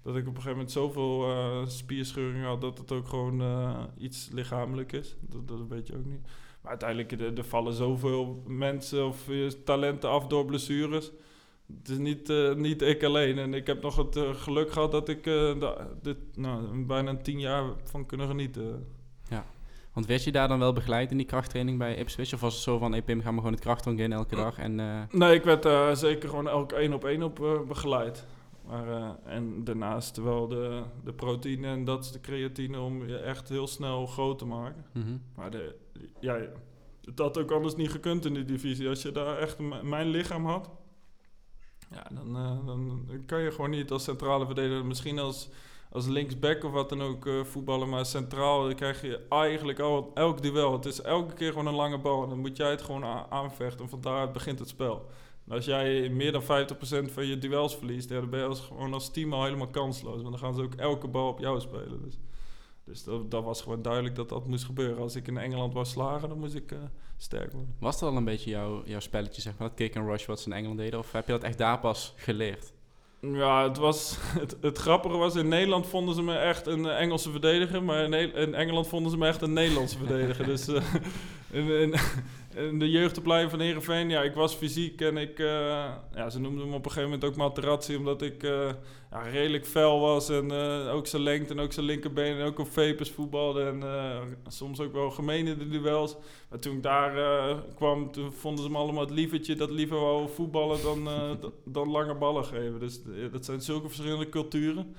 dat 0.03 0.15
ik 0.15 0.21
op 0.21 0.27
een 0.27 0.41
gegeven 0.41 0.51
moment 0.51 0.71
zoveel 0.71 1.30
eh 1.30 1.65
spierscheuringen 1.67 2.47
had 2.47 2.62
dat 2.62 2.77
het 2.77 2.91
ook 2.91 3.08
gewoon 3.08 3.41
eh, 3.41 3.84
iets 3.97 4.30
lichamelijk 4.32 4.91
is. 4.91 5.15
Dat, 5.21 5.47
dat 5.47 5.67
weet 5.67 5.88
je 5.88 5.95
ook 5.97 6.06
niet. 6.06 6.27
Maar 6.67 6.75
uiteindelijk, 6.82 7.21
er, 7.21 7.38
er 7.38 7.49
vallen 7.49 7.73
zoveel 7.73 8.43
mensen 8.47 9.06
of 9.08 9.30
eh, 9.30 9.47
talenten 9.47 10.10
af 10.10 10.27
door 10.27 10.45
blessures. 10.45 11.12
Het 11.77 11.89
is 11.89 11.97
niet, 11.97 12.30
eh, 12.30 12.53
niet 12.53 12.82
ik 12.82 13.03
alleen. 13.03 13.38
En 13.38 13.53
ik 13.53 13.67
heb 13.67 13.82
nog 13.82 13.95
het 13.95 14.15
eh, 14.15 14.30
geluk 14.34 14.71
gehad 14.71 14.91
dat 14.91 15.10
ik 15.10 15.23
da- 15.60 15.88
dit, 16.01 16.17
nou, 16.36 16.86
bijna 16.86 17.15
tien 17.15 17.39
jaar 17.39 17.63
van 17.84 18.06
kunnen 18.06 18.27
genieten. 18.27 18.88
Want 19.93 20.10
werd 20.10 20.23
je 20.23 20.32
daar 20.32 20.47
dan 20.47 20.60
wel 20.60 20.73
begeleid 20.73 21.12
in 21.12 21.17
die 21.17 21.25
krachttraining 21.25 21.77
bij 21.77 21.95
Ipswich? 21.95 22.34
Of 22.34 22.39
was 22.41 22.53
het 22.53 22.63
zo 22.63 22.77
van, 22.77 22.91
hey 22.91 23.01
Pim, 23.01 23.21
ga 23.21 23.30
maar 23.30 23.38
gewoon 23.39 23.53
het 23.53 23.62
krachttraining 23.62 24.10
in 24.12 24.17
elke 24.17 24.36
dag? 24.36 24.58
En, 24.58 24.75
Nee, 25.12 25.34
ik 25.36 25.43
werd 25.43 25.97
zeker 25.97 26.30
gewoon 26.30 26.47
elk 26.49 26.71
één 26.71 26.93
op 26.93 27.06
één 27.06 27.23
op 27.23 27.63
begeleid. 27.67 28.25
Maar, 28.67 28.88
eh, 28.88 29.10
en 29.25 29.63
daarnaast 29.63 30.17
wel 30.17 30.47
de, 30.47 30.84
de 31.03 31.13
proteïne 31.13 31.67
en 31.67 31.86
dat 31.86 32.03
is 32.03 32.12
de 32.12 32.21
creatine 32.21 32.80
om 32.80 33.08
je 33.08 33.17
echt 33.17 33.49
heel 33.49 33.67
snel 33.67 34.06
groot 34.06 34.39
te 34.39 34.45
maken. 34.45 34.86
mhm. 34.91 35.17
Maar 35.36 35.51
de, 35.51 35.75
ja, 36.19 36.39
het 37.01 37.19
had 37.19 37.38
ook 37.38 37.51
anders 37.51 37.75
niet 37.75 37.91
gekund 37.91 38.25
in 38.25 38.34
die 38.34 38.45
divisie. 38.45 38.89
Als 38.89 39.01
je 39.01 39.12
daar 39.12 39.38
echt 39.38 39.60
mijn 39.84 40.08
lichaam 40.08 40.45
had, 40.45 40.69
ja, 41.91 42.08
dan, 42.13 42.36
eh, 42.36 42.65
dan 42.65 43.08
kan 43.25 43.41
je 43.41 43.51
gewoon 43.51 43.69
niet 43.69 43.91
als 43.91 44.03
centrale 44.03 44.45
verdediger, 44.45 44.86
misschien 44.86 45.19
als, 45.19 45.49
als 45.91 46.08
linksback 46.08 46.63
of 46.63 46.71
wat 46.71 46.89
dan 46.89 47.01
ook 47.01 47.25
eh, 47.25 47.43
voetballen, 47.43 47.89
maar 47.89 48.06
centraal 48.06 48.63
dan 48.63 48.75
krijg 48.75 49.01
je 49.01 49.25
eigenlijk 49.30 49.80
al 49.80 50.12
elk 50.13 50.41
duel. 50.41 50.73
Het 50.73 50.86
is 50.86 51.01
elke 51.01 51.34
keer 51.34 51.49
gewoon 51.49 51.67
een 51.67 51.73
lange 51.73 51.99
bal 51.99 52.23
en 52.23 52.30
dan 52.30 52.39
moet 52.39 52.58
jij 52.58 52.69
het 52.69 52.82
gewoon 52.82 53.03
aanvechten 53.30 53.82
en 53.82 53.89
van 53.89 54.01
daaruit 54.01 54.34
begint 54.34 54.60
het 54.60 54.69
spel. 54.69 55.10
En 55.47 55.55
als 55.55 55.65
jij 55.65 56.10
meer 56.10 56.31
dan 56.31 56.41
50% 56.41 56.45
van 57.12 57.25
je 57.25 57.38
duels 57.38 57.75
verliest, 57.75 58.10
ja, 58.10 58.19
dan 58.19 58.29
ben 58.29 58.39
je 58.39 58.45
als, 58.45 58.60
gewoon 58.60 58.93
als 58.93 59.12
team 59.12 59.33
al 59.33 59.43
helemaal 59.43 59.67
kansloos. 59.67 60.21
Want 60.21 60.29
dan 60.29 60.39
gaan 60.39 60.55
ze 60.55 60.62
ook 60.62 60.75
elke 60.75 61.07
bal 61.07 61.27
op 61.27 61.39
jou 61.39 61.60
spelen. 61.60 62.01
Dus. 62.03 62.17
Dus 62.88 63.03
dat, 63.03 63.31
dat 63.31 63.43
was 63.43 63.62
gewoon 63.62 63.81
duidelijk 63.81 64.15
dat 64.15 64.29
dat 64.29 64.47
moest 64.47 64.65
gebeuren. 64.65 64.97
Als 64.97 65.15
ik 65.15 65.27
in 65.27 65.38
Engeland 65.38 65.73
wou 65.73 65.86
slagen, 65.86 66.29
dan 66.29 66.39
moest 66.39 66.55
ik 66.55 66.71
eh, 66.71 66.77
sterk 67.17 67.51
worden. 67.51 67.75
Was 67.79 67.99
dat 67.99 68.10
al 68.10 68.17
een 68.17 68.23
beetje 68.23 68.49
jouw, 68.49 68.81
jouw 68.86 68.99
spelletje, 68.99 69.41
zeg 69.41 69.57
maar, 69.57 69.67
dat 69.67 69.77
kick 69.77 69.95
and 69.95 70.07
rush 70.07 70.25
wat 70.25 70.39
ze 70.39 70.49
in 70.49 70.55
Engeland 70.55 70.77
deden? 70.77 70.99
Of 70.99 71.12
heb 71.12 71.25
je 71.25 71.31
dat 71.31 71.43
echt 71.43 71.57
daar 71.57 71.79
pas 71.79 72.13
geleerd? 72.15 72.73
Ja, 73.19 73.63
het, 73.63 73.77
was, 73.77 74.17
het, 74.41 74.57
het 74.62 74.77
grappige 74.77 75.17
was, 75.17 75.36
in 75.36 75.47
Nederland 75.47 75.88
vonden 75.88 76.15
ze 76.15 76.21
me 76.21 76.36
echt 76.36 76.67
een 76.67 76.86
eh, 76.86 76.99
Engelse 76.99 77.31
verdediger, 77.31 77.83
maar 77.83 78.03
in, 78.13 78.53
Engeland 78.53 78.88
vonden 78.88 79.12
ze 79.12 79.17
me 79.17 79.27
echt 79.27 79.41
een 79.41 79.53
Nederlandse 79.53 79.97
verdediger. 79.97 80.45
dus 80.55 80.67
eh, 80.67 80.83
in, 81.60 81.69
in 81.69 81.93
de 82.58 82.89
jeugdopleiding 82.89 83.52
van 83.52 83.60
Heerenveen, 83.60 84.10
ja, 84.10 84.22
ik 84.22 84.34
was 84.34 84.56
fysiek 84.56 85.02
en 85.02 85.17
ik, 85.17 85.39
eh, 85.39 85.91
ja, 86.15 86.30
ze 86.30 86.39
noemden 86.39 86.70
me 86.70 86.76
op 86.76 86.86
een 86.86 86.91
gegeven 86.91 87.10
moment 87.10 87.30
ook 87.30 87.36
Materazzi, 87.36 87.96
omdat 87.96 88.22
ik 88.22 88.43
uh, 88.43 88.70
ja, 89.12 89.22
redelijk 89.22 89.65
fel 89.65 90.00
was 90.00 90.30
en 90.30 90.52
uh, 90.52 90.93
ook 90.93 91.08
zijn 91.08 91.22
lengte 91.22 91.54
en 91.54 91.60
ook 91.60 91.74
zijn 91.74 91.86
linkerbeen 91.86 92.38
en 92.38 92.46
ook 92.46 92.60
op 92.60 92.72
vepers 92.72 93.12
voetbalde 93.12 93.63
en 93.63 93.84
soms 94.48 94.80
ook 94.80 94.93
wel 94.93 95.10
gemeen 95.12 95.46
de 95.46 95.70
duels. 95.70 96.15
Maar 96.50 96.60
toen 96.60 96.76
ik 96.76 96.84
daar 96.84 97.13
kwam, 97.76 98.12
toen 98.12 98.32
vonden 98.32 98.63
ze 98.63 98.70
me 98.70 98.78
allemaal 98.78 99.04
het 99.04 99.13
lievertje 99.13 99.56
dat 99.56 99.72
liever 99.72 100.00
wou 100.00 100.30
voetballen 100.30 100.82
dan, 100.82 101.10
dan 101.65 101.89
lange 101.89 102.15
ballen 102.15 102.46
geven. 102.46 102.80
Dus 102.80 103.02
dat 103.32 103.46
zijn 103.46 103.62
zulke 103.62 103.88
verschillende 103.88 104.30
culturen. 104.30 104.96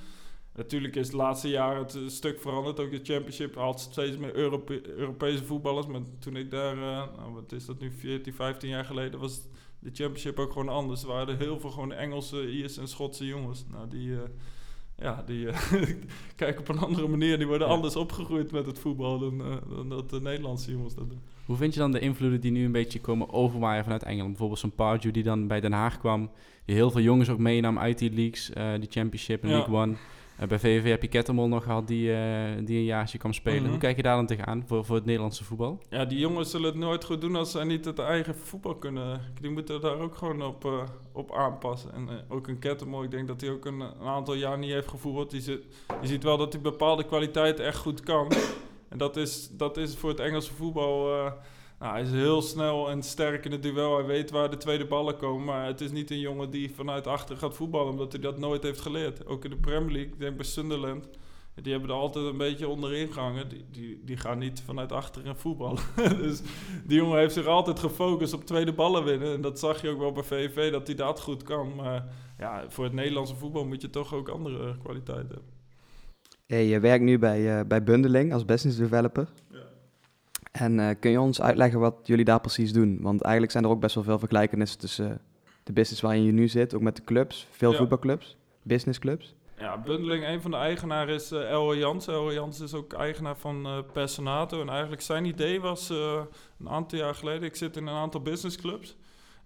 Natuurlijk 0.58 0.96
is 0.96 1.06
het 1.06 1.16
laatste 1.16 1.48
jaar 1.48 1.76
het 1.76 1.94
een 1.94 2.10
stuk 2.10 2.40
veranderd. 2.40 2.80
Ook 2.80 2.90
de 2.90 3.00
Championship 3.02 3.54
haalt 3.54 3.80
steeds 3.80 4.16
meer 4.16 4.34
Europese 4.96 5.44
voetballers. 5.44 5.86
Maar 5.86 6.00
toen 6.18 6.36
ik 6.36 6.50
daar, 6.50 6.76
uh, 6.76 6.82
nou, 7.16 7.32
wat 7.34 7.52
is 7.52 7.66
dat 7.66 7.80
nu, 7.80 7.90
14, 7.90 8.34
15 8.34 8.68
jaar 8.68 8.84
geleden, 8.84 9.20
was 9.20 9.40
de 9.78 9.90
Championship 9.92 10.38
ook 10.38 10.52
gewoon 10.52 10.68
anders. 10.68 11.02
Er 11.02 11.08
waren 11.08 11.28
er 11.28 11.38
heel 11.38 11.60
veel 11.60 11.70
gewoon 11.70 11.92
Engelse, 11.92 12.50
Ierse 12.50 12.80
en 12.80 12.88
Schotse 12.88 13.26
jongens. 13.26 13.64
Nou, 13.70 13.88
die, 13.88 14.08
uh, 14.08 14.18
ja, 14.96 15.22
die 15.26 15.46
uh, 15.46 15.58
kijken 16.36 16.60
op 16.60 16.68
een 16.68 16.78
andere 16.78 17.08
manier. 17.08 17.38
Die 17.38 17.46
worden 17.46 17.68
anders 17.68 17.96
opgegroeid 17.96 18.52
met 18.52 18.66
het 18.66 18.78
voetbal 18.78 19.18
dan, 19.18 19.42
dan 19.68 19.88
dat 19.88 20.10
de 20.10 20.20
Nederlandse 20.20 20.70
jongens 20.70 20.94
dat 20.94 21.08
doen. 21.08 21.20
Hoe 21.46 21.56
vind 21.56 21.74
je 21.74 21.80
dan 21.80 21.92
de 21.92 22.00
invloeden 22.00 22.40
die 22.40 22.50
nu 22.50 22.64
een 22.64 22.72
beetje 22.72 23.00
komen 23.00 23.32
overwaaien 23.32 23.82
vanuit 23.82 24.02
Engeland? 24.02 24.28
Bijvoorbeeld 24.28 24.60
zo'n 24.60 24.74
Pardew 24.74 25.12
die 25.12 25.22
dan 25.22 25.46
bij 25.46 25.60
Den 25.60 25.72
Haag 25.72 25.98
kwam. 25.98 26.30
Die 26.64 26.74
heel 26.74 26.90
veel 26.90 27.00
jongens 27.00 27.28
ook 27.28 27.38
meenam 27.38 27.78
uit 27.78 27.98
die 27.98 28.12
leagues, 28.12 28.50
die 28.80 28.90
Championship 28.90 29.42
en 29.42 29.48
League 29.48 29.74
One. 29.74 29.96
Uh, 30.40 30.46
bij 30.46 30.58
VVV 30.58 30.88
heb 30.88 31.02
je 31.02 31.08
Kettermol 31.08 31.48
nog 31.48 31.64
gehad 31.64 31.86
die, 31.86 32.10
uh, 32.10 32.18
die 32.64 32.76
een 32.76 32.84
jaartje 32.84 33.18
kwam 33.18 33.32
spelen. 33.32 33.62
Mhm. 33.62 33.70
Hoe 33.70 33.78
kijk 33.78 33.96
je 33.96 34.02
daar 34.02 34.16
dan 34.16 34.26
tegenaan 34.26 34.64
voor, 34.66 34.84
voor 34.84 34.96
het 34.96 35.04
Nederlandse 35.04 35.44
voetbal? 35.44 35.82
Ja, 35.90 36.04
die 36.04 36.18
jongens 36.18 36.50
zullen 36.50 36.66
het 36.66 36.78
nooit 36.78 37.04
goed 37.04 37.20
doen 37.20 37.36
als 37.36 37.50
ze 37.50 37.64
niet 37.64 37.84
het 37.84 37.98
eigen 37.98 38.36
voetbal 38.36 38.74
kunnen. 38.74 39.20
Die 39.40 39.50
moeten 39.50 39.80
daar 39.80 39.98
ook 39.98 40.16
gewoon 40.16 40.42
op, 40.42 40.64
uh, 40.64 40.82
op 41.12 41.34
aanpassen. 41.34 41.92
En 41.92 42.08
ook 42.28 42.48
een 42.48 42.58
Kettermol, 42.58 43.02
ik 43.02 43.10
denk 43.10 43.28
dat 43.28 43.40
hij 43.40 43.50
ook 43.50 43.64
een, 43.64 43.80
een, 43.80 44.06
aantal 44.06 44.34
jaar 44.34 44.58
niet 44.58 44.70
heeft 44.70 44.88
gevoerd. 44.88 45.30
Die 45.30 45.40
zit, 45.40 45.64
je 46.00 46.06
ziet 46.06 46.22
wel 46.22 46.36
dat 46.36 46.52
hij 46.52 46.62
bepaalde 46.62 47.04
kwaliteiten 47.04 47.64
echt 47.64 47.78
goed 47.78 48.00
kan. 48.00 48.32
En 48.88 48.98
dat 48.98 49.16
is, 49.16 49.50
dat 49.52 49.76
is 49.76 49.96
voor 49.96 50.10
het 50.10 50.20
Engelse 50.20 50.54
voetbal 50.54 51.10
nou, 51.78 51.92
hij 51.92 52.02
is 52.02 52.10
heel 52.10 52.42
snel 52.42 52.90
en 52.90 53.02
sterk 53.02 53.44
in 53.44 53.52
het 53.52 53.62
duel. 53.62 53.96
Hij 53.96 54.06
weet 54.06 54.30
waar 54.30 54.50
de 54.50 54.56
tweede 54.56 54.86
ballen 54.86 55.16
komen. 55.16 55.44
Maar 55.44 55.66
het 55.66 55.80
is 55.80 55.90
niet 55.90 56.10
een 56.10 56.20
jongen 56.20 56.50
die 56.50 56.74
vanuit 56.74 57.06
achter 57.06 57.36
gaat 57.36 57.56
voetballen, 57.56 57.90
omdat 57.90 58.12
hij 58.12 58.20
dat 58.20 58.38
nooit 58.38 58.62
heeft 58.62 58.80
geleerd. 58.80 59.26
Ook 59.26 59.44
in 59.44 59.50
de 59.50 59.56
Premier 59.56 59.92
League, 59.92 60.12
ik 60.12 60.18
denk 60.18 60.36
bij 60.36 60.44
Sunderland. 60.44 61.08
Die 61.62 61.72
hebben 61.72 61.90
er 61.90 61.96
altijd 61.96 62.26
een 62.26 62.36
beetje 62.36 62.68
onderin 62.68 63.12
gehangen. 63.12 63.48
Die, 63.48 63.64
die, 63.70 64.00
die 64.04 64.16
gaan 64.16 64.38
niet 64.38 64.62
vanuit 64.64 64.92
achteren 64.92 65.36
voetballen. 65.36 65.82
dus 66.22 66.40
die 66.84 66.96
jongen 66.96 67.18
heeft 67.18 67.34
zich 67.34 67.46
altijd 67.46 67.78
gefocust 67.78 68.32
op 68.32 68.44
tweede 68.44 68.72
ballen 68.72 69.04
winnen. 69.04 69.34
En 69.34 69.40
dat 69.40 69.58
zag 69.58 69.82
je 69.82 69.88
ook 69.88 69.98
wel 69.98 70.12
bij 70.12 70.22
VV, 70.22 70.70
dat 70.72 70.86
hij 70.86 70.96
dat 70.96 71.20
goed 71.20 71.42
kan. 71.42 71.74
Maar 71.74 72.04
ja, 72.38 72.64
voor 72.68 72.84
het 72.84 72.92
Nederlandse 72.92 73.34
voetbal 73.34 73.64
moet 73.64 73.82
je 73.82 73.90
toch 73.90 74.14
ook 74.14 74.28
andere 74.28 74.78
kwaliteiten 74.78 75.34
hebben. 75.34 75.56
Hey, 76.46 76.66
je 76.66 76.80
werkt 76.80 77.04
nu 77.04 77.18
bij, 77.18 77.58
uh, 77.58 77.66
bij 77.66 77.82
Bundeling 77.82 78.32
als 78.32 78.44
business 78.44 78.78
developer. 78.78 79.28
En 80.58 80.78
uh, 80.78 80.90
kun 81.00 81.10
je 81.10 81.20
ons 81.20 81.40
uitleggen 81.40 81.80
wat 81.80 81.94
jullie 82.02 82.24
daar 82.24 82.40
precies 82.40 82.72
doen? 82.72 82.98
Want 83.00 83.22
eigenlijk 83.22 83.52
zijn 83.52 83.64
er 83.64 83.70
ook 83.70 83.80
best 83.80 83.94
wel 83.94 84.04
veel 84.04 84.18
vergelijkenissen 84.18 84.78
tussen 84.78 85.08
uh, 85.08 85.16
de 85.62 85.72
business 85.72 86.00
waarin 86.00 86.22
je 86.22 86.32
nu 86.32 86.48
zit, 86.48 86.74
ook 86.74 86.80
met 86.80 86.96
de 86.96 87.04
clubs, 87.04 87.46
veel 87.50 87.70
ja. 87.70 87.76
voetbalclubs, 87.76 88.36
businessclubs. 88.62 89.34
Ja, 89.58 89.78
Bundeling, 89.78 90.26
een 90.26 90.40
van 90.40 90.50
de 90.50 90.56
eigenaren 90.56 91.14
is 91.14 91.32
uh, 91.32 91.50
Elro 91.50 91.76
Jans. 91.76 92.06
Elro 92.06 92.32
Jans 92.32 92.60
is 92.60 92.74
ook 92.74 92.92
eigenaar 92.92 93.36
van 93.36 93.66
uh, 93.66 93.78
Personato. 93.92 94.60
En 94.60 94.68
eigenlijk 94.68 95.02
zijn 95.02 95.24
idee 95.24 95.60
was 95.60 95.90
uh, 95.90 96.20
een 96.60 96.68
aantal 96.68 96.98
jaar 96.98 97.14
geleden, 97.14 97.42
ik 97.42 97.56
zit 97.56 97.76
in 97.76 97.86
een 97.86 97.94
aantal 97.94 98.20
businessclubs. 98.20 98.96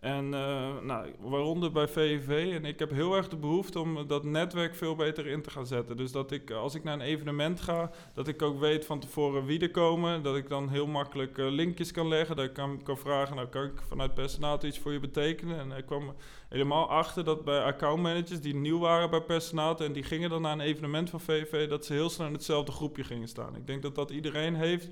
En 0.02 0.24
uh, 0.24 0.80
nou, 0.80 1.06
waaronder 1.20 1.72
bij 1.72 1.88
VVV. 1.88 2.54
En 2.54 2.64
ik 2.64 2.78
heb 2.78 2.90
heel 2.90 3.16
erg 3.16 3.28
de 3.28 3.36
behoefte 3.36 3.80
om 3.80 4.06
dat 4.06 4.24
netwerk 4.24 4.74
veel 4.74 4.94
beter 4.94 5.26
in 5.26 5.42
te 5.42 5.50
gaan 5.50 5.66
zetten. 5.66 5.96
Dus 5.96 6.12
dat 6.12 6.30
ik, 6.30 6.50
als 6.50 6.74
ik 6.74 6.84
naar 6.84 6.94
een 6.94 7.00
evenement 7.00 7.60
ga, 7.60 7.90
dat 8.14 8.28
ik 8.28 8.42
ook 8.42 8.58
weet 8.60 8.84
van 8.84 9.00
tevoren 9.00 9.44
wie 9.44 9.60
er 9.60 9.70
komen. 9.70 10.22
Dat 10.22 10.36
ik 10.36 10.48
dan 10.48 10.68
heel 10.68 10.86
makkelijk 10.86 11.38
uh, 11.38 11.50
linkjes 11.50 11.92
kan 11.92 12.08
leggen. 12.08 12.36
Dat 12.36 12.44
ik 12.44 12.52
kan, 12.52 12.82
kan 12.82 12.98
vragen, 12.98 13.36
nou 13.36 13.48
kan 13.48 13.64
ik 13.64 13.82
vanuit 13.88 14.14
personaal 14.14 14.64
iets 14.64 14.78
voor 14.78 14.92
je 14.92 15.00
betekenen? 15.00 15.58
En 15.58 15.76
ik 15.78 15.86
kwam 15.86 16.14
helemaal 16.48 16.88
achter 16.88 17.24
dat 17.24 17.44
bij 17.44 17.60
accountmanagers 17.60 18.40
die 18.40 18.54
nieuw 18.54 18.78
waren 18.78 19.10
bij 19.10 19.22
personaal 19.22 19.78
en 19.78 19.92
die 19.92 20.02
gingen 20.02 20.30
dan 20.30 20.42
naar 20.42 20.52
een 20.52 20.60
evenement 20.60 21.10
van 21.10 21.20
VVV, 21.20 21.68
dat 21.68 21.86
ze 21.86 21.92
heel 21.92 22.10
snel 22.10 22.26
in 22.26 22.32
hetzelfde 22.32 22.72
groepje 22.72 23.04
gingen 23.04 23.28
staan. 23.28 23.56
Ik 23.56 23.66
denk 23.66 23.82
dat 23.82 23.94
dat 23.94 24.10
iedereen 24.10 24.54
heeft 24.54 24.88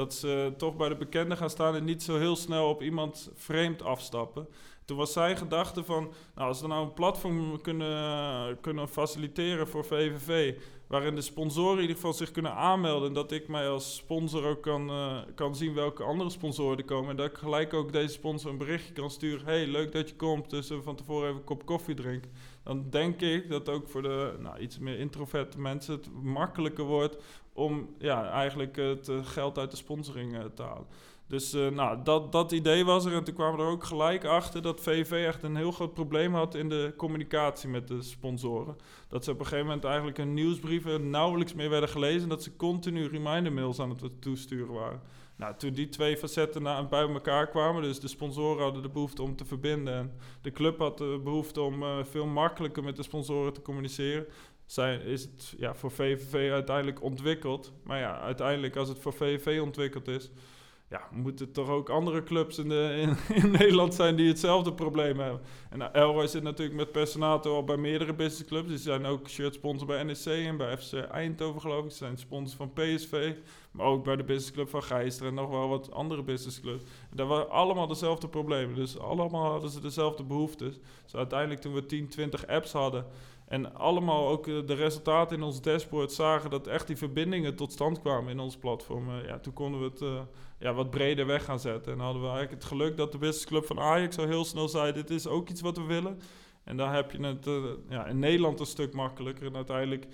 dat 0.00 0.14
ze 0.14 0.52
toch 0.56 0.76
bij 0.76 0.88
de 0.88 0.96
bekende 0.96 1.36
gaan 1.36 1.50
staan 1.50 1.74
en 1.74 1.84
niet 1.84 2.02
zo 2.02 2.18
heel 2.18 2.36
snel 2.36 2.68
op 2.68 2.82
iemand 2.82 3.30
vreemd 3.34 3.82
afstappen. 3.82 4.48
Toen 4.84 4.96
was 4.96 5.12
zijn 5.12 5.36
gedachte 5.36 5.84
van, 5.84 6.12
nou, 6.34 6.48
als 6.48 6.60
we 6.60 6.66
nou 6.66 6.84
een 6.84 6.92
platform 6.92 7.60
kunnen, 7.60 8.60
kunnen 8.60 8.88
faciliteren 8.88 9.68
voor 9.68 9.84
VVV, 9.84 10.54
waarin 10.86 11.14
de 11.14 11.20
sponsoren 11.20 11.74
in 11.74 11.80
ieder 11.80 11.96
geval 11.96 12.12
zich 12.12 12.30
kunnen 12.30 12.54
aanmelden. 12.54 13.08
En 13.08 13.14
dat 13.14 13.32
ik 13.32 13.48
mij 13.48 13.68
als 13.68 13.96
sponsor 13.96 14.44
ook 14.44 14.62
kan, 14.62 14.90
uh, 14.90 15.18
kan 15.34 15.54
zien 15.54 15.74
welke 15.74 16.02
andere 16.02 16.30
sponsoren 16.30 16.78
er 16.78 16.84
komen. 16.84 17.10
En 17.10 17.16
dat 17.16 17.30
ik 17.30 17.38
gelijk 17.38 17.74
ook 17.74 17.92
deze 17.92 18.12
sponsor 18.12 18.50
een 18.50 18.58
berichtje 18.58 18.92
kan 18.92 19.10
sturen. 19.10 19.44
hey, 19.44 19.66
leuk 19.66 19.92
dat 19.92 20.08
je 20.08 20.16
komt, 20.16 20.50
dus 20.50 20.68
we 20.68 20.82
van 20.82 20.96
tevoren 20.96 21.28
even 21.28 21.38
een 21.38 21.44
kop 21.44 21.66
koffie 21.66 21.94
drinken. 21.94 22.30
Dan 22.62 22.90
denk 22.90 23.20
ik 23.20 23.50
dat 23.50 23.68
ook 23.68 23.88
voor 23.88 24.02
de 24.02 24.36
nou, 24.38 24.58
iets 24.58 24.78
meer 24.78 24.98
introverte 24.98 25.60
mensen 25.60 25.94
het 25.94 26.08
makkelijker 26.22 26.84
wordt 26.84 27.16
om 27.52 27.94
ja, 27.98 28.30
eigenlijk 28.30 28.76
het 28.76 29.08
eh, 29.08 29.26
geld 29.26 29.58
uit 29.58 29.70
de 29.70 29.76
sponsoring 29.76 30.34
uh, 30.34 30.44
te 30.54 30.62
halen. 30.62 30.86
Dus 31.26 31.54
uh, 31.54 31.68
nou, 31.68 31.98
dat, 32.02 32.32
dat 32.32 32.52
idee 32.52 32.84
was 32.84 33.04
er. 33.04 33.12
En 33.14 33.24
toen 33.24 33.34
kwamen 33.34 33.56
we 33.56 33.62
er 33.62 33.70
ook 33.70 33.84
gelijk 33.84 34.24
achter 34.24 34.62
dat 34.62 34.80
VV 34.80 35.10
echt 35.26 35.42
een 35.42 35.56
heel 35.56 35.72
groot 35.72 35.94
probleem 35.94 36.34
had 36.34 36.54
in 36.54 36.68
de 36.68 36.94
communicatie 36.96 37.68
met 37.68 37.88
de 37.88 38.02
sponsoren. 38.02 38.76
Dat 39.08 39.24
ze 39.24 39.30
op 39.30 39.38
een 39.38 39.44
gegeven 39.44 39.66
moment 39.66 39.84
eigenlijk 39.84 40.16
hun 40.16 40.34
nieuwsbrieven 40.34 41.10
nauwelijks 41.10 41.54
meer 41.54 41.70
werden 41.70 41.88
gelezen. 41.88 42.22
En 42.22 42.28
dat 42.28 42.42
ze 42.42 42.56
continu 42.56 43.06
reminder 43.06 43.52
mails 43.52 43.80
aan 43.80 43.90
het 43.90 44.22
toesturen 44.22 44.72
waren. 44.72 45.00
Nou, 45.40 45.54
toen 45.56 45.72
die 45.72 45.88
twee 45.88 46.16
facetten 46.16 46.62
na, 46.62 46.84
bij 46.84 47.08
elkaar 47.08 47.48
kwamen, 47.48 47.82
dus 47.82 48.00
de 48.00 48.08
sponsoren 48.08 48.62
hadden 48.62 48.82
de 48.82 48.88
behoefte 48.88 49.22
om 49.22 49.36
te 49.36 49.44
verbinden 49.44 49.94
en 49.94 50.12
de 50.42 50.50
club 50.50 50.78
had 50.78 50.98
de 50.98 51.20
behoefte 51.24 51.60
om 51.60 51.82
uh, 51.82 52.04
veel 52.04 52.26
makkelijker 52.26 52.82
met 52.82 52.96
de 52.96 53.02
sponsoren 53.02 53.52
te 53.52 53.62
communiceren, 53.62 54.26
zijn, 54.66 55.02
is 55.02 55.22
het 55.22 55.54
ja, 55.58 55.74
voor 55.74 55.90
VVV 55.90 56.50
uiteindelijk 56.50 57.02
ontwikkeld. 57.02 57.72
Maar 57.82 57.98
ja, 57.98 58.20
uiteindelijk 58.20 58.76
als 58.76 58.88
het 58.88 58.98
voor 58.98 59.12
VVV 59.12 59.60
ontwikkeld 59.60 60.08
is, 60.08 60.30
ja, 60.90 61.08
moeten 61.10 61.52
toch 61.52 61.68
ook 61.68 61.88
andere 61.88 62.22
clubs 62.22 62.58
in, 62.58 62.68
de, 62.68 63.14
in, 63.34 63.50
Nederland 63.58 63.94
zijn 63.94 64.16
die 64.16 64.28
hetzelfde 64.28 64.72
probleem 64.72 65.18
hebben. 65.18 65.40
En 65.70 65.78
nou, 65.78 65.92
Elroy 65.92 66.26
zit 66.26 66.42
natuurlijk 66.42 66.76
met 66.76 66.92
personaal 66.92 67.42
al 67.42 67.64
bij 67.64 67.76
meerdere 67.76 68.14
businessclubs. 68.14 68.68
Die 68.68 68.78
zijn 68.78 69.06
ook 69.06 69.28
shirt 69.28 69.54
sponsor 69.54 69.86
bij 69.86 70.02
NEC 70.02 70.24
en 70.24 70.56
bij 70.56 70.76
FC 70.76 70.92
Eindhoven 70.92 71.60
geloof 71.60 71.84
ik. 71.84 71.90
Ze 71.90 71.96
zijn 71.96 72.18
sponsors 72.18 72.56
van 72.56 72.72
PSV, 72.72 73.34
maar 73.70 73.86
ook 73.86 74.04
bij 74.04 74.16
de 74.16 74.24
businessclub 74.24 74.68
van 74.68 74.82
Geister 74.82 75.26
en 75.26 75.34
nog 75.34 75.50
wel 75.50 75.68
wat 75.68 75.92
andere 75.92 76.22
businessclubs. 76.22 76.82
En 77.10 77.16
daar 77.16 77.26
waren 77.26 77.50
allemaal 77.50 77.86
dezelfde 77.86 78.28
problemen. 78.28 78.74
Dus 78.74 78.98
allemaal 78.98 79.50
hadden 79.50 79.70
ze 79.70 79.80
dezelfde 79.80 80.24
behoeftes. 80.24 80.78
Dus 81.04 81.14
uiteindelijk 81.14 81.60
toen 81.60 81.74
we 81.74 81.86
10, 81.86 82.08
20 82.08 82.46
apps 82.46 82.72
hadden 82.72 83.06
en 83.50 83.74
allemaal 83.74 84.28
ook 84.28 84.46
eh, 84.46 84.54
de 84.66 84.74
resultaten 84.74 85.36
in 85.36 85.42
ons 85.42 85.60
dashboard 85.60 86.12
zagen 86.12 86.50
dat 86.50 86.66
echt 86.66 86.86
die 86.86 86.96
verbindingen 86.96 87.56
tot 87.56 87.72
stand 87.72 88.00
kwamen 88.00 88.32
in 88.32 88.38
ons 88.38 88.56
platform. 88.56 89.08
Eh, 89.08 89.26
ja, 89.26 89.38
toen 89.38 89.52
konden 89.52 89.80
we 89.80 89.86
het 89.86 90.00
uh, 90.00 90.20
ja, 90.58 90.72
wat 90.72 90.90
breder 90.90 91.26
weg 91.26 91.44
gaan 91.44 91.60
zetten. 91.60 91.92
En 91.92 91.98
hadden 91.98 92.22
we 92.22 92.28
eigenlijk 92.28 92.62
het 92.62 92.70
geluk 92.70 92.96
dat 92.96 93.12
de 93.12 93.18
businessclub 93.18 93.66
van 93.66 93.80
Ajax 93.80 94.14
zo 94.14 94.26
heel 94.26 94.44
snel 94.44 94.68
zei: 94.68 94.92
dit 94.92 95.10
is 95.10 95.26
ook 95.26 95.48
iets 95.48 95.60
wat 95.60 95.76
we 95.76 95.82
willen. 95.82 96.20
En 96.64 96.76
daar 96.76 96.94
heb 96.94 97.10
je 97.10 97.22
het 97.22 97.48
ja, 97.88 98.06
in 98.06 98.18
Nederland 98.18 98.60
een 98.60 98.66
stuk 98.66 98.92
makkelijker. 98.92 99.46
En 99.46 99.56
uiteindelijk 99.56 100.06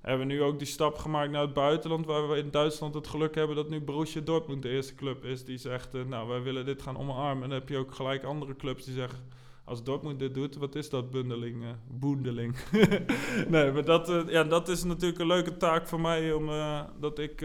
hebben 0.00 0.26
we 0.26 0.32
nu 0.32 0.42
ook 0.42 0.58
die 0.58 0.66
stap 0.66 0.98
gemaakt 0.98 1.30
naar 1.30 1.42
het 1.42 1.54
buitenland, 1.54 2.06
waar 2.06 2.28
we 2.28 2.36
in 2.36 2.50
Duitsland 2.50 2.94
het 2.94 3.06
geluk 3.06 3.34
hebben 3.34 3.56
dat 3.56 3.68
nu 3.68 3.80
Borussia 3.80 4.20
Dortmund 4.20 4.62
de 4.62 4.70
eerste 4.70 4.94
club 4.94 5.24
is 5.24 5.44
die 5.44 5.58
zegt: 5.58 5.92
nou, 6.06 6.28
wij 6.28 6.42
willen 6.42 6.64
dit 6.64 6.82
gaan 6.82 6.98
omarmen. 6.98 7.42
En 7.42 7.48
dan 7.48 7.58
heb 7.58 7.68
je 7.68 7.78
ook 7.78 7.94
gelijk 7.94 8.24
andere 8.24 8.56
clubs 8.56 8.84
die 8.84 8.94
zeggen 8.94 9.18
als 9.64 9.84
Dortmund 9.84 10.18
dit 10.18 10.34
doet, 10.34 10.56
wat 10.56 10.74
is 10.74 10.90
dat 10.90 11.10
bundeling? 11.10 11.62
Uh, 11.62 11.68
boendeling. 11.86 12.56
nee, 13.48 13.72
maar 13.72 13.84
dat, 13.84 14.10
uh, 14.10 14.28
ja, 14.28 14.44
dat 14.44 14.68
is 14.68 14.84
natuurlijk 14.84 15.20
een 15.20 15.26
leuke 15.26 15.56
taak 15.56 15.88
voor 15.88 16.00
mij, 16.00 16.32
omdat 16.32 16.54
uh, 16.54 16.80
dat 17.00 17.18
ik 17.18 17.40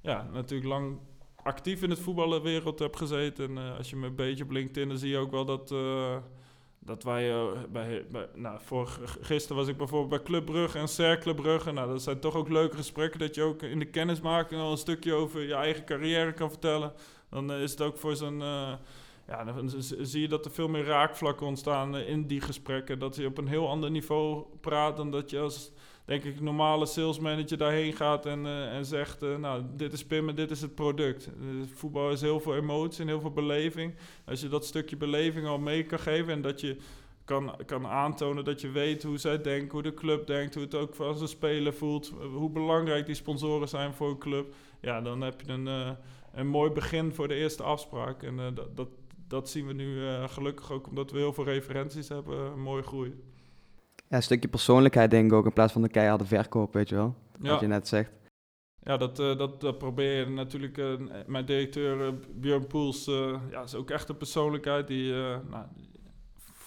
ja, 0.00 0.28
natuurlijk 0.32 0.68
lang 0.68 0.98
actief 1.42 1.82
in 1.82 1.90
het 1.90 1.98
voetballenwereld 1.98 2.78
heb 2.78 2.96
gezeten. 2.96 3.58
En 3.58 3.76
als 3.76 3.90
je 3.90 3.96
me 3.96 4.06
een 4.06 4.14
beetje 4.14 4.44
op 4.44 4.50
LinkedIn, 4.50 4.88
dan 4.88 4.98
zie 4.98 5.10
je 5.10 5.18
ook 5.18 5.30
wel 5.30 5.44
dat, 5.44 5.74
dat 6.78 7.02
wij 7.02 7.32
bij, 7.72 8.06
bij, 8.10 8.28
nou, 8.34 8.58
voor, 8.62 8.98
gisteren 9.20 9.56
was 9.56 9.68
ik 9.68 9.76
bijvoorbeeld 9.76 10.10
bij 10.10 10.22
Club 10.22 10.44
Brugge 10.44 10.78
en 10.78 10.88
Cercle 10.88 11.34
Brugge. 11.34 11.72
Nou, 11.72 11.88
dat 11.88 12.02
zijn 12.02 12.20
toch 12.20 12.34
ook 12.34 12.48
leuke 12.48 12.76
gesprekken 12.76 13.20
dat 13.20 13.34
je 13.34 13.42
ook 13.42 13.62
in 13.62 13.78
de 13.78 13.90
kennismaking 13.90 14.60
al 14.60 14.70
een 14.70 14.78
stukje 14.78 15.12
over 15.12 15.42
je 15.42 15.54
eigen 15.54 15.84
carrière 15.84 16.32
kan 16.32 16.50
vertellen. 16.50 16.92
Dan 17.30 17.52
is 17.52 17.70
het 17.70 17.82
ook 17.82 17.98
voor 17.98 18.16
zo'n 18.16 18.42
ja, 19.28 19.44
dan 19.44 19.70
zie 20.00 20.20
je 20.20 20.28
dat 20.28 20.44
er 20.44 20.50
veel 20.50 20.68
meer 20.68 20.84
raakvlakken 20.84 21.46
ontstaan 21.46 21.96
in 21.96 22.26
die 22.26 22.40
gesprekken. 22.40 22.98
Dat 22.98 23.16
je 23.16 23.26
op 23.26 23.38
een 23.38 23.48
heel 23.48 23.68
ander 23.68 23.90
niveau 23.90 24.44
praat 24.60 24.96
dan 24.96 25.10
dat 25.10 25.30
je 25.30 25.38
als 25.38 25.72
denk 26.04 26.24
ik, 26.24 26.40
normale 26.40 26.86
salesmanager 26.86 27.58
daarheen 27.58 27.92
gaat 27.92 28.26
en, 28.26 28.46
eh, 28.46 28.76
en 28.76 28.84
zegt... 28.84 29.22
eh, 29.22 29.36
nou, 29.36 29.62
dit 29.76 29.92
is 29.92 30.04
Pim 30.04 30.28
en 30.28 30.34
dit 30.34 30.50
is 30.50 30.60
het 30.60 30.74
product. 30.74 31.26
Eh, 31.26 31.32
voetbal 31.74 32.10
is 32.10 32.20
heel 32.20 32.40
veel 32.40 32.56
emotie 32.56 33.00
en 33.00 33.08
heel 33.08 33.20
veel 33.20 33.32
beleving. 33.32 33.94
Als 34.24 34.40
je 34.40 34.48
dat 34.48 34.66
stukje 34.66 34.96
beleving 34.96 35.46
al 35.46 35.58
mee 35.58 35.84
kan 35.84 35.98
geven... 35.98 36.32
en 36.32 36.42
dat 36.42 36.60
je 36.60 36.76
kan, 37.28 37.54
kan 37.66 37.86
aantonen 37.86 38.44
dat 38.44 38.60
je 38.60 38.70
weet 38.70 39.02
hoe 39.02 39.18
zij 39.18 39.42
denken... 39.42 39.70
hoe 39.70 39.82
de 39.82 39.94
club 39.94 40.26
denkt, 40.26 40.54
hoe 40.54 40.62
het 40.62 40.74
ook 40.74 40.94
voor 40.94 41.14
zijn 41.14 41.28
speler 41.28 41.74
voelt... 41.74 42.12
eh, 42.20 42.26
hoe 42.34 42.50
belangrijk 42.50 43.06
die 43.06 43.14
sponsoren 43.14 43.68
zijn 43.68 43.94
voor 43.94 44.10
een 44.10 44.18
club... 44.18 44.54
ja, 44.80 45.00
dan 45.00 45.20
heb 45.20 45.40
je 45.40 45.52
een, 45.52 45.68
eh, 45.68 45.90
een 46.32 46.46
mooi 46.46 46.70
begin 46.70 47.12
voor 47.12 47.28
de 47.28 47.34
eerste 47.34 47.62
afspraak. 47.62 48.22
En 48.22 48.38
eh, 48.38 48.46
dat, 48.54 48.76
dat, 48.76 48.88
dat 49.28 49.48
zien 49.50 49.66
we 49.66 49.72
nu 49.72 50.06
eh, 50.06 50.28
gelukkig 50.28 50.72
ook 50.72 50.86
omdat 50.88 51.10
we 51.10 51.18
heel 51.18 51.32
veel 51.32 51.44
referenties 51.44 52.08
hebben. 52.08 52.60
mooi 52.60 52.82
groeien. 52.82 53.20
Ja, 54.08 54.16
een 54.16 54.22
stukje 54.22 54.48
persoonlijkheid 54.48 55.10
denk 55.10 55.26
ik 55.26 55.32
ook 55.32 55.44
in 55.46 55.52
plaats 55.52 55.72
van 55.72 55.82
de 55.82 55.88
keiharde 55.88 56.24
verkoop, 56.24 56.72
weet 56.72 56.88
je 56.88 56.94
wel. 56.94 57.14
Wat 57.38 57.46
Ja. 57.50 57.60
je 57.60 57.66
net 57.66 57.88
zegt. 57.88 58.10
Ja, 58.82 58.96
dat, 58.96 59.18
eh, 59.18 59.36
dat, 59.38 59.60
dat 59.60 59.78
probeer 59.78 60.18
je 60.18 60.26
natuurlijk. 60.26 60.78
eh, 60.78 60.92
mijn 61.26 61.44
directeur 61.44 62.06
eh, 62.06 62.12
Björn 62.34 62.66
Poels 62.66 63.04
ja, 63.50 63.62
is 63.64 63.74
ook 63.74 63.90
echt 63.90 64.08
een 64.08 64.16
persoonlijkheid 64.16 64.86
die. 64.86 65.12
nou, 65.12 65.64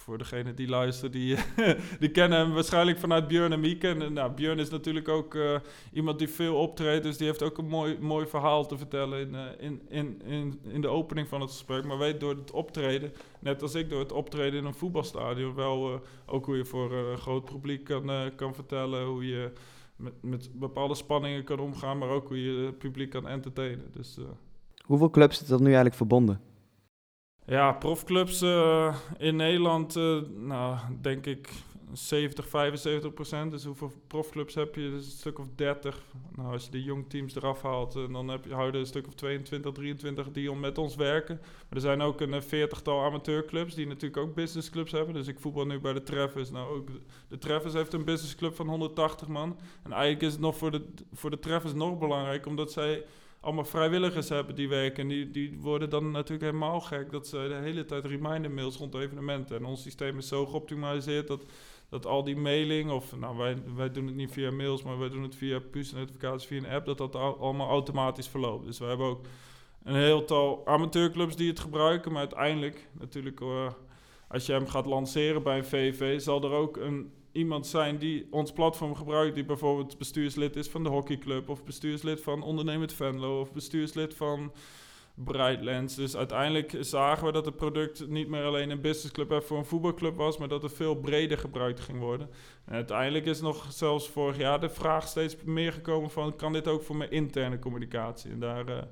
voor 0.02 0.18
degene 0.18 0.54
die 0.54 0.68
luistert, 0.68 1.14
die, 1.14 1.38
die 2.00 2.10
kennen 2.10 2.40
hem 2.40 2.54
waarschijnlijk 2.54 3.00
vanuit 3.00 3.28
Björn 3.28 3.52
en 3.52 3.60
Mieke. 3.60 3.88
En, 3.88 4.02
eh, 4.02 4.10
nou, 4.10 4.32
Björn 4.32 4.60
is 4.60 4.70
natuurlijk 4.70 5.08
ook 5.08 5.36
eh, 5.36 5.56
iemand 5.94 6.20
die 6.20 6.30
veel 6.30 6.56
optreedt, 6.56 7.04
dus 7.04 7.18
die 7.18 7.28
heeft 7.28 7.44
ook 7.44 7.58
een 7.58 7.68
mooi, 7.68 7.98
mooi 8.00 8.28
verhaal 8.28 8.66
te 8.66 8.78
vertellen 8.78 9.20
in, 9.20 9.36
eh, 9.36 9.42
in, 9.60 9.82
in, 9.90 10.22
in, 10.26 10.60
in 10.64 10.82
de 10.82 10.88
opening 10.88 11.28
van 11.28 11.42
het 11.42 11.50
gesprek. 11.50 11.86
Maar 11.86 11.98
weet 11.98 12.20
door 12.20 12.36
het 12.36 12.52
optreden, 12.52 13.12
net 13.40 13.62
als 13.62 13.76
ik 13.76 13.90
door 13.90 14.00
het 14.00 14.12
optreden 14.12 14.60
in 14.60 14.66
een 14.66 14.74
voetbalstadion, 14.74 15.56
wel 15.56 16.02
ook 16.26 16.46
hoe 16.46 16.58
je 16.58 16.66
voor 16.66 16.94
een 16.94 17.18
groot 17.18 17.46
publiek 17.46 17.84
kan, 17.84 18.32
kan 18.36 18.56
vertellen, 18.56 19.06
hoe 19.06 19.28
je 19.28 19.52
met, 19.96 20.14
met 20.22 20.50
bepaalde 20.54 20.96
spanningen 20.96 21.44
kan 21.44 21.60
omgaan, 21.60 21.98
maar 21.98 22.10
ook 22.10 22.28
hoe 22.28 22.44
je 22.44 22.66
het 22.66 22.78
publiek 22.78 23.10
kan 23.10 23.28
entertainen. 23.28 23.92
Dus 23.94 24.18
Hoeveel 24.86 25.10
clubs 25.10 25.38
zitten 25.38 25.56
er 25.56 25.62
nu 25.62 25.68
eigenlijk 25.68 25.96
verbonden? 25.96 26.51
Ja, 27.46 27.72
profclubs 27.72 28.42
eh, 28.42 28.96
in 29.18 29.36
Nederland, 29.36 29.96
eh, 29.96 30.22
nou 30.36 30.78
denk 31.02 31.26
ik 31.26 31.50
70, 31.94 32.48
75 32.48 33.14
procent. 33.14 33.52
Dus 33.52 33.64
hoeveel 33.64 33.92
profclubs 34.08 34.56
heb 34.56 34.76
je? 34.76 34.90
Dus 34.90 35.06
een 35.06 35.12
stuk 35.12 35.40
of 35.40 35.46
30. 35.56 36.04
Nou, 36.36 36.52
als 36.52 36.66
je 36.66 36.72
de 36.72 36.84
jong 36.84 37.10
teams 37.10 37.36
eraf 37.36 37.62
haalt, 37.62 37.96
eh, 37.96 38.14
dan 38.14 38.28
heb 38.28 38.46
je, 38.46 38.54
houden 38.54 38.82
een 38.82 38.88
stuk 38.88 39.08
of 39.08 39.14
22, 39.14 39.72
23 39.72 40.32
die 40.32 40.52
om 40.52 40.60
met 40.60 40.78
ons 40.78 40.96
werken. 40.96 41.36
Maar 41.42 41.70
er 41.70 41.80
zijn 41.80 42.02
ook 42.02 42.22
een 42.22 42.44
veertigtal 42.44 43.04
amateurclubs 43.04 43.76
die 43.76 43.88
natuurlijk 43.88 44.18
ook 44.18 44.36
businessclubs 44.36 44.92
hebben. 44.92 45.14
Dus 45.14 45.28
ik 45.28 45.40
voetbal 45.40 45.66
nu 45.66 45.80
bij 45.80 45.94
de 45.94 46.04
Treffers. 46.04 46.52
Nou, 46.52 46.76
ook 46.76 46.90
de 47.28 47.38
Treffers 47.38 47.74
heeft 47.74 47.94
een 47.94 48.06
businessclub 48.06 48.56
van 48.56 48.68
180 48.68 49.28
man. 49.28 49.60
En 49.84 49.92
eigenlijk 49.92 50.22
is 50.22 50.32
het 50.32 50.42
nog 50.42 50.58
voor 50.58 50.72
de, 50.72 50.86
voor 51.14 51.30
de 51.30 51.40
Treffers 51.40 51.74
nog 51.74 52.00
belangrijk, 52.00 52.46
omdat 52.46 52.72
zij 52.72 53.04
allemaal 53.42 53.66
vrijwilligers 53.66 54.30
hebben 54.30 54.56
die 54.56 54.70
werken. 54.70 55.04
En 55.04 55.08
die, 55.08 55.32
die 55.32 55.58
worden 55.60 55.90
dan 55.90 56.12
natuurlijk 56.12 56.42
helemaal 56.42 56.82
gek 56.82 57.12
dat 57.12 57.28
ze 57.28 57.46
de 57.48 57.60
hele 57.62 57.86
tijd 57.86 58.06
reminder 58.06 58.52
mails 58.52 58.78
rond 58.78 58.96
evenementen. 58.96 59.58
En 59.58 59.66
ons 59.66 59.82
systeem 59.82 60.18
is 60.18 60.28
zo 60.28 60.46
geoptimaliseerd 60.46 61.28
dat, 61.28 61.44
dat 61.90 62.06
al 62.06 62.24
die 62.24 62.38
mailing, 62.38 62.92
of 62.92 63.18
nou 63.18 63.38
wij, 63.38 63.58
wij 63.76 63.92
doen 63.92 64.06
het 64.06 64.16
niet 64.16 64.32
via 64.32 64.52
mails, 64.52 64.84
maar 64.84 65.00
wij 65.00 65.10
doen 65.10 65.24
het 65.24 65.36
via 65.36 65.60
push-notificaties 65.60 66.48
via 66.48 66.58
een 66.58 66.70
app, 66.70 66.86
dat 66.86 66.98
dat 66.98 67.16
al- 67.16 67.40
allemaal 67.40 67.70
automatisch 67.70 68.28
verloopt. 68.28 68.66
Dus 68.66 68.80
we 68.80 68.86
hebben 68.86 69.08
ook 69.08 69.26
een 69.84 69.96
heel 69.96 70.26
tal 70.26 70.62
amateurclubs 70.66 71.36
die 71.36 71.50
het 71.50 71.60
gebruiken, 71.60 72.12
maar 72.12 72.20
uiteindelijk 72.20 72.88
natuurlijk, 73.00 73.42
als 74.28 74.46
je 74.46 74.52
hem 74.52 74.68
gaat 74.68 74.86
lanceren 74.86 75.44
bij 75.44 75.58
een 75.58 75.66
VV, 75.66 76.22
zal 76.22 76.44
er 76.44 76.52
ook 76.52 76.78
een 76.78 77.12
iemand 77.32 77.68
zijn 77.68 77.98
die 77.98 78.28
ons 78.30 78.52
platform 78.52 78.96
gebruikt, 78.96 79.36
die 79.36 79.46
bijvoorbeeld 79.46 79.98
bestuurslid 79.98 80.56
is 80.56 80.68
van 80.68 80.84
de 80.84 80.90
hockeyclub, 80.90 81.50
of 81.50 81.64
bestuurslid 81.64 82.22
van 82.22 82.44
Ondernemend 82.44 82.94
Venlo, 82.94 83.40
of 83.40 83.52
bestuurslid 83.52 84.14
van 84.14 84.52
Brightlands. 85.14 85.96
Dus 85.96 86.16
uiteindelijk 86.16 86.78
zagen 86.80 87.26
we 87.26 87.32
dat 87.32 87.46
het 87.46 87.56
product 87.56 88.08
niet 88.08 88.28
meer 88.28 88.44
alleen 88.44 88.70
een 88.70 88.82
businessclub 88.82 89.30
heeft 89.30 89.48
voor 89.48 89.58
een 89.58 89.66
voetbalclub 89.66 90.16
was, 90.16 90.38
maar 90.38 90.48
dat 90.48 90.62
het 90.62 90.74
veel 90.74 90.96
breder 90.96 91.38
gebruikt 91.38 91.80
ging 91.80 92.00
worden. 92.00 92.30
En 92.66 92.74
uiteindelijk 92.74 93.26
is 93.26 93.42
nog 93.42 93.72
zelfs 93.72 94.10
vorig 94.10 94.38
jaar 94.38 94.60
de 94.60 94.70
vraag 94.70 95.08
steeds 95.08 95.36
meer 95.44 95.74
gekomen 95.74 96.12
van, 96.12 96.36
kan 96.36 96.54
dit 96.54 96.68
ook 96.68 96.84
voor 96.84 96.96
mijn 96.96 97.12
interne 97.12 97.60
communicatie? 97.60 98.32
En 98.32 98.40
daar... 98.40 98.68
eh, 98.68 98.84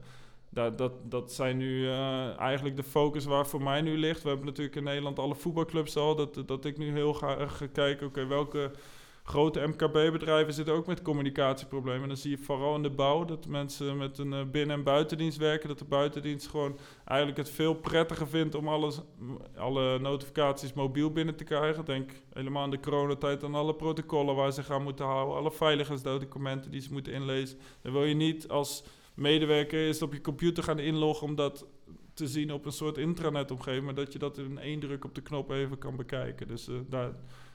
daar, 0.50 0.76
dat, 0.76 0.92
dat 1.04 1.32
zijn 1.32 1.58
nu 1.58 1.88
eh, 1.88 2.40
eigenlijk 2.40 2.76
de 2.76 2.84
focus 2.84 3.26
waar 3.26 3.48
voor 3.48 3.64
mij 3.64 3.82
nu 3.82 3.98
ligt. 3.98 4.22
We 4.22 4.28
hebben 4.28 4.46
natuurlijk 4.46 4.76
in 4.76 4.84
Nederland 4.84 5.20
alle 5.20 5.36
voetbalclubs 5.36 5.96
al. 5.96 6.16
Dat, 6.16 6.44
dat 6.46 6.66
ik 6.66 6.78
nu 6.78 6.92
heel 6.92 7.14
ga, 7.14 7.48
ga 7.48 7.68
kijken, 7.68 8.08
oké, 8.08 8.26
welke 8.26 8.72
grote 9.30 9.68
MKB-bedrijven 9.68 10.54
zitten 10.54 10.74
ook 10.74 10.88
met 10.88 11.02
communicatieproblemen. 11.02 12.02
En 12.02 12.08
dan 12.08 12.18
zie 12.18 12.32
je 12.32 12.38
vooral 12.38 12.76
in 12.76 12.82
de 12.82 12.90
bouw 12.90 13.26
dat 13.26 13.48
mensen 13.48 13.98
met 13.98 14.18
een 14.18 14.34
eh, 14.34 14.44
binnen- 14.52 14.76
en 14.76 14.84
buitendienst 14.84 15.38
werken. 15.38 15.68
Dat 15.68 15.80
de 15.80 15.86
buitendienst 15.86 16.48
gewoon 16.48 16.78
eigenlijk 17.06 17.38
het 17.38 17.50
veel 17.50 17.74
prettiger 17.74 18.28
vindt 18.28 18.56
om 18.56 18.68
alles, 18.68 19.02
alle 19.56 20.00
notificaties 20.00 20.74
mobiel 20.74 21.12
binnen 21.12 21.36
te 21.36 21.44
krijgen. 21.44 21.86
Denk 21.86 22.12
helemaal 22.34 22.64
in 22.64 22.70
de 22.70 22.80
coronatijd 22.80 23.44
aan 23.44 23.56
alle 23.56 23.76
protocollen 23.76 24.36
waar 24.36 24.52
ze 24.52 24.64
gaan 24.64 24.84
moeten 24.84 25.06
houden. 25.06 25.38
Alle 25.38 25.52
veiligheidsdocumenten 25.52 26.72
die 26.72 26.82
ze 26.82 26.92
moeten 26.94 27.14
inlezen. 27.14 27.60
Dan 27.82 27.92
wil 27.92 28.04
je 28.04 28.16
niet 28.16 28.48
als 28.48 28.84
medewerker 29.20 29.80
eerst 29.80 30.02
op 30.02 30.14
je 30.14 30.22
computer 30.22 30.64
gaan 30.64 30.80
inloggen 30.80 31.28
om 31.28 31.36
dat 31.36 31.66
te 32.14 32.28
zien 32.28 32.54
op 32.54 32.66
een 32.66 32.72
soort 32.72 32.98
intranet-omgeving, 32.98 33.86
maar 33.86 33.96
dat 33.96 34.14
je 34.14 34.20
dat 34.20 34.38
in 34.38 34.58
één 34.58 34.80
druk 34.80 35.06
op 35.06 35.16
de 35.16 35.22
knop 35.22 35.52
even 35.52 35.78
kan 35.78 35.96
bekijken. 35.96 36.48
Dus 36.48 36.68
eh, 36.68 36.76
daar, 36.90 37.12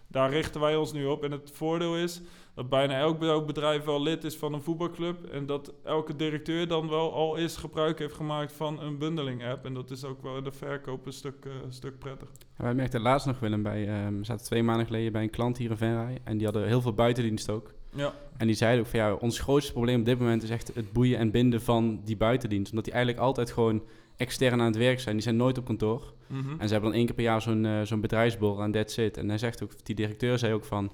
daar 0.08 0.30
richten 0.30 0.60
wij 0.60 0.76
ons 0.76 0.92
nu 0.92 1.04
op. 1.06 1.24
En 1.24 1.30
het 1.30 1.50
voordeel 1.54 1.96
is 1.96 2.20
dat 2.54 2.68
bijna 2.68 2.98
elk 2.98 3.18
be- 3.18 3.26
elk 3.26 3.46
bedrijf 3.46 3.84
wel 3.84 4.02
lid 4.02 4.24
is 4.24 4.36
van 4.36 4.52
een 4.52 4.62
voetbalclub 4.62 5.24
en 5.24 5.46
dat 5.46 5.72
elke 5.84 6.16
directeur 6.16 6.68
dan 6.68 6.88
wel 6.88 7.12
al 7.12 7.36
eens 7.38 7.56
gebruik 7.56 7.98
heeft 7.98 8.14
gemaakt 8.14 8.52
van 8.52 8.80
een 8.80 8.98
bundeling-app. 8.98 9.64
En 9.64 9.74
dat 9.74 9.90
is 9.90 10.04
ook 10.04 10.22
wel 10.22 10.42
de 10.42 10.52
verkoop 10.52 11.06
een 11.06 11.12
stuk, 11.12 11.44
eh, 11.44 11.52
stuk 11.68 11.98
prettig. 11.98 12.28
Wij 12.56 12.74
merkten 12.74 13.00
laatst 13.00 13.26
nog, 13.26 13.38
Willem, 13.40 13.62
bij, 13.62 13.88
ehm, 13.88 14.16
we 14.18 14.24
zaten 14.24 14.46
twee 14.46 14.62
maanden 14.62 14.86
geleden 14.86 15.12
bij 15.12 15.22
een 15.22 15.30
klant 15.30 15.58
hier 15.58 15.70
in 15.70 15.76
Venray. 15.76 16.18
En 16.24 16.36
die 16.36 16.46
hadden 16.46 16.66
heel 16.66 16.80
veel 16.80 16.94
buitendienst 16.94 17.50
ook. 17.50 17.72
Ja, 17.94 18.14
En 18.36 18.46
die 18.46 18.56
zeiden 18.56 18.84
ook 18.84 18.90
van 18.90 19.00
ja, 19.00 19.12
ons 19.12 19.38
grootste 19.38 19.72
probleem 19.72 19.98
op 19.98 20.04
dit 20.04 20.18
moment 20.18 20.42
is 20.42 20.50
echt 20.50 20.70
het 20.74 20.92
boeien 20.92 21.18
en 21.18 21.30
binden 21.30 21.62
van 21.62 22.00
die 22.04 22.16
buitendienst. 22.16 22.70
Omdat 22.70 22.84
die 22.84 22.94
eigenlijk 22.94 23.24
altijd 23.24 23.50
gewoon 23.50 23.82
extern 24.16 24.60
aan 24.60 24.66
het 24.66 24.76
werk 24.76 25.00
zijn. 25.00 25.14
Die 25.14 25.24
zijn 25.24 25.36
nooit 25.36 25.58
op 25.58 25.64
kantoor. 25.64 26.14
Mhm. 26.26 26.50
En 26.58 26.66
ze 26.66 26.72
hebben 26.72 26.90
dan 26.90 26.92
één 26.92 27.06
keer 27.06 27.14
per 27.14 27.24
jaar 27.24 27.42
zo'n 27.42 27.64
eh, 27.64 27.80
zo'n 27.82 28.00
bedrijfsborrel 28.00 28.62
en 28.62 28.70
that's 28.72 28.96
it. 28.96 29.16
En 29.16 29.28
hij 29.28 29.38
zegt 29.38 29.62
ook, 29.62 29.84
die 29.84 29.94
directeur 29.94 30.38
zei 30.38 30.52
ook 30.52 30.64
van... 30.64 30.92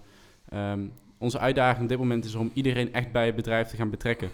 ehm, 0.48 0.80
onze 1.18 1.38
uitdaging 1.38 1.82
op 1.82 1.88
dit 1.88 1.98
moment 1.98 2.24
is 2.24 2.34
om 2.34 2.50
iedereen 2.54 2.92
echt 2.92 3.12
bij 3.12 3.26
het 3.26 3.36
bedrijf 3.36 3.68
te 3.68 3.76
gaan 3.76 3.90
betrekken. 3.90 4.30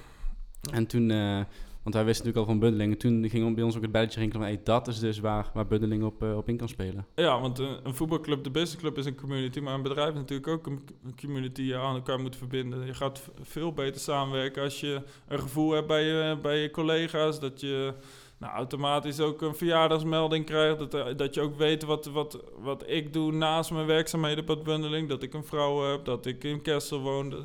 En 0.72 0.86
toen, 0.86 1.10
eh, 1.10 1.40
want 1.87 1.99
wij 1.99 2.07
wisten 2.07 2.26
natuurlijk 2.26 2.53
al 2.53 2.59
van 2.59 2.68
bundeling. 2.68 2.93
En 2.93 2.99
toen 2.99 3.30
ging 3.30 3.55
bij 3.55 3.64
ons 3.64 3.76
ook 3.76 3.82
het 3.82 3.93
belletje 3.93 4.20
rinkelen 4.20 4.45
van... 4.45 4.55
Hey, 4.55 4.62
dat 4.64 4.89
is 4.89 4.99
dus 4.99 5.18
waar, 5.18 5.51
waar 5.55 5.66
bundeling 5.66 6.05
op, 6.05 6.22
eh, 6.22 6.37
op 6.37 6.49
in 6.49 6.57
kan 6.57 6.68
spelen. 6.68 7.07
Ja, 7.14 7.41
want 7.41 7.59
een, 7.59 7.76
een 7.82 7.95
voetbalclub, 7.95 8.45
de 8.45 8.51
businessclub 8.51 8.99
is 8.99 9.05
een 9.05 9.14
community, 9.14 9.61
maar 9.61 9.74
een 9.74 9.82
bedrijf 9.82 10.09
is 10.09 10.14
natuurlijk 10.14 10.49
ook 10.49 10.66
een, 10.66 10.80
community 11.20 11.53
die 11.55 11.66
je 11.66 11.76
aan 11.76 11.95
elkaar 11.95 12.20
moet 12.20 12.37
verbinden. 12.37 12.87
Je 12.87 12.95
gaat 12.95 13.30
veel 13.43 13.72
beter 13.72 14.01
samenwerken 14.01 14.62
als 14.62 14.80
je 14.80 15.03
een 15.28 15.39
gevoel 15.39 15.70
hebt 15.70 15.87
bij 15.87 16.03
je, 16.03 16.39
bij 16.43 16.59
je 16.59 16.70
collega's, 16.70 17.41
dat 17.41 17.61
je 17.61 17.95
nou, 18.39 18.53
automatisch 18.53 19.20
ook 19.20 19.43
een 19.43 19.55
verjaardagsmelding 19.57 20.45
krijgt, 20.45 20.78
dat, 20.78 20.95
er- 20.95 21.16
dat 21.16 21.34
je 21.34 21.41
ook 21.41 21.57
weet 21.57 21.82
wat, 21.84 22.07
wat, 22.07 22.45
wat 22.59 22.84
ik 22.87 23.12
doe 23.12 23.32
naast 23.32 23.70
mijn 23.70 23.87
werkzaamheden 23.87 24.45
bij 24.45 24.59
bundeling, 24.62 25.09
dat 25.09 25.22
ik 25.22 25.34
een 25.34 25.45
vrouw 25.45 25.91
heb, 25.91 26.05
dat 26.05 26.26
ik 26.26 26.45
in 26.45 26.62
Kessel 26.62 27.01
woon. 27.01 27.30
Dat, 27.30 27.43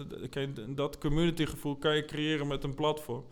dat 0.68 0.98
communitygevoel 0.98 1.76
kan 1.76 1.96
je 1.96 2.06
creëren 2.06 2.48
met 2.48 2.64
een 2.64 2.76
platform. 2.76 3.24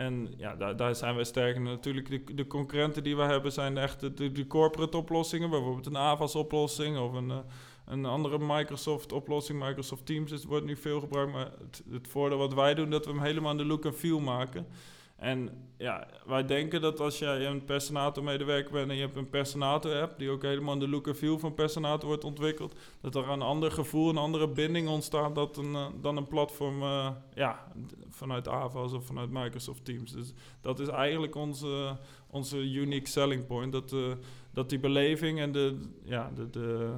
En 0.00 0.34
ja, 0.36 0.56
daar, 0.56 0.76
daar 0.76 0.94
zijn 0.94 1.14
wij 1.14 1.24
sterk. 1.24 1.58
Natuurlijk, 1.58 2.08
de, 2.08 2.34
de 2.34 2.46
concurrenten 2.46 3.02
die 3.02 3.16
we 3.16 3.22
hebben 3.22 3.52
zijn 3.52 3.78
echt 3.78 4.00
de, 4.00 4.32
de, 4.32 4.46
corporate 4.46 4.96
oplossingen. 4.96 5.50
Bijvoorbeeld 5.50 5.86
een 5.86 5.96
AVAS-oplossing 5.96 6.98
of 6.98 7.12
een, 7.12 7.30
eh, 7.30 7.38
een 7.86 8.04
andere 8.04 8.38
Microsoft-oplossing. 8.38 9.66
Microsoft 9.66 10.06
Teams 10.06 10.44
wordt 10.44 10.66
nu 10.66 10.76
veel 10.76 11.00
gebruikt. 11.00 11.32
Maar 11.32 11.50
het, 11.58 11.82
het 11.90 12.08
voordeel 12.08 12.38
wat 12.38 12.54
wij 12.54 12.74
doen, 12.74 12.90
dat 12.90 13.04
we 13.04 13.10
hem 13.10 13.22
helemaal 13.22 13.50
in 13.50 13.56
de 13.56 13.64
look 13.64 13.84
en 13.84 13.94
feel 13.94 14.20
maken. 14.20 14.66
En 15.20 15.50
ja, 15.76 16.06
wij 16.26 16.46
denken 16.46 16.80
dat 16.80 17.00
als 17.00 17.18
jij 17.18 17.46
een 17.46 17.64
personator-medewerker 17.64 18.72
bent 18.72 18.90
en 18.90 18.96
je 18.96 19.00
hebt 19.02 19.16
een 19.16 19.30
personator-app, 19.30 20.18
die 20.18 20.30
ook 20.30 20.42
helemaal 20.42 20.74
in 20.74 20.80
de 20.80 20.88
look 20.88 21.06
en 21.06 21.16
feel 21.16 21.38
van 21.38 21.54
personator 21.54 22.08
wordt 22.08 22.24
ontwikkeld, 22.24 22.74
dat 23.00 23.14
er 23.14 23.28
een 23.28 23.42
ander 23.42 23.70
gevoel, 23.70 24.08
een 24.08 24.16
andere 24.16 24.48
binding 24.48 24.88
ontstaat 24.88 25.34
dat 25.34 25.56
een, 25.56 25.74
eh, 25.74 25.86
dan 26.00 26.16
een 26.16 26.28
platform 26.28 26.82
eh, 26.82 27.10
ja, 27.34 27.72
vanuit 28.08 28.48
AVAS 28.48 28.92
of 28.92 29.06
vanuit 29.06 29.30
Microsoft 29.30 29.84
Teams. 29.84 30.12
Dus 30.12 30.32
dat 30.60 30.80
is 30.80 30.88
eigenlijk 30.88 31.34
onze, 31.34 31.96
onze 32.26 32.58
unique 32.58 33.08
selling 33.08 33.46
point. 33.46 33.72
Dat, 33.72 33.92
eh, 33.92 34.12
dat 34.50 34.68
die 34.68 34.78
beleving 34.78 35.40
en 35.40 35.52
de, 35.52 35.76
ja, 36.04 36.30
de, 36.34 36.50
de, 36.50 36.94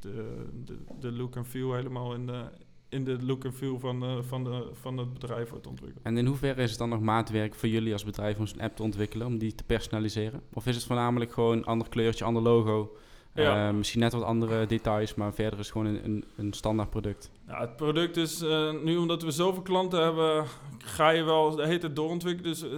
de, 0.00 0.78
de, 1.00 1.12
look 1.12 1.36
en 1.36 1.44
feel 1.44 1.74
helemaal 1.74 2.14
in 2.14 2.26
de, 2.26 2.44
in 2.90 3.04
de 3.04 3.16
look 3.24 3.44
en 3.44 3.52
feel 3.52 3.78
van, 3.78 4.00
de, 4.00 4.22
van, 4.22 4.44
de, 4.44 4.68
van 4.72 4.98
het 4.98 5.12
bedrijf 5.12 5.50
wordt 5.50 5.66
ontwikkeld. 5.66 6.04
En 6.04 6.16
in 6.16 6.26
hoeverre 6.26 6.62
is 6.62 6.70
het 6.70 6.78
dan 6.78 6.88
nog 6.88 7.00
maatwerk 7.00 7.54
voor 7.54 7.68
jullie 7.68 7.92
als 7.92 8.04
bedrijf 8.04 8.38
om 8.38 8.46
zo'n 8.46 8.60
app 8.60 8.76
te 8.76 8.82
ontwikkelen, 8.82 9.26
om 9.26 9.38
die 9.38 9.54
te 9.54 9.64
personaliseren? 9.64 10.42
Of 10.52 10.66
is 10.66 10.74
het 10.74 10.84
voornamelijk 10.84 11.32
gewoon 11.32 11.64
ander 11.64 11.88
kleurtje, 11.88 12.24
ander 12.24 12.42
logo, 12.42 12.96
Ja. 13.34 13.68
Eh, 13.68 13.74
misschien 13.74 14.00
net 14.00 14.12
wat 14.12 14.22
andere 14.22 14.66
details, 14.66 15.14
maar 15.14 15.34
verder 15.34 15.58
is 15.58 15.66
het 15.66 15.76
gewoon 15.76 15.86
een, 15.86 16.04
een, 16.04 16.24
een 16.36 16.52
standaard 16.52 16.90
product. 16.90 17.30
Ja, 17.46 17.60
het 17.60 17.76
product 17.76 18.16
is 18.16 18.40
eh, 18.42 18.72
nu 18.82 18.96
omdat 18.96 19.22
we 19.22 19.30
zoveel 19.30 19.62
klanten 19.62 20.02
hebben, 20.02 20.44
ga 20.78 21.08
je 21.10 21.22
wel 21.22 21.56
de 21.56 21.66
hele 21.66 21.78
tijd 21.78 21.96
doorontwikkelen. 21.96 22.50
Dus 22.50 22.62
eh, 22.62 22.70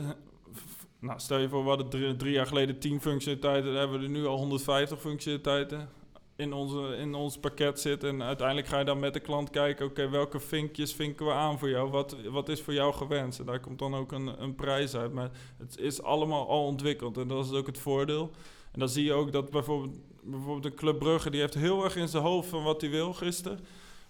nou, 0.99 1.21
stel 1.21 1.39
je 1.39 1.49
voor, 1.49 1.63
we 1.63 1.69
hadden 1.69 1.89
drie, 1.89 2.17
drie 2.17 2.33
jaar 2.33 2.47
geleden 2.47 2.79
10 2.79 3.01
functionaliteiten, 3.01 3.71
dan 3.71 3.81
hebben 3.81 3.99
we 3.99 4.05
er 4.05 4.11
nu 4.11 4.27
al 4.27 4.37
150 4.37 5.01
functionaliteiten 5.01 5.89
in, 6.37 6.53
onze, 6.53 6.97
in 6.97 7.15
ons 7.15 7.39
pakket 7.39 7.81
zitten. 7.81 8.09
En 8.09 8.23
uiteindelijk 8.23 8.69
ga 8.69 8.79
je 8.79 8.85
dan 8.85 8.99
met 8.99 9.15
de 9.15 9.21
klant 9.21 9.51
kijken, 9.51 9.87
oké, 9.87 10.09
welke 10.09 10.41
vinkjes 10.41 10.93
vinken 10.93 11.27
we 11.27 11.33
aan 11.33 11.59
voor 11.59 11.69
jou? 11.69 11.91
Wat, 11.91 12.17
wat 12.31 12.49
is 12.49 12.61
voor 12.61 12.75
jou 12.75 12.95
gewenst? 12.95 13.39
En 13.39 13.47
daar 13.47 13.61
komt 13.61 13.79
dan 13.79 13.95
ook 13.95 14.13
een, 14.13 14.43
een 14.43 14.55
prijs 14.55 14.95
uit. 14.95 15.13
Maar 15.13 15.31
het 15.59 15.79
is 15.79 16.03
allemaal 16.03 16.49
al 16.49 16.65
ontwikkeld 16.65 17.17
en 17.17 17.29
dat 17.29 17.45
is 17.45 17.53
ook 17.53 17.67
het 17.67 17.79
voordeel. 17.79 18.31
En 18.73 18.79
dan 18.79 18.89
zie 18.89 19.05
je 19.05 19.13
ook 19.13 19.33
dat 19.33 19.51
bijvoorbeeld, 19.51 19.99
bijvoorbeeld 20.23 20.63
de 20.63 20.75
Club 20.75 20.99
Brugge, 20.99 21.31
die 21.31 21.41
heeft 21.41 21.55
heel 21.55 21.85
erg 21.85 21.97
in 21.97 22.09
zijn 22.09 22.23
hoofd 22.23 22.49
van 22.49 22.63
wat 22.63 22.81
hij 22.81 22.91
wil 22.91 23.13
gisteren. 23.13 23.61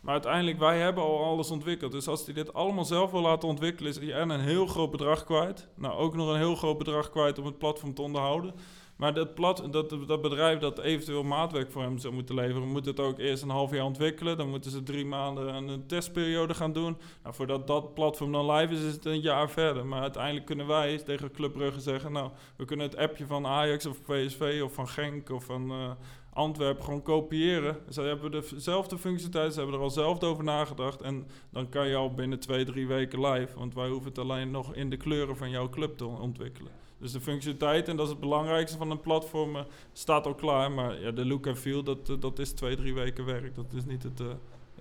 Maar 0.00 0.12
uiteindelijk, 0.12 0.58
wij 0.58 0.78
hebben 0.78 1.02
al 1.02 1.24
alles 1.24 1.50
ontwikkeld. 1.50 1.92
Dus 1.92 2.08
als 2.08 2.24
hij 2.24 2.34
dit 2.34 2.54
allemaal 2.54 2.84
zelf 2.84 3.10
wil 3.10 3.20
laten 3.20 3.48
ontwikkelen, 3.48 3.90
is 3.90 3.96
hij 3.96 4.12
en 4.12 4.30
een 4.30 4.40
heel 4.40 4.66
groot 4.66 4.90
bedrag 4.90 5.24
kwijt. 5.24 5.68
Nou, 5.76 5.94
ook 5.94 6.14
nog 6.14 6.28
een 6.28 6.38
heel 6.38 6.54
groot 6.54 6.78
bedrag 6.78 7.10
kwijt 7.10 7.38
om 7.38 7.46
het 7.46 7.58
platform 7.58 7.94
te 7.94 8.02
onderhouden. 8.02 8.54
Maar 9.02 9.14
dat, 9.14 9.34
plat, 9.34 9.66
dat, 9.70 9.96
dat 10.06 10.22
bedrijf 10.22 10.58
dat 10.58 10.78
eventueel 10.78 11.22
maatwerk 11.22 11.72
voor 11.72 11.82
hem 11.82 11.98
zou 11.98 12.14
moeten 12.14 12.34
leveren, 12.34 12.68
moet 12.68 12.86
het 12.86 13.00
ook 13.00 13.18
eerst 13.18 13.42
een 13.42 13.48
half 13.48 13.70
jaar 13.70 13.84
ontwikkelen. 13.84 14.36
Dan 14.36 14.48
moeten 14.48 14.70
ze 14.70 14.82
drie 14.82 15.04
maanden 15.04 15.54
een 15.54 15.86
testperiode 15.86 16.54
gaan 16.54 16.72
doen. 16.72 16.96
Nou, 17.22 17.34
voordat 17.34 17.66
dat 17.66 17.94
platform 17.94 18.32
dan 18.32 18.50
live 18.50 18.72
is, 18.72 18.82
is 18.82 18.92
het 18.92 19.04
een 19.04 19.20
jaar 19.20 19.50
verder. 19.50 19.86
Maar 19.86 20.00
uiteindelijk 20.00 20.46
kunnen 20.46 20.66
wij 20.66 20.98
tegen 20.98 21.32
Club 21.32 21.52
Brugge 21.52 21.80
zeggen, 21.80 22.12
nou, 22.12 22.30
we 22.56 22.64
kunnen 22.64 22.86
het 22.86 22.96
appje 22.96 23.26
van 23.26 23.46
Ajax 23.46 23.86
of 23.86 24.02
PSV 24.02 24.60
of 24.64 24.72
van 24.72 24.88
Genk 24.88 25.30
of 25.30 25.44
van... 25.44 25.70
eh, 25.70 25.90
Antwerpen 26.34 26.84
gewoon 26.84 27.02
kopiëren. 27.02 27.76
Ze 27.88 28.00
hebben 28.00 28.30
dezelfde 28.30 28.98
functionaliteit, 28.98 29.52
ze 29.52 29.58
hebben 29.58 29.76
er 29.76 29.82
al 29.84 29.90
zelf 29.90 30.22
over 30.22 30.44
nagedacht. 30.44 31.02
En 31.02 31.26
dan 31.50 31.68
kan 31.68 31.88
je 31.88 31.96
al 31.96 32.14
binnen 32.14 32.40
twee, 32.40 32.64
drie 32.64 32.86
weken 32.86 33.26
live. 33.26 33.58
Want 33.58 33.74
wij 33.74 33.88
hoeven 33.88 34.08
het 34.08 34.18
alleen 34.18 34.50
nog 34.50 34.74
in 34.74 34.90
de 34.90 34.96
kleuren 34.96 35.36
van 35.36 35.50
jouw 35.50 35.68
club 35.68 35.96
te 35.96 36.06
ontwikkelen. 36.06 36.81
Dus 37.02 37.12
de 37.12 37.20
functionaliteit, 37.20 37.88
en 37.88 37.96
dat 37.96 38.04
is 38.06 38.12
het 38.12 38.20
belangrijkste 38.20 38.76
van 38.78 38.90
een 38.90 39.00
platform, 39.00 39.56
eh, 39.56 39.62
staat 39.92 40.26
al 40.26 40.34
klaar. 40.34 40.72
Maar 40.72 41.00
ja, 41.00 41.10
de 41.10 41.26
look 41.26 41.46
en 41.46 41.56
feel, 41.56 41.82
dat, 41.82 42.08
eh, 42.08 42.16
dat 42.20 42.38
is 42.38 42.52
twee, 42.52 42.76
drie 42.76 42.94
weken 42.94 43.24
werk. 43.24 43.54
Dat 43.54 43.72
is 43.74 43.84
niet 43.84 44.02
het... 44.02 44.20
eh, 44.20 44.26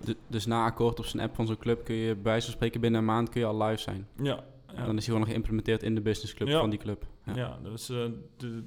Du- 0.03 0.15
dus 0.27 0.45
na 0.45 0.65
akkoord 0.65 0.99
op 0.99 1.05
zijn 1.05 1.23
app 1.23 1.35
van 1.35 1.47
zo'n 1.47 1.57
club 1.57 1.83
kun 1.83 1.95
je 1.95 2.13
bij 2.13 2.23
wijze 2.23 2.45
van 2.45 2.55
spreken 2.55 2.81
binnen 2.81 2.99
een 2.99 3.05
maand 3.05 3.29
kun 3.29 3.41
je 3.41 3.47
al 3.47 3.63
live 3.63 3.81
zijn. 3.81 4.07
ja, 4.21 4.43
En 4.65 4.75
ja. 4.75 4.85
dan 4.85 4.89
is 4.89 4.95
hij 4.95 5.03
gewoon 5.03 5.19
nog 5.19 5.29
geïmplementeerd 5.29 5.83
in 5.83 5.95
de 5.95 6.01
businessclub 6.01 6.47
Ja. 6.47 6.59
van 6.59 6.69
die 6.69 6.79
club. 6.79 7.05
Ja. 7.25 7.35
Ja, 7.35 7.59
dus 7.63 7.85
de, 7.85 8.19
de, 8.37 8.63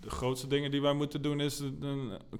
de 0.00 0.10
grootste 0.10 0.46
dingen 0.46 0.70
die 0.70 0.82
wij 0.82 0.92
moeten 0.92 1.22
doen 1.22 1.40
is 1.40 1.62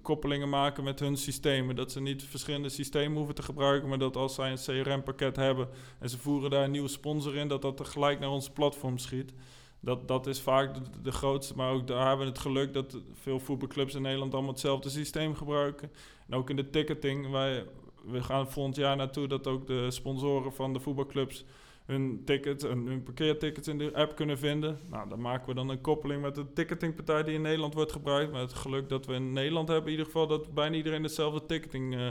koppelingen 0.03 0.49
maken 0.49 0.85
met 0.85 1.01
hun 1.01 1.17
systemen. 1.17 1.77
Dat 1.77 1.93
ze 1.93 2.01
niet 2.01 2.23
verschillende 2.25 2.69
systemen 2.69 3.17
hoeven 3.17 3.35
te 3.35 3.43
gebruiken, 3.43 3.89
maar 3.89 3.99
dat 3.99 4.17
als 4.17 4.35
zij 4.35 4.51
een 4.51 4.83
CRM-pakket 4.85 5.37
hebben 5.37 5.69
en 5.99 6.11
ze 6.11 6.19
voeren 6.19 6.51
daar 6.51 6.65
een 6.65 6.71
nieuwe 6.71 6.89
sponsor 6.89 7.37
in, 7.37 7.49
dat 7.49 7.63
dat 7.63 7.77
tegelijk 7.77 8.21
naar 8.21 8.31
ons 8.31 8.51
platform 8.51 8.99
schiet. 8.99 9.33
Dat, 9.81 10.09
dat 10.09 10.27
is 10.27 10.41
vaak 10.41 10.75
de, 11.03 11.13
grootste, 11.13 11.55
maar 11.57 11.73
ook 11.73 11.87
daar 11.87 12.07
hebben 12.07 12.27
we 12.27 12.33
het 12.33 12.41
geluk 12.41 12.73
dat 12.73 12.97
veel 13.13 13.41
voetbalclubs 13.41 13.95
in 13.95 14.03
Nederland 14.03 14.33
allemaal 14.33 14.53
hetzelfde 14.53 14.91
systeem 14.91 15.35
gebruiken. 15.35 15.91
En 16.29 16.35
ook 16.35 16.51
in 16.51 16.57
de 16.57 16.71
ticketing, 16.71 17.31
wij, 17.31 17.65
we 18.05 18.23
gaan 18.23 18.51
volgend 18.51 18.77
jaar 18.77 18.97
naartoe 18.97 19.27
dat 19.27 19.47
ook 19.47 19.67
de 19.67 19.91
sponsoren 19.91 20.53
van 20.53 20.73
de 20.73 20.81
voetbalclubs 20.81 21.45
hun 21.85 22.23
tickets 22.25 22.65
en 22.65 22.87
hun 22.87 23.03
parkeertickets 23.03 23.69
in 23.69 23.79
de 23.79 23.95
app 23.95 24.17
kunnen 24.17 24.39
vinden. 24.39 24.79
Nou, 24.91 25.09
dan 25.09 25.21
maken 25.21 25.49
we 25.49 25.55
dan 25.55 25.69
een 25.69 25.81
koppeling 25.81 26.23
met 26.23 26.35
de 26.35 26.53
ticketingpartij 26.53 27.23
die 27.23 27.35
in 27.35 27.43
Nederland 27.43 27.75
wordt 27.75 27.93
gebruikt. 27.93 28.33
Maar 28.33 28.41
het 28.41 28.55
geluk 28.55 28.89
dat 28.89 29.07
we 29.07 29.15
in 29.15 29.33
Nederland 29.33 29.69
hebben 29.69 29.87
in 29.87 29.91
ieder 29.91 30.07
geval 30.07 30.27
dat 30.27 30.55
bijna 30.55 30.77
iedereen 30.77 31.03
dezelfde 31.03 31.47
ticketing... 31.47 31.95
eh, 31.95 32.09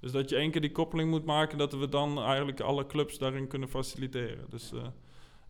dus 0.00 0.12
dat 0.12 0.28
je 0.28 0.36
één 0.36 0.50
keer 0.50 0.60
die 0.60 0.72
koppeling 0.72 1.10
moet 1.10 1.24
maken, 1.24 1.58
dat 1.58 1.72
we 1.72 1.88
dan 1.88 2.22
eigenlijk 2.22 2.60
alle 2.60 2.86
clubs 2.86 3.18
daarin 3.18 3.46
kunnen 3.46 3.68
faciliteren. 3.68 4.46
Dus 4.48 4.72
eh, 4.72 4.86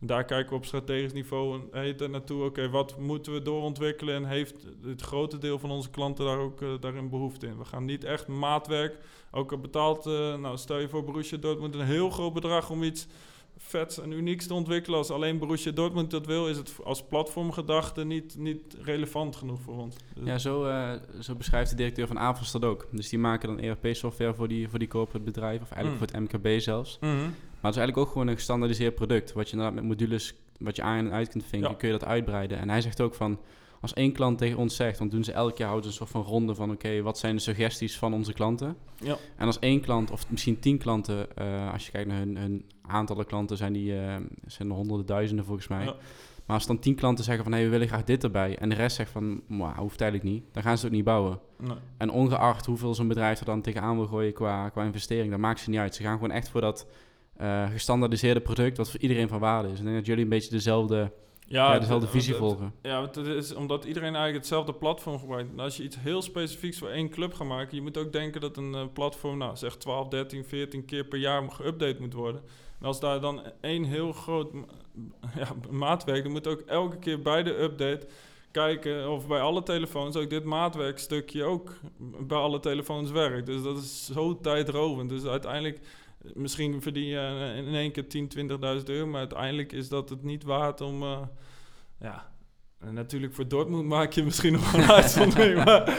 daar 0.01 0.25
kijken 0.25 0.51
we 0.51 0.57
op 0.57 0.65
strategisch 0.65 1.13
niveau 1.13 1.61
en 1.73 1.81
heet 1.81 2.01
er 2.01 2.11
naartoe. 2.11 2.45
Oké, 2.45 2.71
wat 2.71 2.99
moeten 2.99 3.33
we 3.33 3.43
doorontwikkelen 3.43 4.15
en 4.15 4.25
heeft 4.25 4.67
het 4.85 5.01
grote 5.03 5.39
deel 5.39 5.59
van 5.59 5.71
onze 5.71 5.91
klanten 5.91 6.25
daar 6.25 6.39
ook 6.39 6.63
eh, 6.63 6.69
daarin 6.81 7.09
behoefte 7.09 7.47
in? 7.47 7.59
We 7.59 7.65
gaan 7.65 7.85
niet 7.85 8.05
echt 8.05 8.27
maatwerk, 8.27 8.99
ook 9.31 9.53
al 9.53 9.59
betaalt, 9.59 10.07
eh, 10.07 10.37
nou 10.37 10.57
stel 10.57 10.79
je 10.79 10.89
voor 10.89 11.05
Borussia 11.05 11.39
Dortmund 11.39 11.75
een 11.75 11.81
heel 11.87 12.11
groot 12.11 12.33
bedrag 12.33 12.71
om 12.71 12.83
iets 12.83 13.07
vets 13.57 14.01
en 14.01 14.13
unieks 14.13 14.47
te 14.47 14.55
ontwikkelen. 14.55 14.99
Als 14.99 15.11
alleen 15.11 15.39
Borussia 15.39 15.73
Dortmund 15.73 16.11
dat 16.11 16.27
wil, 16.27 16.49
is 16.49 16.57
het 16.57 16.75
als 16.85 17.03
platformgedachte 17.05 18.05
niet, 18.05 18.37
niet 18.39 18.77
relevant 18.83 19.37
genoeg 19.37 19.61
voor 19.61 19.79
ons. 19.79 19.97
Dus- 20.15 20.27
Ja, 20.27 20.39
zo, 20.39 20.65
eh, 20.65 20.93
zo 21.21 21.35
beschrijft 21.35 21.71
de 21.71 21.77
directeur 21.77 22.07
van 22.07 22.19
Avos 22.19 22.51
dat 22.53 22.65
ook. 22.65 22.87
Dus 22.93 23.09
die 23.09 23.19
maken 23.19 23.49
dan 23.49 23.59
ERP-software 23.61 24.35
voor 24.35 24.49
die, 24.49 24.69
voor 24.69 24.79
die 24.79 24.89
corporate 24.89 25.25
bedrijven, 25.25 25.63
of 25.63 25.71
eigenlijk 25.73 26.03
Mm. 26.03 26.09
voor 26.09 26.21
het 26.21 26.43
MKB 26.43 26.61
zelfs. 26.61 26.99
Mhm. 27.01 27.31
Maar 27.61 27.71
het 27.71 27.81
is 27.81 27.87
eigenlijk 27.87 27.97
ook 27.97 28.09
gewoon 28.13 28.27
een 28.29 28.35
gestandaardiseerd 28.37 28.95
product. 28.95 29.33
Wat 29.33 29.47
je 29.47 29.57
inderdaad 29.57 29.75
met 29.81 29.89
modules, 29.89 30.35
wat 30.59 30.77
je 30.77 30.83
aan 30.83 30.99
en 31.07 31.13
uit 31.13 31.29
kunt 31.29 31.45
vinken, 31.45 31.71
Ja. 31.71 31.77
kun 31.77 31.89
je 31.89 31.99
dat 31.99 32.09
uitbreiden. 32.09 32.59
En 32.59 32.69
hij 32.69 32.81
zegt 32.81 33.01
ook 33.01 33.15
van, 33.15 33.39
als 33.81 33.93
één 33.95 34.13
klant 34.13 34.39
tegen 34.39 34.59
ons 34.59 34.77
zegt, 34.77 34.99
dan 34.99 35.09
doen 35.09 35.25
ze 35.25 35.33
elk 35.33 35.59
jaar 35.59 35.69
houden 35.69 35.93
ze 35.93 36.01
een 36.01 36.07
soort 36.09 36.25
van 36.25 36.33
ronde 36.33 36.55
van, 36.55 36.71
oké, 36.71 37.03
wat 37.03 37.19
zijn 37.19 37.35
de 37.37 37.43
suggesties 37.43 37.99
van 37.99 38.15
onze 38.15 38.33
klanten? 38.33 38.77
Ja. 38.97 39.17
En 39.37 39.47
als 39.47 39.59
één 39.59 39.81
klant, 39.81 40.11
of 40.11 40.31
misschien 40.31 40.59
tien 40.59 40.79
klanten, 40.79 41.37
eh, 41.37 41.73
als 41.73 41.85
je 41.87 41.93
kijkt 41.93 42.09
naar 42.09 42.19
hun, 42.19 42.37
hun 42.37 42.65
aantallen 42.83 43.27
klanten, 43.27 43.57
zijn 43.57 43.73
die 43.73 43.99
eh, 44.01 44.17
zijn 44.47 44.69
er 44.69 44.75
honderden 44.75 45.07
duizenden 45.07 45.45
volgens 45.45 45.69
mij. 45.69 45.85
Ja. 45.85 45.95
Maar 46.47 46.59
als 46.59 46.67
dan 46.69 46.79
tien 46.79 46.95
klanten 46.95 47.25
zeggen 47.25 47.45
van, 47.45 47.53
hé, 47.53 47.63
we 47.63 47.69
willen 47.69 47.89
graag 47.89 48.05
dit 48.05 48.25
erbij, 48.25 48.59
en 48.59 48.69
de 48.69 48.75
rest 48.75 48.97
zegt 48.97 49.11
van, 49.11 49.41
"Mwah, 49.47 49.79
hoeft 49.79 50.01
eigenlijk 50.01 50.33
niet, 50.33 50.45
dan 50.53 50.63
gaan 50.63 50.73
ze 50.79 50.83
het 50.85 50.91
ook 50.91 50.97
niet 50.97 51.05
bouwen. 51.07 51.39
Nee. 51.59 51.77
En 51.97 52.11
ongeacht 52.11 52.67
hoeveel 52.67 52.95
zo'n 52.95 53.09
bedrijf 53.09 53.41
er 53.41 53.45
dan 53.47 53.61
tegenaan 53.63 53.97
wil 53.97 54.07
gooien 54.07 54.33
qua, 54.33 54.69
qua 54.69 54.85
investering, 54.85 55.31
dat 55.31 55.41
maakt 55.41 55.61
ze 55.61 55.71
niet 55.71 55.79
uit. 55.79 55.95
Ze 55.95 56.03
gaan 56.03 56.15
gewoon 56.15 56.31
echt 56.31 56.49
voor 56.49 56.61
dat 56.61 56.87
eh, 57.41 57.71
gestandaardiseerde 57.71 58.41
product, 58.41 58.77
wat 58.77 58.91
voor 58.91 59.01
iedereen 59.01 59.29
van 59.29 59.39
waarde 59.41 59.69
is. 59.69 59.79
Ik 59.79 59.85
denk 59.85 59.97
dat 59.97 60.07
jullie 60.07 60.23
een 60.23 60.29
beetje 60.31 60.51
dezelfde, 60.51 61.13
ja, 61.47 61.79
dezelfde 61.79 62.07
het- 62.07 62.15
visie 62.15 62.31
het- 62.35 62.43
volgen. 62.43 62.73
Ja, 62.83 63.03
het 63.03 63.17
is 63.17 63.55
omdat 63.55 63.85
iedereen 63.85 64.09
eigenlijk 64.15 64.37
hetzelfde 64.37 64.73
platform 64.75 65.19
gebruikt. 65.19 65.51
En 65.53 65.61
als 65.61 65.77
je 65.77 65.83
iets 65.83 65.97
heel 66.01 66.23
specifieks 66.23 66.79
voor 66.79 66.89
één 66.89 67.09
club 67.11 67.35
gaat 67.35 67.47
maken, 67.47 67.77
je 67.77 67.83
moet 67.83 67.99
ook 67.99 68.13
denken 68.13 68.41
dat 68.41 68.57
een 68.57 68.75
eh, 68.75 68.85
platform, 68.93 69.39
nou 69.39 69.57
zeg 69.57 69.77
12, 69.77 70.09
13, 70.09 70.45
14 70.45 70.85
keer 70.85 71.05
per 71.05 71.19
jaar 71.19 71.43
geüpdate 71.63 72.01
moet 72.01 72.13
worden. 72.15 72.41
En 72.81 72.87
als 72.87 73.01
daar 73.01 73.21
dan 73.21 73.43
één 73.61 73.85
heel 73.85 74.13
groot 74.13 74.53
ja, 75.39 75.49
maatwerk, 75.71 76.23
dan 76.23 76.33
moet 76.33 76.47
ook 76.47 76.61
elke 76.61 76.99
keer 76.99 77.21
bij 77.23 77.43
de 77.43 77.61
update 77.63 78.07
kijken 78.51 79.11
of 79.11 79.27
bij 79.27 79.41
alle 79.41 79.63
telefoons 79.63 80.17
ook 80.17 80.31
dit 80.31 80.45
maatwerkstukje 80.45 81.45
ook 81.45 81.73
bij 82.21 82.39
alle 82.39 82.61
telefoons 82.61 83.11
werkt. 83.11 83.47
Dus 83.47 83.63
dat 83.63 83.77
is 83.79 84.07
zo 84.13 84.39
tijdrovend. 84.41 85.09
Dus 85.09 85.25
uiteindelijk, 85.25 85.79
misschien 86.35 86.83
verdien 86.83 87.07
je 87.07 87.19
eh, 87.19 87.57
in 87.67 87.75
één 87.75 87.93
keer 87.93 88.09
10, 88.09 88.31
20.000 88.39 88.85
euro, 88.85 89.07
maar 89.07 89.19
uiteindelijk 89.21 89.73
is 89.73 89.89
dat 89.89 90.09
het 90.09 90.23
niet 90.23 90.43
waard 90.45 90.81
om... 90.81 91.03
eh, 91.03 91.19
ja, 92.01 92.29
en 92.79 92.95
natuurlijk 92.95 93.35
voor 93.35 93.49
Dortmund 93.49 93.87
maak 93.87 94.13
je 94.13 94.23
misschien 94.25 94.53
nog 94.53 94.73
een 94.73 94.91
uitzondering. 94.91 95.57
maar 95.65 95.99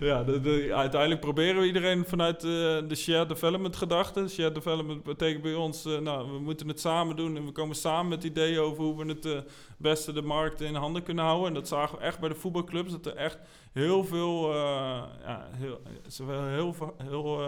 ja, 0.00 0.22
de, 0.24 0.40
de- 0.40 0.74
uiteindelijk 0.74 1.20
proberen 1.20 1.60
we 1.60 1.66
iedereen 1.66 2.04
vanuit 2.04 2.36
eh, 2.36 2.50
de 2.88 2.94
shared 2.94 3.28
development 3.28 3.76
gedachte. 3.76 4.28
Shared 4.28 4.54
development 4.54 5.02
betekent 5.02 5.42
bij 5.42 5.54
ons, 5.54 5.84
nou, 5.84 6.32
we 6.32 6.38
moeten 6.38 6.68
het 6.68 6.80
samen 6.80 7.16
doen. 7.16 7.36
En 7.36 7.44
we 7.44 7.52
komen 7.52 7.76
samen 7.76 8.08
met 8.08 8.24
ideeën 8.24 8.58
over 8.58 8.82
hoe 8.84 8.96
we 9.04 9.08
het 9.12 9.24
eh, 9.26 9.38
beste 9.78 10.12
de 10.12 10.22
markt 10.22 10.60
in 10.60 10.74
handen 10.74 11.02
kunnen 11.02 11.24
houden. 11.24 11.48
En 11.48 11.54
dat 11.54 11.68
zagen 11.68 11.98
we 11.98 12.04
echt 12.04 12.20
bij 12.20 12.28
de 12.28 12.34
voetbalclubs. 12.34 12.90
Dat 12.90 13.06
er 13.06 13.16
echt 13.16 13.38
heel 13.72 14.04
veel, 14.04 14.52
ja, 14.54 15.48
heel, 15.50 15.80
willen 16.26 16.50
heel, 16.52 16.72
veel- 16.72 16.94
heel 17.02 17.40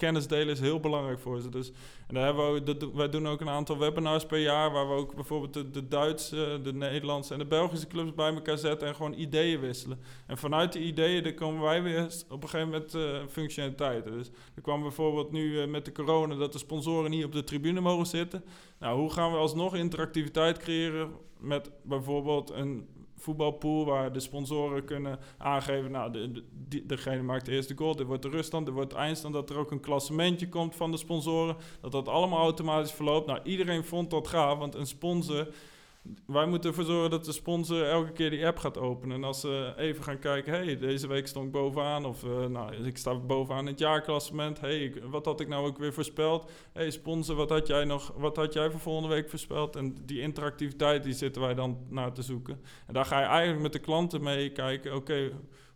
kennis 0.00 0.26
delen 0.26 0.48
is 0.48 0.60
heel 0.60 0.80
belangrijk 0.80 1.18
voor 1.18 1.40
ze. 1.40 1.48
Dus 1.48 1.72
en 2.06 2.14
daar 2.14 2.24
hebben 2.24 2.64
we, 2.64 2.90
wij 2.94 3.08
doen 3.08 3.28
ook 3.28 3.40
een 3.40 3.48
aantal 3.48 3.78
webinars 3.78 4.26
per 4.26 4.38
jaar, 4.38 4.72
waar 4.72 4.88
we 4.88 4.94
ook 4.94 5.14
bijvoorbeeld 5.14 5.52
de, 5.52 5.70
de 5.70 5.88
Duitse, 5.88 6.60
de 6.62 6.72
Nederlandse 6.72 7.32
en 7.32 7.38
de 7.38 7.46
Belgische 7.46 7.86
clubs 7.86 8.14
bij 8.14 8.34
elkaar 8.34 8.58
zetten 8.58 8.88
en 8.88 8.94
gewoon 8.94 9.12
ideeën 9.12 9.60
wisselen. 9.60 10.00
En 10.26 10.38
vanuit 10.38 10.72
die 10.72 10.82
ideeën, 10.82 11.22
dan 11.22 11.34
komen 11.34 11.62
wij 11.62 11.82
weer 11.82 12.06
op 12.28 12.42
een 12.42 12.48
gegeven 12.48 12.70
moment 12.70 12.94
eh, 12.94 13.26
functionaliteiten. 13.28 14.12
Dus 14.12 14.30
er 14.54 14.62
kwam 14.62 14.82
bijvoorbeeld 14.82 15.32
nu 15.32 15.60
eh, 15.60 15.68
met 15.68 15.84
de 15.84 15.92
corona 15.92 16.34
dat 16.34 16.52
de 16.52 16.58
sponsoren 16.58 17.10
niet 17.10 17.24
op 17.24 17.32
de 17.32 17.44
tribune 17.44 17.80
mogen 17.80 18.06
zitten. 18.06 18.44
Nou, 18.78 19.00
hoe 19.00 19.12
gaan 19.12 19.32
we 19.32 19.38
alsnog 19.38 19.74
interactiviteit 19.74 20.58
creëren 20.58 21.10
met 21.38 21.70
bijvoorbeeld 21.82 22.50
een 22.50 22.88
voetbalpool 23.20 23.84
waar 23.84 24.12
de 24.12 24.20
sponsoren 24.20 24.84
kunnen 24.84 25.18
aangeven, 25.38 25.90
nou, 25.90 26.12
de, 26.12 26.44
de, 26.68 26.86
degene 26.86 27.22
maakt 27.22 27.46
de 27.46 27.52
eerste 27.52 27.76
goal, 27.76 27.96
dit 27.96 28.06
wordt 28.06 28.22
de 28.22 28.28
ruststand, 28.28 28.66
dit 28.66 28.74
wordt 28.74 28.92
eindstand, 28.92 29.34
dat 29.34 29.50
er 29.50 29.58
ook 29.58 29.70
een 29.70 29.80
klassementje 29.80 30.48
komt 30.48 30.76
van 30.76 30.90
de 30.90 30.96
sponsoren, 30.96 31.56
dat 31.80 31.92
dat 31.92 32.08
allemaal 32.08 32.40
automatisch 32.40 32.92
verloopt. 32.92 33.26
Nou, 33.26 33.40
iedereen 33.42 33.84
vond 33.84 34.10
dat 34.10 34.28
gaaf, 34.28 34.58
want 34.58 34.74
een 34.74 34.86
sponsor, 34.86 35.48
wij 36.26 36.46
moeten 36.46 36.70
ervoor 36.70 36.84
zorgen 36.84 37.10
dat 37.10 37.24
de 37.24 37.32
sponsor 37.32 37.84
elke 37.84 38.12
keer 38.12 38.30
die 38.30 38.46
app 38.46 38.58
gaat 38.58 38.78
openen. 38.78 39.16
En 39.16 39.24
als 39.24 39.40
ze 39.40 39.72
even 39.76 40.04
gaan 40.04 40.18
kijken, 40.18 40.52
hey, 40.52 40.78
deze 40.78 41.06
week 41.06 41.26
stond 41.26 41.46
ik 41.46 41.52
bovenaan. 41.52 42.04
Of 42.04 42.24
uh, 42.24 42.46
nou, 42.46 42.74
ik 42.74 42.96
sta 42.96 43.14
bovenaan 43.14 43.64
in 43.64 43.70
het 43.70 43.78
jaarklassement. 43.78 44.60
hey, 44.60 44.94
wat 45.10 45.24
had 45.24 45.40
ik 45.40 45.48
nou 45.48 45.66
ook 45.66 45.78
weer 45.78 45.92
voorspeld? 45.92 46.50
hey, 46.72 46.90
sponsor, 46.90 47.36
wat 47.36 47.50
had 47.50 47.66
jij 47.66 47.84
nog? 47.84 48.12
Wat 48.16 48.36
had 48.36 48.52
jij 48.52 48.70
voor 48.70 48.80
volgende 48.80 49.14
week 49.14 49.30
voorspeld? 49.30 49.76
En 49.76 49.96
die 50.04 50.20
interactiviteit, 50.20 51.02
die 51.02 51.12
zitten 51.12 51.42
wij 51.42 51.54
dan 51.54 51.78
naar 51.88 52.12
te 52.12 52.22
zoeken. 52.22 52.60
En 52.86 52.94
daar 52.94 53.04
ga 53.04 53.20
je 53.20 53.26
eigenlijk 53.26 53.62
met 53.62 53.72
de 53.72 53.78
klanten 53.78 54.22
mee 54.22 54.52
kijken, 54.52 54.94
oké, 54.94 55.30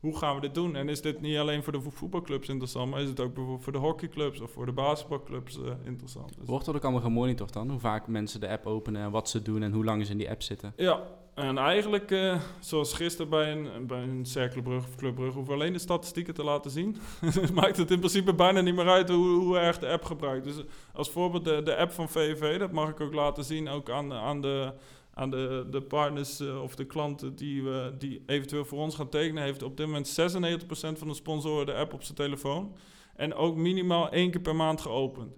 hoe 0.05 0.17
gaan 0.17 0.35
we 0.35 0.41
dit 0.41 0.55
doen? 0.55 0.77
En 0.77 0.89
is 0.89 1.01
dit 1.01 1.21
niet 1.21 1.37
alleen 1.37 1.63
voor 1.63 1.73
de 1.73 1.81
voetbalclubs 1.81 2.49
interessant, 2.49 2.91
maar 2.91 3.01
is 3.01 3.09
het 3.09 3.21
ook 3.21 3.35
bijvoorbeeld 3.35 3.63
voor 3.63 3.73
de 3.73 3.79
hockeyclubs 3.79 4.41
of 4.41 4.51
voor 4.51 4.67
de 4.67 4.73
basketbalclubs 4.73 5.59
uh, 5.59 5.65
interessant? 5.85 6.37
Dus 6.39 6.49
Wordt 6.49 6.65
dat 6.65 6.75
ook 6.75 6.83
allemaal 6.83 7.01
gemonitord 7.01 7.53
dan? 7.53 7.71
Hoe 7.71 7.81
vaak 7.81 8.07
mensen 8.07 8.41
de 8.41 8.49
app 8.49 8.67
openen 8.67 9.03
en 9.03 9.11
wat 9.11 9.29
ze 9.29 9.43
doen 9.43 9.63
en 9.63 9.73
hoe 9.73 9.85
lang 9.85 10.07
ze 10.07 10.13
in 10.13 10.19
die 10.19 10.24
app 10.31 10.43
zitten? 10.43 10.73
Ja, 10.77 11.03
en 11.35 11.59
eigenlijk, 11.59 12.11
uh, 12.11 12.41
zoals 12.61 12.93
gisteren 12.93 13.29
bij 13.29 13.53
een, 13.53 13.87
bij 13.87 14.03
een 14.03 14.27
Cerkelenbrug 14.27 14.87
of 14.87 14.97
Clubbrug, 14.97 15.35
hoeven 15.35 15.55
alleen 15.55 15.73
de 15.73 15.79
statistieken 15.79 16.35
te 16.35 16.45
laten 16.45 16.71
zien. 16.71 16.97
maakt 17.55 17.77
het 17.77 17.91
in 17.91 17.99
principe 17.99 18.35
bijna 18.35 18.61
niet 18.61 18.75
meer 18.75 18.89
uit 18.89 19.09
hoe, 19.09 19.39
hoe 19.39 19.59
erg 19.59 19.79
de 19.79 19.89
app 19.89 20.05
gebruikt. 20.05 20.45
Dus 20.45 20.57
als 20.93 21.11
voorbeeld 21.11 21.45
de, 21.45 21.63
de 21.63 21.77
app 21.77 21.93
van 21.93 22.09
VV, 22.09 22.59
dat 22.59 22.73
mag 22.73 22.89
ik 22.89 23.01
ook 23.01 23.15
laten 23.15 23.45
zien, 23.45 23.69
ook 23.69 23.91
aan, 23.91 24.13
aan 24.13 24.41
de 24.41 24.73
aan 25.15 25.31
de, 25.31 25.67
de 25.71 25.83
partners 25.83 26.41
uh, 26.41 26.63
of 26.63 26.75
de 26.75 26.85
klanten 26.85 27.37
die, 27.37 27.63
we 27.63 27.95
die 27.99 28.23
eventueel 28.27 28.65
voor 28.65 28.79
ons 28.79 28.95
gaan 28.95 29.09
tekenen, 29.09 29.43
heeft 29.43 29.63
op 29.63 29.77
dit 29.77 29.87
moment 29.87 30.21
96% 30.21 30.65
van 30.99 31.09
de 31.09 31.15
sponsoren 31.15 31.67
de 31.67 31.75
app 31.75 31.93
op 31.93 32.03
zijn 32.03 32.17
telefoon. 32.17 32.77
En 33.17 33.35
ook 33.35 33.57
minimaal 33.57 34.11
één 34.11 34.31
keer 34.31 34.41
per 34.41 34.57
maand 34.57 34.81
geopend. 34.81 35.37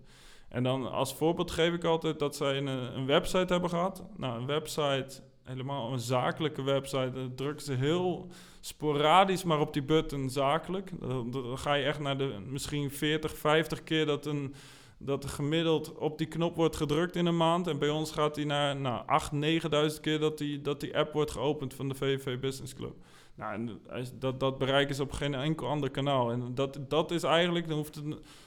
En 0.49 0.63
dan 0.63 0.91
als 0.91 1.15
voorbeeld 1.15 1.51
geef 1.51 1.73
ik 1.73 1.85
altijd 1.85 2.19
dat 2.19 2.37
zij 2.37 2.57
een, 2.57 2.67
een 2.67 3.07
website 3.07 3.53
hebben 3.53 3.71
gehad. 3.71 4.05
Nou, 4.17 4.41
een 4.41 4.47
website, 4.47 5.21
helemaal 5.43 5.93
een 5.93 6.01
zakelijke 6.01 6.63
website, 6.63 7.11
dan 7.13 7.35
drukken 7.35 7.65
ze 7.65 7.73
heel 7.73 8.27
sporadisch 8.61 9.45
maar 9.45 9.61
op 9.61 9.73
die 9.73 9.83
button 9.83 10.31
zakelijk. 10.31 10.91
Dan, 11.31 11.59
ga 11.59 11.75
je 11.75 11.85
echt 11.85 12.01
naar 12.01 12.19
de 12.19 12.37
misschien 12.47 12.91
40, 12.91 13.37
50 13.37 13.83
keer 13.83 14.07
dat 14.07 14.27
een 14.27 14.55
dat 14.99 15.25
er 15.25 15.31
gemiddeld 15.31 15.95
op 15.95 16.19
die 16.19 16.27
knop 16.27 16.57
wordt 16.57 16.77
gedrukt 16.77 17.17
in 17.17 17.27
een 17.27 17.37
maand. 17.37 17.67
En 17.67 17.79
bij 17.79 17.89
ons 17.89 18.11
gaat 18.11 18.37
hij 18.37 18.45
naar 18.45 18.77
nou, 18.77 19.05
8.000, 19.33 19.95
9.000 19.95 20.01
keer 20.01 20.19
dat 20.19 20.39
die, 20.39 20.61
dat 20.61 20.81
die 20.81 20.97
app 20.97 21.13
wordt 21.13 21.31
geopend 21.31 21.75
van 21.75 21.89
de 21.89 21.95
VVV 21.95 22.39
Business 22.39 22.75
Club. 22.75 22.95
Nou, 23.37 23.55
en 23.55 23.81
dat, 24.19 24.41
dat 24.41 24.59
bereiken 24.59 24.95
ze 24.95 25.03
op 25.03 25.13
geen 25.13 25.35
enkel 25.35 25.67
ander 25.67 25.91
kanaal. 25.91 26.31
En 26.33 26.55
dat, 26.55 26.79
dat 26.89 27.11
is 27.11 27.23
eigenlijk, 27.23 27.69
dan 27.69 27.77
hoeft 27.77 27.95
het, 27.95 28.05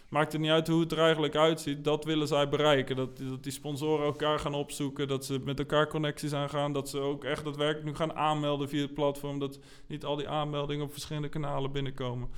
maakt 0.10 0.32
het 0.32 0.42
niet 0.42 0.52
uit 0.52 0.68
hoe 0.68 0.80
het 0.80 0.92
er 0.92 1.00
eigenlijk 1.00 1.36
uitziet. 1.36 1.84
Dat 1.84 2.06
willen 2.06 2.28
zij 2.28 2.50
bereiken. 2.50 2.96
Dat, 2.96 3.18
dat 3.18 3.44
die 3.44 3.52
sponsoren 3.52 4.06
elkaar 4.06 4.40
gaan 4.40 4.54
opzoeken. 4.54 5.08
Dat 5.08 5.26
ze 5.26 5.40
met 5.44 5.60
elkaar 5.60 5.88
connecties 5.88 6.34
aangaan. 6.34 6.74
Dat 6.74 6.90
ze 6.90 7.00
ook 7.00 7.24
echt 7.24 7.44
daadwerkelijk 7.44 7.86
nu 7.86 7.96
gaan 7.96 8.14
aanmelden 8.14 8.70
via 8.70 8.82
het 8.82 8.94
platform. 8.94 9.40
Dat 9.40 9.60
niet 9.88 10.06
al 10.06 10.16
die 10.16 10.30
aanmeldingen 10.30 10.86
op 10.86 10.92
verschillende 10.92 11.30
kanalen 11.30 11.72
binnenkomen. 11.72 12.30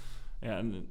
Ja, 0.41 0.57
en 0.57 0.87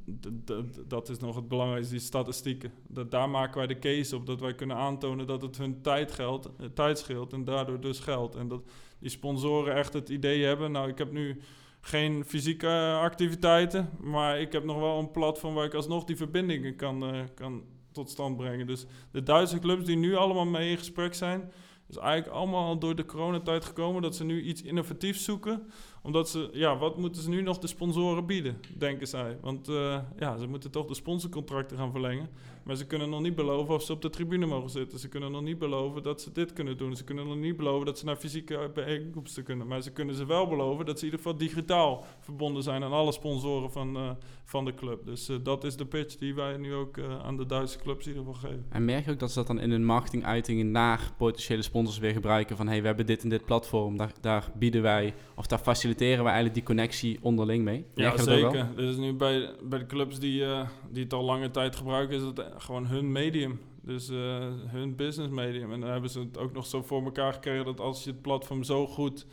dat 0.86 1.08
is 1.08 1.18
nog 1.18 1.36
het 1.36 1.48
belangrijkste, 1.48 1.92
die 1.92 2.02
statistieken. 2.02 2.72
Dat, 2.88 3.10
daar 3.10 3.30
maken 3.30 3.58
wij 3.58 3.66
de 3.66 3.78
case 3.78 4.16
op, 4.16 4.26
dat 4.26 4.40
wij 4.40 4.54
kunnen 4.54 4.76
aantonen 4.76 5.26
dat 5.26 5.42
het 5.42 5.56
hun 5.56 5.82
tijd, 5.82 6.12
geldt, 6.12 6.48
eh, 6.56 6.66
tijd 6.74 6.98
scheelt 6.98 7.32
en 7.32 7.44
daardoor 7.44 7.80
dus 7.80 8.00
geld. 8.00 8.34
En 8.34 8.48
dat 8.48 8.62
die 9.00 9.10
sponsoren 9.10 9.74
echt 9.74 9.92
het 9.92 10.08
idee 10.08 10.44
hebben, 10.44 10.72
nou 10.72 10.88
ik 10.88 10.98
heb 10.98 11.12
nu 11.12 11.40
geen 11.80 12.24
fysieke 12.24 12.98
activiteiten, 13.00 13.90
maar 14.00 14.40
ik 14.40 14.52
heb 14.52 14.64
nog 14.64 14.78
wel 14.78 14.98
een 14.98 15.10
platform 15.10 15.54
waar 15.54 15.64
ik 15.64 15.74
alsnog 15.74 16.04
die 16.04 16.16
verbindingen 16.16 16.76
kan, 16.76 17.14
uh, 17.14 17.20
kan 17.34 17.62
tot 17.92 18.10
stand 18.10 18.36
brengen. 18.36 18.66
Dus 18.66 18.86
de 19.10 19.22
Duitse 19.22 19.58
clubs 19.58 19.84
die 19.84 19.96
nu 19.96 20.16
allemaal 20.16 20.46
mee 20.46 20.70
in 20.70 20.78
gesprek 20.78 21.14
zijn, 21.14 21.52
is 21.88 21.96
eigenlijk 21.96 22.36
allemaal 22.36 22.78
door 22.78 22.94
de 22.94 23.04
coronatijd 23.04 23.64
gekomen 23.64 24.02
dat 24.02 24.16
ze 24.16 24.24
nu 24.24 24.42
iets 24.42 24.62
innovatiefs 24.62 25.24
zoeken 25.24 25.70
omdat 26.02 26.28
ze, 26.28 26.48
ja, 26.52 26.78
wat 26.78 26.98
moeten 26.98 27.22
ze 27.22 27.28
nu 27.28 27.42
nog 27.42 27.58
de 27.58 27.66
sponsoren 27.66 28.26
bieden, 28.26 28.60
denken 28.76 29.06
zij? 29.06 29.38
Want 29.40 29.68
uh, 29.68 29.98
ja, 30.18 30.36
ze 30.36 30.46
moeten 30.46 30.70
toch 30.70 30.86
de 30.86 30.94
sponsorcontracten 30.94 31.76
gaan 31.76 31.90
verlengen. 31.90 32.28
Maar 32.70 32.78
ze 32.78 32.86
kunnen 32.86 33.10
nog 33.10 33.20
niet 33.20 33.34
beloven 33.34 33.74
of 33.74 33.82
ze 33.82 33.92
op 33.92 34.02
de 34.02 34.10
tribune 34.10 34.46
mogen 34.46 34.70
zitten. 34.70 34.98
Ze 34.98 35.08
kunnen 35.08 35.32
nog 35.32 35.42
niet 35.42 35.58
beloven 35.58 36.02
dat 36.02 36.20
ze 36.20 36.32
dit 36.32 36.52
kunnen 36.52 36.76
doen. 36.76 36.96
Ze 36.96 37.04
kunnen 37.04 37.26
nog 37.26 37.36
niet 37.36 37.56
beloven 37.56 37.86
dat 37.86 37.98
ze 37.98 38.04
naar 38.04 38.16
fysieke 38.16 38.70
bijeenkomsten 38.74 39.42
kunnen. 39.42 39.66
Maar 39.66 39.82
ze 39.82 39.92
kunnen 39.92 40.14
ze 40.14 40.26
wel 40.26 40.46
beloven 40.46 40.86
dat 40.86 40.98
ze 40.98 41.06
in 41.06 41.10
ieder 41.10 41.24
geval 41.24 41.38
digitaal 41.38 42.04
verbonden 42.20 42.62
zijn 42.62 42.84
aan 42.84 42.92
alle 42.92 43.12
sponsoren 43.12 43.70
van, 43.70 43.96
uh, 43.96 44.10
van 44.44 44.64
de 44.64 44.74
club. 44.74 45.06
Dus 45.06 45.28
uh, 45.28 45.36
dat 45.42 45.64
is 45.64 45.76
de 45.76 45.86
pitch 45.86 46.16
die 46.16 46.34
wij 46.34 46.56
nu 46.56 46.74
ook 46.74 46.98
aan 47.22 47.36
de 47.36 47.46
Duitse 47.46 47.78
clubs 47.78 48.06
in 48.06 48.12
ieder 48.12 48.32
geval 48.32 48.50
geven. 48.50 48.66
En 48.68 48.84
merk 48.84 49.04
je 49.04 49.10
ook 49.10 49.18
dat 49.18 49.30
ze 49.30 49.38
dat 49.38 49.46
dan 49.46 49.60
in 49.60 49.70
hun 49.70 49.84
marketinguitingen 49.84 50.70
naar 50.70 51.12
potentiële 51.16 51.62
sponsors 51.62 51.98
weer 51.98 52.12
gebruiken? 52.12 52.56
Van 52.56 52.68
hey, 52.68 52.80
we 52.80 52.86
hebben 52.86 53.06
dit 53.06 53.22
en 53.22 53.28
dit 53.28 53.44
platform, 53.44 53.96
daar, 53.96 54.12
daar 54.20 54.50
bieden 54.54 54.82
wij 54.82 55.14
of 55.34 55.46
daar 55.46 55.58
faciliteren 55.58 56.18
we 56.18 56.24
eigenlijk 56.24 56.54
die 56.54 56.64
connectie 56.64 57.18
onderling 57.22 57.64
mee. 57.64 57.84
Ja, 57.94 58.16
zeker. 58.16 58.68
Dus 58.76 58.96
nu 58.96 59.12
bij, 59.12 59.54
bij 59.62 59.78
de 59.78 59.86
clubs 59.86 60.18
die, 60.18 60.44
die 60.90 61.02
het 61.02 61.12
al 61.12 61.24
lange 61.24 61.50
tijd 61.50 61.76
gebruiken, 61.76 62.16
is 62.16 62.22
het 62.22 62.59
gewoon 62.60 62.86
hun 62.86 63.12
medium. 63.12 63.60
Dus 63.82 64.10
uh, 64.10 64.18
hun 64.66 64.96
business 64.96 65.30
medium. 65.30 65.72
En 65.72 65.80
dan 65.80 65.90
hebben 65.90 66.10
ze 66.10 66.20
het 66.20 66.38
ook 66.38 66.52
nog 66.52 66.66
zo 66.66 66.82
voor 66.82 67.04
elkaar 67.04 67.32
gekregen 67.32 67.64
dat 67.64 67.80
als 67.80 68.04
je 68.04 68.10
het 68.10 68.22
platform 68.22 68.62
zo 68.62 68.86
goed 68.86 69.26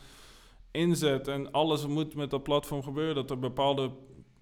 inzet 0.70 1.28
en 1.28 1.52
alles 1.52 1.86
moet 1.86 2.14
met 2.14 2.30
dat 2.30 2.42
platform 2.42 2.82
gebeuren, 2.82 3.14
dat 3.14 3.30
er 3.30 3.38
bepaalde 3.38 3.90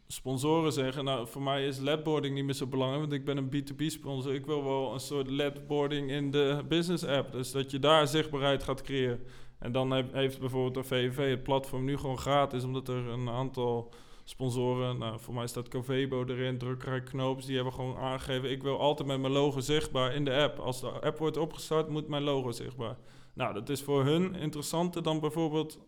sponsoren 0.07 0.73
zeggen, 0.73 1.05
nou 1.05 1.29
voor 1.29 1.43
mij 1.43 1.67
is 1.67 1.79
ledboarding 1.79 2.35
niet 2.35 2.45
meer 2.45 2.55
zo 2.55 2.67
belangrijk, 2.67 3.01
want 3.01 3.13
ik 3.13 3.25
ben 3.25 3.37
een 3.37 3.51
B2B 3.55 3.87
sponsor. 3.87 4.35
Ik 4.35 4.47
wil 4.47 4.65
wel 4.65 4.93
een 4.93 5.01
soort 5.01 5.31
ledboarding 5.31 6.11
in 6.11 6.31
de 6.31 6.65
business 6.69 7.05
app. 7.05 7.33
Dus 7.33 7.53
dat 7.53 7.71
je 7.71 7.79
daar 7.79 8.09
zichtbaarheid 8.09 8.63
gaat 8.63 8.83
creëren. 8.83 9.21
En 9.59 9.73
dan 9.73 9.93
heeft 10.13 10.41
bijvoorbeeld 10.41 10.75
de 10.75 10.95
VVV 10.95 11.31
het 11.31 11.43
platform 11.43 11.85
nu 11.85 11.97
gewoon 11.97 12.19
gratis, 12.19 12.65
omdat 12.65 12.89
er 12.89 13.09
een 13.09 13.29
aantal 13.29 13.93
sponsoren, 14.29 14.99
nou, 14.99 15.21
voor 15.21 15.35
mij 15.35 15.47
staat 15.47 15.69
Covebo 15.69 16.25
erin, 16.25 16.59
Drukkerij 16.59 17.03
Knoops, 17.03 17.47
die 17.47 17.55
hebben 17.55 17.73
gewoon 17.73 17.97
aangegeven, 17.97 18.51
ik 18.51 18.63
wil 18.63 18.81
altijd 18.81 19.09
met 19.09 19.21
mijn 19.21 19.33
logo 19.33 19.61
zichtbaar 19.61 20.15
in 20.15 20.25
de 20.25 20.35
app. 20.35 20.59
Als 20.59 20.81
de 20.81 20.89
app 20.89 21.19
wordt 21.19 21.37
opgestart, 21.37 21.89
moet 21.89 22.09
mijn 22.09 22.23
logo 22.23 22.51
zichtbaar. 22.51 22.97
Nou, 23.35 23.55
dat 23.55 23.69
is 23.69 23.83
voor 23.83 24.05
hun 24.05 24.35
interessanter 24.35 25.03
dan 25.03 25.21
bijvoorbeeld 25.21 25.79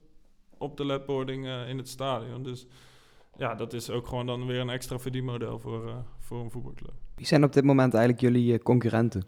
op 0.59 0.77
de 0.77 0.85
ledboarding 0.85 1.45
uh, 1.45 1.69
in 1.69 1.79
het 1.79 1.89
stadion. 1.89 2.43
Dus 2.43 2.67
ja, 3.37 3.55
dat 3.55 3.73
is 3.73 3.91
ook 3.91 4.07
gewoon 4.07 4.27
dan 4.27 4.47
weer 4.47 4.61
een 4.61 4.71
extra 4.71 4.99
verdienmodel 4.99 5.59
voor, 5.59 5.87
uh, 5.87 5.97
voor 6.19 6.41
een 6.41 6.51
voetbalclub. 6.51 6.95
Wie 7.15 7.27
zijn 7.27 7.45
op 7.45 7.53
dit 7.53 7.65
moment 7.65 7.95
eigenlijk 7.95 8.23
jullie 8.23 8.53
uh, 8.53 8.59
concurrenten? 8.59 9.25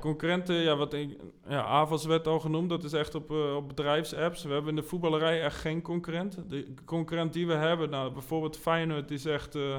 Concurrenten, 0.00 0.54
ja, 0.54 0.76
wat 0.76 0.92
ik, 0.92 1.16
ja, 1.48 1.64
AVAS 1.64 2.04
werd 2.04 2.26
al 2.26 2.40
genoemd, 2.40 2.68
dat 2.68 2.84
is 2.84 2.92
echt 2.92 3.14
op, 3.14 3.30
uh, 3.30 3.56
op 3.56 3.68
bedrijfsapps. 3.68 4.42
We 4.42 4.52
hebben 4.52 4.70
in 4.70 4.76
de 4.76 4.88
voetballerij 4.88 5.42
echt 5.42 5.56
geen 5.56 5.82
concurrent. 5.82 6.50
De 6.50 6.74
concurrent 6.84 7.32
die 7.32 7.46
we 7.46 7.52
hebben, 7.54 7.90
nou, 7.90 8.12
bijvoorbeeld 8.12 8.58
Feyenoord, 8.58 9.08
die 9.08 9.18
zegt... 9.18 9.56
Uh, 9.56 9.78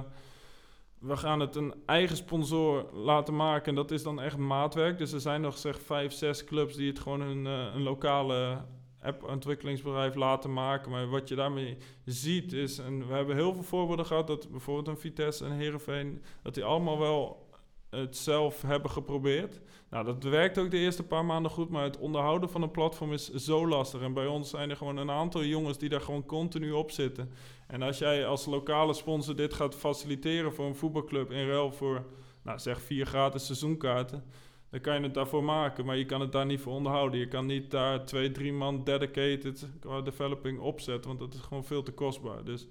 we 1.02 1.18
gaan 1.18 1.40
het 1.40 1.56
een 1.56 1.74
eigen 1.86 2.16
sponsor 2.16 2.90
laten 2.94 3.36
maken 3.36 3.66
en 3.66 3.76
dat 3.76 3.92
is 3.92 4.04
dan 4.04 4.22
echt 4.22 4.38
maatwerk. 4.38 4.98
Dus 4.98 5.12
er 5.12 5.20
zijn 5.20 5.42
nog 5.42 5.58
zeg 5.58 5.82
vijf, 5.82 6.14
zes 6.14 6.44
clubs 6.44 6.76
die 6.76 6.88
het 6.88 7.00
gewoon 7.00 7.22
een, 7.22 7.46
uh, 7.46 7.74
een 7.74 7.82
lokale 7.82 8.66
app-ontwikkelingsbedrijf 9.02 10.16
laten 10.16 10.54
maken. 10.54 10.92
Maar 10.92 11.10
wat 11.10 11.28
je 11.28 11.36
daarmee 11.36 11.78
ziet 12.06 12.54
is, 12.54 12.78
en 12.78 13.08
we 13.08 13.14
hebben 13.14 13.36
heel 13.36 13.54
veel 13.54 13.64
voorbeelden 13.64 14.06
gehad, 14.06 14.28
dat 14.28 14.52
bijvoorbeeld 14.52 14.88
een 14.88 14.98
Vitesse 14.98 15.46
en 15.46 15.52
Heerenveen, 15.52 16.24
dat 16.42 16.54
die 16.54 16.64
allemaal 16.64 17.00
wel 17.00 17.50
het 17.92 18.18
zelf 18.18 18.62
hebben 18.62 18.92
geprobeerd. 18.92 19.62
Nou, 19.90 20.06
dat 20.06 20.24
werkt 20.24 20.58
ook 20.58 20.72
de 20.72 20.78
eerste 20.78 21.04
paar 21.04 21.26
maanden 21.26 21.52
goed, 21.52 21.70
maar 21.70 21.84
het 21.84 21.98
onderhouden 21.98 22.50
van 22.50 22.62
een 22.62 22.72
platform 22.72 23.14
is 23.14 23.30
zo 23.30 23.68
lastig. 23.68 24.02
En 24.02 24.14
bij 24.14 24.28
ons 24.28 24.50
zijn 24.50 24.70
er 24.70 24.76
gewoon 24.76 24.98
een 24.98 25.12
aantal 25.12 25.44
jongens 25.44 25.78
die 25.78 25.90
daar 25.90 26.02
gewoon 26.02 26.26
continu 26.26 26.72
op 26.72 26.92
zitten. 26.92 27.32
En 27.68 27.82
als 27.82 27.98
jij 27.98 28.26
als 28.26 28.46
lokale 28.46 28.94
sponsor 28.94 29.36
dit 29.36 29.54
gaat 29.54 29.76
faciliteren 29.76 30.54
voor 30.54 30.66
een 30.66 30.76
voetbalclub 30.76 31.32
in 31.32 31.48
ruil 31.48 31.72
voor, 31.72 32.06
nou 32.42 32.60
zeg, 32.60 32.82
vier 32.82 33.06
gratis 33.06 33.46
seizoenkaarten, 33.46 34.24
dan 34.70 34.82
kan 34.82 34.96
je 34.96 35.02
het 35.02 35.14
daarvoor 35.14 35.44
maken, 35.44 35.86
maar 35.86 35.98
je 35.98 36.06
kan 36.06 36.22
het 36.22 36.32
daar 36.32 36.46
niet 36.46 36.62
voor 36.62 36.74
onderhouden. 36.74 37.20
Je 37.20 37.28
kan 37.28 37.46
niet 37.46 37.72
daar 37.72 38.06
twee, 38.06 38.32
drie 38.32 38.54
man 38.54 38.84
dedicated 38.84 39.68
developing 40.04 40.60
opzetten, 40.60 41.08
want 41.08 41.20
dat 41.20 41.34
is 41.34 41.40
gewoon 41.40 41.66
veel 41.66 41.84
te 41.84 41.92
kostbaar. 41.92 42.44
Dus 42.44 42.68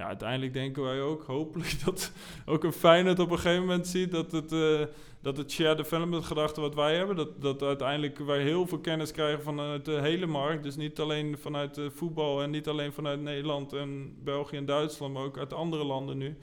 ja, 0.00 0.06
uiteindelijk 0.06 0.52
denken 0.52 0.82
wij 0.82 1.00
ook, 1.00 1.22
hopelijk, 1.22 1.80
dat 1.84 2.12
ook 2.46 2.64
een 2.64 2.72
Feyenoord 2.72 3.18
op 3.18 3.30
een 3.30 3.38
gegeven 3.38 3.60
moment 3.60 3.86
ziet 3.86 4.10
dat 4.10 4.32
het, 4.32 4.52
uh, 4.52 4.80
dat 5.20 5.36
het 5.36 5.50
shared 5.50 5.76
development 5.76 6.24
gedachte 6.24 6.60
wat 6.60 6.74
wij 6.74 6.96
hebben, 6.96 7.16
dat, 7.16 7.40
dat 7.40 7.62
uiteindelijk 7.62 8.18
wij 8.18 8.42
heel 8.42 8.66
veel 8.66 8.78
kennis 8.78 9.12
krijgen 9.12 9.42
vanuit 9.42 9.84
de 9.84 10.00
hele 10.00 10.26
markt. 10.26 10.62
Dus 10.62 10.76
niet 10.76 11.00
alleen 11.00 11.38
vanuit 11.38 11.78
uh, 11.78 11.90
voetbal 11.90 12.42
en 12.42 12.50
niet 12.50 12.68
alleen 12.68 12.92
vanuit 12.92 13.20
Nederland 13.20 13.72
en 13.72 14.14
België 14.24 14.56
en 14.56 14.64
Duitsland, 14.64 15.14
maar 15.14 15.22
ook 15.22 15.38
uit 15.38 15.52
andere 15.52 15.84
landen 15.84 16.18
nu. 16.18 16.38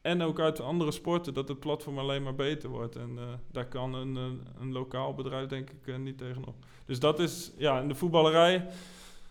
En 0.00 0.22
ook 0.22 0.40
uit 0.40 0.60
andere 0.60 0.90
sporten, 0.90 1.34
dat 1.34 1.48
het 1.48 1.60
platform 1.60 1.98
alleen 1.98 2.22
maar 2.22 2.34
beter 2.34 2.68
wordt. 2.68 2.96
En 2.96 3.10
uh, 3.16 3.22
daar 3.52 3.68
kan 3.68 3.94
een, 3.94 4.16
een 4.60 4.72
lokaal 4.72 5.14
bedrijf 5.14 5.48
denk 5.48 5.70
ik 5.70 5.98
niet 5.98 6.18
tegenop. 6.18 6.54
Dus 6.86 6.98
dat 6.98 7.18
is, 7.18 7.52
ja, 7.56 7.80
in 7.80 7.88
de 7.88 7.94
voetballerij... 7.94 8.66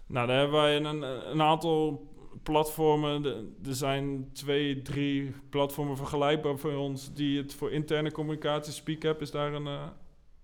Nou, 0.07 0.27
daar 0.27 0.37
hebben 0.37 0.61
wij 0.61 0.75
een, 0.75 1.01
een 1.31 1.41
aantal 1.41 2.07
platformen, 2.43 3.25
er 3.65 3.75
zijn 3.75 4.29
twee, 4.33 4.81
drie 4.81 5.33
platformen 5.49 5.97
vergelijkbaar 5.97 6.57
voor 6.57 6.75
ons 6.75 7.13
die 7.13 7.37
het 7.37 7.53
voor 7.53 7.71
interne 7.71 8.11
communicatie, 8.11 8.73
SpeakApp 8.73 9.21
is 9.21 9.31
daar 9.31 9.53
een, 9.53 9.65
uh, 9.65 9.87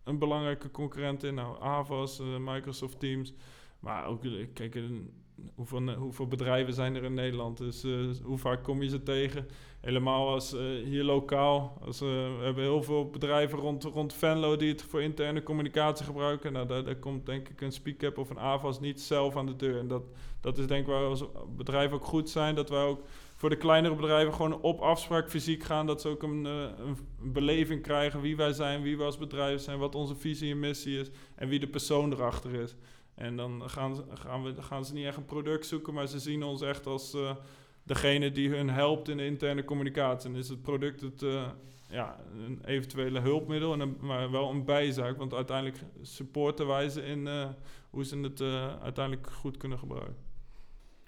een 0.03 0.17
belangrijke 0.17 0.71
concurrent 0.71 1.23
in. 1.23 1.33
Nou, 1.33 1.61
Avas, 1.61 2.21
Microsoft 2.39 2.99
Teams. 2.99 3.33
Maar 3.79 4.05
ook, 4.05 4.21
kijk, 4.53 4.75
een, 4.75 5.13
hoeveel, 5.55 6.27
bedrijven 6.27 6.73
zijn 6.73 6.95
er 6.95 7.03
in 7.03 7.13
Nederland? 7.13 7.57
Dus 7.57 7.85
hoe 8.23 8.37
vaak 8.37 8.63
kom 8.63 8.81
je 8.83 8.89
ze 8.89 9.03
tegen? 9.03 9.47
Helemaal 9.79 10.29
als 10.29 10.51
hier 10.83 11.03
lokaal. 11.03 11.77
Als, 11.85 11.99
we 11.99 12.39
hebben 12.41 12.63
heel 12.63 12.83
veel 12.83 13.09
bedrijven 13.09 13.59
rond, 13.59 13.83
rond 13.83 14.13
Venlo 14.13 14.55
die 14.55 14.69
het 14.69 14.81
voor 14.81 15.01
interne 15.01 15.43
communicatie 15.43 16.05
gebruiken. 16.05 16.53
Nou, 16.53 16.67
daar, 16.67 16.83
daar 16.83 16.95
komt 16.95 17.25
denk 17.25 17.49
ik 17.49 17.61
een 17.61 17.71
SpeakUp 17.71 18.17
of 18.17 18.29
een 18.29 18.39
Avas 18.39 18.79
niet 18.79 19.01
zelf 19.01 19.37
aan 19.37 19.45
de 19.45 19.55
deur. 19.55 19.79
En 19.79 19.87
dat, 19.87 20.03
dat 20.41 20.57
is 20.57 20.67
denk 20.67 20.81
ik 20.81 20.91
waar 20.91 21.03
als 21.03 21.23
bedrijven 21.55 21.97
ook 21.97 22.05
goed 22.05 22.29
zijn. 22.29 22.55
Dat 22.55 22.69
wij 22.69 22.83
ook 22.83 23.01
voor 23.35 23.49
de 23.49 23.57
kleinere 23.57 23.95
bedrijven 23.95 24.33
gewoon 24.33 24.61
op 24.61 24.79
afspraak 24.79 25.29
fysiek 25.29 25.63
gaan. 25.63 25.85
Dat 25.85 26.01
ze 26.01 26.07
ook 26.07 26.23
een, 26.23 26.45
een, 26.45 26.97
beleving 27.21 27.81
krijgen 27.81 28.21
wie 28.21 28.35
wij 28.35 28.53
zijn, 28.53 28.81
wie 28.81 28.97
we 28.97 29.03
als 29.03 29.17
bedrijf 29.17 29.61
zijn, 29.61 29.79
wat 29.79 29.95
onze 29.95 30.15
visie 30.15 30.51
en 30.51 30.59
missie 30.59 30.99
is 30.99 31.09
en 31.35 31.47
wie 31.47 31.59
de 31.59 31.67
persoon 31.67 32.11
erachter 32.11 32.53
is. 32.53 32.75
En 33.19 33.35
dan 33.35 33.69
gaan 33.69 34.03
gaan, 34.13 34.43
we, 34.43 34.61
gaan 34.61 34.85
ze 34.85 34.93
niet 34.93 35.05
echt 35.05 35.17
een 35.17 35.25
product 35.25 35.65
zoeken, 35.65 35.93
maar 35.93 36.07
ze 36.07 36.19
zien 36.19 36.43
ons 36.43 36.61
echt 36.61 36.85
als 36.85 37.13
uh, 37.13 37.35
degene 37.83 38.31
die 38.31 38.49
hun 38.49 38.69
helpt 38.69 39.09
in 39.09 39.17
de 39.17 39.25
interne 39.25 39.63
communicatie. 39.63 40.29
En 40.29 40.35
is 40.35 40.49
het 40.49 40.61
product 40.61 41.01
het, 41.01 41.21
uh, 41.21 41.49
ja, 41.89 42.19
een 42.45 42.59
eventuele 42.65 43.19
hulpmiddel, 43.19 43.81
en 43.81 43.97
maar 43.99 44.31
wel 44.31 44.49
een 44.49 44.65
bijzaak. 44.65 45.17
Want 45.17 45.33
uiteindelijk 45.33 45.83
supporten 46.01 46.67
wij 46.67 46.89
ze 46.89 47.01
in 47.01 47.25
uh, 47.25 47.49
hoe 47.89 48.05
ze 48.05 48.17
het 48.17 48.41
uiteindelijk 48.81 49.31
goed 49.31 49.57
kunnen 49.57 49.79
gebruiken. 49.79 50.15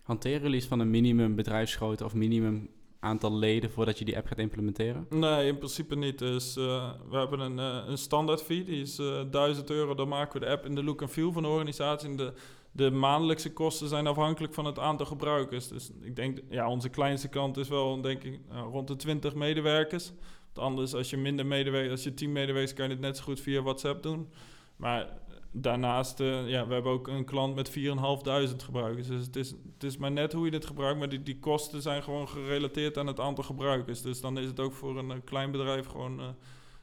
Hanteren 0.04 0.42
jullie 0.42 0.64
van 0.64 0.80
een 0.80 0.90
minimum 0.90 1.36
bedrijfsgrootte 1.36 2.06
of 2.06 2.14
minimum 2.14 2.70
aantal 3.02 3.34
leden 3.34 3.72
voordat 3.72 4.00
je 4.00 4.06
die 4.06 4.18
app 4.18 4.28
gaat 4.28 4.38
implementeren? 4.38 5.06
Nee, 5.10 5.48
in 5.48 5.58
principe 5.58 5.96
niet. 5.96 6.20
Dus 6.20 6.58
uh, 6.58 6.92
we 7.10 7.18
hebben 7.18 7.40
een, 7.40 7.58
uh, 7.58 7.90
een 7.90 7.98
standaard 7.98 8.42
fee, 8.42 8.64
die 8.64 8.82
is 8.82 9.00
uh, 9.00 9.20
eh, 9.20 9.32
1000 9.32 9.70
euro. 9.70 9.96
Dan 9.96 10.08
maken 10.08 10.40
we 10.40 10.46
de 10.46 10.52
app 10.52 10.66
in 10.66 10.76
de 10.76 10.84
look 10.84 11.02
en 11.02 11.10
feel 11.10 11.32
van 11.32 11.44
de 11.44 11.50
organisatie. 11.50 12.10
En 12.10 12.16
de, 12.16 12.34
de 12.72 12.92
maandelijkse 12.92 13.54
kosten 13.54 13.88
zijn 13.88 14.08
afhankelijk 14.08 14.54
van 14.54 14.66
het 14.66 14.80
aantal 14.80 15.06
gebruikers. 15.06 15.68
Dus 15.68 15.92
ik 16.02 16.16
denk, 16.16 16.40
ja, 16.50 16.70
onze 16.70 16.90
kleinste 16.90 17.28
klant 17.28 17.58
is 17.58 17.68
wel, 17.68 18.02
denk 18.02 18.24
ik, 18.24 18.40
rond 18.72 18.88
de 18.88 18.96
20 18.96 19.36
medewerkers. 19.36 20.12
Want 20.54 20.68
anders, 20.68 20.94
als 20.94 21.10
je 21.10 21.18
minder 21.18 21.46
medewerkers, 21.46 21.92
als 21.92 22.04
je 22.04 22.14
10 22.14 22.32
medewerkers, 22.32 22.74
kan 22.74 22.86
je 22.86 22.92
het 22.92 23.02
net 23.02 23.18
zo 23.18 23.24
goed 23.24 23.40
via 23.40 23.62
WhatsApp 23.62 24.04
doen. 24.04 24.28
Maar 24.76 25.21
daarnaast, 25.52 26.20
uh, 26.20 26.50
ja, 26.50 26.68
we 26.68 26.74
hebben 26.74 26.92
ook 26.92 27.08
een 27.08 27.26
klant 27.26 27.56
met 27.56 27.70
4.500 27.70 28.56
gebruikers. 28.64 29.08
Dus 29.08 29.26
het 29.26 29.36
is, 29.36 29.50
het 29.50 29.84
is 29.84 29.98
maar 29.98 30.12
net 30.12 30.34
hoe 30.34 30.46
je 30.46 30.52
dit 30.52 30.66
gebruikt, 30.66 31.00
maar 31.00 31.10
die, 31.10 31.24
die 31.24 31.40
kosten 31.40 31.82
zijn 31.82 32.04
gewoon 32.04 32.28
gerelateerd 32.28 32.98
aan 32.98 33.08
het 33.08 33.20
aantal 33.20 33.44
gebruikers. 33.44 34.02
Dus 34.02 34.22
dan 34.22 34.38
is 34.38 34.48
het 34.48 34.60
ook 34.60 34.74
voor 34.74 34.98
een, 34.98 35.10
een 35.10 35.24
klein 35.24 35.52
bedrijf 35.52 35.86
gewoon 35.86 36.20
uh, 36.20 36.26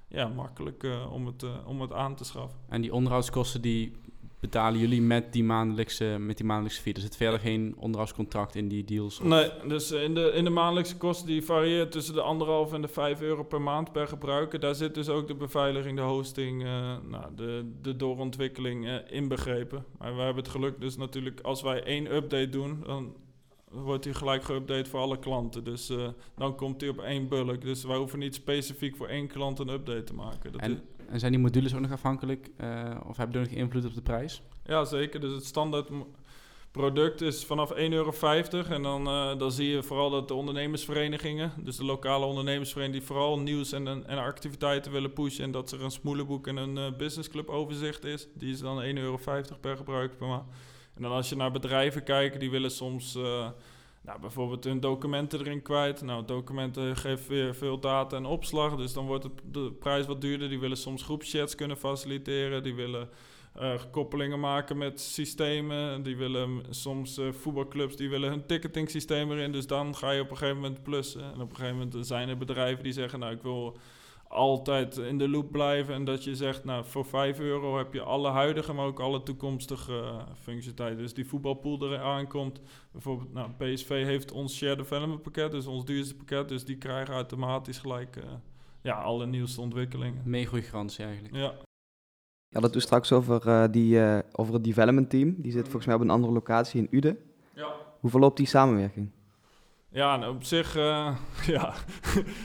ja, 0.09 0.29
makkelijk 0.29 0.87
om, 1.11 1.27
het, 1.27 1.45
om 1.67 1.81
het 1.81 1.93
aan 1.93 2.15
te 2.15 2.25
schaffen. 2.25 2.59
En 2.69 2.81
die 2.81 2.95
onderhoudskosten 2.95 3.61
die 3.61 3.93
betalen 4.41 4.81
jullie 4.81 5.03
met 5.03 5.33
die 5.33 5.45
maandelijkse, 5.45 6.17
met 6.19 6.37
die 6.37 6.47
maandelijkse 6.47 6.83
fee? 6.83 6.95
Er 6.95 7.01
zit 7.01 7.17
verder 7.17 7.41
geen 7.41 7.75
onderhoudscontract 7.79 8.55
in 8.55 8.69
die 8.69 8.85
deals? 8.85 9.21
Of? 9.21 9.27
Nee, 9.27 9.51
dus 9.67 9.91
in 9.91 10.15
de, 10.15 10.33
in 10.35 10.45
de 10.45 10.51
maandelijkse 10.51 10.97
kosten 10.97 11.27
die 11.27 11.45
varieert 11.45 11.93
tussen 11.93 12.15
de 12.15 12.23
anderhalf 12.23 12.73
en 12.73 12.83
de 12.83 12.89
5 12.89 13.21
euro 13.21 13.43
per 13.43 13.61
maand 13.61 13.93
per 13.93 14.09
gebruiker. 14.09 14.61
Daar 14.61 14.75
zit 14.75 14.95
dus 14.95 15.09
ook 15.09 15.29
de 15.29 15.35
beveiliging, 15.35 15.97
de 15.97 16.03
hosting, 16.03 16.63
uh, 16.63 16.97
nou, 17.09 17.35
de, 17.35 17.73
de 17.83 17.97
doorontwikkeling 17.97 18.87
uh, 18.87 18.95
inbegrepen. 19.09 19.85
Maar 19.99 20.17
we 20.17 20.23
hebben 20.23 20.43
het 20.43 20.53
geluk 20.53 20.81
dus 20.81 20.97
natuurlijk 20.97 21.41
als 21.41 21.63
wij 21.63 21.83
één 21.83 22.15
update 22.15 22.49
doen, 22.49 22.83
dan 22.87 23.15
wordt 23.71 24.05
hij 24.05 24.15
gelijk 24.15 24.43
geüpdate 24.43 24.91
voor 24.91 25.01
alle 25.01 25.19
klanten. 25.19 25.65
Dus 25.65 25.91
uh, 25.91 26.09
dan 26.37 26.57
komt 26.57 26.81
hij 26.81 26.91
op 26.91 26.99
één 26.99 27.29
bulk. 27.29 27.63
Dus 27.63 27.85
wij 27.85 27.97
hoeven 27.97 28.19
niet 28.19 28.35
specifiek 28.35 28.97
voor 28.97 29.07
één 29.07 29.27
klant 29.27 29.59
een 29.59 29.69
update 29.69 30.05
te 30.05 30.15
maken. 30.15 30.53
Dat 30.53 30.61
en, 30.61 30.83
en 31.09 31.19
zijn 31.21 31.33
die 31.33 31.41
modules 31.41 31.75
ook 31.75 31.81
nog 31.81 31.93
afhankelijk 31.93 32.51
uh, 32.61 32.91
of 33.07 33.17
hebben 33.17 33.37
die 33.37 33.51
nog 33.51 33.61
invloed 33.61 33.85
op 33.85 33.95
de 33.95 34.03
prijs? 34.03 34.43
Ja, 34.65 34.85
zeker. 34.85 35.21
Dus 35.21 35.33
het 35.33 35.45
standaard 35.45 35.89
product 36.71 37.21
is 37.21 37.45
vanaf 37.45 37.73
1,50 37.73 37.77
euro. 37.77 38.13
En 38.69 38.83
dan, 38.83 39.07
uh, 39.07 39.39
dan 39.39 39.53
zie 39.53 39.69
je 39.69 39.83
vooral 39.83 40.11
dat 40.11 40.29
de 40.29 40.35
ondernemersverenigingen, 40.35 41.53
dus 41.57 41.77
de 41.77 41.85
lokale 41.85 42.25
ondernemersverenigingen, 42.25 43.01
die 43.01 43.17
vooral 43.17 43.39
nieuws 43.39 43.73
en, 43.73 44.07
en 44.07 44.19
activiteiten 44.19 44.93
willen 44.93 45.13
pushen. 45.13 45.45
En 45.45 45.51
dat 45.51 45.73
er 45.73 45.83
een 45.83 45.91
smoelenboek 45.91 46.47
en 46.47 46.57
een 46.57 46.77
uh, 46.77 46.97
businessclub 46.97 47.49
overzicht 47.49 48.05
is. 48.05 48.29
Die 48.35 48.53
is 48.53 48.61
dan 48.61 48.83
1,50 48.83 48.89
euro 48.93 49.19
per 49.61 49.77
gebruiker 49.77 50.17
per 50.17 50.29
maand. 50.29 50.49
En 50.95 51.03
dan 51.03 51.13
als 51.13 51.29
je 51.29 51.37
naar 51.37 51.51
bedrijven 51.51 52.03
kijkt, 52.03 52.41
die 52.41 52.51
willen 52.51 52.71
soms 52.71 53.19
nou, 54.09 54.21
bijvoorbeeld 54.21 54.65
hun 54.65 54.81
documenten 54.81 55.41
erin 55.41 55.63
kwijt. 55.63 56.03
Nou, 56.03 56.25
documenten 56.25 56.97
geven 56.97 57.31
weer 57.31 57.55
veel 57.55 57.81
data 57.81 58.17
en 58.17 58.25
opslag, 58.25 58.77
dus 58.77 58.93
dan 58.93 59.07
wordt 59.07 59.27
de 59.53 59.73
prijs 59.73 60.07
wat 60.07 60.21
duurder. 60.21 60.49
Die 60.49 60.59
willen 60.59 60.77
soms 60.77 61.03
groepschats 61.03 61.55
kunnen 61.55 61.77
faciliteren, 61.77 62.63
die 62.63 62.75
willen 62.75 63.09
uh, 63.61 63.73
koppelingen 63.91 64.41
maken 64.41 64.79
met 64.79 65.01
systemen. 65.01 66.03
Die 66.03 66.17
willen 66.17 66.63
soms 66.71 67.19
uh, 67.19 67.33
voetbalclubs, 67.33 67.97
die 67.97 68.09
willen 68.09 68.31
hun 68.31 68.47
ticketing 68.47 68.91
systeem 68.91 69.33
erin. 69.33 69.53
Dus 69.53 69.67
dan 69.67 69.97
ga 69.97 70.11
je 70.11 70.21
op 70.21 70.31
een 70.31 70.37
gegeven 70.37 70.61
moment 70.61 70.83
plussen. 70.83 71.23
En 71.23 71.41
op 71.41 71.51
een 71.51 71.57
gegeven 71.57 71.79
moment 71.79 72.07
zijn 72.07 72.29
er 72.29 72.37
bedrijven 72.37 72.85
die 72.85 72.93
zeggen, 72.93 73.19
nou 73.19 73.33
ik 73.33 73.43
wil 73.43 73.77
altijd 74.29 74.97
in 74.97 75.19
de 75.19 75.29
loop 75.29 75.53
blijven. 75.53 75.95
En 75.95 76.05
dat 76.05 76.25
je 76.25 76.35
zegt, 76.35 76.65
nou, 76.65 76.85
voor 76.85 77.05
5 77.05 77.39
euro 77.39 77.79
heb 77.79 77.95
je 77.95 78.03
alle 78.03 78.31
huidige, 78.31 78.73
maar 78.73 78.87
ook 78.87 79.01
alle 79.01 79.23
toekomstige 79.23 79.93
uh, 79.93 80.23
functionaliteiten. 80.43 80.99
Dus 80.99 81.15
die 81.15 81.29
voetbalpool 81.29 81.93
er 81.93 81.99
aankomt. 81.99 82.61
Bijvoorbeeld, 82.93 83.33
nou, 83.33 83.51
PSV 83.59 84.05
heeft 84.05 84.33
ons 84.33 84.57
share 84.57 84.77
development 84.77 85.23
pakket, 85.23 85.51
dus 85.51 85.67
ons 85.67 85.85
duurste 85.85 86.17
pakket. 86.17 86.49
Dus 86.49 86.65
die 86.65 86.77
krijgen 86.77 87.15
automatisch 87.15 87.79
gelijk 87.79 88.17
uh, 88.17 88.25
ja, 88.83 88.95
alle 88.95 89.27
nieuwste 89.27 89.61
ontwikkelingen. 89.61 90.23
Meegroeigarantie 90.25 91.05
eigenlijk. 91.05 91.35
Ja. 91.35 91.55
Ja, 92.49 92.61
dat 92.61 92.75
we 92.75 92.81
straks 92.81 93.13
over, 93.13 93.47
uh, 93.47 93.65
die, 93.71 94.01
over 94.33 94.55
het 94.55 94.65
development 94.65 95.11
team. 95.11 95.35
Die 95.39 95.53
zit 95.53 95.63
volgens 95.63 95.87
mij 95.87 95.95
op 95.95 96.01
een 96.01 96.11
andere 96.11 96.33
locatie 96.33 96.81
in 96.81 96.89
Uden. 96.91 97.19
Ja. 97.55 97.75
Hoe 98.01 98.11
verloopt 98.11 98.37
die 98.37 98.47
samenwerking? 98.47 99.11
Ja, 99.91 100.29
op 100.29 100.45
zich, 100.45 100.77
uh, 100.77 101.17
ja, 101.47 101.75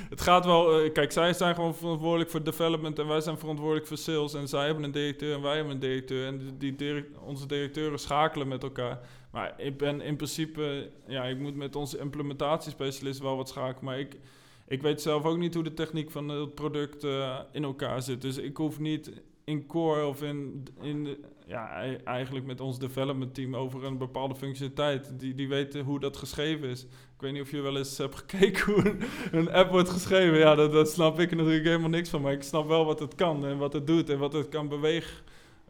het 0.09 0.21
gaat 0.21 0.45
wel. 0.45 0.85
Uh, 0.85 0.91
kijk, 0.91 1.11
zij 1.11 1.33
zijn 1.33 1.55
gewoon 1.55 1.75
verantwoordelijk 1.75 2.29
voor 2.29 2.43
development 2.43 2.99
en 2.99 3.07
wij 3.07 3.21
zijn 3.21 3.37
verantwoordelijk 3.37 3.87
voor 3.87 3.97
sales. 3.97 4.33
En 4.33 4.47
zij 4.47 4.65
hebben 4.65 4.83
een 4.83 4.91
directeur 4.91 5.35
en 5.35 5.41
wij 5.41 5.55
hebben 5.55 5.73
een 5.73 5.79
directeur. 5.79 6.27
En 6.27 6.57
die, 6.57 7.05
onze 7.19 7.47
directeuren 7.47 7.99
schakelen 7.99 8.47
met 8.47 8.63
elkaar. 8.63 8.99
Maar 9.31 9.53
ik 9.57 9.77
ben 9.77 10.01
in 10.01 10.15
principe, 10.15 10.89
ja, 11.07 11.23
ik 11.23 11.39
moet 11.39 11.55
met 11.55 11.75
onze 11.75 11.97
implementatiespecialist 11.97 13.19
wel 13.19 13.37
wat 13.37 13.49
schakelen. 13.49 13.85
Maar 13.85 13.99
ik, 13.99 14.19
ik 14.67 14.81
weet 14.81 15.01
zelf 15.01 15.23
ook 15.23 15.37
niet 15.37 15.53
hoe 15.53 15.63
de 15.63 15.73
techniek 15.73 16.11
van 16.11 16.29
het 16.29 16.55
product 16.55 17.03
uh, 17.03 17.39
in 17.51 17.63
elkaar 17.63 18.01
zit. 18.01 18.21
Dus 18.21 18.37
ik 18.37 18.57
hoef 18.57 18.79
niet 18.79 19.11
in 19.43 19.65
core 19.65 20.05
of 20.05 20.21
in, 20.21 20.67
in 20.81 21.25
ja, 21.47 21.83
eigenlijk 22.03 22.45
met 22.45 22.61
ons 22.61 22.79
development 22.79 23.33
team 23.33 23.55
over 23.55 23.83
een 23.83 23.97
bepaalde 23.97 24.35
functionaliteit. 24.35 25.19
Die, 25.19 25.35
die 25.35 25.47
weten 25.47 25.83
hoe 25.83 25.99
dat 25.99 26.17
geschreven 26.17 26.69
is. 26.69 26.83
Ik 26.83 27.21
weet 27.21 27.33
niet 27.33 27.41
of 27.41 27.51
je 27.51 27.61
wel 27.61 27.77
eens 27.77 27.97
hebt 27.97 28.15
gekeken 28.15 28.73
hoe 28.73 28.95
een, 29.31 29.51
app 29.51 29.71
wordt 29.71 29.89
geschreven. 29.89 30.37
Ja, 30.37 30.55
dat, 30.55 30.71
dat 30.71 30.89
snap 30.89 31.19
ik 31.19 31.35
natuurlijk 31.35 31.65
helemaal 31.65 31.89
niks 31.89 32.09
van. 32.09 32.21
Maar 32.21 32.31
ik 32.31 32.43
snap 32.43 32.67
wel 32.67 32.85
wat 32.85 32.99
het 32.99 33.15
kan 33.15 33.45
en 33.45 33.57
wat 33.57 33.73
het 33.73 33.87
doet 33.87 34.09
en 34.09 34.19
wat 34.19 34.33
het 34.33 34.49
kan 34.49 34.67
bewegen. 34.67 35.23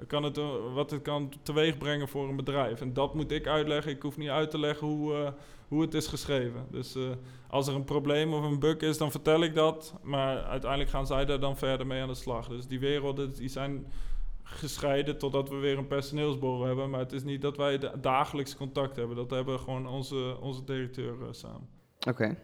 Kan 0.08 0.24
het, 0.24 0.40
wat 0.74 0.92
het 0.92 1.02
kan 1.02 1.34
teweeg 1.44 1.78
brengen 1.78 2.08
voor 2.08 2.30
een 2.30 2.36
bedrijf. 2.36 2.82
En 2.82 2.94
dat 2.94 3.14
moet 3.14 3.32
ik 3.32 3.48
uitleggen. 3.48 3.92
Ik 3.92 4.02
hoef 4.02 4.18
niet 4.18 4.30
uit 4.30 4.52
te 4.52 4.60
leggen 4.60 4.88
hoe, 4.88 5.14
uh, 5.14 5.30
hoe 5.68 5.82
het 5.82 5.94
is 5.94 6.08
geschreven. 6.08 6.66
Dus 6.72 6.96
uh, 6.96 7.04
als 7.48 7.68
er 7.68 7.76
een 7.76 7.84
probleem 7.84 8.34
of 8.34 8.44
een 8.44 8.60
bug 8.60 8.78
is, 8.78 8.98
dan 8.98 9.12
vertel 9.12 9.44
ik 9.44 9.56
dat. 9.56 9.94
Maar 10.02 10.44
uiteindelijk 10.44 10.90
gaan 10.90 11.08
zij 11.08 11.26
daar 11.26 11.40
dan 11.40 11.58
verder 11.58 11.88
mee 11.88 12.02
aan 12.02 12.08
de 12.08 12.14
slag. 12.14 12.48
Dus 12.48 12.68
die 12.68 12.80
werelden 12.80 13.34
die 13.34 13.50
zijn 13.50 13.86
gescheiden 14.54 15.18
totdat 15.18 15.50
we 15.50 15.56
weer 15.56 15.78
een 15.78 15.88
personeelsbureau 15.88 16.68
hebben. 16.68 16.90
Maar 16.90 17.00
het 17.00 17.12
is 17.12 17.24
niet 17.24 17.42
dat 17.42 17.58
wij 17.58 17.80
dagelijks 18.02 18.56
contact 18.56 18.96
hebben. 18.96 19.16
Dat 19.16 19.30
hebben 19.30 19.60
gewoon 19.60 19.88
onze, 19.88 20.38
onze 20.42 20.64
directeur 20.64 21.16
uh, 21.22 21.28
samen. 21.32 21.68
Oké. 22.08 22.38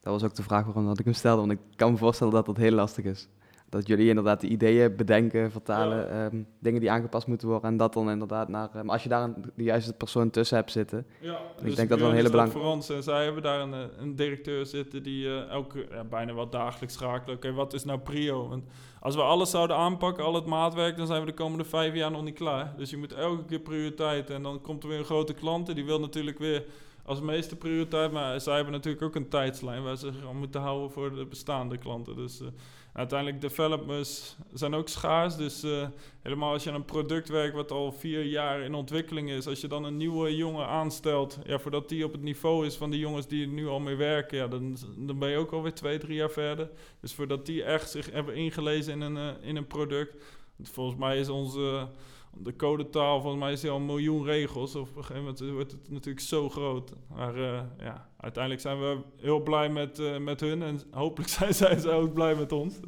Dat 0.00 0.12
was 0.12 0.24
ook 0.24 0.34
de 0.34 0.42
vraag 0.42 0.64
waarom 0.64 0.86
dat 0.86 0.98
ik 0.98 1.04
hem 1.04 1.14
stelde. 1.14 1.46
Want 1.46 1.52
ik 1.52 1.76
kan 1.76 1.92
me 1.92 1.98
voorstellen 1.98 2.32
dat 2.32 2.46
dat 2.46 2.56
heel 2.56 2.72
lastig 2.72 3.04
is. 3.04 3.28
Dat 3.70 3.86
jullie 3.86 4.08
inderdaad 4.08 4.40
de 4.40 4.46
ideeën 4.46 4.96
bedenken, 4.96 5.50
vertalen, 5.50 6.08
ja. 6.08 6.24
um, 6.24 6.46
dingen 6.58 6.80
die 6.80 6.90
aangepast 6.90 7.26
moeten 7.26 7.48
worden. 7.48 7.70
En 7.70 7.76
dat 7.76 7.92
dan 7.92 8.10
inderdaad 8.10 8.48
naar... 8.48 8.70
Um, 8.76 8.90
als 8.90 9.02
je 9.02 9.08
daar 9.08 9.22
een, 9.22 9.34
de 9.54 9.62
juiste 9.62 9.92
persoon 9.92 10.30
tussen 10.30 10.56
hebt 10.56 10.70
zitten. 10.70 11.06
Ja, 11.20 11.32
ik 11.32 11.64
dus 11.64 11.74
denk 11.74 11.88
dat 11.88 11.98
wel 11.98 12.08
een 12.08 12.14
hele 12.14 12.30
belangrijke... 12.30 12.62
voor 12.62 12.72
ons. 12.72 12.88
En 12.88 13.02
zij 13.02 13.24
hebben 13.24 13.42
daar 13.42 13.60
een, 13.60 13.90
een 13.98 14.16
directeur 14.16 14.66
zitten 14.66 15.02
die 15.02 15.24
uh, 15.24 15.48
elke, 15.48 15.86
ja, 15.90 16.04
bijna 16.04 16.34
wel 16.34 16.48
dagelijks 16.48 16.94
schakelen. 16.94 17.36
Oké, 17.36 17.46
okay, 17.46 17.52
wat 17.52 17.72
is 17.72 17.84
nou 17.84 17.98
prio? 17.98 18.48
Want 18.48 18.64
als 19.00 19.14
we 19.14 19.22
alles 19.22 19.50
zouden 19.50 19.76
aanpakken, 19.76 20.24
al 20.24 20.34
het 20.34 20.46
maatwerk, 20.46 20.96
dan 20.96 21.06
zijn 21.06 21.20
we 21.20 21.26
de 21.26 21.34
komende 21.34 21.64
vijf 21.64 21.94
jaar 21.94 22.10
nog 22.10 22.22
niet 22.22 22.34
klaar. 22.34 22.74
Dus 22.76 22.90
je 22.90 22.96
moet 22.96 23.12
elke 23.12 23.44
keer 23.44 23.60
prioriteit. 23.60 24.30
En 24.30 24.42
dan 24.42 24.60
komt 24.60 24.82
er 24.82 24.88
weer 24.88 24.98
een 24.98 25.04
grote 25.04 25.34
klant 25.34 25.68
en 25.68 25.74
die 25.74 25.84
wil 25.84 26.00
natuurlijk 26.00 26.38
weer 26.38 26.64
als 27.04 27.20
meeste 27.20 27.56
prioriteit. 27.56 28.12
Maar 28.12 28.40
zij 28.40 28.54
hebben 28.54 28.72
natuurlijk 28.72 29.04
ook 29.04 29.14
een 29.14 29.28
tijdslijn 29.28 29.82
waar 29.82 29.96
ze 29.96 30.12
zich 30.12 30.28
aan 30.28 30.38
moeten 30.38 30.60
houden 30.60 30.90
voor 30.90 31.14
de 31.14 31.26
bestaande 31.26 31.78
klanten. 31.78 32.16
Dus 32.16 32.40
uh, 32.40 32.48
uiteindelijk 32.92 33.40
developers 33.40 34.36
zijn 34.52 34.74
ook 34.74 34.88
schaars. 34.88 35.36
Dus 35.36 35.64
uh, 35.64 35.86
helemaal 36.22 36.52
als 36.52 36.64
je 36.64 36.70
aan 36.70 36.76
een 36.76 36.84
product 36.84 37.28
werkt 37.28 37.54
wat 37.54 37.70
al 37.70 37.92
vier 37.92 38.24
jaar 38.24 38.60
in 38.60 38.74
ontwikkeling 38.74 39.30
is. 39.30 39.46
Als 39.46 39.60
je 39.60 39.68
dan 39.68 39.84
een 39.84 39.96
nieuwe 39.96 40.36
jongen 40.36 40.66
aanstelt, 40.66 41.38
ja, 41.44 41.58
voordat 41.58 41.88
die 41.88 42.04
op 42.04 42.12
het 42.12 42.22
niveau 42.22 42.66
is 42.66 42.76
van 42.76 42.90
die 42.90 43.00
jongens 43.00 43.26
die 43.26 43.46
er 43.46 43.52
nu 43.52 43.68
al 43.68 43.80
mee 43.80 43.96
werken. 43.96 44.38
Ja, 44.38 44.48
dan, 44.48 44.76
dan 44.96 45.18
ben 45.18 45.30
je 45.30 45.36
ook 45.36 45.52
alweer 45.52 45.74
twee, 45.74 45.98
drie 45.98 46.16
jaar 46.16 46.30
verder. 46.30 46.70
Dus 47.00 47.14
voordat 47.14 47.46
die 47.46 47.64
echt 47.64 47.90
zich 47.90 48.10
hebben 48.10 48.34
ingelezen 48.34 48.92
in 48.92 49.00
een, 49.00 49.16
uh, 49.16 49.48
in 49.48 49.56
een 49.56 49.66
product 49.66 50.16
Volgens 50.62 50.98
mij 50.98 51.18
is 51.18 51.28
onze 51.28 51.88
de 52.36 52.56
codetaal, 52.56 53.20
volgens 53.20 53.42
mij 53.42 53.52
is 53.52 53.60
die 53.60 53.70
al 53.70 53.76
een 53.76 53.86
miljoen 53.86 54.24
regels. 54.24 54.74
Of 54.74 54.90
op 54.90 54.96
een 54.96 55.04
gegeven 55.04 55.22
moment 55.22 55.40
wordt 55.40 55.72
het 55.72 55.90
natuurlijk 55.90 56.26
zo 56.26 56.48
groot. 56.48 56.92
Maar 57.08 57.38
uh, 57.38 57.60
ja, 57.78 58.08
uiteindelijk 58.16 58.62
zijn 58.62 58.80
we 58.80 58.98
heel 59.16 59.40
blij 59.40 59.68
met, 59.68 59.98
uh, 59.98 60.18
met 60.18 60.40
hun. 60.40 60.62
En 60.62 60.80
hopelijk 60.90 61.30
zijn 61.38 61.54
zij 61.54 61.78
ze 61.78 61.90
ook 61.90 62.14
blij 62.14 62.34
met 62.34 62.52
ons. 62.52 62.80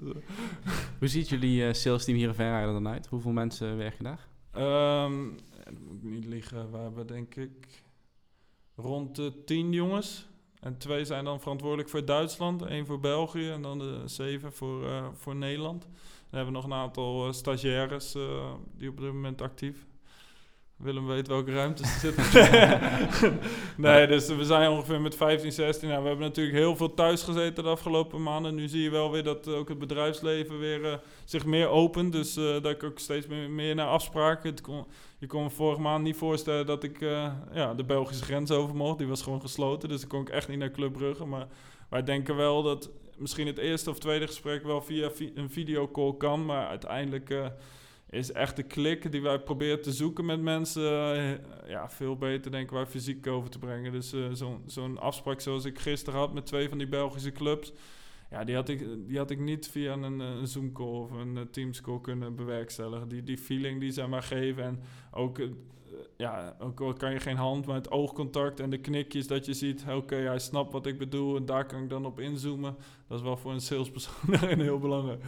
Hoe 0.98 1.08
ziet 1.08 1.28
jullie 1.28 1.66
uh, 1.66 1.72
sales 1.72 2.04
team 2.04 2.16
hier 2.16 2.28
in 2.28 2.34
Verrijden 2.34 2.72
dan 2.72 2.88
uit? 2.88 3.06
Hoeveel 3.06 3.30
mensen 3.30 3.76
werken 3.76 4.04
daar? 4.04 4.28
Um, 5.04 5.36
moet 5.80 6.02
ik 6.02 6.02
niet 6.02 6.24
liegen. 6.24 6.70
We 6.70 6.78
hebben 6.78 7.06
denk 7.06 7.34
ik 7.34 7.82
rond 8.76 9.16
de 9.16 9.44
tien 9.44 9.72
jongens. 9.72 10.30
En 10.60 10.78
twee 10.78 11.04
zijn 11.04 11.24
dan 11.24 11.40
verantwoordelijk 11.40 11.88
voor 11.88 12.04
Duitsland, 12.04 12.62
één 12.62 12.86
voor 12.86 13.00
België 13.00 13.50
en 13.50 13.62
dan 13.62 13.78
de 13.78 14.02
zeven 14.04 14.52
voor, 14.52 15.10
voor 15.14 15.36
Nederland. 15.36 15.88
Dan 16.32 16.40
hebben 16.40 16.60
we 16.60 16.68
nog 16.68 16.76
een 16.76 16.82
aantal 16.84 17.26
uh, 17.26 17.32
stagiaires 17.32 18.14
uh, 18.14 18.52
die 18.76 18.88
op 18.88 19.00
dit 19.00 19.12
moment 19.12 19.42
actief. 19.42 19.86
Willem 20.76 21.06
weet 21.06 21.26
welke 21.26 21.52
ruimte 21.52 21.86
ze 21.86 21.98
zitten. 21.98 23.38
nee, 23.84 24.06
dus 24.06 24.28
we 24.28 24.44
zijn 24.44 24.70
ongeveer 24.70 25.00
met 25.00 25.16
15, 25.16 25.52
16. 25.52 25.88
Nou, 25.88 26.02
we 26.02 26.08
hebben 26.08 26.26
natuurlijk 26.26 26.56
heel 26.56 26.76
veel 26.76 26.94
thuis 26.94 27.22
gezeten 27.22 27.64
de 27.64 27.70
afgelopen 27.70 28.22
maanden. 28.22 28.54
Nu 28.54 28.68
zie 28.68 28.82
je 28.82 28.90
wel 28.90 29.10
weer 29.10 29.22
dat 29.22 29.48
ook 29.48 29.68
het 29.68 29.78
bedrijfsleven 29.78 30.58
weer 30.58 30.80
uh, 30.80 30.94
zich 31.24 31.44
meer 31.44 31.68
opent. 31.68 32.12
Dus 32.12 32.36
uh, 32.36 32.44
dat 32.44 32.66
ik 32.66 32.82
ook 32.82 32.98
steeds 32.98 33.26
meer, 33.26 33.50
meer 33.50 33.74
naar 33.74 33.88
afspraken. 33.88 34.60
Kon, 34.60 34.86
je 35.18 35.26
kon 35.26 35.42
me 35.42 35.50
vorige 35.50 35.80
maand 35.80 36.04
niet 36.04 36.16
voorstellen 36.16 36.66
dat 36.66 36.82
ik 36.82 37.00
uh, 37.00 37.32
ja, 37.52 37.74
de 37.74 37.84
Belgische 37.84 38.24
grens 38.24 38.50
over 38.50 38.76
mocht. 38.76 38.98
Die 38.98 39.06
was 39.06 39.22
gewoon 39.22 39.40
gesloten, 39.40 39.88
dus 39.88 40.00
dan 40.00 40.08
kon 40.08 40.20
ik 40.20 40.28
echt 40.28 40.48
niet 40.48 40.58
naar 40.58 40.70
Club 40.70 40.92
Brugge. 40.92 41.24
Maar 41.24 41.46
wij 41.90 42.02
denken 42.02 42.36
wel 42.36 42.62
dat 42.62 42.90
misschien 43.22 43.46
het 43.46 43.58
eerste 43.58 43.90
of 43.90 43.98
tweede 43.98 44.26
gesprek 44.26 44.62
wel 44.62 44.82
via 44.82 45.10
vi 45.10 45.32
een 45.34 45.50
videocall 45.50 46.16
kan. 46.16 46.44
Maar 46.44 46.66
uiteindelijk 46.66 47.30
uh, 47.30 47.46
is 48.10 48.32
echt 48.32 48.56
de 48.56 48.62
klik 48.62 49.12
die 49.12 49.22
wij 49.22 49.38
proberen 49.38 49.82
te 49.82 49.92
zoeken 49.92 50.24
met 50.24 50.40
mensen... 50.40 51.16
Uh, 51.16 51.30
ja, 51.68 51.90
veel 51.90 52.16
beter 52.16 52.50
denken 52.50 52.76
wij 52.76 52.86
fysiek 52.86 53.26
over 53.26 53.50
te 53.50 53.58
brengen. 53.58 53.92
Dus 53.92 54.14
uh, 54.14 54.26
zo'n 54.32 54.62
zo'n 54.66 54.98
afspraak 54.98 55.40
zoals 55.40 55.64
ik 55.64 55.78
gisteren 55.78 56.18
had 56.18 56.32
met 56.34 56.46
twee 56.46 56.68
van 56.68 56.78
die 56.78 56.88
Belgische 56.88 57.32
clubs... 57.32 57.72
Ja, 58.32 58.44
die 58.44 58.54
had 58.54 58.68
ik, 58.68 58.86
die 59.06 59.18
had 59.18 59.30
ik 59.30 59.38
niet 59.38 59.68
via 59.68 59.92
een, 59.92 60.20
een 60.20 60.46
Zoom-call 60.46 60.86
of 60.86 61.10
een 61.10 61.48
Teams-call 61.50 62.00
kunnen 62.00 62.34
bewerkstelligen. 62.34 63.08
Die, 63.08 63.22
die 63.22 63.38
feeling 63.38 63.80
die 63.80 63.90
zij 63.90 64.06
maar 64.06 64.22
geven 64.22 64.64
en 64.64 64.80
ook 65.10 65.40
ja, 66.16 66.56
ook 66.58 66.80
al 66.80 66.92
kan 66.92 67.12
je 67.12 67.20
geen 67.20 67.36
hand, 67.36 67.66
maar 67.66 67.74
het 67.74 67.90
oogcontact 67.90 68.60
en 68.60 68.70
de 68.70 68.78
knikjes 68.78 69.26
dat 69.26 69.46
je 69.46 69.54
ziet, 69.54 69.82
oké, 69.82 69.94
okay, 69.94 70.20
hij 70.20 70.38
snapt 70.38 70.72
wat 70.72 70.86
ik 70.86 70.98
bedoel 70.98 71.36
en 71.36 71.46
daar 71.46 71.66
kan 71.66 71.82
ik 71.82 71.88
dan 71.88 72.06
op 72.06 72.20
inzoomen. 72.20 72.76
Dat 73.08 73.18
is 73.18 73.24
wel 73.24 73.36
voor 73.36 73.52
een 73.52 73.60
salespersoon 73.60 74.60
heel 74.60 74.78
belangrijk. 74.78 75.24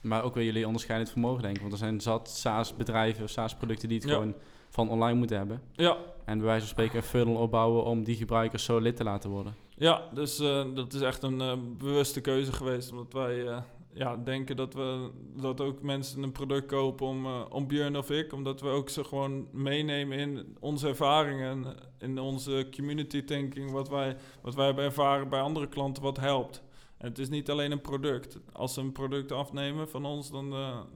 Maar 0.00 0.24
ook 0.24 0.34
wel 0.34 0.44
jullie 0.44 0.66
onderscheidend 0.66 1.10
vermogen, 1.10 1.42
denk 1.42 1.54
ik. 1.54 1.60
Want 1.60 1.72
er 1.72 1.78
zijn 1.78 2.00
zat 2.00 2.30
SaaS-bedrijven, 2.30 3.28
SaaS-producten 3.28 3.88
die 3.88 3.98
het 3.98 4.08
ja. 4.08 4.14
gewoon 4.14 4.34
van 4.68 4.88
online 4.88 5.18
moeten 5.18 5.36
hebben. 5.36 5.62
Ja. 5.72 5.96
En 6.24 6.38
bij 6.38 6.46
wijze 6.46 6.60
van 6.60 6.68
spreken 6.68 6.96
een 6.96 7.02
funnel 7.02 7.34
opbouwen 7.34 7.84
om 7.84 8.04
die 8.04 8.16
gebruikers 8.16 8.64
zo 8.64 8.78
lid 8.78 8.96
te 8.96 9.04
laten 9.04 9.30
worden. 9.30 9.54
Ja, 9.78 10.08
dus 10.12 10.40
uh, 10.40 10.64
dat 10.74 10.92
is 10.92 11.00
echt 11.00 11.22
een 11.22 11.40
uh, 11.40 11.52
bewuste 11.78 12.20
keuze 12.20 12.52
geweest. 12.52 12.90
Omdat 12.90 13.12
wij 13.12 13.36
uh, 13.36 13.58
ja, 13.92 14.16
denken 14.16 14.56
dat 14.56 14.74
we 14.74 15.10
dat 15.36 15.60
ook 15.60 15.82
mensen 15.82 16.22
een 16.22 16.32
product 16.32 16.66
kopen 16.66 17.06
om, 17.06 17.26
om 17.26 17.66
Björn 17.66 17.96
of 17.96 18.10
ik, 18.10 18.32
omdat 18.32 18.60
we 18.60 18.68
ook 18.68 18.88
ze 18.88 19.04
gewoon 19.04 19.48
meenemen 19.52 20.18
in 20.18 20.56
onze 20.60 20.88
ervaringen, 20.88 21.76
in 21.98 22.18
onze 22.18 22.68
community 22.76 23.24
thinking, 23.24 23.70
wat 23.70 23.88
wij, 23.88 24.16
wat 24.42 24.54
wij 24.54 24.66
hebben 24.66 24.84
ervaren 24.84 25.28
bij 25.28 25.40
andere 25.40 25.68
klanten, 25.68 26.02
wat 26.02 26.16
helpt. 26.16 26.62
Het 26.96 27.18
is 27.18 27.28
niet 27.28 27.50
alleen 27.50 27.72
een 27.72 27.80
product. 27.80 28.38
Als 28.52 28.74
ze 28.74 28.80
een 28.80 28.92
product 28.92 29.32
afnemen 29.32 29.88
van 29.88 30.04
ons, 30.04 30.30
dan, 30.30 30.50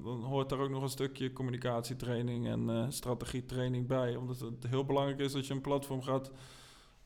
dan 0.05 0.23
hoort 0.23 0.49
daar 0.49 0.59
ook 0.59 0.71
nog 0.71 0.83
een 0.83 0.89
stukje 0.89 1.33
communicatietraining 1.33 2.47
en 2.47 2.93
strategietraining 2.93 3.87
bij. 3.87 4.17
Omdat 4.17 4.41
het 4.41 4.67
heel 4.69 4.85
belangrijk 4.85 5.19
is 5.19 5.33
dat 5.33 5.47
je 5.47 5.55
een 5.55 5.61
platform 5.61 6.03
gaat 6.03 6.31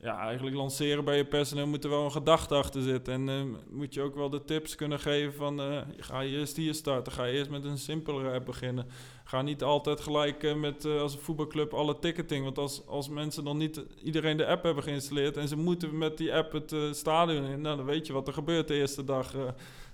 ja, 0.05 0.19
eigenlijk 0.19 0.57
lanceren 0.57 1.05
bij 1.05 1.17
je 1.17 1.25
personeel 1.25 1.67
moet 1.67 1.85
er 1.85 1.91
wel 1.91 2.05
een 2.05 2.13
gedachte 2.13 2.55
achter 2.55 2.83
zitten. 2.83 3.13
En 3.13 3.29
uh, 3.29 3.57
moet 3.71 3.95
je 3.95 4.03
ook 4.03 4.15
wel 4.15 4.31
de 4.31 4.45
tips 4.45 4.75
kunnen 4.75 4.99
geven 4.99 5.35
van 5.35 5.61
uh, 5.61 5.81
ga 5.97 6.21
je 6.21 6.37
eerst 6.39 6.57
hier 6.57 6.75
starten, 6.75 7.13
ga 7.13 7.25
je 7.25 7.33
eerst 7.33 7.51
met 7.51 7.65
een 7.65 7.79
simpelere 7.79 8.33
app 8.35 8.45
beginnen. 8.45 8.87
Ga 9.25 9.43
niet 9.43 9.63
altijd 9.63 10.01
gelijk 10.01 10.43
uh, 10.43 10.55
met 10.55 10.85
als 10.85 11.15
een 11.15 11.21
voetbalclub 11.21 11.75
alle 11.75 11.99
ticketing. 11.99 12.45
Want 12.45 12.59
als, 12.59 12.87
als 12.87 13.09
mensen 13.09 13.45
dan 13.45 13.57
niet 13.57 13.85
iedereen 14.03 14.37
de 14.37 14.47
app 14.47 14.63
hebben 14.63 14.83
geïnstalleerd 14.83 15.37
en 15.37 15.49
ze 15.49 15.57
moeten 15.57 15.99
met 15.99 16.17
die 16.17 16.35
app 16.35 16.53
het 16.53 16.75
stadion 16.91 17.45
in, 17.45 17.61
nou, 17.61 17.77
dan 17.77 17.87
weet 17.87 18.07
je 18.07 18.13
wat 18.13 18.27
er 18.27 18.35
gebeurt 18.35 18.69
de 18.69 18.75
eerste 18.75 19.05
dag. 19.05 19.35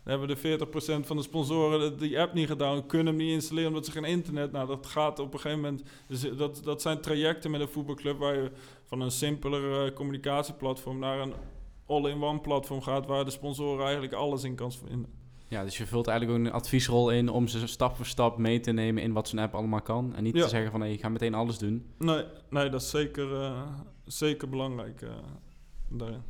Dan 0.05 0.19
hebben 0.19 0.37
de 0.37 0.59
40% 1.03 1.07
van 1.07 1.17
de 1.17 1.23
sponsoren 1.23 1.99
die 1.99 2.21
app 2.21 2.33
niet 2.35 2.47
gedaan, 2.47 2.87
kunnen 2.87 3.07
hem 3.07 3.17
niet 3.17 3.33
installeren 3.33 3.69
omdat 3.69 3.85
ze 3.85 3.93
geen 3.93 4.05
internet. 4.05 4.53
Nou, 4.53 4.67
dat 4.67 4.87
gaat 4.87 5.19
op 5.19 5.33
een 5.33 5.41
gegeven 5.41 5.61
moment. 5.61 5.83
Dus 6.09 6.37
dat, 6.37 6.61
dat 6.65 6.83
zijn 6.83 7.01
trajecten 7.01 7.51
met 7.51 7.61
een 7.61 7.69
voetbalclub 7.69 8.19
waar 8.19 8.35
je 8.35 8.51
van 8.85 9.01
een 9.01 9.11
simpeler 9.11 9.87
uh, 9.87 9.95
communicatieplatform 9.95 10.99
naar 10.99 11.21
een 11.21 11.35
all-in-one 11.87 12.41
platform 12.41 12.83
gaat 12.83 13.07
waar 13.07 13.25
de 13.25 13.31
sponsoren 13.31 13.83
eigenlijk 13.85 14.13
alles 14.13 14.45
in 14.45 14.55
kan 14.55 14.73
vinden. 14.73 15.19
Ja, 15.49 15.65
dus 15.65 15.79
je 15.79 15.87
vult 15.87 16.07
eigenlijk 16.07 16.39
ook 16.39 16.47
een 16.47 16.53
adviesrol 16.53 17.11
in 17.11 17.29
om 17.29 17.49
ze 17.49 17.67
stap 17.67 17.97
voor 17.97 18.07
stap 18.07 18.39
mee 18.39 18.61
te 18.61 18.73
nemen 18.73 19.03
in 19.03 19.13
wat 19.13 19.29
zo'n 19.29 19.39
app 19.39 19.55
allemaal 19.55 19.83
kan. 19.83 20.15
En 20.15 20.23
niet 20.23 20.37
ja. 20.37 20.43
te 20.43 20.49
zeggen 20.49 20.71
van, 20.71 20.81
hé, 20.81 20.87
hey, 20.87 20.95
ik 20.95 21.03
ga 21.03 21.09
meteen 21.09 21.35
alles 21.35 21.59
doen. 21.59 21.87
Nee, 21.99 22.25
nee 22.51 22.69
dat 22.69 22.81
is 22.81 22.91
zeker, 22.91 23.31
uh, 23.33 23.63
zeker 24.05 24.49
belangrijk 24.49 25.03
uh, 25.03 25.11
daarin. 25.89 26.23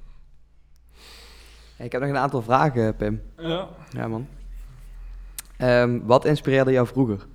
Hey, 1.81 1.89
ik 1.89 1.95
heb 1.95 2.05
nog 2.05 2.11
een 2.11 2.23
aantal 2.23 2.43
vragen, 2.43 2.97
Pim. 2.97 3.23
Ja. 3.39 3.69
Ja, 3.91 4.09
man. 4.09 4.29
Um, 5.59 6.07
wat 6.07 6.25
inspireerde 6.25 6.73
jou 6.73 6.87
vroeger? 6.87 7.27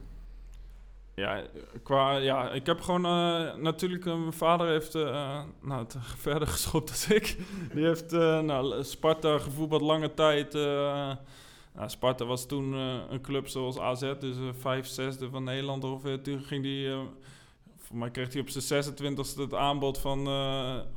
Ja, 1.16 1.44
qua, 1.84 2.18
ja, 2.18 2.52
ik 2.52 2.66
heb 2.66 2.82
gewoon 2.82 3.06
uh, 3.06 3.56
natuurlijk, 3.56 4.06
uh, 4.06 4.20
mijn 4.20 4.34
vader 4.34 4.68
heeft 4.68 4.96
uh, 4.96 5.42
nou, 5.62 5.84
het 5.84 5.96
verder 6.28 6.48
geschopt 6.48 6.90
als 6.90 7.08
ik. 7.08 7.38
Die 7.74 7.86
heeft 7.86 8.12
nou, 8.12 8.84
Sparta 8.84 9.38
gevoetbald 9.38 9.82
lange 9.82 10.14
tijd. 10.14 10.54
Nou, 10.54 11.90
Sparta 11.90 12.26
was 12.26 12.46
toen 12.46 12.74
een 13.10 13.22
club 13.22 13.48
zoals 13.48 13.80
AZ, 13.80 14.14
dus 14.20 14.36
vijf, 14.60 14.88
zesde 14.88 15.30
van 15.30 15.44
Nederland 15.44 15.84
ongeveer. 15.84 16.22
Toen 16.22 16.40
ging 16.40 16.64
die, 16.64 16.90
voor 17.78 17.98
mij 17.98 18.12
kreeg 18.12 18.34
hij 18.34 18.42
op 18.42 18.50
zijn 18.50 18.84
26e 18.84 19.38
het 19.38 19.54
aanbod 19.54 19.98
van 19.98 20.28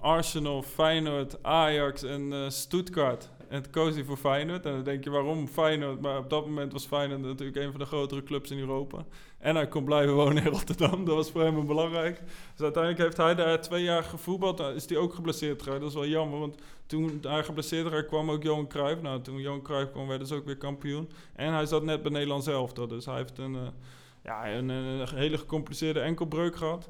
Arsenal, 0.01 0.63
Feyenoord, 0.63 1.43
Ajax 1.43 2.03
en 2.03 2.53
Stuttgart. 2.53 3.31
En 3.49 3.63
toen 3.63 3.73
koos 3.73 3.95
hij 3.95 4.05
voor 4.05 4.17
Feyenoord. 4.17 4.67
En 4.67 4.73
dan 4.73 4.83
denk 4.83 5.05
je, 5.05 5.11
waarom 5.11 5.49
Feyenoord? 5.49 6.01
Maar 6.01 6.19
op 6.19 6.31
dat 6.31 6.47
moment 6.47 6.73
was 6.73 6.87
Feyenoord 6.87 7.21
natuurlijk 7.21 7.57
een 7.57 7.71
van 7.71 7.81
de 7.81 7.87
grotere 7.87 8.23
clubs 8.23 8.51
in 8.51 8.59
Europa. 8.59 9.05
En 9.39 9.57
hij 9.57 9.69
kon 9.69 9.85
blijven 9.85 10.15
wonen 10.15 10.45
in 10.45 10.51
Rotterdam. 10.53 11.05
Dat 11.05 11.15
was 11.15 11.31
voor 11.31 11.43
hem 11.43 11.67
belangrijk. 11.67 12.21
Dus 12.53 12.63
uiteindelijk 12.63 13.03
heeft 13.03 13.17
hij 13.17 13.35
daar 13.35 13.61
twee 13.61 13.83
jaar 13.83 14.03
gevoetbald. 14.03 14.57
Dan 14.57 14.75
is 14.75 14.89
hij 14.89 14.99
ook 14.99 15.15
geblesseerd 15.15 15.63
geraakt. 15.63 15.81
Dat 15.81 15.89
is 15.91 15.97
wel 15.97 16.07
jammer, 16.07 16.39
want 16.39 16.59
toen 16.87 17.19
hij 17.23 17.45
geblesseerd 17.45 17.87
raakte 17.87 18.07
kwam 18.07 18.31
ook 18.31 18.43
Johan 18.43 18.69
Cruijff. 18.69 19.03
Nou, 19.03 19.21
toen 19.21 19.41
Johan 19.41 19.63
Cruijff 19.63 19.91
kwam, 19.93 20.07
werden 20.07 20.27
ze 20.27 20.35
ook 20.35 20.45
weer 20.45 20.57
kampioen. 20.57 21.11
En 21.35 21.53
hij 21.53 21.67
zat 21.67 21.83
net 21.83 22.03
bij 22.03 22.13
Nederland 22.13 22.45
zelf. 22.45 22.73
Dus 22.73 23.07
hij 23.07 23.17
heeft 23.17 23.39
een, 23.39 23.55
uh, 23.55 23.61
ja, 24.25 24.51
een, 24.51 24.69
een 24.69 25.09
hele 25.15 25.39
gecompliceerde 25.39 26.01
enkelbreuk 26.01 26.57
gehad. 26.57 26.89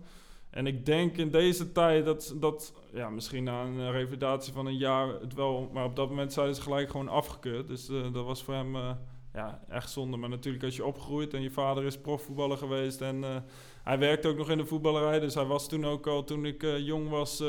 En 0.51 0.67
ik 0.67 0.87
denk 0.87 1.17
in 1.17 1.31
deze 1.31 1.73
tijd 1.73 2.05
dat, 2.05 2.35
dat 2.37 2.73
ja, 2.93 3.11
misschien 3.11 3.45
na 3.45 3.63
een 3.63 3.91
revalidatie 3.91 4.53
van 4.53 4.67
een 4.67 4.77
jaar 4.77 5.09
het 5.09 5.35
wel, 5.35 5.71
maar 5.73 5.85
op 5.85 5.97
dat 5.97 6.09
moment 6.09 6.33
zijn 6.33 6.55
ze 6.55 6.63
gelijk 6.63 6.91
gewoon 6.91 7.09
afgekeurd. 7.09 7.69
Dus 7.69 7.91
uh, 7.91 8.13
dat 8.13 8.25
was 8.25 8.43
voor 8.43 8.55
hem 8.55 8.77
uh, 8.77 8.91
ja, 9.33 9.61
echt 9.69 9.91
zonde. 9.91 10.17
Maar 10.17 10.29
natuurlijk 10.29 10.65
als 10.65 10.77
je 10.77 10.85
opgroeit 10.85 11.35
en 11.35 11.43
je 11.43 11.51
vader 11.51 11.85
is 11.85 11.99
profvoetballer 11.99 12.57
geweest 12.57 13.01
en 13.01 13.17
uh, 13.17 13.37
hij 13.83 13.99
werkte 13.99 14.29
ook 14.29 14.37
nog 14.37 14.51
in 14.51 14.59
de 14.59 14.67
voetballerij. 14.67 15.21
Dus 15.21 15.35
hij 15.35 15.45
was 15.45 15.69
toen 15.69 15.85
ook 15.85 16.07
al, 16.07 16.25
toen 16.25 16.45
ik 16.45 16.63
jong 16.63 17.09
was, 17.09 17.43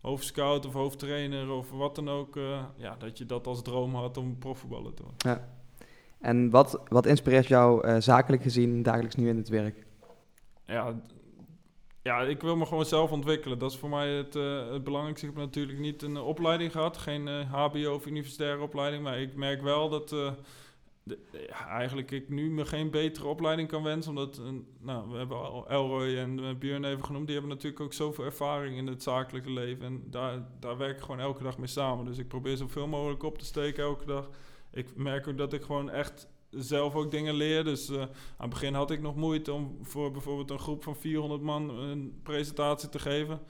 hoofdscout 0.00 0.66
of 0.66 0.72
hoofdtrainer 0.72 1.50
of 1.50 1.70
wat 1.70 1.94
dan 1.94 2.08
ook. 2.08 2.38
ja, 2.76 2.96
dat 2.98 3.18
je 3.18 3.26
dat 3.26 3.46
als 3.46 3.62
droom 3.62 3.94
had 3.94 4.16
om 4.16 4.38
profvoetballer 4.38 4.94
te 4.94 5.02
worden. 5.02 5.30
Ja. 5.30 5.48
En 6.20 6.50
wat, 6.50 6.80
wat 6.88 7.06
inspireert 7.06 7.46
jou 7.46 8.00
zakelijk 8.00 8.42
gezien 8.42 8.82
dagelijks 8.82 9.14
nu 9.14 9.28
in 9.28 9.36
het 9.36 9.48
werk? 9.48 9.86
Ja, 10.66 10.94
ja, 12.08 12.22
ik 12.22 12.40
wil 12.40 12.56
me 12.56 12.66
gewoon 12.66 12.84
zelf 12.84 13.10
ontwikkelen. 13.10 13.58
Dat 13.58 13.70
is 13.70 13.76
voor 13.76 13.88
mij 13.88 14.08
het, 14.08 14.36
uh, 14.36 14.70
het 14.70 14.84
belangrijkste. 14.84 15.26
Ik 15.26 15.32
heb 15.32 15.44
natuurlijk 15.44 15.78
niet 15.78 16.02
een 16.02 16.16
opleiding 16.16 16.72
gehad, 16.72 16.96
geen 16.96 17.26
uh, 17.26 17.52
HBO 17.52 17.94
of 17.94 18.06
universitaire 18.06 18.62
opleiding. 18.62 19.02
Maar 19.02 19.20
ik 19.20 19.34
merk 19.34 19.62
wel 19.62 19.88
dat 19.88 20.14
ja, 21.32 21.68
eigenlijk 21.68 22.10
ik 22.10 22.28
nu 22.28 22.50
me 22.50 22.66
geen 22.66 22.90
betere 22.90 23.26
opleiding 23.26 23.68
kan 23.68 23.82
wensen. 23.82 24.10
Omdat, 24.10 24.40
nou, 24.80 25.10
we 25.10 25.16
hebben 25.16 25.36
al 25.36 25.68
Elroy 25.68 26.16
en 26.16 26.58
Björn 26.58 26.84
even 26.84 27.04
genoemd. 27.04 27.26
Die 27.26 27.36
hebben 27.36 27.54
natuurlijk 27.54 27.82
ook 27.82 27.92
zoveel 27.92 28.24
ervaring 28.24 28.76
in 28.76 28.86
het 28.86 29.02
zakelijke 29.02 29.50
leven. 29.50 29.84
En 29.84 30.02
daar, 30.06 30.46
daar 30.60 30.76
werk 30.76 30.96
ik 30.96 31.02
gewoon 31.02 31.20
elke 31.20 31.42
dag 31.42 31.58
mee 31.58 31.66
samen. 31.66 32.04
Dus 32.04 32.18
ik 32.18 32.28
probeer 32.28 32.56
zoveel 32.56 32.86
mogelijk 32.86 33.22
op 33.22 33.38
te 33.38 33.44
steken 33.44 33.82
elke 33.82 34.06
dag. 34.06 34.30
Ik 34.70 34.96
merk 34.96 35.28
ook 35.28 35.38
dat 35.38 35.52
ik 35.52 35.62
gewoon 35.62 35.90
echt 35.90 36.28
zelf 36.50 36.94
ook 36.94 37.10
dingen 37.10 37.34
leer. 37.34 37.64
Dus 37.64 37.90
uh, 37.90 38.00
aan 38.00 38.08
het 38.36 38.50
begin 38.50 38.74
had 38.74 38.90
ik 38.90 39.00
nog 39.00 39.16
moeite 39.16 39.52
om 39.52 39.78
voor 39.82 40.10
bijvoorbeeld 40.10 40.50
een 40.50 40.58
groep 40.58 40.82
van 40.82 40.96
400 40.96 41.42
man 41.42 41.70
een 41.70 42.20
presentatie 42.22 42.88
te 42.88 42.98
geven. 42.98 43.40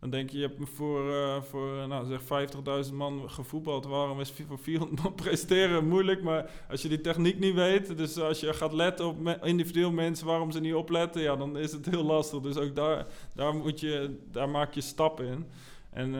Dan 0.00 0.10
denk 0.10 0.30
je, 0.30 0.38
je 0.38 0.46
hebt 0.46 0.70
voor, 0.70 1.10
uh, 1.10 1.42
voor 1.42 1.88
nou, 1.88 2.06
zeg 2.06 2.48
50.000 2.88 2.94
man 2.94 3.30
gevoetbald. 3.30 3.86
Waarom 3.86 4.20
is 4.20 4.32
voor 4.48 4.58
400 4.58 5.02
man 5.02 5.14
presteren 5.24 5.88
moeilijk? 5.88 6.22
Maar 6.22 6.50
als 6.70 6.82
je 6.82 6.88
die 6.88 7.00
techniek 7.00 7.38
niet 7.38 7.54
weet, 7.54 7.96
dus 7.96 8.18
als 8.18 8.40
je 8.40 8.54
gaat 8.54 8.72
letten 8.72 9.06
op 9.06 9.38
individueel 9.42 9.90
mensen, 9.90 10.26
waarom 10.26 10.50
ze 10.50 10.60
niet 10.60 10.74
opletten, 10.74 11.22
ja, 11.22 11.36
dan 11.36 11.58
is 11.58 11.72
het 11.72 11.86
heel 11.86 12.04
lastig. 12.04 12.40
Dus 12.40 12.56
ook 12.56 12.74
daar, 12.74 13.06
daar, 13.34 13.54
moet 13.54 13.80
je, 13.80 14.18
daar 14.30 14.48
maak 14.48 14.74
je 14.74 14.80
stappen 14.80 15.26
in. 15.26 15.46
En 15.90 16.14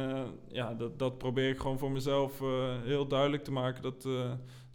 ja, 0.49 0.74
dat, 0.74 0.99
dat 0.99 1.18
probeer 1.18 1.49
ik 1.49 1.59
gewoon 1.59 1.78
voor 1.78 1.91
mezelf 1.91 2.41
heel 2.84 3.07
duidelijk 3.07 3.45
te 3.45 3.53
maken. 3.53 3.82
Dat, 3.82 4.07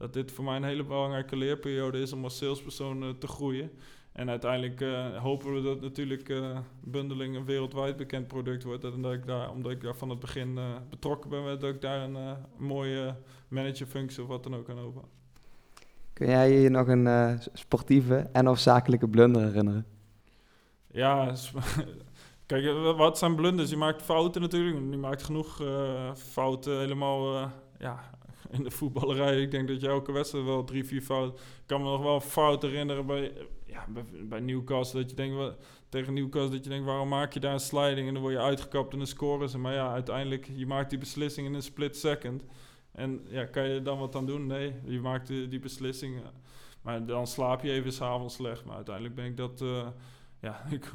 dat 0.02 0.14
dit 0.14 0.32
voor 0.32 0.44
mij 0.44 0.56
een 0.56 0.64
hele 0.64 0.84
belangrijke 0.84 1.36
leerperiode 1.36 2.00
is 2.00 2.14
om 2.14 2.24
als 2.24 2.38
salespersoon 2.38 3.16
te 3.20 3.28
groeien. 3.28 3.72
En 4.12 4.30
uiteindelijk 4.30 4.84
hopen 5.18 5.54
we 5.54 5.62
dat 5.62 5.82
natuurlijk 5.82 6.34
bundeling 6.80 7.36
een 7.36 7.46
wereldwijd 7.46 7.98
bekend 7.98 8.28
product 8.28 8.64
wordt. 8.64 8.84
En 8.84 9.02
dat 9.02 9.14
ik 9.14 9.26
daar, 9.26 9.52
omdat 9.52 9.72
ik 9.72 9.82
daar 9.82 9.96
van 9.96 10.10
het 10.10 10.20
begin 10.20 10.60
betrokken 10.90 11.30
ben, 11.30 11.60
dat 11.60 11.74
ik 11.74 11.82
daar 11.82 12.02
een 12.02 12.38
mooie 12.58 13.16
managerfunctie 13.48 14.22
of 14.24 14.28
wat 14.28 14.44
dan 14.44 14.56
ook 14.56 14.70
aan 14.70 14.80
over. 14.80 15.02
Kun 16.14 16.28
jij 16.28 16.62
je 16.62 16.70
nog 16.70 16.88
een 16.88 17.40
sportieve 17.54 18.30
en 18.32 18.50
of 18.50 18.60
zakelijke 18.60 19.08
blunder 19.08 19.42
herinneren? 19.42 19.86
Ja, 20.92 21.34
Kijk, 22.46 22.66
eh, 22.66 22.98
wat 22.98 23.18
zijn 23.18 23.36
blunders? 23.36 23.70
Je 23.70 23.78
maakt 23.78 24.02
fouten 24.02 24.42
natuurlijk. 24.42 24.78
Je 24.92 24.98
maakt 24.98 25.24
genoeg 25.24 25.62
fouten 26.16 26.80
helemaal 26.80 27.52
ja, 27.80 28.10
in 28.58 28.64
de 28.64 28.72
voetballerij. 28.72 29.42
Ik 29.42 29.52
denk 29.52 29.68
dat 29.68 29.82
je 29.82 29.88
elke 29.88 30.12
wedstrijd 30.12 30.46
wel 30.46 30.64
drie, 30.64 30.86
vier 30.86 31.02
fouten... 31.02 31.34
Ik 31.36 31.64
kan 31.66 31.82
me 31.82 31.90
nog 31.90 32.02
wel 32.02 32.20
fouten 32.20 32.70
herinneren 32.70 33.06
bij, 33.06 33.34
ja, 33.66 33.88
bij, 34.24 34.40
Newcastle. 34.40 35.00
Dat 35.00 35.10
je 35.10 35.16
denkt, 35.16 35.58
tegen 35.90 36.14
Newcastle 36.14 36.56
dat 36.56 36.64
je 36.64 36.70
denkt, 36.70 36.86
waarom 36.86 37.08
maak 37.08 37.34
je 37.34 37.40
daar 37.40 37.54
een 37.54 37.60
sliding? 37.60 38.08
En 38.08 38.14
dan 38.14 38.22
word 38.22 38.34
je 38.34 38.42
uitgekapt 38.42 38.92
en 38.92 38.98
dan 38.98 39.08
scoren 39.08 39.50
ze. 39.50 39.58
Maar 39.58 39.74
ja, 39.74 39.92
uiteindelijk, 39.92 40.50
je 40.56 40.66
maakt 40.66 40.90
die 40.90 41.00
beslissing 41.00 41.48
in 41.48 41.54
een 41.54 41.62
split 41.62 41.98
second. 41.98 42.46
En 42.92 43.26
ja, 43.30 43.46
kan 43.46 43.70
je 43.70 43.82
dan 43.82 44.00
wat 44.00 44.16
aan 44.16 44.26
doen? 44.26 44.48
Nee, 44.48 44.74
je 44.86 45.00
maakt 45.00 45.28
die, 45.28 45.60
beslissing. 45.60 46.22
Maar 46.82 47.06
dan 47.06 47.28
slaap 47.28 47.62
je 47.62 47.72
even 47.72 47.92
s'avonds 47.92 48.36
slecht. 48.36 48.66
Maar 48.66 48.76
uiteindelijk 48.76 49.16
ben 49.16 49.26
ik 49.26 49.38
dat... 49.38 49.62
Uh, 49.62 49.88
ja, 50.42 50.64
ik, 50.70 50.92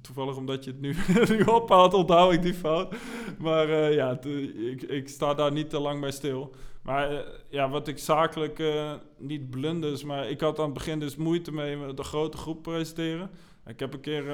toevallig 0.00 0.36
omdat 0.36 0.64
je 0.64 0.70
het 0.70 0.80
nu, 0.80 0.94
nu 1.36 1.42
ophaalt, 1.42 1.94
onthoud 1.94 2.32
ik 2.32 2.42
die 2.42 2.54
fout. 2.54 2.94
Maar 3.38 3.68
uh, 3.68 3.94
ja, 3.94 4.20
ik, 4.20 4.82
ik 4.82 5.08
sta 5.08 5.34
daar 5.34 5.52
niet 5.52 5.70
te 5.70 5.78
lang 5.78 6.00
bij 6.00 6.10
stil. 6.10 6.54
Maar 6.84 7.12
uh, 7.12 7.18
ja, 7.48 7.68
wat 7.68 7.88
ik 7.88 7.98
zakelijk 7.98 8.58
uh, 8.58 8.92
niet 9.16 9.50
blunders, 9.50 10.04
maar 10.04 10.30
ik 10.30 10.40
had 10.40 10.58
aan 10.58 10.64
het 10.64 10.74
begin 10.74 10.98
dus 10.98 11.16
moeite 11.16 11.52
mee 11.52 11.94
de 11.94 12.02
grote 12.02 12.36
groep 12.36 12.62
presenteren. 12.62 13.30
Ik 13.66 13.80
heb 13.80 13.92
een 13.94 14.00
keer 14.00 14.24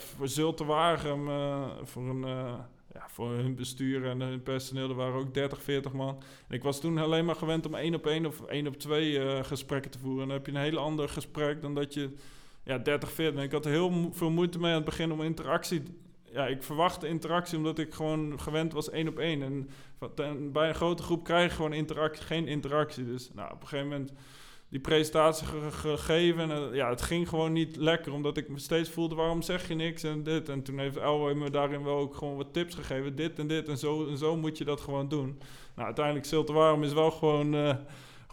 voor 0.00 0.28
Zulte 0.28 0.64
Waregem, 0.64 1.28
voor, 1.82 2.26
ja, 2.92 3.08
voor 3.08 3.30
hun 3.30 3.54
bestuur 3.54 4.06
en 4.06 4.20
hun 4.20 4.42
personeel, 4.42 4.88
er 4.88 4.94
waren 4.94 5.20
ook 5.20 5.34
30, 5.34 5.62
40 5.62 5.92
man. 5.92 6.22
En 6.48 6.54
ik 6.54 6.62
was 6.62 6.80
toen 6.80 6.98
alleen 6.98 7.24
maar 7.24 7.34
gewend 7.34 7.66
om 7.66 7.74
één 7.74 7.94
op 7.94 8.06
één 8.06 8.26
of 8.26 8.42
één 8.42 8.66
op 8.66 8.76
twee 8.78 9.44
gesprekken 9.44 9.90
te 9.90 9.98
voeren. 9.98 10.22
En 10.22 10.28
dan 10.28 10.36
heb 10.36 10.46
je 10.46 10.52
een 10.52 10.58
heel 10.60 10.78
ander 10.78 11.08
gesprek 11.08 11.62
dan 11.62 11.74
dat 11.74 11.94
je 11.94 12.10
ja, 12.62 12.78
30, 12.78 13.12
40. 13.12 13.42
Ik 13.42 13.52
had 13.52 13.64
heel 13.64 14.10
veel 14.12 14.30
moeite 14.30 14.58
mee 14.58 14.70
aan 14.70 14.76
het 14.76 14.84
begin 14.84 15.12
om 15.12 15.22
interactie... 15.22 15.82
Ja, 16.36 16.46
ik 16.46 16.62
verwachtte 16.62 17.08
interactie 17.08 17.56
omdat 17.56 17.78
ik 17.78 17.94
gewoon 17.94 18.40
gewend 18.40 18.72
was 18.72 18.90
één 18.90 19.08
op 19.08 19.18
één. 19.18 19.42
En 20.16 20.52
bij 20.52 20.68
een 20.68 20.74
grote 20.74 21.02
groep 21.02 21.24
krijg 21.24 21.50
je 21.50 21.56
gewoon 21.56 21.72
interactie, 21.72 22.24
geen 22.24 22.48
interactie. 22.48 23.04
Dus 23.04 23.30
nou, 23.34 23.52
op 23.52 23.62
een 23.62 23.68
gegeven 23.68 23.88
moment 23.90 24.12
die 24.68 24.80
presentatie 24.80 25.46
gegeven. 25.70 26.50
En 26.50 26.74
ja, 26.74 26.88
het 26.88 27.02
ging 27.02 27.28
gewoon 27.28 27.52
niet 27.52 27.76
lekker, 27.76 28.12
omdat 28.12 28.36
ik 28.36 28.48
me 28.48 28.58
steeds 28.58 28.90
voelde, 28.90 29.14
waarom 29.14 29.42
zeg 29.42 29.68
je 29.68 29.74
niks 29.74 30.02
en 30.02 30.22
dit. 30.22 30.48
En 30.48 30.62
toen 30.62 30.78
heeft 30.78 30.96
Elway 30.96 31.34
me 31.34 31.50
daarin 31.50 31.84
wel 31.84 31.96
ook 31.96 32.14
gewoon 32.14 32.36
wat 32.36 32.52
tips 32.52 32.74
gegeven. 32.74 33.16
Dit 33.16 33.38
en 33.38 33.46
dit 33.46 33.68
en 33.68 33.78
zo, 33.78 34.08
en 34.08 34.18
zo 34.18 34.36
moet 34.36 34.58
je 34.58 34.64
dat 34.64 34.80
gewoon 34.80 35.08
doen. 35.08 35.38
Nou, 35.74 35.86
uiteindelijk 35.86 36.26
Zilte 36.26 36.52
Warm 36.52 36.82
is 36.82 36.92
wel 36.92 37.10
gewoon... 37.10 37.54
Uh, 37.54 37.74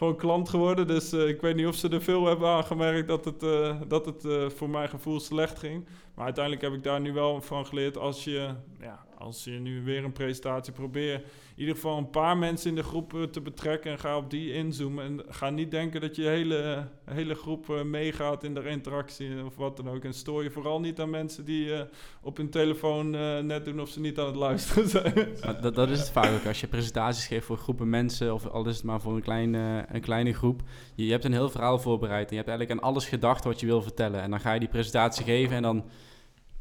gewoon 0.04 0.18
klant 0.18 0.49
geworden. 0.49 0.88
Dus 0.88 1.14
uh, 1.14 1.28
ik 1.28 1.41
weet 1.41 1.56
niet 1.56 1.68
of 1.68 1.76
ze 1.76 1.89
er 1.89 2.01
veel 2.01 2.26
hebben 2.26 2.49
aangemerkt 2.49 3.08
dat 3.08 3.26
het, 3.26 3.43
uh, 3.43 3.76
dat 3.88 4.06
het 4.06 4.26
uh, 4.26 4.49
voor 4.49 4.70
mijn 4.70 4.89
gevoel 4.89 5.20
slecht 5.20 5.60
ging. 5.60 5.86
Maar 6.16 6.26
uiteindelijk 6.26 6.64
heb 6.64 6.74
ik 6.74 6.84
daar 6.84 7.01
nu 7.01 7.14
wel 7.14 7.41
van 7.41 7.66
geleerd. 7.66 7.97
Als 7.97 8.24
je, 8.24 8.49
ja, 8.80 9.06
als 9.24 9.43
je 9.43 9.51
nu 9.51 9.84
weer 9.84 10.03
een 10.03 10.11
presentatie 10.11 10.74
probeert 10.74 11.24
in 11.55 11.59
ieder 11.59 11.76
geval 11.76 11.97
een 11.97 12.09
paar 12.09 12.38
mensen 12.38 12.69
in 12.69 12.76
de 12.76 12.84
groep 12.84 13.28
te 13.32 13.41
betrekken 13.41 13.91
en 13.91 13.99
ga 13.99 14.17
op 14.17 14.30
die 14.30 14.53
inzoomen. 14.53 15.05
En 15.05 15.21
ga 15.28 15.49
niet 15.49 15.71
denken 15.71 16.01
dat 16.01 16.15
je 16.15 16.28
hele, 16.28 16.88
hele 17.05 17.36
groep 17.36 17.69
uh, 17.69 17.82
meegaat 17.82 18.43
in 18.43 18.53
de 18.53 18.67
interactie 18.67 19.45
of 19.45 19.55
wat 19.55 19.78
dan 19.78 19.89
ook. 19.89 20.03
En 20.03 20.13
stoor 20.13 20.43
je 20.43 20.51
vooral 20.51 20.80
niet 20.80 20.99
aan 20.99 21.09
mensen 21.09 21.45
die 21.45 21.65
uh, 21.65 21.82
op 22.21 22.38
hun 22.38 22.49
telefoon 22.49 23.09
net 23.45 23.65
doen 23.65 23.82
of 23.82 23.89
ze 23.89 23.99
niet 23.99 24.19
aan 24.19 24.26
het 24.26 24.36
luisteren 24.36 24.89
zijn. 24.89 25.28
dat, 25.61 25.76
dat 25.76 25.89
is 25.89 25.99
het 25.99 26.11
vaak 26.11 26.32
ook. 26.32 26.45
Als 26.45 26.61
je 26.61 26.67
presentaties 26.67 27.28
geeft 27.28 27.45
voor 27.45 27.57
groepen 27.57 27.89
mensen 27.89 28.34
of 28.34 28.47
al 28.47 28.67
is 28.67 28.76
het 28.76 28.86
maar 28.86 29.01
voor 29.01 29.15
een 29.15 29.21
kleine, 29.21 29.86
een 29.91 30.01
kleine 30.01 30.34
groep. 30.34 30.61
Je, 30.95 31.05
je 31.05 31.11
hebt 31.11 31.26
een 31.26 31.34
heel 31.34 31.49
verhaal 31.49 31.80
voorbereid 31.80 32.30
en 32.30 32.36
je 32.36 32.41
hebt 32.43 32.49
eigenlijk 32.49 32.80
aan 32.80 32.89
alles 32.89 33.05
gedacht 33.05 33.43
wat 33.43 33.59
je 33.59 33.65
wil 33.65 33.82
vertellen. 33.82 34.21
En 34.21 34.30
dan 34.30 34.39
ga 34.39 34.53
je 34.53 34.59
die 34.59 34.69
presentatie 34.69 35.26
geven 35.26 35.55
en 35.55 35.61
dan 35.61 35.84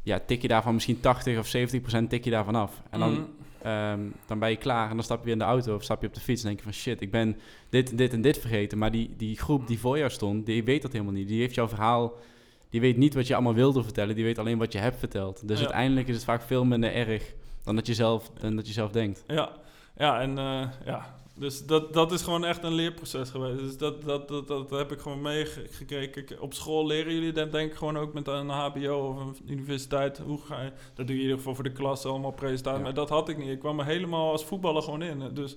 ja, 0.03 0.20
tik 0.26 0.42
je 0.42 0.48
daarvan 0.48 0.74
misschien 0.74 1.00
80 1.00 1.38
of 1.38 1.46
70 1.46 1.80
procent 1.80 2.11
tik 2.11 2.24
je 2.24 2.30
daarvan 2.30 2.55
af. 2.55 2.82
En 2.90 2.98
dan... 2.98 3.12
Mm 3.12 3.40
Um, 3.66 4.14
dan 4.26 4.38
ben 4.38 4.50
je 4.50 4.57
klaar 4.57 4.88
en 4.88 4.94
dan 4.94 5.05
stap 5.05 5.18
je 5.18 5.24
weer 5.24 5.32
in 5.32 5.38
de 5.38 5.44
auto 5.44 5.74
of 5.74 5.82
stap 5.82 6.00
je 6.00 6.07
op 6.07 6.14
de 6.14 6.20
fiets 6.20 6.42
en 6.42 6.46
denk 6.46 6.59
je 6.59 6.64
van 6.64 6.74
shit, 6.74 7.00
ik 7.00 7.11
ben 7.11 7.36
dit, 7.68 7.98
dit 7.98 8.12
en 8.12 8.20
dit 8.20 8.38
vergeten. 8.38 8.78
Maar 8.78 8.90
die, 8.90 9.14
die 9.16 9.38
groep 9.38 9.66
die 9.66 9.78
voor 9.78 9.98
jou 9.98 10.11
stond, 10.11 10.46
die 10.46 10.64
weet 10.64 10.82
dat 10.82 10.92
helemaal 10.92 11.12
niet. 11.12 11.28
Die 11.28 11.40
heeft 11.40 11.55
jouw 11.55 11.68
verhaal, 11.68 12.12
die 12.70 12.80
weet 12.80 12.96
niet 12.96 13.14
wat 13.14 13.26
je 13.26 13.34
allemaal 13.34 13.55
wilde 13.55 13.82
vertellen, 13.82 14.14
die 14.14 14.24
weet 14.24 14.38
alleen 14.38 14.59
wat 14.59 14.72
je 14.72 14.78
hebt 14.78 14.98
verteld. 14.98 15.48
Dus 15.48 15.59
uiteindelijk 15.59 16.09
is 16.09 16.14
het 16.14 16.24
vaak 16.24 16.42
veel 16.42 16.64
minder 16.64 16.94
erg 16.94 17.32
dan 17.64 17.76
dat 17.76 17.86
je 17.86 17.94
zelf, 17.94 18.30
dan 18.40 18.57
dat 18.57 18.66
je 18.66 18.72
zelf 18.72 18.90
denkt. 18.90 19.24
Ja, 19.26 19.50
ja 19.96 20.20
en 20.20 20.30
uh, 20.30 20.62
ja, 20.84 21.14
dus 21.35 21.66
dat, 21.66 21.93
dat 21.93 22.12
is 22.12 22.22
gewoon 22.22 22.45
echt 22.45 22.62
een 22.62 22.72
leerproces 22.72 23.30
geweest. 23.30 23.59
Dus 23.59 23.76
dat, 23.76 24.03
dat, 24.03 24.28
dat, 24.28 24.49
dat 24.49 24.70
heb 24.70 24.93
ik 24.93 24.99
gewoon 24.99 25.22
meegekregen. 25.22 26.41
Op 26.41 26.55
school 26.55 26.87
leren 26.87 27.12
jullie 27.12 27.33
dat 27.33 27.53
denk 27.53 27.70
ik 27.70 27.76
gewoon 27.76 27.99
ook 27.99 28.12
met 28.12 28.26
een 28.26 28.49
HBO 28.49 29.09
of 29.09 29.20
een 29.20 29.37
universiteit. 29.47 30.18
Hoe 30.18 30.41
ga 30.41 30.62
je, 30.62 30.72
dat 30.95 31.07
doe 31.07 31.07
je 31.07 31.12
in 31.14 31.20
ieder 31.20 31.37
geval 31.37 31.55
voor 31.55 31.64
de 31.64 31.72
klas 31.72 32.05
allemaal 32.05 32.30
presentaties. 32.30 32.83
Maar 32.83 32.95
dat 32.95 33.09
had 33.09 33.28
ik 33.28 33.39
niet. 33.39 33.49
Ik 33.49 33.59
kwam 33.59 33.78
er 33.78 33.85
helemaal 33.85 34.30
als 34.30 34.45
voetballer 34.45 34.83
gewoon 34.83 35.03
in. 35.03 35.35
Dus 35.35 35.57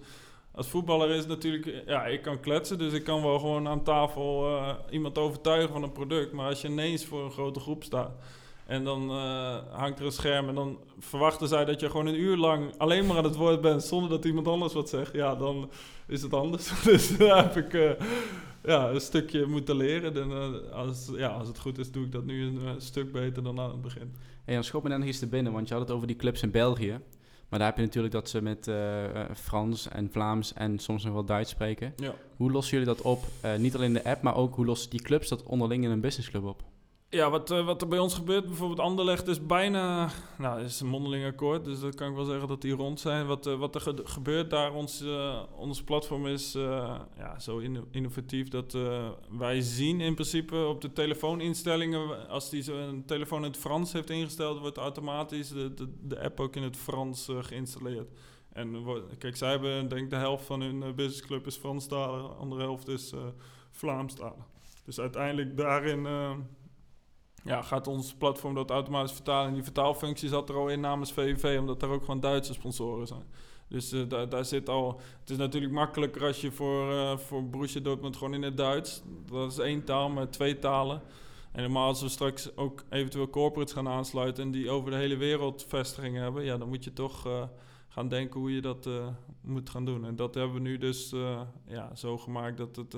als 0.52 0.68
voetballer 0.68 1.10
is 1.10 1.26
natuurlijk, 1.26 1.84
ja, 1.88 2.06
ik 2.06 2.22
kan 2.22 2.40
kletsen, 2.40 2.78
dus 2.78 2.94
ik 2.94 3.04
kan 3.04 3.22
wel 3.22 3.40
gewoon 3.40 3.68
aan 3.68 3.84
tafel 3.84 4.50
uh, 4.50 4.74
iemand 4.90 5.18
overtuigen 5.18 5.70
van 5.70 5.84
een 5.84 5.92
product. 5.92 6.32
Maar 6.32 6.48
als 6.50 6.62
je 6.62 6.68
ineens 6.68 7.06
voor 7.06 7.24
een 7.24 7.32
grote 7.32 7.60
groep 7.60 7.84
staat 7.84 8.12
en 8.66 8.84
dan 8.84 9.12
uh, 9.12 9.58
hangt 9.72 10.00
er 10.00 10.06
een 10.06 10.12
scherm 10.12 10.50
en 10.50 10.56
dan 10.56 10.80
verwachten 11.00 11.48
zij 11.48 11.66
dat 11.66 11.80
je 11.80 11.90
gewoon 11.90 12.06
een 12.06 12.20
uur 12.20 12.38
lang 12.38 12.78
alleen 12.78 13.06
maar 13.06 13.18
aan 13.18 13.24
het 13.24 13.36
woord 13.36 13.62
bent 13.62 13.84
zonder 13.84 14.10
dat 14.10 14.26
iemand 14.26 14.48
anders 14.48 14.74
wat 14.74 14.90
zegt. 14.90 15.14
Ja, 15.14 15.36
dan 15.36 15.70
is 16.08 16.22
het 16.22 16.34
anders. 16.34 16.72
dus 16.84 17.18
daar 17.18 17.44
heb 17.44 17.66
ik 17.66 17.74
uh, 17.74 17.92
ja, 18.64 18.90
een 18.90 19.02
stukje 19.02 19.46
moeten 19.46 19.76
leren. 19.76 20.16
En 20.16 20.30
uh, 20.30 20.72
als, 20.72 21.12
ja, 21.16 21.28
als 21.28 21.48
het 21.48 21.60
goed 21.60 21.78
is, 21.78 21.92
doe 21.92 22.06
ik 22.06 22.12
dat 22.12 22.26
nu 22.26 22.46
een 22.46 22.82
stuk 22.82 23.12
beter 23.12 23.44
dan 23.44 23.60
aan 23.60 23.70
het 23.70 23.82
begin. 23.82 24.14
En 24.46 24.54
dan 24.54 24.64
schop 24.64 24.84
me 24.84 24.90
dan 24.90 25.02
eens 25.02 25.20
te 25.20 25.28
binnen, 25.28 25.54
want 25.54 25.68
je 25.68 25.74
had 25.74 25.84
het 25.84 25.96
over 25.96 26.08
die 26.08 26.16
clubs 26.16 26.42
in 26.42 26.52
België. 26.52 27.00
Maar 27.50 27.60
daar 27.60 27.68
heb 27.68 27.78
je 27.78 27.86
natuurlijk 27.86 28.14
dat 28.14 28.30
ze 28.30 28.42
met 28.42 28.72
Frans 29.34 29.88
en 29.88 30.10
Vlaams 30.12 30.54
en 30.54 30.80
soms 30.80 31.04
nog 31.04 31.14
wel 31.14 31.26
Duits 31.26 31.50
spreken. 31.50 31.94
Ja. 31.96 32.16
Hoe 32.36 32.52
lossen 32.52 32.78
jullie 32.78 32.94
dat 32.94 33.02
op? 33.02 33.24
niet 33.58 33.76
alleen 33.76 33.94
de 33.94 34.04
app, 34.04 34.22
maar 34.22 34.36
ook 34.36 34.56
hoe 34.56 34.66
lossen 34.66 34.90
die 34.90 35.02
clubs 35.02 35.30
dat 35.30 35.44
onderling 35.44 35.84
in 35.84 35.90
een 35.90 36.02
businessclub 36.02 36.44
op? 36.44 36.64
Ja, 37.10 37.30
wat, 37.30 37.52
uh, 37.52 37.66
wat 37.66 37.82
er 37.82 37.88
bij 37.88 38.00
ons 38.00 38.14
gebeurt, 38.14 38.46
bijvoorbeeld 38.46 38.80
Anderlecht 38.80 39.28
is 39.28 39.46
bijna, 39.46 40.10
nou, 40.38 40.62
is 40.62 40.80
een 40.80 40.88
mondeling 40.88 41.26
akkoord, 41.26 41.66
dus 41.66 41.80
dat 41.80 41.96
kan 41.96 42.10
ik 42.10 42.16
wel 42.16 42.26
zeggen 42.26 42.48
dat 42.48 42.62
die 42.62 42.74
rond 42.74 43.00
zijn. 43.00 43.26
Wat, 43.26 43.48
uh, 43.48 43.56
wat 43.56 43.76
er 43.76 43.94
gebeurt 44.04 44.50
daar, 44.50 44.74
ons, 44.74 45.02
uh, 45.02 45.44
ons 45.56 45.84
platform 45.84 46.28
is 46.28 46.54
ja, 47.18 47.40
zo 47.40 47.58
innovatief 47.92 48.48
dat 48.48 48.78
wij 49.30 49.62
zien 49.62 50.02
in 50.02 50.14
principe 50.14 50.66
op 50.66 50.82
de 50.82 50.94
telefooninstellingen, 50.94 52.28
als 52.30 52.50
die 52.50 52.72
een 52.72 53.06
telefoon 53.06 53.44
in 53.44 53.52
het 53.52 53.60
Frans 53.60 53.94
heeft 53.94 54.10
ingesteld, 54.10 54.60
wordt 54.60 54.78
automatisch 54.78 55.50
de, 55.50 55.74
de, 55.74 55.94
de 56.02 56.22
app 56.22 56.40
ook 56.40 56.56
in 56.56 56.64
het 56.64 56.78
Frans 56.78 57.30
geïnstalleerd. 57.40 58.12
En 58.54 58.86
kijk, 59.18 59.36
zij 59.36 59.50
hebben 59.50 59.90
denk 59.90 60.02
ik 60.02 60.10
de 60.10 60.16
helft 60.16 60.46
van 60.46 60.62
hun 60.62 60.96
businessclub 60.96 61.48
is 61.48 61.56
Franstalig, 61.56 62.22
de 62.22 62.34
andere 62.34 62.62
helft 62.62 62.88
is 62.88 63.14
Vlaamstalig. 63.72 64.46
Dus 64.86 65.00
uiteindelijk 65.00 65.58
daarin 65.58 66.08
ja, 67.46 67.62
gaat 67.62 67.88
ons 67.88 68.14
platform 68.14 68.54
dat 68.54 68.70
automatisch 68.70 69.12
vertalen. 69.12 69.48
En 69.48 69.54
die 69.54 69.64
vertaalfunctie 69.64 70.30
zat 70.30 70.50
er 70.50 70.56
al 70.56 70.68
in 70.68 70.80
namens 70.80 71.14
VVV, 71.14 71.60
omdat 71.60 71.82
er 71.82 71.90
ook 71.90 72.06
gewoon 72.06 72.20
Duitse 72.20 72.54
sponsoren 72.54 73.08
zijn. 73.08 73.26
Dus 73.68 73.94
uh, 73.94 74.10
daar, 74.10 74.30
daar 74.30 74.46
zit 74.46 74.70
al. 74.70 75.02
Het 75.20 75.30
is 75.30 75.38
natuurlijk 75.38 75.74
makkelijker 75.74 76.24
als 76.24 76.42
je 76.42 76.52
voor, 76.52 76.92
uh, 76.92 77.18
voor 77.18 77.50
Borussia 77.50 77.82
Dortmund 77.82 78.18
gewoon 78.18 78.34
in 78.34 78.42
het 78.42 78.58
Duits. 78.58 79.02
Dat 79.32 79.52
is 79.52 79.58
één 79.58 79.84
taal 79.84 80.10
met 80.10 80.32
twee 80.32 80.60
talen. 80.60 81.02
En 81.52 81.62
normaal 81.62 81.88
als 81.88 82.02
we 82.02 82.10
straks 82.10 82.56
ook 82.56 82.84
eventueel 82.90 83.30
corporates 83.30 83.74
gaan 83.74 83.88
aansluiten 83.88 84.44
en 84.44 84.52
die 84.52 84.70
over 84.70 84.92
de 84.92 84.98
hele 84.98 85.18
wereld 85.18 85.66
vestigingen 85.68 86.22
hebben, 86.22 86.44
ja, 86.44 86.58
dan 86.58 86.68
moet 86.68 86.84
je 86.84 86.94
toch 86.94 87.28
uh, 87.28 87.44
gaan 87.96 88.08
denken 88.08 88.40
hoe 88.40 88.54
je 88.54 88.62
dat 88.62 88.90
moet 89.42 89.70
gaan 89.70 89.86
doen. 89.86 90.06
En 90.06 90.16
dat 90.16 90.36
hebben 90.36 90.54
we 90.54 90.60
nu 90.60 90.78
dus 90.78 91.14
ja, 91.68 91.96
zo 91.96 92.18
gemaakt 92.18 92.58
dat, 92.58 92.76
het, 92.76 92.96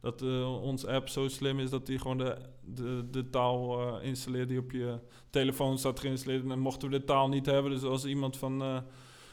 dat 0.00 0.22
ons 0.62 0.86
app 0.86 1.08
zo 1.08 1.28
slim 1.28 1.58
is 1.58 1.70
dat 1.70 1.86
die 1.86 1.98
gewoon 1.98 2.18
de, 2.18 2.36
de, 2.64 3.04
de 3.10 3.30
taal 3.30 4.00
installeert 4.00 4.48
die 4.48 4.58
op 4.58 4.70
je 4.70 4.98
telefoon 5.30 5.78
staat 5.78 6.00
geïnstalleerd. 6.00 6.50
En 6.50 6.58
mochten 6.58 6.90
we 6.90 6.98
de 6.98 7.04
taal 7.04 7.28
niet 7.28 7.46
hebben, 7.46 7.70
dus 7.70 7.82
als 7.82 8.04
iemand 8.04 8.36
van 8.36 8.82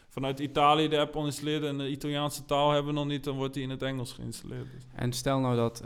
vanuit 0.09 0.39
Italië 0.39 0.88
de 0.88 0.99
app 0.99 1.16
installeert 1.16 1.63
en 1.63 1.78
de 1.78 1.89
Italiaanse 1.89 2.45
taal 2.45 2.72
hebben 2.72 2.93
we 2.93 2.99
nog 2.99 3.07
niet, 3.07 3.24
dan 3.24 3.36
wordt 3.36 3.53
die 3.53 3.63
in 3.63 3.70
het 3.70 3.82
Engels 3.82 4.13
geïnstalleerd. 4.13 4.68
En 4.93 5.13
stel 5.13 5.39
nou 5.39 5.55
dat 5.55 5.84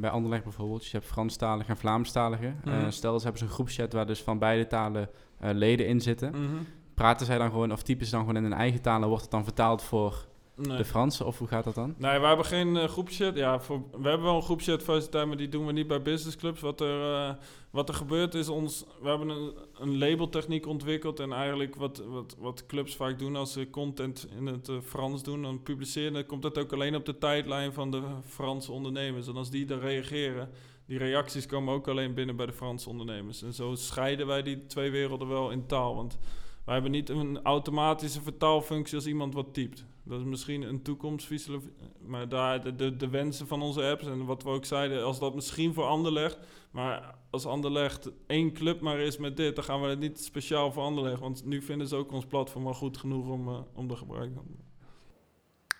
bij 0.00 0.10
Anderlecht 0.10 0.44
bijvoorbeeld, 0.44 0.84
je 0.84 0.96
hebt 0.96 1.10
Franstalige 1.10 1.70
en 1.70 1.76
Vlaamstalige. 1.76 2.54
Mm 2.64 2.90
stel 2.90 3.12
dat 3.12 3.20
ze 3.20 3.26
hebben 3.26 3.46
een 3.46 3.52
groepschat 3.52 3.92
waar 3.92 4.06
dus 4.06 4.22
van 4.22 4.38
beide 4.38 4.66
talen 4.66 5.10
leden 5.40 5.86
in 5.86 6.00
zitten. 6.00 6.30
Mhm. 6.30 6.62
Praten 7.00 7.26
zij 7.26 7.38
dan 7.38 7.50
gewoon, 7.50 7.72
of 7.72 7.82
typen 7.82 8.06
ze 8.06 8.12
dan 8.12 8.20
gewoon 8.20 8.36
in 8.36 8.42
hun 8.42 8.52
eigen 8.52 8.80
taal 8.80 9.02
en 9.02 9.08
wordt 9.08 9.22
het 9.22 9.30
dan 9.30 9.44
vertaald 9.44 9.82
voor 9.82 10.26
de 10.54 10.84
Fransen, 10.84 11.26
of 11.26 11.38
hoe 11.38 11.48
gaat 11.48 11.64
dat 11.64 11.74
dan? 11.74 11.94
Nee, 11.98 12.18
we 12.18 12.26
hebben 12.26 12.46
geen 12.46 12.76
uh, 12.76 12.84
groepchat. 12.84 13.36
Ja, 13.36 13.60
voor, 13.60 13.82
we 13.90 14.08
hebben 14.08 14.26
wel 14.26 14.36
een 14.36 14.42
groepchat 14.42 14.82
faciliteit, 14.82 15.26
maar 15.26 15.36
die 15.36 15.48
doen 15.48 15.66
we 15.66 15.72
niet 15.72 15.86
bij 15.86 16.02
businessclubs. 16.02 16.60
Wat 16.60 16.80
er, 16.80 17.28
uh, 17.28 17.34
wat 17.70 17.88
er 17.88 17.94
gebeurt 17.94 18.34
is, 18.34 18.48
ons, 18.48 18.84
we 19.02 19.08
hebben 19.08 19.28
een, 19.28 19.52
een 19.78 19.98
labeltechniek 19.98 20.66
ontwikkeld. 20.66 21.20
En 21.20 21.32
eigenlijk 21.32 21.76
wat, 21.76 22.02
wat, 22.08 22.36
wat 22.38 22.66
clubs 22.66 22.96
vaak 22.96 23.18
doen 23.18 23.36
als 23.36 23.52
ze 23.52 23.70
content 23.70 24.28
in 24.36 24.46
het 24.46 24.68
uh, 24.68 24.76
Frans 24.80 25.22
doen, 25.22 25.42
dan 25.42 25.62
publiceren, 25.62 26.12
dan 26.12 26.26
komt 26.26 26.42
dat 26.42 26.58
ook 26.58 26.72
alleen 26.72 26.96
op 26.96 27.04
de 27.04 27.18
tijdlijn 27.18 27.72
van 27.72 27.90
de 27.90 28.02
Franse 28.26 28.72
ondernemers. 28.72 29.28
En 29.28 29.36
als 29.36 29.50
die 29.50 29.64
daar 29.64 29.80
reageren, 29.80 30.50
die 30.86 30.98
reacties 30.98 31.46
komen 31.46 31.74
ook 31.74 31.88
alleen 31.88 32.14
binnen 32.14 32.36
bij 32.36 32.46
de 32.46 32.52
Franse 32.52 32.88
ondernemers. 32.88 33.42
En 33.42 33.52
zo 33.52 33.74
scheiden 33.74 34.26
wij 34.26 34.42
die 34.42 34.66
twee 34.66 34.90
werelden 34.90 35.28
wel 35.28 35.50
in 35.50 35.66
taal. 35.66 35.94
Want 35.94 36.18
wij 36.64 36.74
hebben 36.74 36.92
niet 36.92 37.08
een 37.08 37.42
automatische 37.42 38.22
vertaalfunctie 38.22 38.96
als 38.96 39.06
iemand 39.06 39.34
wat 39.34 39.54
typt. 39.54 39.84
Dat 40.02 40.20
is 40.20 40.26
misschien 40.26 40.62
een 40.62 40.82
toekomstvisie, 40.82 41.58
maar 42.06 42.28
daar 42.28 42.62
de, 42.62 42.76
de, 42.76 42.96
de, 42.96 43.08
wensen 43.08 43.46
van 43.46 43.62
onze 43.62 43.82
apps 43.82 44.06
en 44.06 44.24
wat 44.24 44.42
we 44.42 44.48
ook 44.48 44.64
zeiden, 44.64 45.04
als 45.04 45.18
dat 45.18 45.34
misschien 45.34 45.74
voor 45.74 45.84
Anderlecht, 45.84 46.38
maar 46.70 47.14
als 47.30 47.46
Anderlecht 47.46 48.10
één 48.26 48.52
club 48.52 48.80
maar 48.80 48.98
is 48.98 49.18
met 49.18 49.36
dit, 49.36 49.54
dan 49.54 49.64
gaan 49.64 49.80
we 49.80 49.86
het 49.86 49.98
niet 49.98 50.20
speciaal 50.20 50.72
voor 50.72 50.82
Anderlecht, 50.82 51.20
want 51.20 51.44
nu 51.44 51.62
vinden 51.62 51.88
ze 51.88 51.96
ook 51.96 52.12
ons 52.12 52.26
platform 52.26 52.64
wel 52.64 52.74
goed 52.74 52.98
genoeg 52.98 53.28
om, 53.28 53.48
uh, 53.48 53.58
om 53.74 53.88
te 53.88 53.96
gebruiken. 53.96 54.42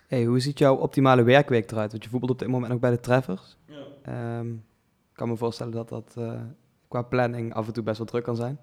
Hey, 0.07 0.24
hoe 0.24 0.41
ziet 0.41 0.59
jouw 0.59 0.76
optimale 0.76 1.22
werkweek 1.22 1.70
eruit? 1.70 1.91
Want 1.91 2.05
je 2.05 2.11
voetbalt 2.11 2.33
op 2.33 2.39
dit 2.39 2.49
moment 2.49 2.72
ook 2.72 2.81
bij 2.81 2.91
de 2.91 3.01
Treffers. 3.01 3.57
Ja. 3.66 4.39
Um, 4.39 4.64
ik 5.11 5.16
kan 5.16 5.28
me 5.28 5.37
voorstellen 5.37 5.72
dat 5.72 5.89
dat 5.89 6.14
uh, 6.18 6.41
qua 6.89 7.03
planning 7.03 7.55
af 7.55 7.66
en 7.66 7.72
toe 7.72 7.83
best 7.83 7.99
wel 7.99 8.07
druk 8.07 8.24
kan 8.24 8.37
zijn. 8.37 8.59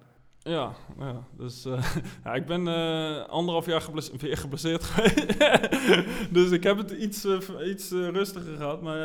Ja, 0.47 0.75
ja 0.99 1.27
dus 1.37 1.65
uh, 1.65 1.95
ja, 2.23 2.33
ik 2.33 2.45
ben 2.45 2.67
uh, 2.67 3.25
anderhalf 3.25 3.65
jaar 3.65 3.81
geblesseerd, 3.81 4.21
weer 4.21 4.37
geblesseerd 4.37 4.83
geweest. 4.89 6.33
dus 6.33 6.51
ik 6.51 6.63
heb 6.63 6.77
het 6.77 6.91
iets, 6.91 7.25
uh, 7.25 7.37
iets 7.65 7.91
rustiger 7.91 8.55
gehad. 8.55 8.81
Maar 8.81 8.97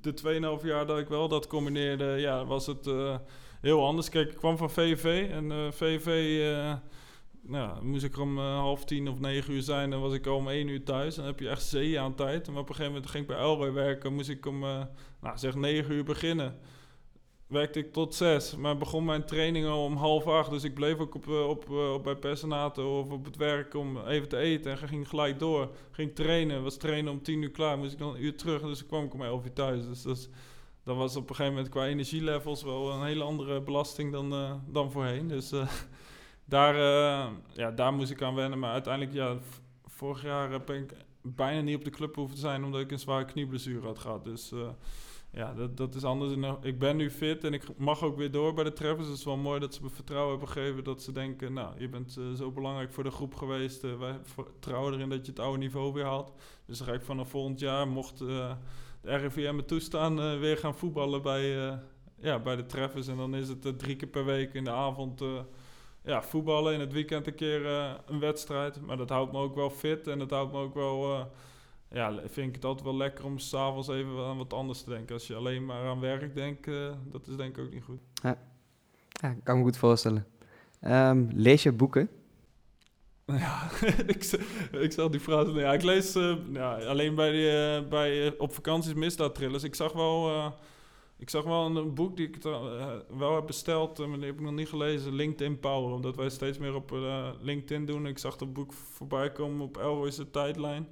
de 0.00 0.58
2,5 0.60 0.66
jaar 0.66 0.86
dat 0.86 0.98
ik 0.98 1.08
wel 1.08 1.28
dat 1.28 1.46
combineerde, 1.46 2.04
ja, 2.04 2.44
was 2.44 2.66
het 2.66 2.90
heel 3.60 3.86
anders. 3.86 4.08
Kijk, 4.08 4.30
ik 4.30 4.36
kwam 4.36 4.56
van 4.56 4.70
VV 4.70 5.28
en 5.30 5.72
VV... 5.72 6.38
nou, 7.42 7.84
moest 7.84 8.04
ik 8.04 8.18
om 8.18 8.38
half 8.38 8.84
tien 8.84 9.08
of 9.08 9.20
negen 9.20 9.52
uur 9.52 9.62
zijn, 9.62 9.90
dan 9.90 10.00
was 10.00 10.12
ik 10.12 10.26
al 10.26 10.36
om 10.36 10.48
één 10.48 10.68
uur 10.68 10.84
thuis. 10.84 11.14
Dan 11.14 11.24
heb 11.24 11.40
je 11.40 11.48
echt 11.48 11.62
zee 11.62 12.00
aan 12.00 12.14
tijd. 12.14 12.48
En 12.48 12.56
op 12.56 12.68
een 12.68 12.74
gegeven 12.74 12.92
moment 12.92 13.10
ging 13.10 13.22
ik 13.22 13.28
bij 13.28 13.38
Elroy 13.38 13.72
werken, 13.72 14.14
moest 14.14 14.28
ik 14.28 14.46
om, 14.46 14.58
nou, 14.58 14.88
zeg 15.34 15.54
negen 15.54 15.94
uur 15.94 16.04
beginnen 16.04 16.58
werkte 17.48 17.78
ik 17.78 17.92
tot 17.92 18.14
zes. 18.14 18.56
Maar 18.56 18.76
begon 18.76 19.04
mijn 19.04 19.24
training 19.24 19.66
al 19.66 19.84
om 19.84 19.96
half 19.96 20.26
acht. 20.26 20.50
Dus 20.50 20.64
ik 20.64 20.74
bleef 20.74 20.98
ook 20.98 21.14
op, 21.14 21.28
eh, 21.28 21.48
op, 21.48 21.64
eh, 21.70 21.92
op, 21.92 22.02
bij 22.04 22.16
personaten 22.16 22.86
of 22.86 23.10
op 23.10 23.24
het 23.24 23.36
werk 23.36 23.74
om 23.74 23.98
even 24.06 24.28
te 24.28 24.36
eten. 24.36 24.70
En 24.70 24.88
ging 24.88 25.08
gelijk 25.08 25.38
door. 25.38 25.70
Ging 25.90 26.14
trainen. 26.14 26.62
Was 26.62 26.76
trainen 26.76 27.12
om 27.12 27.22
tien 27.22 27.42
uur 27.42 27.50
klaar. 27.50 27.78
Moest 27.78 27.92
ik 27.92 27.98
dan 27.98 28.14
een 28.14 28.24
uur 28.24 28.36
terug. 28.36 28.62
Dus 28.62 28.86
kwam 28.86 29.04
ik 29.04 29.14
om 29.14 29.22
elf 29.22 29.44
uur 29.44 29.52
thuis. 29.52 30.02
Dus 30.02 30.28
dat, 30.82 30.96
was 30.96 31.16
op 31.16 31.28
een 31.28 31.34
gegeven 31.34 31.54
moment 31.54 31.72
qua 31.72 31.86
energielevels 31.86 32.62
wel 32.62 32.90
een 32.90 33.04
hele 33.04 33.24
andere 33.24 33.60
belasting 33.60 34.12
dan, 34.12 34.32
uh, 34.32 34.52
dan 34.66 34.90
voorheen. 34.90 35.28
Dus 35.28 35.52
daar, 36.44 36.74
ja, 37.52 37.70
daar 37.70 37.92
moest 37.92 38.10
ik 38.10 38.22
aan 38.22 38.34
wennen. 38.34 38.58
Maar 38.58 38.72
uiteindelijk, 38.72 39.14
ja, 39.14 39.36
vorig 39.86 40.22
jaar 40.22 40.64
ben 40.64 40.82
ik 40.82 40.92
bijna 41.22 41.60
niet 41.60 41.76
op 41.76 41.84
de 41.84 41.90
club 41.90 42.14
hoeven 42.14 42.34
te 42.34 42.40
zijn. 42.40 42.64
Omdat 42.64 42.80
ik 42.80 42.90
een 42.90 42.98
zware 42.98 43.24
knieblessure 43.24 43.86
had 43.86 43.98
gehad. 43.98 44.24
Dus 44.24 44.52
ja, 45.38 45.54
dat, 45.54 45.76
dat 45.76 45.94
is 45.94 46.04
anders. 46.04 46.56
Ik 46.62 46.78
ben 46.78 46.96
nu 46.96 47.10
fit 47.10 47.44
en 47.44 47.52
ik 47.52 47.62
mag 47.76 48.02
ook 48.02 48.16
weer 48.16 48.30
door 48.30 48.54
bij 48.54 48.64
de 48.64 48.72
Treffers. 48.72 49.08
Het 49.08 49.18
is 49.18 49.24
wel 49.24 49.36
mooi 49.36 49.60
dat 49.60 49.74
ze 49.74 49.82
me 49.82 49.90
vertrouwen 49.90 50.30
hebben 50.30 50.48
gegeven. 50.48 50.84
Dat 50.84 51.02
ze 51.02 51.12
denken, 51.12 51.52
nou, 51.52 51.80
je 51.80 51.88
bent 51.88 52.16
uh, 52.18 52.32
zo 52.32 52.50
belangrijk 52.50 52.92
voor 52.92 53.04
de 53.04 53.10
groep 53.10 53.34
geweest. 53.34 53.84
Uh, 53.84 53.98
wij 53.98 54.18
vertrouwen 54.22 54.94
erin 54.94 55.08
dat 55.08 55.26
je 55.26 55.32
het 55.32 55.40
oude 55.40 55.58
niveau 55.58 55.92
weer 55.92 56.04
haalt. 56.04 56.32
Dus 56.66 56.78
dan 56.78 56.86
ga 56.86 56.92
ik 56.92 57.02
vanaf 57.02 57.28
volgend 57.28 57.60
jaar, 57.60 57.88
mocht 57.88 58.20
uh, 58.20 58.52
de 59.00 59.16
RIVM 59.16 59.54
me 59.54 59.64
toestaan, 59.64 60.38
weer 60.38 60.56
gaan 60.56 60.74
voetballen 60.74 61.22
bij, 61.22 61.78
ja, 62.20 62.38
bij 62.38 62.56
de 62.56 62.66
Treffers. 62.66 63.08
En 63.08 63.16
dan 63.16 63.34
is 63.34 63.48
het 63.48 63.78
drie 63.78 63.96
keer 63.96 64.08
per 64.08 64.24
week 64.24 64.54
in 64.54 64.64
de 64.64 64.70
avond 64.70 65.22
ja, 66.02 66.22
voetballen. 66.22 66.74
In 66.74 66.80
het 66.80 66.92
weekend 66.92 67.26
een 67.26 67.34
keer 67.34 67.66
een 68.06 68.20
wedstrijd. 68.20 68.80
Maar 68.80 68.96
dat 68.96 69.08
houdt 69.08 69.32
me 69.32 69.38
ook 69.38 69.54
wel 69.54 69.70
fit 69.70 70.06
en 70.06 70.18
dat 70.18 70.30
houdt 70.30 70.52
me 70.52 70.58
ook 70.58 70.74
wel 70.74 71.28
ja, 71.90 72.20
vind 72.26 72.48
ik 72.48 72.54
het 72.54 72.64
altijd 72.64 72.84
wel 72.84 72.96
lekker 72.96 73.24
om 73.24 73.38
s'avonds 73.38 73.88
even 73.88 74.24
aan 74.24 74.36
wat 74.36 74.52
anders 74.52 74.82
te 74.82 74.90
denken. 74.90 75.14
Als 75.14 75.26
je 75.26 75.34
alleen 75.34 75.64
maar 75.64 75.86
aan 75.86 76.00
werk 76.00 76.34
denkt, 76.34 76.66
uh, 76.66 76.92
dat 77.04 77.26
is 77.26 77.36
denk 77.36 77.56
ik 77.56 77.64
ook 77.64 77.72
niet 77.72 77.84
goed. 77.84 78.00
Ja, 78.22 78.38
ja 79.08 79.36
kan 79.42 79.58
me 79.58 79.62
goed 79.62 79.76
voorstellen. 79.76 80.26
Um, 80.82 81.28
lees 81.34 81.62
je 81.62 81.72
boeken? 81.72 82.08
Ja, 83.26 83.70
ik, 84.06 84.24
ik 84.70 84.92
zag 84.92 85.10
die 85.10 85.20
vraag. 85.20 85.54
Ja, 85.54 85.72
ik 85.72 85.82
lees 85.82 86.16
uh, 86.16 86.36
ja, 86.52 86.74
alleen 86.74 87.14
bij, 87.14 87.30
die, 87.30 87.80
uh, 87.80 87.88
bij 87.88 88.38
op 88.38 88.52
vakanties 88.52 88.94
misdaadtrillers. 88.94 89.62
Ik 89.62 89.74
zag 89.74 89.92
wel, 89.92 90.52
ik 91.18 91.30
zag 91.30 91.44
wel 91.44 91.76
een 91.76 91.94
boek 91.94 92.16
die 92.16 92.28
ik 92.28 92.42
wel 93.18 93.34
heb 93.34 93.46
besteld, 93.46 93.98
maar 93.98 94.16
die 94.16 94.26
heb 94.26 94.34
ik 94.34 94.40
nog 94.40 94.52
niet 94.52 94.68
gelezen. 94.68 95.14
LinkedIn 95.14 95.60
Power, 95.60 95.94
omdat 95.94 96.16
wij 96.16 96.28
steeds 96.28 96.58
meer 96.58 96.74
op 96.74 96.90
LinkedIn 97.40 97.86
doen. 97.86 98.06
Ik 98.06 98.18
zag 98.18 98.36
dat 98.36 98.52
boek 98.52 98.72
voorbij 98.72 99.32
komen 99.32 99.66
op 99.66 99.76
Elroy's 99.76 100.20
tijdlijn. 100.32 100.88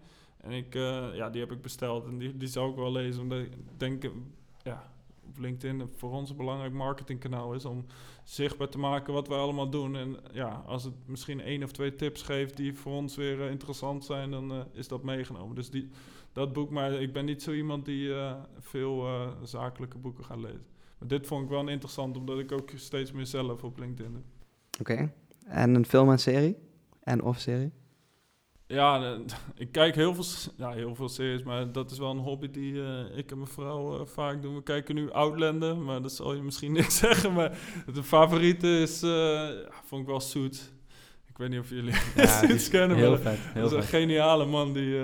En 0.47 0.53
ik, 0.53 0.75
uh, 0.75 1.07
ja, 1.15 1.31
die 1.31 1.41
heb 1.41 1.53
ik 1.53 1.63
besteld 1.63 2.07
en 2.07 2.19
die, 2.19 2.37
die 2.37 2.49
zou 2.49 2.71
ik 2.71 2.77
wel 2.77 2.93
lezen. 2.93 3.23
Omdat 3.23 3.39
ik 3.39 3.53
denk, 3.77 4.11
ja, 4.63 4.93
op 5.29 5.39
LinkedIn 5.39 5.89
voor 5.97 6.11
ons 6.11 6.31
een 6.31 6.37
belangrijk 6.37 6.73
marketingkanaal 6.73 7.53
is 7.53 7.65
om 7.65 7.85
zichtbaar 8.25 8.69
te 8.69 8.79
maken 8.79 9.13
wat 9.13 9.29
we 9.29 9.35
allemaal 9.35 9.71
doen. 9.71 9.97
En 9.97 10.17
ja, 10.33 10.63
als 10.67 10.85
het 10.85 10.95
misschien 11.05 11.41
één 11.41 11.63
of 11.63 11.73
twee 11.73 11.95
tips 11.95 12.23
geeft 12.23 12.57
die 12.57 12.75
voor 12.75 12.93
ons 12.93 13.17
weer 13.17 13.39
uh, 13.39 13.51
interessant 13.51 14.05
zijn, 14.05 14.31
dan 14.31 14.65
is 14.73 14.89
dat 14.89 15.03
meegenomen. 15.03 15.55
Dus 15.55 15.71
die, 15.71 15.89
dat 16.33 16.53
boek, 16.53 16.71
maar 16.71 16.93
ik 16.93 17.13
ben 17.13 17.25
niet 17.25 17.43
zo 17.43 17.53
iemand 17.53 17.85
die 17.85 18.13
veel 18.59 19.07
zakelijke 19.43 19.99
boeken 19.99 20.25
gaat 20.25 20.41
lezen. 20.41 20.67
Maar 20.99 21.09
dit 21.09 21.27
vond 21.27 21.43
ik 21.45 21.49
wel 21.49 21.69
interessant, 21.69 22.17
omdat 22.17 22.39
ik 22.39 22.53
ook 22.53 22.71
steeds 22.75 23.13
meer 23.13 23.27
zelf 23.27 23.65
op 23.65 23.79
LinkedIn 23.79 24.13
doe. 24.13 24.23
Oké. 24.81 25.13
En 25.47 25.75
een 25.75 25.87
film 25.87 26.11
en 26.11 26.19
serie? 26.19 26.57
En 27.03 27.23
of 27.23 27.39
serie? 27.39 27.73
Ja, 28.67 29.17
ik 29.55 29.73
kijk 29.73 29.95
heel 29.95 30.15
veel, 30.15 30.53
ja, 30.57 30.71
heel 30.71 30.95
veel 30.95 31.09
series, 31.09 31.43
maar 31.43 31.73
dat 31.73 31.91
is 31.91 31.99
wel 31.99 32.11
een 32.11 32.19
hobby 32.19 32.51
die 32.51 32.73
uh, 32.73 33.19
ik 33.19 33.31
en 33.31 33.37
mijn 33.39 33.51
vrouw 33.51 34.01
uh, 34.01 34.07
vaak 34.07 34.43
doen. 34.43 34.55
We 34.55 34.63
kijken 34.63 34.95
nu 34.95 35.11
Outlander, 35.11 35.77
maar 35.77 36.03
dat 36.03 36.13
zal 36.13 36.35
je 36.35 36.43
misschien 36.43 36.73
niks 36.81 36.99
zeggen. 36.99 37.33
Maar 37.33 37.59
de 37.95 38.03
favoriete 38.03 38.79
is, 38.79 39.03
uh, 39.03 39.11
ja, 39.11 39.83
vond 39.85 40.03
ik 40.03 40.09
wel 40.09 40.21
Suits. 40.21 40.73
Ik 41.29 41.39
weet 41.39 41.49
niet 41.51 41.61
of 41.61 41.71
jullie 41.71 41.95
ja, 42.17 42.27
Suits 42.45 42.69
kennen, 42.69 42.97
heel 42.97 43.19
vet, 43.19 43.39
heel 43.39 43.63
dat 43.63 43.73
is 43.73 43.77
een 43.77 43.83
geniale 43.83 44.45
man 44.45 44.73
die, 44.73 44.95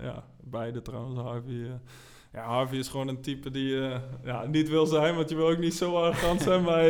ja, 0.00 0.24
beide 0.42 0.82
trouwens, 0.82 1.18
Harvey. 1.18 1.80
ja, 2.32 2.44
Harvey 2.44 2.78
is 2.78 2.88
gewoon 2.88 3.08
een 3.08 3.20
type 3.20 3.50
die 3.50 3.76
ja, 4.24 4.46
niet 4.46 4.68
wil 4.68 4.86
zijn, 4.86 5.14
want 5.14 5.28
je 5.28 5.36
wil 5.36 5.48
ook 5.48 5.58
niet 5.58 5.74
zo 5.74 5.96
arrogant 5.96 6.42
zijn. 6.42 6.62
maar 6.62 6.84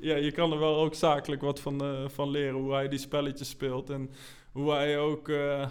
ja, 0.00 0.16
je 0.16 0.32
kan 0.32 0.52
er 0.52 0.58
wel 0.58 0.76
ook 0.76 0.94
zakelijk 0.94 1.42
wat 1.42 1.60
van, 1.60 1.82
van 2.10 2.30
leren, 2.30 2.60
hoe 2.60 2.72
hij 2.72 2.88
die 2.88 2.98
spelletjes 2.98 3.48
speelt 3.48 3.90
en 3.90 4.10
hoe 4.54 4.72
hij 4.72 4.98
ook, 4.98 5.28
uh, 5.28 5.66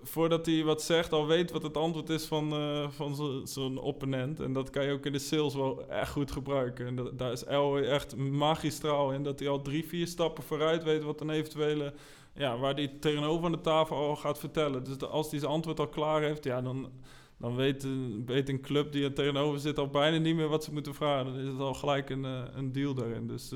voordat 0.00 0.46
hij 0.46 0.64
wat 0.64 0.82
zegt, 0.82 1.12
al 1.12 1.26
weet 1.26 1.50
wat 1.50 1.62
het 1.62 1.76
antwoord 1.76 2.08
is 2.08 2.24
van, 2.24 2.52
uh, 2.52 2.88
van 2.90 3.46
zo'n 3.46 3.78
opponent. 3.78 4.40
En 4.40 4.52
dat 4.52 4.70
kan 4.70 4.84
je 4.84 4.92
ook 4.92 5.06
in 5.06 5.12
de 5.12 5.18
sales 5.18 5.54
wel 5.54 5.88
echt 5.88 6.10
goed 6.10 6.30
gebruiken. 6.30 6.86
En 6.86 7.16
daar 7.16 7.32
is 7.32 7.44
El 7.44 7.78
echt 7.78 8.16
magistraal 8.16 9.12
in, 9.12 9.22
dat 9.22 9.38
hij 9.38 9.48
al 9.48 9.62
drie, 9.62 9.86
vier 9.86 10.06
stappen 10.06 10.44
vooruit 10.44 10.84
weet 10.84 11.02
wat 11.02 11.20
een 11.20 11.30
eventuele... 11.30 11.94
Ja, 12.34 12.58
waar 12.58 12.74
hij 12.74 12.96
tegenover 13.00 13.44
aan 13.44 13.52
de 13.52 13.60
tafel 13.60 13.96
al 13.96 14.16
gaat 14.16 14.38
vertellen. 14.38 14.84
Dus 14.84 15.00
als 15.00 15.30
hij 15.30 15.38
zijn 15.38 15.52
antwoord 15.52 15.80
al 15.80 15.88
klaar 15.88 16.22
heeft, 16.22 16.44
ja, 16.44 16.60
dan, 16.60 16.90
dan 17.36 17.56
weet, 17.56 17.86
weet 18.26 18.48
een 18.48 18.60
club 18.60 18.92
die 18.92 19.04
er 19.04 19.12
tegenover 19.12 19.60
zit 19.60 19.78
al 19.78 19.88
bijna 19.88 20.18
niet 20.18 20.36
meer 20.36 20.48
wat 20.48 20.64
ze 20.64 20.72
moeten 20.72 20.94
vragen. 20.94 21.24
Dan 21.24 21.42
is 21.42 21.48
het 21.48 21.60
al 21.60 21.74
gelijk 21.74 22.10
een, 22.10 22.24
uh, 22.24 22.42
een 22.54 22.72
deal 22.72 22.94
daarin. 22.94 23.26
Dus 23.26 23.52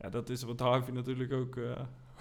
ja, 0.00 0.08
dat 0.08 0.28
is 0.30 0.42
wat 0.42 0.60
Harvey 0.60 0.94
natuurlijk 0.94 1.32
ook 1.32 1.56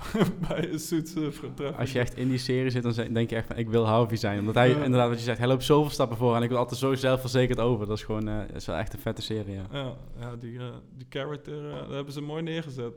bij 0.48 0.72
een 0.72 0.80
zoetse 0.80 1.32
vertreffen. 1.32 1.78
Als 1.78 1.92
je 1.92 2.00
echt 2.00 2.18
in 2.18 2.30
die 2.30 2.38
serie 2.38 2.70
zit, 2.70 2.84
dan 2.84 3.14
denk 3.14 3.30
je 3.30 3.36
echt 3.36 3.48
van, 3.48 3.58
ik 3.58 3.70
wil 3.70 3.86
Harvey 3.86 4.18
zijn. 4.18 4.40
Omdat 4.40 4.56
hij, 4.56 4.70
inderdaad, 4.70 5.10
wat 5.10 5.18
je 5.18 5.24
zegt, 5.24 5.38
hij 5.38 5.48
loopt 5.48 5.64
zoveel 5.64 5.92
stappen 5.92 6.18
voor 6.18 6.36
en 6.36 6.44
ik 6.44 6.50
wil 6.50 6.58
altijd 6.58 6.80
zo 6.80 6.94
zelfverzekerd 6.94 7.60
over. 7.60 7.88
Dat 7.88 7.98
is 7.98 8.04
gewoon, 8.04 8.30
uh, 8.30 8.40
is 8.54 8.66
wel 8.66 8.76
echt 8.76 8.94
een 8.94 9.00
vette 9.00 9.22
serie, 9.22 9.54
ja. 9.54 9.66
Ja, 9.72 9.94
ja 10.20 10.36
die, 10.36 10.52
uh, 10.52 10.64
die 10.98 11.08
character, 11.10 11.70
uh, 11.70 11.90
hebben 11.90 12.14
ze 12.14 12.22
mooi 12.22 12.44
neergezet. 12.44 12.94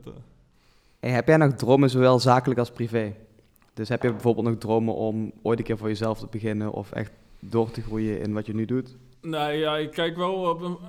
Hey, 0.99 1.11
heb 1.11 1.27
jij 1.27 1.37
nog 1.37 1.53
dromen, 1.53 1.89
zowel 1.89 2.19
zakelijk 2.19 2.59
als 2.59 2.71
privé? 2.71 3.15
Dus 3.73 3.89
heb 3.89 4.03
je 4.03 4.11
bijvoorbeeld 4.11 4.47
nog 4.47 4.57
dromen 4.57 4.95
om 4.95 5.31
ooit 5.41 5.59
een 5.59 5.65
keer 5.65 5.77
voor 5.77 5.87
jezelf 5.87 6.19
te 6.19 6.27
beginnen 6.31 6.71
of 6.71 6.91
echt 6.91 7.11
door 7.39 7.71
te 7.71 7.81
groeien 7.81 8.21
in 8.21 8.33
wat 8.33 8.45
je 8.45 8.53
nu 8.53 8.65
doet? 8.65 8.97
Nee, 9.21 9.57
ja, 9.57 9.77
ik 9.77 9.91
kijk 9.91 10.15
wel 10.15 10.33
op 10.33 10.79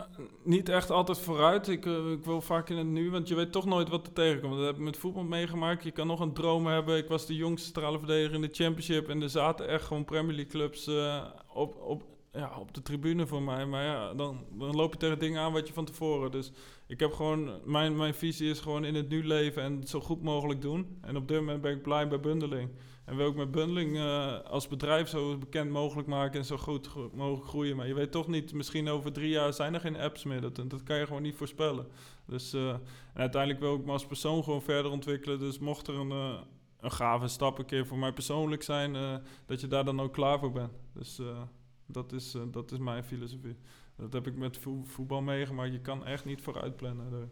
niet 0.45 0.69
echt 0.69 0.91
altijd 0.91 1.19
vooruit. 1.19 1.69
Ik, 1.69 1.87
uh, 1.87 2.11
ik 2.11 2.25
wil 2.25 2.41
vaak 2.41 2.69
in 2.69 2.77
het 2.77 2.87
nu, 2.87 3.11
want 3.11 3.29
je 3.29 3.35
weet 3.35 3.53
toch 3.53 3.65
nooit 3.65 3.89
wat 3.89 4.07
er 4.07 4.13
tegenkomt. 4.13 4.57
Dat 4.57 4.67
heb 4.67 4.75
ik 4.75 4.83
met 4.83 4.97
voetbal 4.97 5.25
meegemaakt. 5.25 5.85
Je 5.85 5.91
kan 5.91 6.07
nog 6.07 6.21
een 6.21 6.33
droom 6.33 6.67
hebben. 6.67 6.97
Ik 6.97 7.09
was 7.09 7.27
de 7.27 7.37
jongste 7.37 7.69
stralenverdediger 7.69 8.35
in 8.35 8.41
de 8.41 8.49
Championship 8.53 9.09
en 9.09 9.23
er 9.23 9.31
zaten 9.31 9.69
echt 9.69 9.85
gewoon 9.85 10.05
Premier 10.05 10.35
League 10.35 10.53
clubs 10.53 10.89
uh, 10.89 11.25
op, 11.55 11.77
op, 11.77 12.03
ja, 12.33 12.59
op 12.59 12.75
de 12.75 12.83
tribune 12.83 13.27
voor 13.27 13.43
mij. 13.43 13.67
Maar 13.67 13.85
ja, 13.85 14.15
dan, 14.15 14.45
dan 14.51 14.77
loop 14.77 14.93
je 14.93 14.99
tegen 14.99 15.19
dingen 15.19 15.41
aan 15.41 15.53
wat 15.53 15.67
je 15.67 15.73
van 15.73 15.85
tevoren. 15.85 16.31
Dus 16.31 16.53
ik 16.87 17.01
heb 17.01 17.13
gewoon, 17.13 17.51
mijn, 17.65 17.97
mijn 17.97 18.15
visie 18.15 18.51
is 18.51 18.61
gewoon 18.61 18.85
in 18.85 18.95
het 18.95 19.09
nu 19.09 19.27
leven 19.27 19.63
en 19.63 19.77
het 19.77 19.89
zo 19.89 20.01
goed 20.01 20.23
mogelijk 20.23 20.61
doen. 20.61 20.99
En 21.01 21.17
op 21.17 21.29
dit 21.29 21.39
moment 21.39 21.61
ben 21.61 21.73
ik 21.73 21.83
blij 21.83 22.09
bij 22.09 22.21
bundeling. 22.21 22.71
En 23.11 23.17
wil 23.17 23.29
ik 23.29 23.35
mijn 23.35 23.51
bundeling 23.51 23.97
uh, 23.97 24.41
als 24.41 24.69
bedrijf 24.69 25.09
zo 25.09 25.39
bekend 25.39 25.71
mogelijk 25.71 26.09
maken 26.09 26.39
en 26.39 26.45
zo 26.45 26.57
goed 26.57 26.91
mogelijk 27.15 27.49
groeien. 27.49 27.77
Maar 27.77 27.87
je 27.87 27.95
weet 27.95 28.13
toch 28.13 28.29
niet, 28.29 28.53
misschien 28.53 28.89
over 28.89 29.13
drie 29.13 29.29
jaar 29.29 29.53
zijn 29.53 29.75
er 29.75 29.81
geen 29.81 29.97
apps 29.97 30.25
meer. 30.25 30.41
Dat, 30.41 30.57
dat 30.57 30.83
kan 30.83 30.97
je 30.97 31.07
gewoon 31.07 31.23
niet 31.23 31.37
voorspellen. 31.37 31.87
Dus 32.27 32.55
uh, 32.55 32.69
en 32.69 32.81
uiteindelijk 33.15 33.61
wil 33.63 33.75
ik 33.75 33.85
me 33.85 33.93
als 33.93 34.07
persoon 34.07 34.45
gewoon 34.45 34.63
verder 34.63 34.91
ontwikkelen. 34.91 35.39
Dus 35.39 35.59
mocht 35.59 35.87
er 35.87 35.95
een, 35.95 36.11
uh, 36.11 36.41
een 36.81 36.93
gave 36.93 37.29
stap 37.29 37.59
een 37.59 37.65
keer 37.65 37.87
voor 37.87 37.99
mij 37.99 38.13
persoonlijk 38.13 38.63
zijn, 38.63 39.23
dat 39.47 39.61
je 39.61 39.67
daar 39.67 39.85
dan 39.85 40.01
ook 40.01 40.13
klaar 40.13 40.39
voor 40.39 40.53
bent. 40.53 40.73
Dus 40.93 41.21
dat, 41.87 42.13
is, 42.13 42.37
dat 42.51 42.73
is 42.73 42.79
mijn 42.79 43.05
filosofie. 43.05 43.57
Dat 43.97 44.13
heb 44.13 44.27
ik 44.27 44.37
met 44.37 44.59
vo 44.59 44.83
voetbal 44.85 45.21
meegemaakt. 45.21 45.73
Je 45.73 45.81
kan 45.81 46.07
echt 46.07 46.25
niet 46.25 46.43
vooruit 46.43 46.77
plannen. 46.77 47.31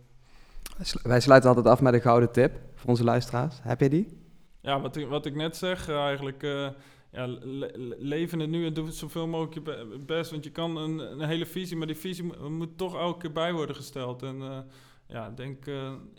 Wij 1.03 1.21
sluiten 1.21 1.49
altijd 1.49 1.67
af 1.67 1.81
met 1.81 1.95
een 1.95 2.01
gouden 2.01 2.33
tip 2.33 2.61
voor 2.75 2.91
onze 2.91 3.05
luisteraars. 3.05 3.59
Heb 3.63 3.81
je 3.81 3.89
die? 3.89 4.28
Ja, 4.61 4.81
wat 4.81 4.97
ik, 4.97 5.09
wat 5.09 5.27
ik 5.27 5.35
net 5.35 5.57
zeg, 5.57 5.89
uh, 5.89 6.05
eigenlijk. 6.05 6.43
Uh, 6.43 6.69
ja, 7.13 7.27
le 7.27 7.97
leven 7.99 8.41
het 8.41 8.51
nu 8.51 8.67
en 8.67 8.75
doe 8.75 8.87
het 8.87 8.95
zoveel 8.95 9.27
mogelijk 9.27 9.55
je 9.55 9.99
best. 10.07 10.31
Want 10.31 10.45
je 10.45 10.51
kan 10.51 10.77
een, 10.77 10.99
een 10.99 11.29
hele 11.29 11.47
visie, 11.47 11.77
maar 11.77 11.87
die 11.87 11.97
visie 11.97 12.49
moet, 12.49 12.79
toch 12.79 12.97
elke 12.97 13.19
keer 13.19 13.33
bij 13.33 13.53
worden 13.53 13.77
gesteld. 13.77 14.23
En 14.23 14.37
uh, 14.37 14.59
ja, 15.07 15.27
ik 15.27 15.37
denk 15.37 15.65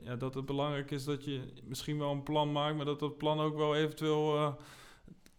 ja, 0.03 0.15
dat 0.15 0.33
het 0.33 0.45
belangrijk 0.45 0.91
is 0.91 1.03
dat 1.03 1.25
je 1.25 1.41
misschien 1.63 1.97
wel 1.97 2.11
een 2.11 2.23
plan 2.23 2.51
maakt, 2.51 2.75
maar 2.75 2.85
dat 2.85 2.99
dat 2.99 3.17
plan 3.17 3.39
ook 3.39 3.57
wel 3.57 3.75
eventueel 3.75 4.57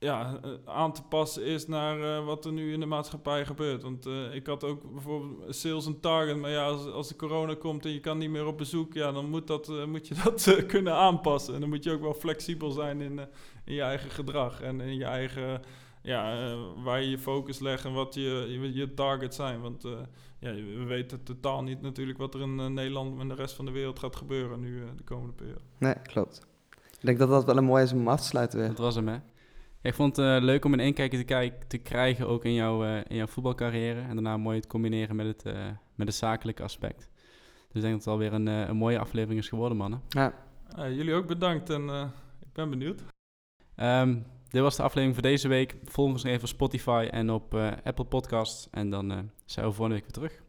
ja, 0.01 0.41
aan 0.65 0.93
te 0.93 1.03
passen 1.03 1.45
is 1.45 1.67
naar 1.67 1.99
uh, 1.99 2.27
wat 2.27 2.45
er 2.45 2.53
nu 2.53 2.73
in 2.73 2.81
de 2.81 2.87
maatschappij 2.87 3.47
gebeurt. 3.47 3.83
Want 3.83 4.07
uh, 4.07 4.35
ik 4.35 4.47
had 4.47 4.65
ook 4.65 4.93
bijvoorbeeld 4.93 5.57
sales 5.57 5.87
en 5.87 6.01
target, 6.01 6.37
maar 6.37 6.51
ja, 6.51 6.67
als, 6.67 6.87
als 6.87 7.09
de 7.09 7.17
corona 7.17 7.55
komt 7.55 7.85
en 7.85 7.93
je 7.93 8.01
kan 8.01 8.19
niet 8.19 8.31
meer 8.31 8.47
op 8.47 8.59
bezoek, 8.59 8.95
ja, 8.95 9.13
dan 9.13 9.31
moet, 9.31 9.47
dat, 9.47 9.69
uh, 9.69 9.85
moet 9.85 10.09
je 10.09 10.15
dat 10.25 10.67
kunnen 10.67 10.95
aanpassen. 10.95 11.55
En 11.55 11.61
dan 11.61 11.69
moet 11.69 11.85
je 11.85 11.93
ook 11.93 12.01
wel 12.01 12.15
flexibel 12.15 12.71
zijn 12.71 13.01
in, 13.01 13.19
in 13.65 13.75
je 13.75 13.83
eigen 13.83 14.11
gedrag 14.11 14.61
en 14.61 14.81
in 14.81 14.97
je 14.97 15.05
eigen, 15.05 15.63
ja, 16.03 16.55
waar 16.85 17.03
je 17.03 17.11
je 17.11 17.19
focus 17.19 17.59
legt 17.59 17.85
en 17.85 17.93
wat 17.93 18.15
je, 18.15 18.47
je, 18.49 18.75
je 18.75 18.95
targets 18.95 19.37
zijn. 19.37 19.61
Want 19.61 19.83
ja, 20.39 20.55
we 20.55 20.85
weten 20.85 21.23
totaal 21.23 21.63
niet 21.63 21.83
natuurlijk 21.83 22.19
wat 22.19 22.35
er 22.35 22.41
in 22.41 22.75
Nederland 22.75 23.21
en 23.21 23.29
de 23.29 23.35
rest 23.35 23.55
van 23.55 23.65
de 23.65 23.71
wereld 23.71 23.99
gaat 23.99 24.17
gebeuren 24.17 24.61
nu 24.61 24.85
de 24.97 25.05
komende 25.05 25.33
periode. 25.33 25.61
Nee, 25.79 25.95
klopt. 26.03 26.47
Ik 26.71 27.07
denk 27.07 27.19
dat 27.19 27.29
dat 27.29 27.45
wel 27.45 27.57
een 27.57 27.65
mooi 27.65 27.83
is 27.83 27.93
om 27.93 28.09
af 28.09 28.21
te 28.21 28.27
sluiten 28.27 28.59
weer. 28.59 28.69
Dat 28.69 28.79
was 28.79 28.95
hem, 28.95 29.09
hè? 29.09 29.19
Ik 29.83 29.95
vond 29.95 30.17
het 30.17 30.27
uh, 30.27 30.45
leuk 30.45 30.65
om 30.65 30.73
een 30.73 30.81
inkijkje 30.81 31.19
te, 31.19 31.25
kijk, 31.25 31.65
te 31.65 31.79
krijgen 31.79 32.29
ook 32.29 32.45
in, 32.45 32.53
jouw 32.53 32.85
uh, 32.85 32.97
in 33.09 33.17
jouw 33.17 33.27
voetbalcarrière. 33.27 34.01
En 34.01 34.15
daarna 34.15 34.37
mooi 34.37 34.61
te 34.61 34.69
combineren 34.69 35.17
met 35.17 35.27
het, 35.27 35.47
uh, 35.47 35.67
met 35.95 36.07
het 36.07 36.17
zakelijke 36.17 36.63
aspect. 36.63 37.11
Dus 37.73 37.83
ik 37.83 37.89
denk 37.89 37.93
dat 37.93 38.05
het 38.05 38.07
alweer 38.07 38.33
een, 38.33 38.47
een 38.47 38.77
mooie 38.77 38.99
aflevering 38.99 39.41
is 39.41 39.49
geworden, 39.49 39.77
mannen. 39.77 40.03
Ja. 40.09 40.35
jullie 40.77 41.15
ook 41.15 41.27
bedankt 41.27 41.71
en 41.71 42.13
ik 42.41 42.53
ben 42.53 42.71
benieuwd. 42.71 43.03
Um, 43.77 44.27
dit 44.49 44.63
was 44.63 44.77
de 44.77 44.83
aflevering 44.83 45.15
voor 45.15 45.29
deze 45.29 45.49
week. 45.49 45.77
Volg 45.85 46.11
ons 46.11 46.25
even 46.25 46.43
op 46.43 46.49
Spotify 46.49 47.09
en 47.11 47.31
op 47.31 47.55
Apple 47.85 48.05
Podcasts. 48.05 48.69
En 48.71 48.91
dan 48.91 49.31
zijn 49.45 49.67
we 49.67 49.73
volgende 49.73 49.95
week 49.95 50.15
weer 50.15 50.29
terug. 50.29 50.43